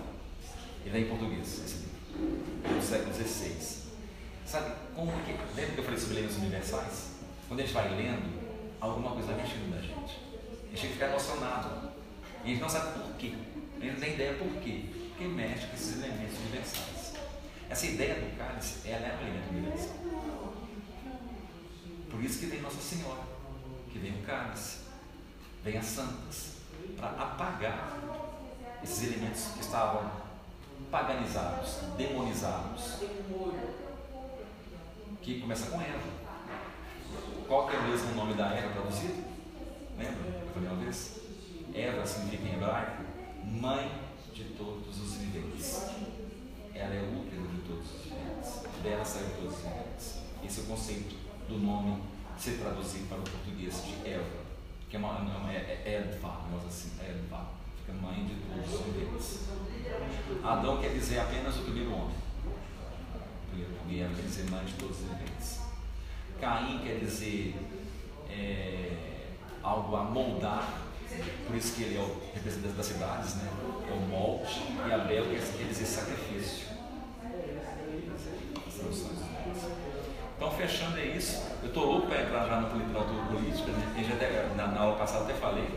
Ele 0.85 0.97
é 0.97 1.01
em 1.01 1.09
português, 1.09 1.41
esse 1.65 1.77
livro, 1.77 2.43
é 2.63 2.67
do 2.67 2.81
século 2.81 3.13
XVI. 3.13 3.85
Sabe 4.45 4.71
como 4.95 5.11
que. 5.23 5.31
Lembra 5.55 5.73
que 5.73 5.79
eu 5.79 5.83
falei 5.83 5.99
sobre 5.99 6.15
leis 6.21 6.37
universais? 6.37 7.14
Quando 7.47 7.59
a 7.59 7.63
gente 7.63 7.73
vai 7.73 7.89
lendo, 7.89 8.45
alguma 8.81 9.11
coisa 9.11 9.27
vai 9.27 9.41
mexendo 9.41 9.69
na 9.69 9.81
gente. 9.81 10.19
A 10.71 10.75
gente 10.75 10.93
fica 10.93 11.05
emocionado. 11.05 11.89
E 12.43 12.47
a 12.47 12.47
gente 12.49 12.61
não 12.61 12.69
sabe 12.69 12.99
por 12.99 13.15
quê. 13.17 13.33
A 13.77 13.79
gente 13.83 13.93
não 13.93 13.99
tem 13.99 14.13
ideia 14.13 14.33
por 14.33 14.51
quê. 14.61 14.85
Porque 15.09 15.25
mexe 15.25 15.67
com 15.67 15.75
esses 15.75 15.97
elementos 15.97 16.37
universais. 16.39 17.13
Essa 17.69 17.85
ideia 17.85 18.15
do 18.15 18.37
cálice, 18.37 18.87
ela 18.87 19.07
é 19.07 19.15
um 19.15 19.21
elemento 19.21 19.49
universal. 19.49 19.95
Por 22.11 22.23
isso 22.23 22.39
que 22.39 22.45
vem 22.47 22.61
Nossa 22.61 22.81
Senhora, 22.81 23.21
que 23.91 23.99
vem 23.99 24.13
o 24.13 24.23
cálice, 24.23 24.79
vem 25.63 25.77
as 25.77 25.85
santas, 25.85 26.55
para 26.95 27.09
apagar 27.09 27.97
esses 28.83 29.03
elementos 29.07 29.47
que 29.53 29.61
estavam 29.61 30.09
paganizados, 30.91 31.77
demonizados. 31.97 32.99
Que 35.21 35.41
começa 35.41 35.71
com 35.71 35.81
Eva. 35.81 36.24
Qual 37.47 37.67
que 37.67 37.75
é 37.75 37.81
mesmo 37.81 38.11
o 38.11 38.15
nome 38.15 38.33
da 38.33 38.47
Eva 38.47 38.73
traduzido? 38.73 39.23
Lembra? 39.97 40.41
Eu 40.41 40.47
falei 40.53 40.69
uma 40.69 40.83
vez? 40.83 41.19
Eva 41.73 42.05
significa 42.05 42.47
em 42.47 42.53
hebraico 42.55 43.03
mãe 43.43 43.91
de 44.33 44.43
todos 44.55 44.99
os 44.99 45.13
viventes. 45.17 45.89
Ela 46.73 46.95
é 46.95 47.01
útero 47.01 47.47
de 47.47 47.61
todos 47.67 47.85
os 47.85 48.01
viventes. 48.01 48.81
Dela 48.81 49.05
saiu 49.05 49.29
todos 49.35 49.57
os 49.57 49.61
viventes. 49.61 50.17
Esse 50.43 50.59
é 50.59 50.63
o 50.63 50.65
conceito 50.65 51.15
do 51.47 51.59
nome 51.59 52.01
ser 52.37 52.57
traduzido 52.57 53.07
para 53.07 53.19
o 53.19 53.21
português 53.21 53.83
de 53.85 54.09
Eva, 54.09 54.43
que 54.89 54.95
é 54.95 54.99
uma, 54.99 55.19
não, 55.19 55.47
é, 55.47 55.55
é 55.55 56.01
Edva, 56.01 56.41
nós 56.51 56.65
assim, 56.65 56.91
Edva, 56.99 57.45
fica 57.77 57.93
mãe 57.93 58.25
de 58.25 58.35
todos 58.35 58.73
os 58.73 58.85
viventes. 58.87 59.49
Adão 60.43 60.81
quer 60.81 60.93
dizer 60.93 61.19
apenas 61.19 61.55
o 61.57 61.61
primeiro 61.61 61.93
homem. 61.93 62.15
E 63.87 64.01
Eva 64.01 64.15
quer 64.15 64.23
dizer 64.23 64.49
mãe 64.49 64.65
de 64.65 64.73
todos 64.73 64.97
os 64.99 65.03
viventes. 65.03 65.64
Caim 66.39 66.79
quer 66.79 66.99
dizer 66.99 67.55
é, 68.29 68.91
algo 69.63 69.95
a 69.95 70.03
moldar, 70.03 70.81
por 71.47 71.55
isso 71.55 71.75
que 71.75 71.83
ele 71.83 71.97
é 71.97 72.01
o 72.01 72.21
representante 72.33 72.73
das 72.75 72.85
cidades, 72.85 73.35
né? 73.35 73.49
é 73.89 73.93
o 73.93 73.99
molde, 74.07 74.61
e 74.87 74.93
Abel 74.93 75.25
quer 75.25 75.67
dizer 75.67 75.85
sacrifício. 75.85 76.75
Então, 80.37 80.51
fechando 80.51 80.99
é 80.99 81.05
isso. 81.05 81.43
Eu 81.61 81.69
estou 81.69 81.85
louco 81.85 82.07
para 82.07 82.23
entrar 82.23 82.45
já 82.45 82.61
na 82.61 82.73
literatura 82.73 83.23
política. 83.25 83.71
Né? 83.71 84.05
Já 84.07 84.15
até, 84.15 84.53
na, 84.55 84.67
na, 84.67 84.81
aula 84.81 84.97
passada 84.97 85.23
até 85.23 85.33
falei 85.33 85.67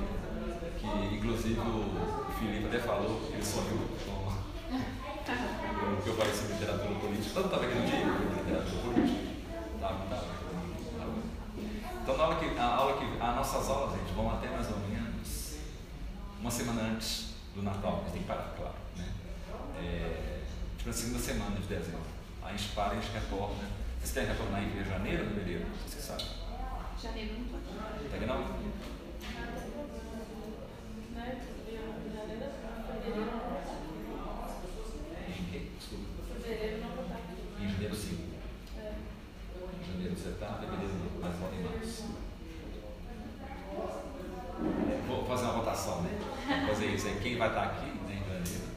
que, 0.78 1.14
inclusive, 1.14 1.60
o 1.60 2.32
Felipe 2.39 2.66
até 2.66 2.78
falou 2.80 3.20
ele 3.32 3.44
sonhou 3.44 3.78
com 3.78 4.12
o 5.94 6.02
que 6.02 6.09
eu 6.10 6.16
falei 6.16 6.35
sobre 6.35 6.55
literatura 6.55 6.94
política. 6.97 7.35
Todo 7.35 7.44
estava 7.47 7.64
aqui 7.64 7.74
no 7.74 7.86
dia 7.86 7.98
literatura 8.44 8.82
política. 8.82 9.28
Tá, 9.80 9.89
tá, 10.10 10.38
então, 12.09 12.16
na 12.16 12.24
aula 12.24 12.36
que, 12.36 12.59
a, 12.59 12.64
aula 12.64 12.97
que, 12.97 13.05
as 13.20 13.36
nossas 13.36 13.68
aulas, 13.68 14.01
gente, 14.01 14.14
vão 14.14 14.32
até 14.32 14.48
mais 14.48 14.66
ou 14.70 14.78
menos 14.78 15.59
uma 16.40 16.51
semana 16.51 16.80
antes 16.80 17.35
do 17.55 17.62
Natal. 17.62 18.01
Gente 18.05 18.12
tem 18.12 18.22
que 18.22 18.28
parar, 18.28 18.55
claro. 18.56 18.72
Né? 18.97 19.12
É, 19.76 20.40
tipo, 20.78 20.89
na 20.89 20.94
segunda 20.94 21.18
semana 21.18 21.56
de 21.56 21.66
dezembro. 21.66 22.01
Aí 22.43 22.55
a 22.55 22.56
gente 22.56 22.72
para 22.72 22.94
e 22.94 22.97
a 22.97 23.01
gente 23.02 23.12
retorna 23.12 23.68
vocês 24.01 24.12
querem 24.12 24.28
retornar 24.30 24.62
em 24.62 24.85
janeiro 24.85 25.24
ou 25.24 25.30
fevereiro? 25.35 25.66
Você 25.86 26.01
sabe? 26.01 26.24
Janeiro 27.02 27.35
não 27.35 27.44
estou 27.44 27.59
aqui. 27.59 28.09
Tá 28.09 28.16
aqui 28.16 28.24
não? 28.24 28.40
Em 37.60 37.68
janeiro 37.68 37.94
sim. 37.94 38.30
Em 39.78 39.93
janeiro 39.93 40.16
você 40.16 40.28
está, 40.30 40.59
fevereiro 40.59 40.78
mas 40.78 41.07
Vou 45.06 45.24
fazer 45.26 45.44
uma 45.44 45.55
votação, 45.55 46.02
né? 46.02 46.18
Fazer 46.66 46.86
isso 46.86 47.06
aí. 47.09 47.18
Quem 47.22 47.36
vai 47.36 47.48
estar 47.48 47.62
aqui 47.62 47.86
né, 47.86 48.20
em 48.20 48.28
janeiro? 48.28 48.68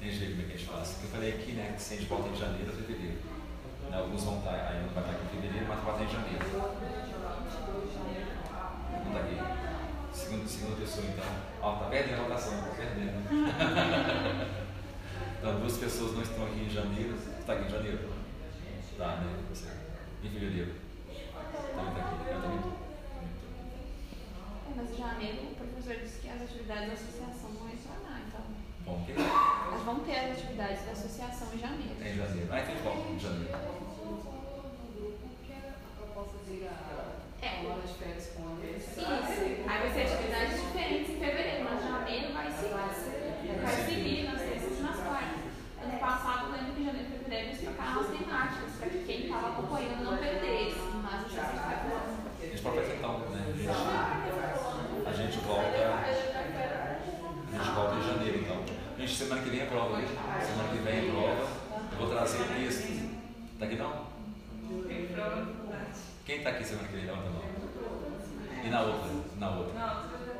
Nem 0.00 0.10
jeito 0.10 0.32
como 0.32 0.42
é 0.42 0.46
que 0.46 0.52
a 0.52 0.56
gente 0.56 0.70
faz. 0.70 0.96
Eu 1.02 1.08
falei 1.08 1.30
aqui, 1.30 1.52
né? 1.52 1.72
Que 1.76 1.82
se 1.82 1.94
a 1.94 1.96
gente 1.96 2.08
volta 2.08 2.28
em 2.28 2.36
janeiro 2.36 2.70
ou 2.70 2.76
fevereiro. 2.76 3.18
Né, 3.90 3.96
alguns 3.96 4.22
vão 4.22 4.38
estar, 4.38 4.50
aí 4.50 4.82
não 4.82 4.88
vai 4.90 5.02
estar 5.02 5.16
aqui 5.16 5.24
em 5.26 5.40
fevereiro, 5.40 5.66
mas 5.68 5.80
vai 5.80 5.92
estar 5.92 6.04
em 6.04 6.10
janeiro. 6.12 6.44
Não 8.92 9.06
está 9.06 9.20
aqui. 9.20 9.36
Segunda, 10.12 10.48
segunda 10.48 10.76
pessoa, 10.76 11.06
então. 11.06 11.24
Ó, 11.62 11.76
tá 11.76 11.86
perdendo 11.86 12.20
a 12.20 12.24
votação, 12.24 12.60
tá 12.60 12.70
perdendo. 12.76 13.18
então, 15.38 15.60
duas 15.60 15.76
pessoas 15.78 16.14
não 16.14 16.22
estão 16.22 16.46
aqui 16.46 16.60
em 16.60 16.70
janeiro. 16.70 17.14
Está 17.40 17.52
aqui 17.54 17.64
em 17.66 17.70
janeiro? 17.70 18.10
Tá, 18.98 19.16
né? 19.16 19.32
Em 20.24 20.28
fevereiro. 20.28 20.87
Também 21.74 21.92
está 21.92 22.02
aqui. 22.08 22.28
Eu 22.28 22.42
também 22.42 22.58
estou. 22.58 22.72
É, 24.68 24.70
mas 24.76 24.90
em 24.90 24.96
janeiro 24.96 25.38
o 25.42 25.54
professor 25.54 25.94
disse 26.02 26.20
que 26.20 26.28
as 26.28 26.42
atividades 26.42 26.86
da 26.88 26.94
associação 26.94 27.50
vão 27.58 27.66
retornar, 27.68 28.20
então. 28.26 28.42
Bom, 28.84 29.04
que? 29.04 29.12
Nós 29.12 29.82
vamos 29.82 30.06
ter 30.06 30.16
as 30.18 30.30
atividades 30.38 30.84
da 30.84 30.92
associação 30.92 31.48
em 31.54 31.58
janeiro. 31.58 31.96
É 32.00 32.08
em 32.10 32.16
janeiro. 32.16 32.48
Ah, 32.52 32.60
então 32.60 32.76
volta 32.84 33.08
em 33.10 33.18
janeiro. 33.18 33.54
A 33.54 33.58
proposta 35.98 36.38
de 36.46 36.52
ir 36.52 36.68
a 36.68 36.88
É. 37.40 37.62
férias 37.98 38.26
com 38.34 38.42
a 38.42 38.54
Isso. 38.76 39.00
Aí 39.00 39.78
vai 39.80 39.92
ser 39.92 40.02
atividades 40.12 40.60
diferentes 40.60 41.10
em 41.10 41.18
fevereiro, 41.18 41.64
mas 41.64 41.82
janeiro 41.82 42.32
vai 42.32 42.50
seguir. 42.50 42.68
Vai 43.62 43.76
seguir 43.84 44.22
nas 44.24 44.40
terças 44.40 44.57
Quem 66.38 66.44
tá 66.44 66.50
aqui 66.50 66.64
semana 66.64 66.86
que 66.86 66.94
vem? 66.94 67.04
Levanta 67.04 67.26
a 67.26 67.30
mão. 67.32 67.42
E 68.64 68.68
na 68.68 68.80
outra? 68.82 69.10
Na 69.40 69.56
outra. 69.56 69.72
Você 69.74 70.30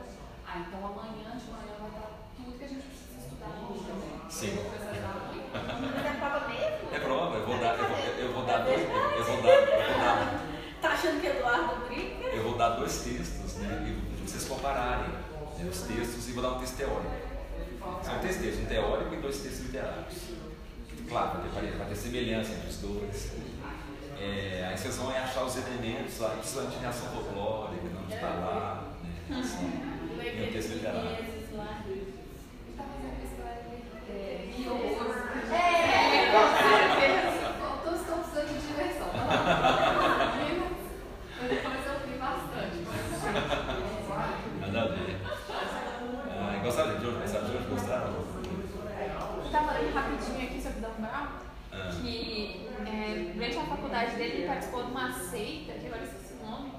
Ah, 0.47 0.59
então 0.61 0.79
amanhã 0.79 1.35
de 1.35 1.51
manhã 1.51 1.75
vai 1.81 1.89
estar 1.91 2.11
tudo 2.37 2.57
que 2.57 2.65
a 2.65 2.69
gente 2.69 2.87
precisa 2.87 3.19
estudar 3.19 3.51
hoje 3.66 3.83
também. 3.83 4.31
Sim. 4.31 4.55
Muito. 4.55 4.70
Mas 5.51 6.07
é 6.07 6.11
prova 6.20 6.47
mesmo? 6.47 6.95
É 6.95 6.99
prova, 7.01 7.37
eu 7.37 7.47
vou 7.47 7.59
dar, 7.59 7.79
eu 7.81 7.89
vou, 7.89 7.99
eu 7.99 8.33
vou 8.33 8.47
dar 8.47 8.59
dois. 8.59 8.81
Eu 8.81 8.87
vou 8.87 9.43
dar, 9.43 9.51
eu 9.51 9.93
vou 9.93 9.99
dar, 9.99 10.41
Tá 10.81 10.89
achando 10.91 11.20
que 11.20 11.27
Eduardo 11.27 11.87
brinca? 11.89 12.27
eu 12.29 12.43
vou 12.45 12.57
dar 12.57 12.69
dois 12.77 13.03
textos, 13.03 13.55
né? 13.57 13.85
E 13.89 14.23
vocês 14.23 14.45
compararem 14.45 15.09
né, 15.09 15.69
os 15.69 15.83
textos 15.83 16.29
e 16.29 16.33
vou 16.33 16.45
dar 16.45 16.53
um 16.53 16.61
texto 16.61 16.77
teórico. 16.77 17.11
São 18.05 18.20
três 18.20 18.37
textos, 18.37 18.62
um 18.65 18.69
teórico 18.69 19.15
e 19.15 19.16
dois 19.16 19.41
textos 19.41 19.66
literários. 19.66 20.15
Claro, 21.09 21.41
vai 21.53 21.65
ter, 21.65 21.77
vai 21.77 21.89
ter 21.89 21.97
semelhança 21.97 22.53
entre 22.53 22.69
os 22.69 22.77
dois. 22.77 23.33
É, 24.20 24.66
aí 24.70 24.77
vocês 24.77 24.97
vão 24.97 25.11
achar 25.11 25.45
os 25.45 25.57
elementos 25.57 26.19
lá, 26.19 26.31
principalmente 26.31 26.74
de 26.74 26.81
reação 26.81 27.09
folclórica, 27.11 27.89
não 27.95 28.03
de 28.07 28.15
estar 28.15 28.28
lá, 28.31 28.85
né? 29.28 29.40
Assim, 29.40 29.73
e 30.24 30.53
texto 30.53 30.73
literário. 30.73 31.11
Tá 32.77 32.85
fazendo 32.85 33.24
isso 33.24 33.36
pra 33.36 33.51
ele. 33.53 34.55
E 34.59 34.69
hoje. 34.69 34.99
É, 35.53 36.31
com 36.32 36.47
certeza. 36.59 37.47
Todos 37.85 38.01
estão 38.01 38.19
precisando 38.19 38.49
de 38.49 38.55
diversão. 38.66 39.09
tá? 39.09 39.15
Mas 41.40 41.86
eu 41.86 41.97
vi 42.07 42.15
bastante. 42.19 42.77
Nada 44.61 44.81
a 44.81 44.85
ver. 44.89 45.16
Ah, 46.31 46.61
gostaram 46.62 46.99
de 46.99 47.07
hoje? 47.07 47.19
Gostaram 47.20 47.45
de 47.47 47.57
hoje? 47.57 47.66
Gostaram? 47.69 48.09
Eu 49.39 49.45
estava 49.47 49.73
lendo 49.78 49.95
rapidinho 49.95 50.43
aqui 50.47 50.61
sobre 50.61 50.81
Dan 50.81 50.90
Brown, 50.99 51.27
Ah, 51.73 51.90
que 52.03 52.66
é, 52.86 53.32
durante 53.35 53.57
a 53.59 53.62
faculdade 53.99 54.16
dele 54.16 54.37
ele 54.39 54.47
participou 54.47 54.85
de 54.85 54.91
uma 54.91 55.12
seita, 55.12 55.73
que 55.73 55.87
agora 55.87 56.03
eu 56.03 56.07
esqueci 56.07 56.35
o 56.35 56.47
nome, 56.47 56.73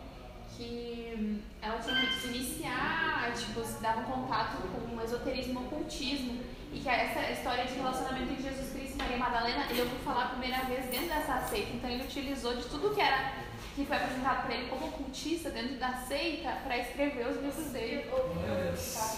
que 0.56 1.16
hum, 1.18 1.40
ela 1.62 1.80
tinha 1.80 1.96
muito 1.96 2.14
se 2.14 2.28
iniciar, 2.28 3.34
tipo, 3.36 3.64
se 3.64 3.82
dava 3.82 4.02
um 4.02 4.04
contato 4.04 4.58
com 4.58 4.96
o 4.96 5.04
esoterismo 5.04 5.54
e 5.54 5.58
o 5.58 5.66
ocultismo. 5.66 6.42
E 6.72 6.80
que 6.80 6.88
essa 6.88 7.32
história 7.32 7.66
de 7.66 7.74
relacionamento 7.74 8.32
entre 8.32 8.44
Jesus 8.44 8.72
Cristo 8.72 8.94
e 8.94 8.98
Maria 8.98 9.18
Madalena, 9.18 9.66
ele 9.72 9.82
ouviu 9.82 9.98
falar 10.00 10.26
a 10.26 10.28
primeira 10.28 10.64
vez 10.66 10.86
dentro 10.86 11.08
dessa 11.08 11.42
seita. 11.48 11.72
Então 11.74 11.90
ele 11.90 12.04
utilizou 12.04 12.56
de 12.56 12.64
tudo 12.64 12.94
que 12.94 13.02
era 13.02 13.34
que 13.76 13.86
foi 13.86 13.98
apresentado 13.98 14.46
para 14.46 14.56
ele 14.56 14.70
como 14.70 14.88
ocultista 14.88 15.50
dentro 15.50 15.78
da 15.78 15.94
seita 15.94 16.52
para 16.64 16.78
escrever 16.78 17.28
os 17.28 17.42
livros 17.42 17.72
dele. 17.72 18.06
Olha 18.12 18.78
só. 18.78 19.18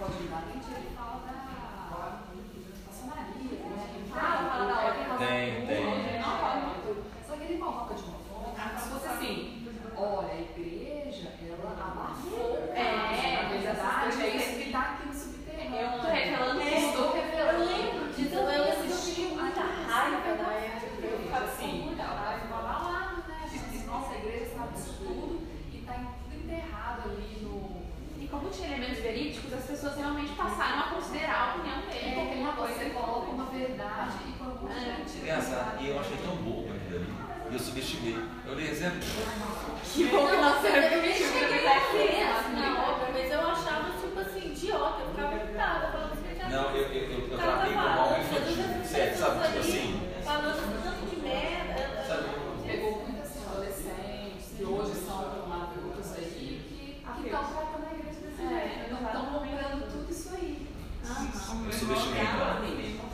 O 0.00 0.04
Adjudamente 0.04 0.66
ele 0.76 0.94
fala 0.96 1.26
da 1.26 1.48
maçonaria, 2.86 3.58
né? 4.18 4.38
Ele 4.38 4.48
Fala, 4.48 4.50
fala 4.50 4.64
da 4.66 4.80
ordem 4.80 5.18
Tem, 5.18 5.66
tem. 5.66 6.20
Não 6.20 6.38
fala 6.38 6.56
muito. 6.56 7.04
Só 7.26 7.32
que 7.36 7.42
ele 7.44 7.58
coloca 7.58 7.94
de 7.94 8.02
uma 8.02 8.18
forma 8.28 8.48
como 8.54 8.78
se 8.80 8.88
fosse 8.88 9.06
assim: 9.06 9.66
olha, 9.96 10.32
a 10.32 10.40
igreja, 10.40 11.32
ela 11.48 11.70
abafou. 11.72 12.72
É, 12.74 13.42
na 13.42 13.48
verdade, 13.48 14.22
é 14.22 14.36
isso 14.36 14.56
que 14.58 14.62
está 14.66 14.80
aqui 14.80 15.08
no 15.08 15.14
subterrâneo. 15.14 15.78
Eu 15.80 16.00
tô 16.00 16.06
revelando 16.08 16.60
É, 16.60 16.78
isso. 16.78 16.88
estou 16.88 17.12
revelando. 17.12 17.62
Eu 17.62 17.66
lembro 17.66 18.06
disso, 18.08 18.20
Então 18.28 18.42
eu 18.42 18.50
ele 18.50 18.58
lembro 18.70 18.78
assistiu 18.94 19.28
de 19.28 19.34
muita 19.34 19.42
muita 19.44 19.60
raiva 19.60 20.16
raiva 20.16 20.36
da 20.36 20.48
da 20.48 20.56
igreja. 20.58 20.78
Assim, 21.38 21.96
ela 21.98 22.38
ficou 22.40 22.58
abalada, 22.58 23.16
né? 23.28 23.40
Assim, 23.44 23.86
Nossa, 23.86 24.12
a 24.12 24.18
igreja 24.18 24.46
sabe 24.56 24.74
disso 24.74 24.94
tudo 24.98 25.46
e 25.72 25.78
está 25.78 25.92
tudo 25.94 26.34
enterrado 26.34 27.02
ali 27.10 27.38
no. 27.42 27.78
E 28.22 28.26
como 28.28 28.50
tinha 28.50 28.68
elementos 28.68 28.98
verídicos, 29.02 29.52
as 29.52 29.64
pessoas 29.64 29.96
realmente 29.96 30.32
passaram 30.32 30.80
a 30.80 30.82
considerar 30.94 31.38
a 31.40 31.54
opinião 31.54 31.80
dele 31.82 32.14
como 32.16 32.32
É, 32.32 32.34
uma 32.36 32.52
coisa 32.52 32.74
você 32.74 32.90
coloca 32.90 33.30
uma 33.30 33.44
verdade 33.46 34.16
e 34.28 34.32
por 34.32 34.46
algum 34.48 34.68
É. 34.68 34.98
motivo. 34.98 35.22
Engraçado, 35.22 35.80
e 35.82 35.88
eu 35.88 36.00
achei 36.00 36.16
tão 36.18 36.36
bobo 36.36 36.70
aquilo 36.74 36.96
ali. 36.96 37.14
E 37.50 37.54
eu 37.54 37.58
subestimei. 37.60 38.18
Eu 38.46 38.54
li 38.54 38.68
exemplo. 38.68 38.98
Que 39.94 40.04
bom 40.06 40.26
que 40.28 40.36
nós 40.36 40.56
eu 40.64 40.72
temos 40.72 40.90
nem 40.90 41.12
que 41.12 41.24
cheguei 41.24 41.62
vai 41.64 41.76
a 41.78 41.80
criança 41.80 42.48
na 42.50 42.82
obra, 42.90 43.08
mas 43.12 43.30
eu 43.32 43.40
achava 43.40 43.90
tipo 43.98 44.20
assim, 44.20 44.40
idiota, 44.52 45.00
eu 45.02 45.10
ficava 45.10 45.34
irritada, 45.34 45.88
falando 45.92 46.12
assim, 46.12 46.36
já 46.38 46.48
Não, 46.48 46.70
eu, 46.76 46.82
eu, 46.82 47.02
eu, 47.04 47.28
eu 47.30 47.38
Tava 47.38 47.52
tratei 47.52 47.72
como 47.72 47.82
falando, 47.86 47.98
algo 48.00 48.14
eu 48.14 48.20
infantil. 48.20 48.56
já 48.56 48.62
vi 48.78 48.86
Sério, 48.88 49.16
sabe? 49.16 49.38
pessoas 49.38 49.48
Tipo 49.48 49.58
ali 49.58 49.78
assim. 49.78 50.08
Falando 50.24 50.82
tanto 50.82 51.06
de 51.08 51.16
merda. 51.22 51.80
eu- 51.80 51.98
eu- 51.98 52.06
Sabe? 52.06 52.24
Pegou 52.66 52.90
muitos 53.00 53.22
assim, 53.22 53.40
adolescentes 53.48 54.46
que 54.56 54.64
hoje 54.64 54.92
são 54.94 55.18
adultos 55.20 56.12
aí 56.18 56.60
que 56.68 57.24
estão 57.24 57.44
tratando 57.44 57.86
a 57.88 57.94
igreja 57.94 58.20
desse 58.20 58.42
É, 58.42 58.44
jeito. 58.76 58.92
Não 58.92 59.06
estão 59.06 59.24
comprando 59.26 59.88
tudo 59.90 60.10
isso 60.12 60.28
aí. 60.34 60.68
Eu 61.08 61.72
subestimei 61.72 62.22
então. 62.22 63.08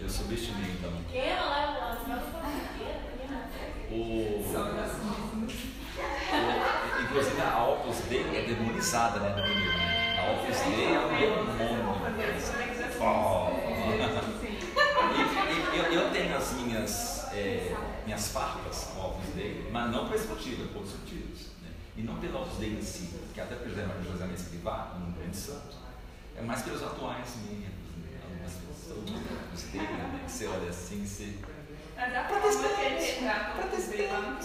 Eu 0.00 0.08
subestimei 0.08 0.70
então. 0.78 0.92
Ela 1.12 1.44
lá, 1.50 1.60
ela 1.62 1.78
lá, 1.78 1.98
O... 3.90 3.94
o- 3.94 4.44
Inclusive 7.02 7.40
a 7.40 7.64
Opus 7.64 7.98
Dei 8.08 8.20
é 8.36 8.42
demonizada, 8.42 9.18
né? 9.20 9.28
No 9.30 9.42
primeiro, 9.42 9.76
né? 9.76 10.18
A 10.18 10.32
Opus 10.32 10.60
Dei 10.60 10.94
é 10.94 11.00
um 11.00 11.08
demônio. 11.08 11.98
Oh. 13.00 13.48
E, 15.14 15.76
e- 15.76 15.78
eu, 15.78 15.84
eu 16.02 16.10
tenho 16.10 16.36
as 16.36 16.52
minhas, 16.54 17.28
é, 17.32 17.74
minhas 18.04 18.28
farpas 18.32 18.84
com 18.94 19.02
a 19.02 19.06
Opus 19.08 19.28
Dei, 19.34 19.68
mas 19.72 19.90
não 19.90 20.06
por 20.06 20.14
é 20.74 20.78
outros 20.78 20.98
motivos. 21.00 21.40
Né? 21.62 21.70
E 21.96 22.02
não 22.02 22.16
pela 22.16 22.40
Opus 22.40 22.58
Dei 22.58 22.74
em 22.74 22.82
si, 22.82 23.14
que 23.34 23.40
até 23.40 23.54
por 23.56 23.68
exemplo, 23.68 24.02
José 24.04 24.24
Mendes 24.24 24.42
Escrivá, 24.42 24.96
um 24.96 25.12
grande 25.12 25.36
santo, 25.36 25.76
é 26.36 26.42
mais 26.42 26.62
pelos 26.62 26.82
atuais 26.82 27.36
membros, 27.48 27.96
né? 27.98 28.20
algumas 28.22 28.52
pessoas, 28.52 29.10
Opus 29.48 29.62
Dei, 29.72 29.80
né? 29.80 30.20
que 30.24 30.30
você 30.30 30.46
olha 30.46 30.70
assim, 30.70 31.04
você... 31.04 31.38
Mas 31.96 32.14
a 32.14 32.24
que 33.90 34.06
lá 34.06 34.20
no 34.20 34.38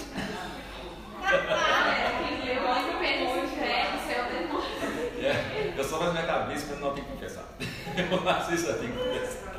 É. 5.23 5.27
É, 5.27 5.73
eu 5.77 5.83
só 5.83 5.99
faço 5.99 6.11
minha 6.11 6.25
cabeça 6.25 6.67
quando 6.67 6.79
não 6.81 6.93
tenho 6.93 7.05
que 7.05 7.13
confessar. 7.13 7.45
Eu 8.11 8.21
faço 8.23 8.53
isso, 8.53 8.67
eu 8.67 8.79
tenho 8.79 8.91
que 8.91 8.97
confessar. 8.97 9.55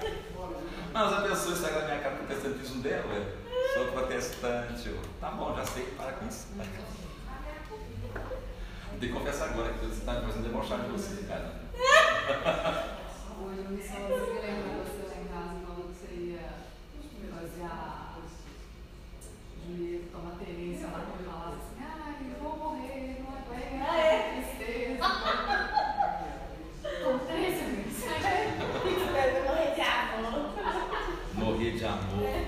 Mas 0.93 1.12
a 1.12 1.20
pessoa 1.23 1.55
está 1.55 1.70
na 1.70 1.85
minha 1.86 1.99
cara 2.01 2.16
que 2.16 2.23
o 2.23 2.27
protestantismo 2.27 2.82
dela, 2.82 3.05
ué. 3.12 3.44
Sou 3.73 3.86
protestante. 3.93 4.89
Eu, 4.89 5.01
tá 5.20 5.31
bom, 5.31 5.55
já 5.57 5.65
sei, 5.65 5.85
para 5.97 6.12
com 6.12 6.27
isso. 6.28 6.49
Vou 6.55 6.65
ter 9.01 9.07
que 9.09 9.12
confessar 9.12 9.51
agora 9.51 9.73
que 9.73 9.85
você 9.86 9.95
está 10.01 10.12
me 10.15 10.27
fazendo 10.27 10.45
debochar 10.45 10.81
de 10.81 10.89
você, 10.91 11.23
cara. 11.24 11.53
Hoje 13.43 13.59
eu 13.59 13.70
me 13.70 13.77
me 13.77 14.41
lembro 14.41 14.85
você 14.85 15.03
lá 15.09 15.16
em 15.20 15.27
casa 15.27 15.55
falando 15.66 15.89
que 15.89 16.07
você 16.07 16.15
ia 16.15 16.49
fazer 17.31 17.65
a 17.65 18.15
Julieta 19.66 20.05
tomar 20.12 20.36
tenência 20.39 20.86
lá 20.86 21.07
quando 21.11 21.24
falava 21.24 21.57
assim, 21.57 21.77
ai, 21.81 22.15
eu 22.32 22.39
vou 22.43 22.57
morrer, 22.57 23.20
não 23.20 23.35
aguento, 23.35 23.89
Ah, 23.89 23.99
é? 23.99 24.43
tristeza. 24.43 24.99
Com 27.05 27.19
três 27.27 27.55
vezes. 27.61 28.05
Eu 29.35 29.45
morrer 29.45 29.74
de 29.74 29.81
amor. 29.81 30.55
Morrer 31.35 31.73
de 31.73 31.85
amor. 31.85 32.44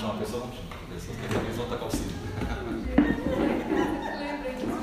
Vamos 0.00 0.12
chamar 0.12 0.24
pessoa, 0.24 0.46
não 0.46 0.52
chama. 0.52 0.68
A 0.74 0.94
pessoa 0.94 1.16
que 1.16 1.46
eles 1.46 1.56
vão 1.56 1.66
com. 1.78 1.88
Lembrei 4.20 4.54
disso. 4.54 4.78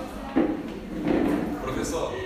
Professor? 1.62 2.25